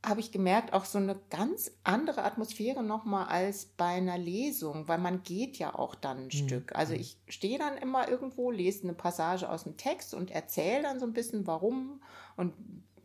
habe 0.06 0.20
ich 0.20 0.32
gemerkt, 0.32 0.74
auch 0.74 0.84
so 0.84 0.98
eine 0.98 1.18
ganz 1.30 1.72
andere 1.84 2.24
Atmosphäre 2.24 2.84
nochmal 2.84 3.28
als 3.28 3.66
bei 3.66 3.86
einer 3.86 4.18
Lesung, 4.18 4.88
weil 4.90 4.98
man 4.98 5.24
geht 5.24 5.58
ja 5.58 5.74
auch 5.74 5.96
dann 5.96 6.26
ein 6.26 6.32
Stück. 6.32 6.76
Also 6.76 6.94
ich 6.94 7.18
stehe 7.30 7.58
dann 7.58 7.78
immer 7.78 8.10
irgendwo, 8.10 8.52
lese 8.52 8.84
eine 8.84 8.94
Passage 8.94 9.50
aus 9.50 9.64
dem 9.64 9.78
Text 9.78 10.14
und 10.14 10.30
erzähle 10.30 10.84
dann 10.84 11.00
so 11.00 11.06
ein 11.06 11.14
bisschen, 11.14 11.48
warum 11.48 12.02
und 12.36 12.54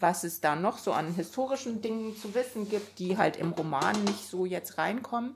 was 0.00 0.24
es 0.24 0.40
da 0.40 0.56
noch 0.56 0.78
so 0.78 0.92
an 0.92 1.14
historischen 1.14 1.82
Dingen 1.82 2.16
zu 2.16 2.34
wissen 2.34 2.68
gibt, 2.68 2.98
die 2.98 3.16
halt 3.16 3.36
im 3.36 3.52
Roman 3.52 4.04
nicht 4.04 4.28
so 4.28 4.46
jetzt 4.46 4.78
reinkommen. 4.78 5.34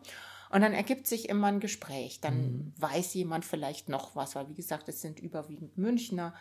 Und 0.50 0.60
dann 0.60 0.74
ergibt 0.74 1.06
sich 1.06 1.28
immer 1.28 1.46
ein 1.46 1.60
Gespräch. 1.60 2.20
Dann 2.20 2.72
weiß 2.76 3.14
jemand 3.14 3.44
vielleicht 3.44 3.88
noch 3.88 4.14
was, 4.14 4.34
weil 4.34 4.48
wie 4.48 4.54
gesagt, 4.54 4.88
es 4.88 5.00
sind 5.00 5.18
überwiegend 5.18 5.78
Münchner. 5.78 6.34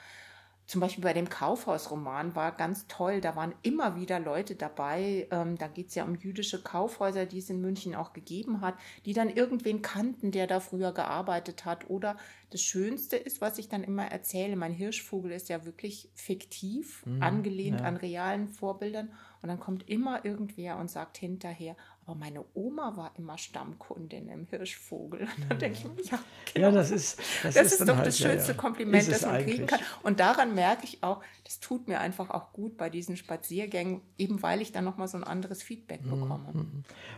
Zum 0.72 0.80
Beispiel 0.80 1.04
bei 1.04 1.12
dem 1.12 1.28
Kaufhausroman 1.28 2.34
war 2.34 2.54
ganz 2.54 2.88
toll, 2.88 3.20
da 3.20 3.36
waren 3.36 3.54
immer 3.62 3.98
wieder 3.98 4.22
Leute 4.22 4.56
dabei. 4.56 5.28
Ähm, 5.30 5.58
da 5.58 5.68
geht 5.68 5.90
es 5.90 5.96
ja 5.96 6.06
um 6.06 6.16
jüdische 6.16 6.64
Kaufhäuser, 6.64 7.26
die 7.26 7.40
es 7.40 7.50
in 7.50 7.60
München 7.60 7.94
auch 7.94 8.14
gegeben 8.14 8.62
hat, 8.62 8.76
die 9.04 9.12
dann 9.12 9.30
irgendwen 9.30 9.82
kannten, 9.82 10.32
der 10.32 10.48
da 10.48 10.62
früher 10.62 10.94
gearbeitet 10.94 11.66
hat. 11.66 11.90
Oder 11.90 12.16
das 12.52 12.62
Schönste 12.62 13.18
ist, 13.18 13.42
was 13.42 13.58
ich 13.58 13.68
dann 13.68 13.84
immer 13.84 14.06
erzähle, 14.06 14.56
mein 14.56 14.72
Hirschvogel 14.72 15.34
ist 15.34 15.50
ja 15.50 15.66
wirklich 15.66 16.10
fiktiv, 16.14 17.04
angelehnt 17.20 17.82
ja. 17.82 17.88
an 17.88 17.98
realen 17.98 18.48
Vorbildern. 18.48 19.12
Und 19.42 19.50
dann 19.50 19.60
kommt 19.60 19.90
immer 19.90 20.24
irgendwer 20.24 20.78
und 20.78 20.90
sagt 20.90 21.18
hinterher, 21.18 21.76
aber 22.06 22.16
meine 22.16 22.44
Oma 22.56 22.98
war 22.98 23.12
immer 23.18 23.38
Stammkundin 23.38 24.28
im 24.30 24.48
Hirschvogel. 24.48 25.22
Und 25.38 25.50
dann 25.50 25.60
denke 25.60 25.78
ich 25.78 25.86
mir, 25.86 25.92
ja, 26.04 26.20
genau. 26.54 26.68
Ja, 26.68 26.72
das 26.74 26.92
ist 26.92 27.20
das, 27.44 27.54
Das, 27.54 27.68
ist, 27.72 27.80
dann 27.82 27.88
doch 27.90 27.96
halt, 27.98 28.08
das 28.08 28.20
ja, 28.20 28.28
ja. 28.28 28.34
schönste 28.34 28.54
Kompliment, 28.56 29.04
Ist 29.04 29.12
das 29.12 29.22
man 29.26 29.36
kriegen 29.44 29.52
eigentlich. 29.52 29.68
kann. 29.68 29.80
Und 30.04 30.20
daran 30.20 30.56
merke 30.56 30.84
ich 30.86 31.04
auch, 31.04 31.22
das 31.46 31.60
tut 31.60 31.88
mir 31.88 32.00
einfach 32.00 32.30
auch 32.32 32.54
gut 32.54 32.78
bei 32.78 32.90
diesen 32.90 33.18
Spaziergängen, 33.18 34.02
eben 34.18 34.42
weil 34.42 34.62
ich 34.62 34.72
dann 34.72 34.84
nochmal 34.84 35.08
so 35.08 35.18
ein 35.18 35.24
anderes 35.24 35.62
Feedback 35.64 36.04
Mhm, 36.06 36.10
bekomme. 36.10 36.54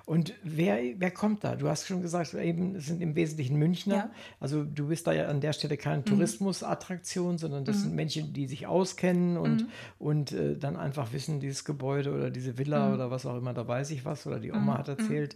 Und 0.05 0.33
wer, 0.43 0.79
wer 0.97 1.11
kommt 1.11 1.43
da? 1.43 1.55
Du 1.55 1.69
hast 1.69 1.87
schon 1.87 2.01
gesagt, 2.01 2.33
eben, 2.33 2.75
es 2.75 2.87
sind 2.87 3.01
im 3.01 3.15
Wesentlichen 3.15 3.55
Münchner. 3.57 3.95
Ja. 3.95 4.05
Mhm. 4.05 4.11
Also 4.39 4.63
du 4.63 4.87
bist 4.87 5.07
da 5.07 5.13
ja 5.13 5.27
an 5.27 5.39
der 5.41 5.53
Stelle 5.53 5.77
keine 5.77 6.03
Tourismusattraktion, 6.03 7.37
sondern 7.37 7.65
das 7.65 7.81
sind 7.81 7.93
Menschen, 7.95 8.33
die 8.33 8.47
sich 8.47 8.67
auskennen 8.67 9.37
und, 9.37 9.63
Mhm. 9.63 9.67
und 9.99 10.31
äh, 10.33 10.57
dann 10.57 10.75
einfach 10.77 11.13
wissen, 11.13 11.39
dieses 11.39 11.63
Gebäude 11.65 12.13
oder 12.13 12.29
diese 12.29 12.57
Villa 12.57 12.87
Mhm. 12.89 12.93
oder 12.95 13.11
was 13.11 13.25
auch 13.25 13.37
immer, 13.37 13.53
da 13.53 13.67
weiß 13.67 13.91
ich 13.91 14.05
was 14.05 14.25
oder 14.27 14.39
die 14.39 14.51
Oma 14.51 14.72
hat 14.77 14.87
erzählt. 14.87 15.35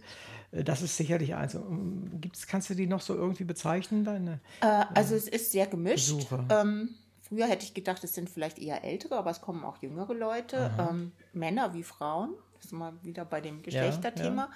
Äh, 0.52 0.64
Das 0.64 0.82
ist 0.82 0.96
sicherlich 0.96 1.34
eins. 1.34 1.54
Ähm, 1.54 2.10
Gibt's, 2.20 2.46
kannst 2.46 2.70
du 2.70 2.74
die 2.74 2.86
noch 2.86 3.00
so 3.00 3.14
irgendwie 3.14 3.44
bezeichnen, 3.44 4.04
deine? 4.04 4.40
Äh, 4.60 4.84
also 4.94 5.14
es 5.14 5.28
ist 5.28 5.52
sehr 5.52 5.66
gemischt. 5.66 6.14
Ähm, 6.50 6.94
früher 7.20 7.46
hätte 7.46 7.64
ich 7.64 7.74
gedacht, 7.74 8.02
es 8.04 8.14
sind 8.14 8.30
vielleicht 8.30 8.58
eher 8.58 8.82
ältere, 8.84 9.16
aber 9.16 9.30
es 9.30 9.40
kommen 9.40 9.64
auch 9.64 9.82
jüngere 9.82 10.14
Leute, 10.14 10.70
ähm, 10.78 11.12
Männer 11.32 11.74
wie 11.74 11.82
Frauen. 11.82 12.34
Das 12.56 12.66
ist 12.66 12.72
mal 12.72 12.92
wieder 13.02 13.24
bei 13.24 13.40
dem 13.40 13.62
Geschlechterthema. 13.62 14.50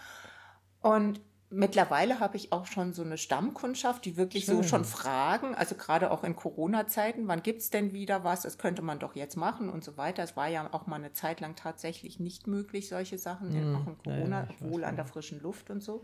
Und 0.80 1.20
mittlerweile 1.52 2.20
habe 2.20 2.36
ich 2.36 2.52
auch 2.52 2.66
schon 2.66 2.92
so 2.92 3.02
eine 3.02 3.18
Stammkundschaft, 3.18 4.04
die 4.04 4.16
wirklich 4.16 4.46
so 4.46 4.54
Schön. 4.54 4.64
schon 4.64 4.84
fragen, 4.84 5.54
also 5.54 5.74
gerade 5.74 6.10
auch 6.10 6.24
in 6.24 6.34
Corona-Zeiten, 6.34 7.28
wann 7.28 7.42
gibt 7.42 7.60
es 7.60 7.70
denn 7.70 7.92
wieder 7.92 8.24
was? 8.24 8.42
Das 8.42 8.58
könnte 8.58 8.82
man 8.82 8.98
doch 8.98 9.14
jetzt 9.14 9.36
machen 9.36 9.68
und 9.68 9.84
so 9.84 9.96
weiter. 9.96 10.22
Es 10.22 10.36
war 10.36 10.48
ja 10.48 10.68
auch 10.72 10.86
mal 10.86 10.96
eine 10.96 11.12
Zeit 11.12 11.40
lang 11.40 11.54
tatsächlich 11.54 12.18
nicht 12.18 12.46
möglich, 12.46 12.88
solche 12.88 13.18
Sachen, 13.18 13.50
auch 13.50 13.54
in 13.54 13.62
Mhm. 13.62 13.96
Ja, 14.04 14.12
ja, 14.12 14.18
Corona, 14.18 14.42
weiß, 14.42 14.48
obwohl 14.60 14.84
an 14.84 14.90
ja. 14.90 14.96
der 14.96 15.06
frischen 15.06 15.40
Luft 15.40 15.70
und 15.70 15.82
so 15.82 16.02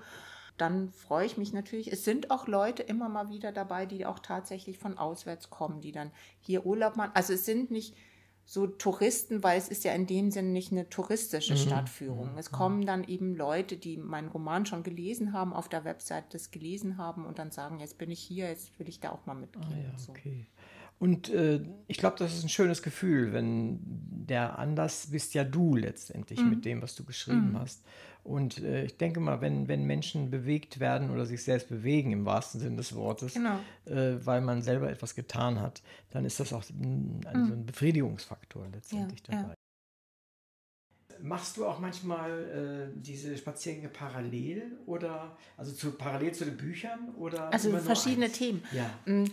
dann 0.59 0.90
freue 0.90 1.24
ich 1.24 1.38
mich 1.38 1.53
natürlich. 1.53 1.90
Es 1.92 2.05
sind 2.05 2.30
auch 2.30 2.49
Leute 2.49 2.82
immer 2.82 3.09
mal 3.09 3.30
wieder 3.30 3.53
dabei, 3.53 3.86
die 3.86 4.05
auch 4.05 4.18
tatsächlich 4.18 4.78
von 4.78 4.99
auswärts 4.99 5.51
kommen, 5.51 5.80
die 5.80 5.92
dann 5.92 6.11
hier 6.40 6.66
Urlaub 6.66 6.96
machen. 6.96 7.12
Also 7.14 7.32
es 7.32 7.46
sind 7.46 7.70
nicht 7.70 7.94
so 8.51 8.66
Touristen, 8.66 9.42
weil 9.42 9.58
es 9.58 9.68
ist 9.68 9.84
ja 9.84 9.92
in 9.92 10.07
dem 10.07 10.30
Sinne 10.30 10.49
nicht 10.49 10.72
eine 10.72 10.88
touristische 10.88 11.53
Mhm. 11.53 11.58
Stadtführung. 11.58 12.30
Es 12.38 12.50
kommen 12.50 12.87
dann 12.87 13.04
eben 13.04 13.37
Leute, 13.37 13.76
die 13.76 13.99
meinen 13.99 14.29
Roman 14.29 14.64
schon 14.64 14.83
gelesen 14.83 15.34
haben, 15.34 15.53
auf 15.53 15.68
der 15.68 15.84
Website 15.84 16.33
das 16.33 16.50
gelesen 16.50 16.96
haben 16.96 17.26
und 17.26 17.38
dann 17.38 17.50
sagen, 17.50 17.79
jetzt 17.79 17.99
bin 17.99 18.11
ich 18.11 18.20
hier, 18.20 18.49
jetzt 18.49 18.79
will 18.79 18.88
ich 18.88 19.00
da 19.00 19.11
auch 19.11 19.26
mal 19.26 19.34
mitgehen. 19.34 19.66
Ah 19.70 19.76
ja, 19.84 19.91
und 19.91 20.00
so. 20.00 20.12
okay. 20.12 20.46
Und 20.99 21.29
äh, 21.29 21.61
ich 21.88 21.99
glaube, 21.99 22.16
das 22.18 22.34
ist 22.34 22.42
ein 22.42 22.49
schönes 22.49 22.83
Gefühl, 22.83 23.34
wenn 23.34 23.80
der 23.83 24.58
Anlass 24.58 25.08
bist 25.11 25.34
ja 25.34 25.45
du 25.45 25.76
letztendlich 25.76 26.41
Mhm. 26.41 26.49
mit 26.49 26.64
dem, 26.64 26.80
was 26.80 26.95
du 26.95 27.04
geschrieben 27.04 27.54
hast. 27.61 27.84
Und 28.24 28.58
äh, 28.62 28.84
ich 28.84 28.96
denke 28.99 29.20
mal, 29.20 29.40
wenn, 29.40 29.68
wenn 29.68 29.84
Menschen 29.84 30.30
bewegt 30.30 30.80
werden 30.80 31.11
oder 31.11 31.24
sich 31.24 31.42
selbst 31.42 31.68
bewegen, 31.68 32.12
im 32.12 32.26
wahrsten 32.26 32.61
Sinne 32.61 32.76
des 32.76 32.95
Wortes, 32.95 33.34
Genau. 33.34 33.58
äh, 33.86 34.16
weil 34.26 34.40
man 34.42 34.61
selber 34.62 34.90
etwas 34.90 35.14
getan 35.14 35.61
hat, 35.61 35.82
dann 36.11 36.24
ist 36.26 36.38
das 36.40 36.53
auch 36.53 36.62
ein, 36.70 37.20
ein, 37.26 37.46
so 37.46 37.53
ein 37.54 37.64
Befriedigungsfaktor 37.66 38.66
letztendlich 38.72 39.22
Mhm. 39.28 39.32
Ja, 39.32 39.36
ja. 39.38 39.42
dabei. 39.42 39.54
Machst 41.20 41.57
du 41.57 41.66
auch 41.66 41.80
manchmal 41.80 42.90
äh, 42.95 43.00
diese 43.00 43.36
Spaziergänge 43.36 43.88
parallel 43.88 44.78
oder 44.86 45.36
also 45.57 45.72
zu, 45.72 45.90
parallel 45.92 46.32
zu 46.32 46.45
den 46.45 46.57
Büchern 46.57 47.12
oder 47.16 47.53
Also 47.53 47.76
verschiedene? 47.78 48.30
Themen. 48.30 48.62
Ja. 48.72 48.88
Mm, 49.12 49.24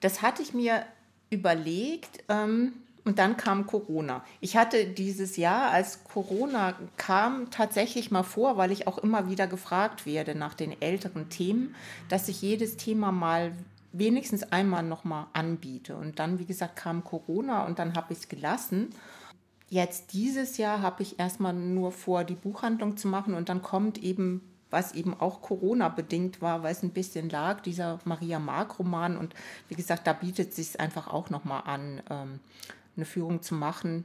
Das 0.00 0.20
hatte 0.20 0.42
ich 0.42 0.52
mir 0.52 0.84
überlegt 1.30 2.24
ähm, 2.28 2.72
und 3.10 3.18
dann 3.18 3.36
kam 3.36 3.66
Corona. 3.66 4.22
Ich 4.40 4.56
hatte 4.56 4.86
dieses 4.86 5.36
Jahr, 5.36 5.72
als 5.72 6.04
Corona 6.04 6.74
kam, 6.96 7.50
tatsächlich 7.50 8.12
mal 8.12 8.22
vor, 8.22 8.56
weil 8.56 8.70
ich 8.70 8.86
auch 8.86 8.98
immer 8.98 9.28
wieder 9.28 9.48
gefragt 9.48 10.06
werde 10.06 10.36
nach 10.36 10.54
den 10.54 10.80
älteren 10.80 11.28
Themen, 11.28 11.74
dass 12.08 12.28
ich 12.28 12.40
jedes 12.40 12.76
Thema 12.76 13.10
mal 13.10 13.50
wenigstens 13.90 14.44
einmal 14.52 14.84
nochmal 14.84 15.26
anbiete. 15.32 15.96
Und 15.96 16.20
dann, 16.20 16.38
wie 16.38 16.44
gesagt, 16.44 16.76
kam 16.76 17.02
Corona 17.02 17.66
und 17.66 17.80
dann 17.80 17.96
habe 17.96 18.12
ich 18.12 18.20
es 18.20 18.28
gelassen. 18.28 18.90
Jetzt 19.68 20.12
dieses 20.12 20.56
Jahr 20.56 20.80
habe 20.80 21.02
ich 21.02 21.18
erstmal 21.18 21.52
nur 21.52 21.90
vor, 21.90 22.22
die 22.22 22.36
Buchhandlung 22.36 22.96
zu 22.96 23.08
machen 23.08 23.34
und 23.34 23.48
dann 23.48 23.60
kommt 23.60 23.98
eben, 23.98 24.40
was 24.70 24.92
eben 24.92 25.18
auch 25.18 25.42
Corona-bedingt 25.42 26.40
war, 26.40 26.62
weil 26.62 26.70
es 26.70 26.84
ein 26.84 26.90
bisschen 26.90 27.28
lag, 27.28 27.60
dieser 27.60 27.98
Maria 28.04 28.38
Mark-Roman. 28.38 29.16
Und 29.16 29.34
wie 29.66 29.74
gesagt, 29.74 30.06
da 30.06 30.12
bietet 30.12 30.50
es 30.50 30.54
sich 30.54 30.78
einfach 30.78 31.08
auch 31.08 31.28
nochmal 31.28 31.64
an, 31.66 32.02
ähm, 32.08 32.38
eine 32.96 33.04
Führung 33.04 33.42
zu 33.42 33.54
machen. 33.54 34.04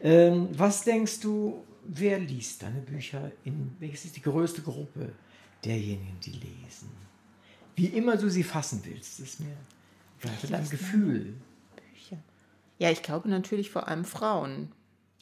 Ähm, 0.00 0.48
was 0.52 0.82
denkst 0.82 1.20
du, 1.20 1.64
wer 1.84 2.18
liest 2.18 2.62
deine 2.62 2.80
Bücher? 2.80 3.30
In, 3.44 3.76
welches 3.78 4.06
ist 4.06 4.16
die 4.16 4.22
größte 4.22 4.62
Gruppe 4.62 5.12
derjenigen, 5.64 6.18
die 6.24 6.32
lesen? 6.32 6.90
Wie 7.76 7.86
immer 7.86 8.16
du 8.16 8.28
sie 8.28 8.42
fassen 8.42 8.82
willst, 8.84 9.20
ist 9.20 9.40
mir 9.40 9.56
vielleicht 10.18 10.52
ein 10.52 10.68
Gefühl. 10.68 11.34
Bücher. 11.76 12.18
Ja, 12.78 12.90
ich 12.90 13.02
glaube 13.02 13.28
natürlich 13.28 13.70
vor 13.70 13.88
allem 13.88 14.04
Frauen. 14.04 14.72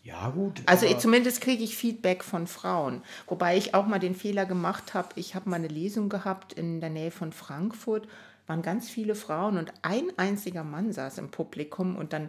Ja, 0.02 0.30
gut. 0.30 0.62
Also 0.64 0.86
zumindest 0.94 1.42
kriege 1.42 1.62
ich 1.62 1.76
Feedback 1.76 2.24
von 2.24 2.46
Frauen. 2.46 3.02
Wobei 3.26 3.56
ich 3.58 3.74
auch 3.74 3.86
mal 3.86 3.98
den 3.98 4.14
Fehler 4.14 4.46
gemacht 4.46 4.94
habe, 4.94 5.08
ich 5.16 5.34
habe 5.34 5.50
mal 5.50 5.56
eine 5.56 5.68
Lesung 5.68 6.08
gehabt 6.08 6.54
in 6.54 6.80
der 6.80 6.88
Nähe 6.88 7.10
von 7.10 7.32
Frankfurt, 7.32 8.08
waren 8.51 8.62
ganz 8.62 8.90
viele 8.90 9.14
Frauen 9.14 9.56
und 9.56 9.72
ein 9.82 10.09
einziger 10.16 10.64
Mann 10.64 10.93
saß 10.93 11.18
im 11.18 11.31
Publikum 11.31 11.97
und 11.97 12.12
dann 12.12 12.28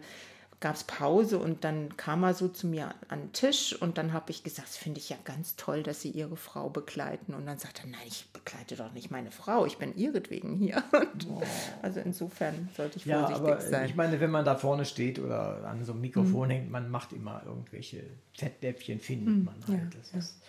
gab 0.60 0.76
es 0.76 0.84
Pause 0.84 1.40
und 1.40 1.64
dann 1.64 1.98
kam 1.98 2.24
er 2.24 2.36
so 2.36 2.48
zu 2.48 2.68
mir 2.68 2.94
an 3.08 3.22
den 3.22 3.34
Tisch 3.34 3.76
und 3.82 3.98
dann 3.98 4.14
habe 4.14 4.30
ich 4.30 4.44
gesagt, 4.44 4.68
das 4.68 4.78
finde 4.78 5.00
ich 5.00 5.10
ja 5.10 5.18
ganz 5.26 5.56
toll, 5.56 5.82
dass 5.82 6.02
Sie 6.02 6.12
Ihre 6.12 6.38
Frau 6.38 6.70
begleiten. 6.70 7.34
Und 7.34 7.48
dann 7.48 7.58
sagt 7.58 7.84
er, 7.84 7.90
nein, 7.90 8.02
ich 8.06 8.28
begleite 8.32 8.76
doch 8.76 8.94
nicht 8.94 9.10
meine 9.10 9.32
Frau, 9.32 9.66
ich 9.66 9.80
bin 9.80 9.98
ihretwegen 9.98 10.56
hier. 10.56 10.84
Oh. 11.30 11.42
Also 11.82 12.00
insofern 12.00 12.70
sollte 12.76 12.98
ich 12.98 13.06
ja, 13.06 13.20
vorsichtig 13.22 13.48
aber 13.48 13.62
sein. 13.62 13.90
Ich 13.90 13.96
meine, 13.96 14.20
wenn 14.20 14.32
man 14.32 14.46
da 14.46 14.56
vorne 14.56 14.86
steht 14.86 15.20
oder 15.20 15.66
an 15.66 15.84
so 15.84 15.92
einem 15.92 16.02
Mikrofon 16.02 16.48
mhm. 16.48 16.52
hängt, 16.52 16.72
man 16.72 16.90
macht 16.90 17.14
immer 17.14 17.42
irgendwelche 17.46 18.04
Fettdäpfchen, 18.34 19.00
findet 19.00 19.36
mhm. 19.36 19.44
man 19.46 19.56
halt. 19.68 19.94
Ja, 20.12 20.20
ist, 20.20 20.42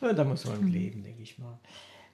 ja. 0.00 0.12
da 0.12 0.24
muss 0.24 0.44
man 0.46 0.62
mhm. 0.62 0.68
leben, 0.68 1.02
denke 1.02 1.22
ich 1.22 1.38
mal. 1.38 1.58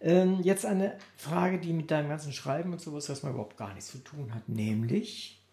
Ähm, 0.06 0.40
jetzt 0.44 0.64
eine 0.64 0.96
Frage, 1.16 1.58
die 1.58 1.72
mit 1.72 1.90
deinem 1.90 2.08
ganzen 2.08 2.32
Schreiben 2.32 2.72
und 2.72 2.80
sowas 2.80 3.08
erstmal 3.08 3.32
überhaupt 3.32 3.56
gar 3.56 3.74
nichts 3.74 3.90
zu 3.90 3.98
tun 3.98 4.32
hat, 4.32 4.48
nämlich 4.48 5.44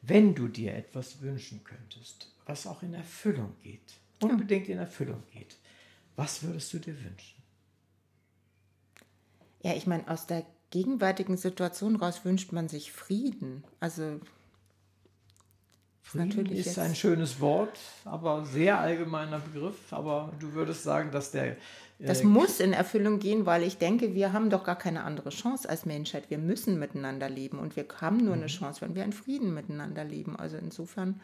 wenn 0.00 0.34
du 0.34 0.48
dir 0.48 0.74
etwas 0.74 1.20
wünschen 1.20 1.62
könntest, 1.62 2.34
was 2.46 2.66
auch 2.66 2.82
in 2.82 2.94
Erfüllung 2.94 3.54
geht, 3.62 4.00
unbedingt 4.22 4.70
in 4.70 4.78
Erfüllung 4.78 5.22
geht, 5.30 5.58
was 6.16 6.42
würdest 6.42 6.72
du 6.72 6.78
dir 6.78 6.94
wünschen? 7.04 7.42
Ja, 9.62 9.74
ich 9.74 9.86
meine, 9.86 10.08
aus 10.08 10.26
der 10.26 10.46
gegenwärtigen 10.70 11.36
Situation 11.36 11.94
raus 11.94 12.24
wünscht 12.24 12.50
man 12.50 12.70
sich 12.70 12.92
Frieden. 12.92 13.62
Also 13.78 14.20
Frieden 16.08 16.28
Natürlich 16.28 16.66
ist 16.66 16.78
ein 16.78 16.94
schönes 16.94 17.38
Wort, 17.38 17.78
aber 18.06 18.42
sehr 18.46 18.78
allgemeiner 18.78 19.40
Begriff. 19.40 19.76
Aber 19.90 20.32
du 20.40 20.54
würdest 20.54 20.82
sagen, 20.82 21.10
dass 21.10 21.32
der. 21.32 21.48
Äh, 21.52 21.56
das 21.98 22.22
muss 22.22 22.60
in 22.60 22.72
Erfüllung 22.72 23.18
gehen, 23.18 23.44
weil 23.44 23.62
ich 23.62 23.76
denke, 23.76 24.14
wir 24.14 24.32
haben 24.32 24.48
doch 24.48 24.64
gar 24.64 24.78
keine 24.78 25.04
andere 25.04 25.28
Chance 25.28 25.68
als 25.68 25.84
Menschheit. 25.84 26.30
Wir 26.30 26.38
müssen 26.38 26.78
miteinander 26.78 27.28
leben 27.28 27.58
und 27.58 27.76
wir 27.76 27.84
haben 28.00 28.24
nur 28.24 28.32
eine 28.32 28.44
mhm. 28.44 28.48
Chance, 28.48 28.80
wenn 28.80 28.94
wir 28.94 29.04
in 29.04 29.12
Frieden 29.12 29.52
miteinander 29.52 30.02
leben. 30.02 30.36
Also 30.36 30.56
insofern. 30.56 31.20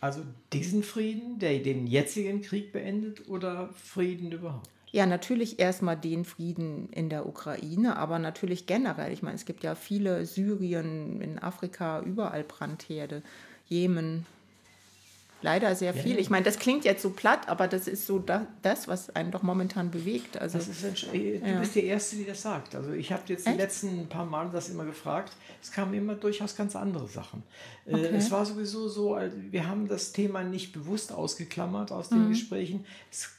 Also 0.00 0.22
diesen 0.52 0.82
Frieden, 0.82 1.38
der 1.38 1.58
den 1.58 1.86
jetzigen 1.86 2.40
Krieg 2.40 2.72
beendet 2.72 3.28
oder 3.28 3.68
Frieden 3.74 4.32
überhaupt? 4.32 4.70
Ja, 4.92 5.04
natürlich 5.06 5.58
erstmal 5.58 5.96
den 5.96 6.24
Frieden 6.24 6.88
in 6.90 7.10
der 7.10 7.26
Ukraine, 7.26 7.96
aber 7.96 8.18
natürlich 8.18 8.66
generell. 8.66 9.12
Ich 9.12 9.22
meine, 9.22 9.36
es 9.36 9.44
gibt 9.44 9.62
ja 9.62 9.74
viele 9.74 10.24
Syrien, 10.24 11.20
in 11.20 11.38
Afrika, 11.38 12.00
überall 12.00 12.44
Brandherde. 12.44 13.22
Jemen. 13.72 14.26
Leider 15.42 15.74
sehr 15.74 15.92
viel. 15.92 16.12
Ja, 16.12 16.18
Ich 16.18 16.30
meine, 16.30 16.44
das 16.44 16.58
klingt 16.58 16.84
jetzt 16.84 17.02
so 17.02 17.10
platt, 17.10 17.48
aber 17.48 17.66
das 17.66 17.88
ist 17.88 18.06
so 18.06 18.22
das, 18.62 18.86
was 18.86 19.10
einen 19.10 19.32
doch 19.32 19.42
momentan 19.42 19.90
bewegt. 19.90 20.38
Also, 20.40 20.58
ist, 20.58 20.84
du 20.84 21.16
ja. 21.16 21.58
bist 21.58 21.74
die 21.74 21.84
Erste, 21.84 22.16
die 22.16 22.24
das 22.24 22.42
sagt. 22.42 22.76
Also 22.76 22.92
ich 22.92 23.10
habe 23.10 23.22
jetzt 23.26 23.46
Echt? 23.46 23.56
die 23.56 23.60
letzten 23.60 24.06
paar 24.06 24.24
Male 24.24 24.50
das 24.52 24.68
immer 24.68 24.84
gefragt. 24.84 25.32
Es 25.60 25.72
kamen 25.72 25.94
immer 25.94 26.14
durchaus 26.14 26.54
ganz 26.54 26.76
andere 26.76 27.08
Sachen. 27.08 27.42
Äh, 27.86 27.94
okay. 27.94 28.10
Es 28.14 28.30
war 28.30 28.46
sowieso 28.46 28.88
so, 28.88 29.18
wir 29.50 29.66
haben 29.66 29.88
das 29.88 30.12
Thema 30.12 30.44
nicht 30.44 30.72
bewusst 30.72 31.10
ausgeklammert 31.10 31.90
aus 31.90 32.10
den 32.10 32.26
mhm. 32.26 32.28
Gesprächen. 32.28 32.84
Es 33.10 33.30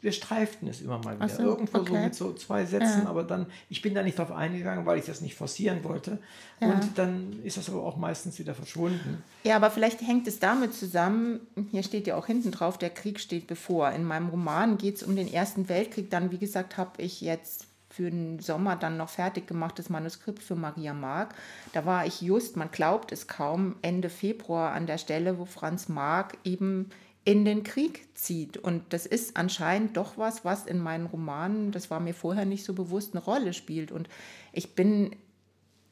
wir 0.00 0.12
streiften 0.12 0.68
es 0.68 0.80
immer 0.80 0.98
mal 0.98 1.16
wieder. 1.16 1.28
So, 1.28 1.42
Irgendwo 1.42 1.78
okay. 1.78 1.92
so 1.92 1.98
mit 1.98 2.14
so 2.14 2.32
zwei 2.32 2.64
Sätzen, 2.64 3.02
ja. 3.04 3.08
aber 3.08 3.24
dann, 3.24 3.46
ich 3.68 3.82
bin 3.82 3.94
da 3.94 4.02
nicht 4.02 4.18
drauf 4.18 4.32
eingegangen, 4.32 4.86
weil 4.86 4.98
ich 4.98 5.06
das 5.06 5.20
nicht 5.20 5.34
forcieren 5.34 5.84
wollte. 5.84 6.18
Ja. 6.60 6.72
Und 6.72 6.96
dann 6.96 7.40
ist 7.44 7.56
das 7.56 7.68
aber 7.68 7.82
auch 7.82 7.96
meistens 7.96 8.38
wieder 8.38 8.54
verschwunden. 8.54 9.22
Ja, 9.44 9.56
aber 9.56 9.70
vielleicht 9.70 10.00
hängt 10.00 10.26
es 10.26 10.38
damit 10.38 10.74
zusammen, 10.74 11.40
hier 11.70 11.82
steht 11.82 12.06
ja 12.06 12.16
auch 12.16 12.26
hinten 12.26 12.50
drauf, 12.50 12.78
der 12.78 12.90
Krieg 12.90 13.20
steht 13.20 13.46
bevor. 13.46 13.90
In 13.92 14.04
meinem 14.04 14.28
Roman 14.28 14.78
geht 14.78 14.96
es 14.96 15.02
um 15.02 15.16
den 15.16 15.32
Ersten 15.32 15.68
Weltkrieg. 15.68 16.10
Dann, 16.10 16.30
wie 16.30 16.38
gesagt, 16.38 16.76
habe 16.76 17.00
ich 17.02 17.20
jetzt 17.20 17.66
für 17.90 18.10
den 18.10 18.38
Sommer 18.38 18.76
dann 18.76 18.96
noch 18.96 19.08
fertig 19.08 19.46
gemachtes 19.46 19.88
Manuskript 19.90 20.42
für 20.42 20.54
Maria 20.54 20.94
Mark. 20.94 21.34
Da 21.72 21.84
war 21.84 22.06
ich 22.06 22.20
just, 22.20 22.56
man 22.56 22.70
glaubt 22.70 23.10
es 23.10 23.26
kaum, 23.26 23.76
Ende 23.82 24.08
Februar 24.08 24.72
an 24.72 24.86
der 24.86 24.98
Stelle, 24.98 25.38
wo 25.38 25.44
Franz 25.46 25.88
Mark 25.88 26.38
eben 26.44 26.90
in 27.28 27.44
den 27.44 27.62
Krieg 27.62 28.08
zieht. 28.14 28.56
Und 28.56 28.94
das 28.94 29.04
ist 29.04 29.36
anscheinend 29.36 29.98
doch 29.98 30.16
was, 30.16 30.46
was 30.46 30.64
in 30.64 30.78
meinen 30.78 31.04
Romanen, 31.04 31.72
das 31.72 31.90
war 31.90 32.00
mir 32.00 32.14
vorher 32.14 32.46
nicht 32.46 32.64
so 32.64 32.72
bewusst, 32.72 33.12
eine 33.12 33.22
Rolle 33.22 33.52
spielt. 33.52 33.92
Und 33.92 34.08
ich 34.50 34.74
bin 34.74 35.14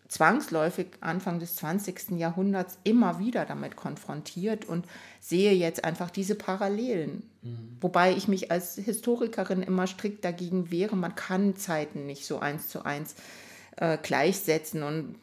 zwangsläufig 0.09 0.87
Anfang 1.03 1.39
des 1.39 1.57
20. 1.57 2.13
Jahrhunderts 2.13 2.79
immer 2.85 3.19
wieder 3.19 3.45
damit 3.45 3.77
konfrontiert 3.77 4.65
und 4.65 4.87
sehe 5.21 5.53
jetzt 5.53 5.85
einfach 5.85 6.09
diese 6.09 6.37
Parallelen. 6.37 7.29
Mhm. 7.43 7.77
Wobei 7.83 8.13
ich 8.13 8.29
mich 8.29 8.51
als 8.51 8.77
Historikerin 8.77 9.63
immer 9.63 9.87
strikt 9.87 10.25
dagegen 10.25 10.71
wehre, 10.71 10.97
man 10.97 11.17
kann 11.17 11.55
Zeiten 11.55 12.07
nicht 12.07 12.25
so 12.25 12.39
eins 12.39 12.71
zu 12.71 12.83
eins 12.87 13.15
äh, 13.77 13.99
gleichsetzen 13.99 14.83
und 14.83 15.17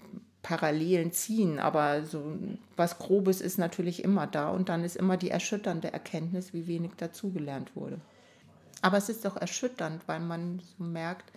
Parallelen 0.43 1.13
ziehen, 1.13 1.57
aber 1.57 2.03
so 2.03 2.37
was 2.75 2.99
Grobes 2.99 3.41
ist 3.41 3.57
natürlich 3.57 4.03
immer 4.03 4.27
da 4.27 4.49
und 4.49 4.69
dann 4.69 4.83
ist 4.83 4.97
immer 4.97 5.17
die 5.17 5.31
erschütternde 5.31 5.91
Erkenntnis, 5.91 6.53
wie 6.53 6.67
wenig 6.67 6.91
dazugelernt 6.97 7.75
wurde. 7.75 7.99
Aber 8.81 8.97
es 8.97 9.07
ist 9.07 9.23
doch 9.23 9.37
erschütternd, 9.37 10.01
weil 10.07 10.19
man 10.19 10.61
so 10.77 10.83
merkt, 10.83 11.31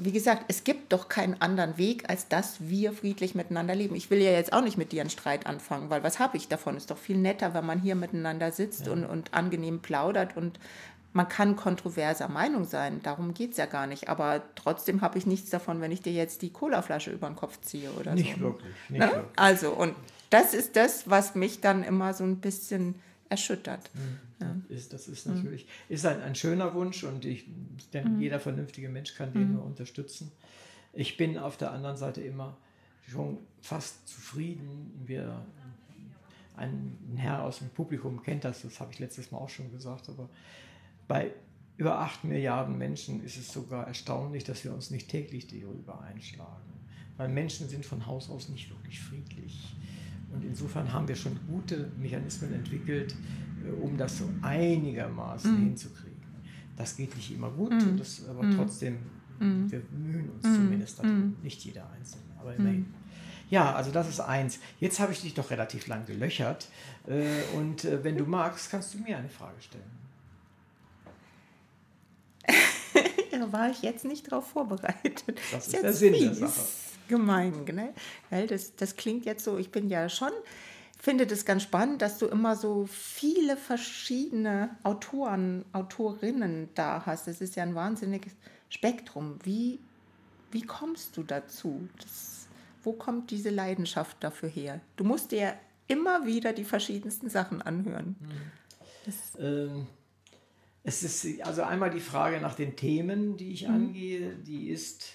wie 0.00 0.12
gesagt, 0.12 0.44
es 0.46 0.62
gibt 0.62 0.92
doch 0.92 1.08
keinen 1.08 1.40
anderen 1.40 1.76
Weg, 1.76 2.08
als 2.08 2.28
dass 2.28 2.68
wir 2.68 2.92
friedlich 2.92 3.34
miteinander 3.34 3.74
leben. 3.74 3.96
Ich 3.96 4.10
will 4.10 4.20
ja 4.20 4.30
jetzt 4.30 4.52
auch 4.52 4.62
nicht 4.62 4.78
mit 4.78 4.92
dir 4.92 5.00
einen 5.00 5.10
Streit 5.10 5.46
anfangen, 5.46 5.90
weil 5.90 6.04
was 6.04 6.20
habe 6.20 6.36
ich 6.36 6.46
davon? 6.46 6.76
Ist 6.76 6.92
doch 6.92 6.98
viel 6.98 7.16
netter, 7.16 7.52
wenn 7.54 7.66
man 7.66 7.80
hier 7.80 7.96
miteinander 7.96 8.52
sitzt 8.52 8.86
ja. 8.86 8.92
und, 8.92 9.04
und 9.04 9.34
angenehm 9.34 9.80
plaudert 9.80 10.36
und 10.36 10.60
man 11.12 11.28
kann 11.28 11.56
kontroverser 11.56 12.28
Meinung 12.28 12.64
sein, 12.64 13.00
darum 13.02 13.34
geht 13.34 13.52
es 13.52 13.56
ja 13.56 13.66
gar 13.66 13.86
nicht. 13.86 14.08
Aber 14.08 14.42
trotzdem 14.54 15.00
habe 15.00 15.18
ich 15.18 15.26
nichts 15.26 15.50
davon, 15.50 15.80
wenn 15.80 15.90
ich 15.90 16.02
dir 16.02 16.12
jetzt 16.12 16.42
die 16.42 16.50
Colaflasche 16.50 17.10
über 17.10 17.28
den 17.28 17.36
Kopf 17.36 17.60
ziehe 17.60 17.90
oder 17.92 18.14
nicht 18.14 18.34
so. 18.36 18.40
Wirklich, 18.42 18.74
nicht 18.88 19.00
ne? 19.00 19.06
wirklich. 19.06 19.24
Also, 19.36 19.70
und 19.70 19.94
das 20.30 20.54
ist 20.54 20.76
das, 20.76 21.08
was 21.08 21.34
mich 21.34 21.60
dann 21.60 21.82
immer 21.82 22.12
so 22.14 22.24
ein 22.24 22.36
bisschen 22.36 22.96
erschüttert. 23.28 23.90
Mhm. 23.94 24.18
Ja. 24.40 24.56
Ist, 24.68 24.92
das 24.92 25.08
ist 25.08 25.26
natürlich 25.26 25.64
mhm. 25.64 25.94
ist 25.94 26.06
ein, 26.06 26.22
ein 26.22 26.34
schöner 26.34 26.74
Wunsch 26.74 27.02
und 27.04 27.24
ich 27.24 27.46
denke, 27.92 28.10
mhm. 28.10 28.20
jeder 28.20 28.38
vernünftige 28.38 28.88
Mensch 28.88 29.14
kann 29.14 29.32
den 29.32 29.48
mhm. 29.48 29.54
nur 29.54 29.64
unterstützen. 29.64 30.30
Ich 30.92 31.16
bin 31.16 31.38
auf 31.38 31.56
der 31.56 31.72
anderen 31.72 31.96
Seite 31.96 32.20
immer 32.20 32.56
schon 33.08 33.38
fast 33.60 34.06
zufrieden. 34.08 35.02
Wir, 35.06 35.44
ein 36.56 36.96
Herr 37.16 37.42
aus 37.42 37.58
dem 37.58 37.68
Publikum 37.70 38.22
kennt 38.22 38.44
das, 38.44 38.62
das 38.62 38.80
habe 38.80 38.92
ich 38.92 38.98
letztes 38.98 39.30
Mal 39.30 39.38
auch 39.38 39.48
schon 39.48 39.70
gesagt, 39.72 40.08
aber 40.08 40.28
bei 41.08 41.32
über 41.78 42.00
8 42.00 42.24
Milliarden 42.24 42.76
Menschen 42.76 43.24
ist 43.24 43.36
es 43.38 43.52
sogar 43.52 43.86
erstaunlich, 43.86 44.44
dass 44.44 44.64
wir 44.64 44.74
uns 44.74 44.90
nicht 44.90 45.08
täglich 45.08 45.46
darüber 45.46 46.00
einschlagen. 46.02 46.72
Weil 47.16 47.28
Menschen 47.28 47.68
sind 47.68 47.86
von 47.86 48.06
Haus 48.06 48.28
aus 48.30 48.48
nicht 48.48 48.68
wirklich 48.70 49.00
friedlich. 49.00 49.76
Und 50.32 50.44
insofern 50.44 50.92
haben 50.92 51.08
wir 51.08 51.16
schon 51.16 51.38
gute 51.48 51.90
Mechanismen 51.96 52.52
entwickelt, 52.52 53.14
äh, 53.64 53.70
um 53.70 53.96
das 53.96 54.18
so 54.18 54.28
einigermaßen 54.42 55.52
mm. 55.52 55.64
hinzukriegen. 55.64 56.18
Das 56.76 56.96
geht 56.96 57.16
nicht 57.16 57.32
immer 57.32 57.50
gut, 57.50 57.72
mm. 57.72 57.96
das, 57.96 58.28
aber 58.28 58.42
mm. 58.42 58.56
trotzdem, 58.56 58.98
mhm. 59.40 59.70
wir 59.70 59.80
bemühen 59.80 60.30
uns 60.30 60.44
mhm. 60.44 60.54
zumindest 60.54 60.98
darum. 60.98 61.16
Mhm. 61.16 61.36
Nicht 61.42 61.64
jeder 61.64 61.90
Einzelne, 61.90 62.24
aber 62.38 62.54
immerhin. 62.54 62.86
Ja, 63.50 63.74
also 63.74 63.90
das 63.90 64.08
ist 64.08 64.20
eins. 64.20 64.58
Jetzt 64.78 65.00
habe 65.00 65.12
ich 65.12 65.22
dich 65.22 65.32
doch 65.32 65.50
relativ 65.50 65.86
lang 65.86 66.04
gelöchert. 66.04 66.68
Äh, 67.06 67.56
und 67.56 67.84
äh, 67.84 68.04
wenn 68.04 68.18
du 68.18 68.26
magst, 68.26 68.70
kannst 68.70 68.94
du 68.94 68.98
mir 68.98 69.16
eine 69.16 69.30
Frage 69.30 69.60
stellen. 69.60 69.97
Da 73.38 73.52
war 73.52 73.70
ich 73.70 73.82
jetzt 73.82 74.04
nicht 74.04 74.30
drauf 74.30 74.48
vorbereitet. 74.48 75.38
Das 75.52 75.66
ist, 75.66 75.74
ist 75.74 75.82
der 75.82 75.92
Sinn 75.92 76.12
der 76.12 76.34
Sache. 76.34 76.60
Gemein, 77.08 77.64
ne? 77.72 77.94
Weil 78.28 78.46
das, 78.46 78.76
das 78.76 78.96
klingt 78.96 79.24
jetzt 79.24 79.42
so, 79.44 79.56
ich 79.56 79.70
bin 79.70 79.88
ja 79.88 80.08
schon 80.08 80.32
finde 80.98 81.26
das 81.26 81.44
ganz 81.44 81.62
spannend, 81.62 82.02
dass 82.02 82.18
du 82.18 82.26
immer 82.26 82.56
so 82.56 82.86
viele 82.86 83.56
verschiedene 83.56 84.76
Autoren, 84.82 85.64
Autorinnen 85.72 86.68
da 86.74 87.06
hast. 87.06 87.28
Das 87.28 87.40
ist 87.40 87.56
ja 87.56 87.62
ein 87.62 87.74
wahnsinniges 87.74 88.32
Spektrum. 88.68 89.38
Wie, 89.44 89.78
wie 90.50 90.62
kommst 90.62 91.16
du 91.16 91.22
dazu? 91.22 91.88
Das, 92.02 92.48
wo 92.82 92.92
kommt 92.92 93.30
diese 93.30 93.50
Leidenschaft 93.50 94.16
dafür 94.20 94.48
her? 94.48 94.80
Du 94.96 95.04
musst 95.04 95.30
dir 95.30 95.54
immer 95.86 96.26
wieder 96.26 96.52
die 96.52 96.64
verschiedensten 96.64 97.30
Sachen 97.30 97.62
anhören. 97.62 98.16
Ähm, 99.38 99.86
es 100.88 101.02
ist 101.02 101.42
also 101.42 101.62
einmal 101.62 101.90
die 101.90 102.00
Frage 102.00 102.40
nach 102.40 102.54
den 102.54 102.74
Themen, 102.76 103.36
die 103.36 103.52
ich 103.52 103.68
angehe, 103.68 104.34
die 104.46 104.68
ist 104.68 105.12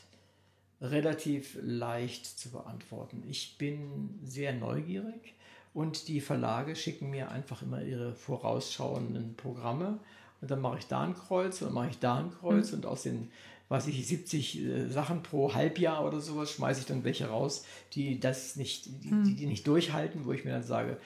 relativ 0.82 1.58
leicht 1.62 2.26
zu 2.26 2.52
beantworten. 2.52 3.24
Ich 3.30 3.58
bin 3.58 4.20
sehr 4.24 4.54
neugierig 4.54 5.34
und 5.74 6.08
die 6.08 6.22
Verlage 6.22 6.76
schicken 6.76 7.10
mir 7.10 7.32
einfach 7.32 7.62
immer 7.62 7.82
ihre 7.82 8.14
vorausschauenden 8.16 9.36
Programme 9.36 10.00
und 10.42 10.52
dann 10.52 10.62
mache 10.62 10.80
ich 10.80 10.88
da 10.88 11.02
ein 11.04 11.16
Kreuz 11.16 11.62
und 11.62 11.68
dann 11.68 11.74
mache 11.76 11.90
ich 11.90 12.00
da 12.00 12.18
ein 12.20 12.32
Kreuz 12.32 12.72
Mhm. 12.72 12.78
und 12.80 12.86
aus 12.86 13.04
den, 13.04 13.32
weiß 13.70 13.88
ich, 13.88 14.06
70 14.06 14.60
äh, 14.62 14.88
Sachen 14.90 15.24
pro 15.24 15.54
Halbjahr 15.54 16.06
oder 16.06 16.20
sowas 16.20 16.52
schmeiße 16.52 16.82
ich 16.82 16.86
dann 16.86 17.04
welche 17.06 17.28
raus, 17.28 17.66
die 17.94 18.20
das 18.20 18.58
nicht, 18.58 18.88
die, 19.04 19.12
Mhm. 19.12 19.24
die, 19.24 19.36
die 19.36 19.46
nicht 19.48 19.66
durchhalten, 19.66 20.26
wo 20.26 20.34
ich 20.34 20.44
mir 20.44 20.52
dann 20.52 20.64
sage, 20.64 20.98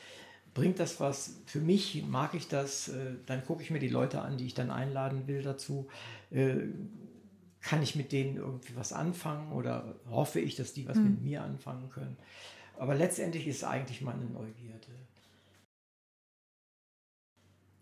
bringt 0.58 0.80
das 0.80 1.00
was 1.00 1.36
für 1.46 1.60
mich, 1.60 2.04
mag 2.10 2.34
ich 2.34 2.48
das, 2.48 2.90
äh, 2.90 3.14
dann 3.28 3.46
gucke 3.46 3.62
ich 3.62 3.70
mir 3.70 3.80
die 3.80 3.90
Leute 3.90 4.22
an, 4.22 4.38
die 4.38 4.48
ich 4.48 4.56
dann 4.56 4.72
einladen 4.72 5.28
will 5.28 5.44
dazu. 5.44 5.88
Äh, 6.32 6.56
kann 7.62 7.84
ich 7.84 7.96
mit 7.96 8.12
denen 8.12 8.38
irgendwie 8.38 8.76
was 8.76 8.92
anfangen 8.92 9.52
oder 9.52 9.96
hoffe 10.10 10.40
ich, 10.40 10.56
dass 10.56 10.74
die 10.74 10.88
was 10.88 10.98
mit 10.98 11.22
mir 11.22 11.44
anfangen 11.44 11.90
können. 11.90 12.18
Aber 12.78 12.96
letztendlich 12.96 13.48
ist 13.48 13.64
eigentlich 13.64 14.02
meine 14.02 14.26
Neugierde. 14.26 14.88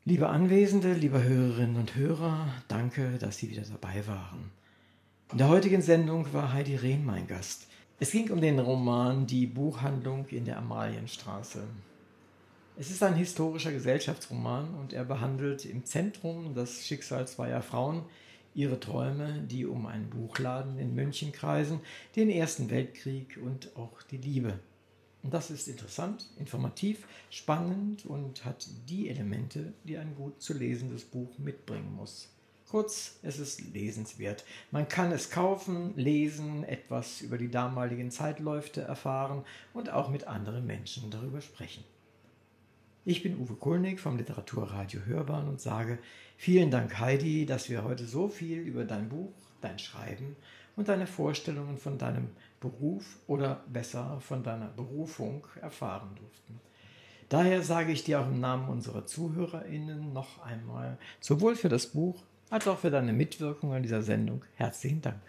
Liebe 0.04 0.28
Anwesende, 0.28 0.94
liebe 0.94 1.24
Hörerinnen 1.24 1.78
und 1.78 1.96
Hörer, 1.96 2.48
danke, 2.68 3.18
dass 3.20 3.38
Sie 3.38 3.50
wieder 3.50 3.64
dabei 3.64 4.06
waren. 4.08 4.52
In 5.32 5.38
der 5.38 5.50
heutigen 5.50 5.82
Sendung 5.82 6.32
war 6.34 6.52
Heidi 6.52 6.76
Rehn 6.76 7.06
mein 7.06 7.28
Gast. 7.28 7.68
Es 8.00 8.12
ging 8.12 8.30
um 8.32 8.42
den 8.42 8.60
Roman 8.60 9.28
Die 9.28 9.46
Buchhandlung 9.46 10.28
in 10.28 10.46
der 10.46 10.58
Amalienstraße. 10.58 11.64
Es 12.78 12.92
ist 12.92 13.04
ein 13.04 13.16
historischer 13.16 13.72
Gesellschaftsroman 13.72 14.76
und 14.76 14.92
er 14.92 15.06
behandelt 15.06 15.64
im 15.64 15.86
Zentrum 15.86 16.54
das 16.56 16.86
Schicksal 16.86 17.26
zweier 17.26 17.62
Frauen, 17.62 18.04
ihre 18.54 18.82
Träume, 18.82 19.46
die 19.50 19.66
um 19.66 19.86
einen 19.86 20.10
Buchladen 20.10 20.78
in 20.78 20.94
München 20.94 21.32
kreisen, 21.32 21.80
den 22.18 22.30
Ersten 22.30 22.70
Weltkrieg 22.70 23.40
und 23.42 23.74
auch 23.78 24.02
die 24.04 24.18
Liebe. 24.18 24.60
Und 25.24 25.34
das 25.34 25.52
ist 25.52 25.70
interessant, 25.70 26.30
informativ, 26.38 27.08
spannend 27.30 28.06
und 28.06 28.44
hat 28.44 28.68
die 28.90 29.08
Elemente, 29.08 29.72
die 29.86 29.98
ein 29.98 30.14
gut 30.14 30.42
zu 30.42 30.54
lesendes 30.54 31.06
Buch 31.06 31.38
mitbringen 31.38 31.96
muss. 31.96 32.28
Kurz, 32.70 33.20
es 33.24 33.40
ist 33.40 33.74
lesenswert. 33.74 34.44
Man 34.72 34.90
kann 34.90 35.14
es 35.14 35.32
kaufen, 35.32 35.94
lesen, 35.96 36.66
etwas 36.66 37.22
über 37.22 37.38
die 37.38 37.50
damaligen 37.50 38.12
Zeitläufe 38.12 38.82
erfahren 38.82 39.46
und 39.74 39.90
auch 39.90 40.10
mit 40.10 40.28
anderen 40.28 40.68
Menschen 40.68 41.10
darüber 41.10 41.40
sprechen. 41.40 41.86
Ich 43.08 43.22
bin 43.22 43.38
Uwe 43.38 43.54
Kulnig 43.54 44.00
vom 44.00 44.18
Literaturradio 44.18 45.02
Hörbahn 45.06 45.48
und 45.48 45.62
sage 45.62 46.00
vielen 46.38 46.72
Dank 46.72 47.00
Heidi, 47.00 47.46
dass 47.46 47.70
wir 47.70 47.84
heute 47.84 48.08
so 48.08 48.28
viel 48.28 48.58
über 48.58 48.84
dein 48.84 49.10
Buch, 49.10 49.32
dein 49.62 49.78
Schreiben 49.78 50.36
und 50.76 50.88
deine 50.88 51.06
Vorstellungen 51.06 51.78
von 51.78 52.00
deinem 52.00 52.30
Beruf 52.60 53.20
oder 53.28 53.64
besser 53.68 54.20
von 54.22 54.42
deiner 54.42 54.70
Berufung 54.70 55.46
erfahren 55.62 56.16
durften. 56.16 56.60
Daher 57.30 57.62
sage 57.62 57.92
ich 57.92 58.04
dir 58.04 58.22
auch 58.22 58.28
im 58.28 58.40
Namen 58.40 58.70
unserer 58.70 59.06
ZuhörerInnen 59.06 60.12
noch 60.12 60.44
einmal, 60.44 60.98
sowohl 61.20 61.56
für 61.56 61.70
das 61.70 61.86
Buch 61.86 62.24
als 62.50 62.68
auch 62.68 62.80
für 62.80 62.90
deine 62.90 63.14
Mitwirkung 63.14 63.72
an 63.72 63.84
dieser 63.84 64.02
Sendung 64.02 64.44
herzlichen 64.56 65.04
Dank. 65.04 65.22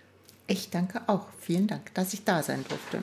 Ich 0.47 0.71
danke 0.71 1.07
auch. 1.09 1.29
Vielen 1.41 1.67
Dank, 1.67 1.93
dass 1.93 2.15
ich 2.15 2.25
da 2.25 2.43
sein 2.43 2.65
durfte. 2.67 3.03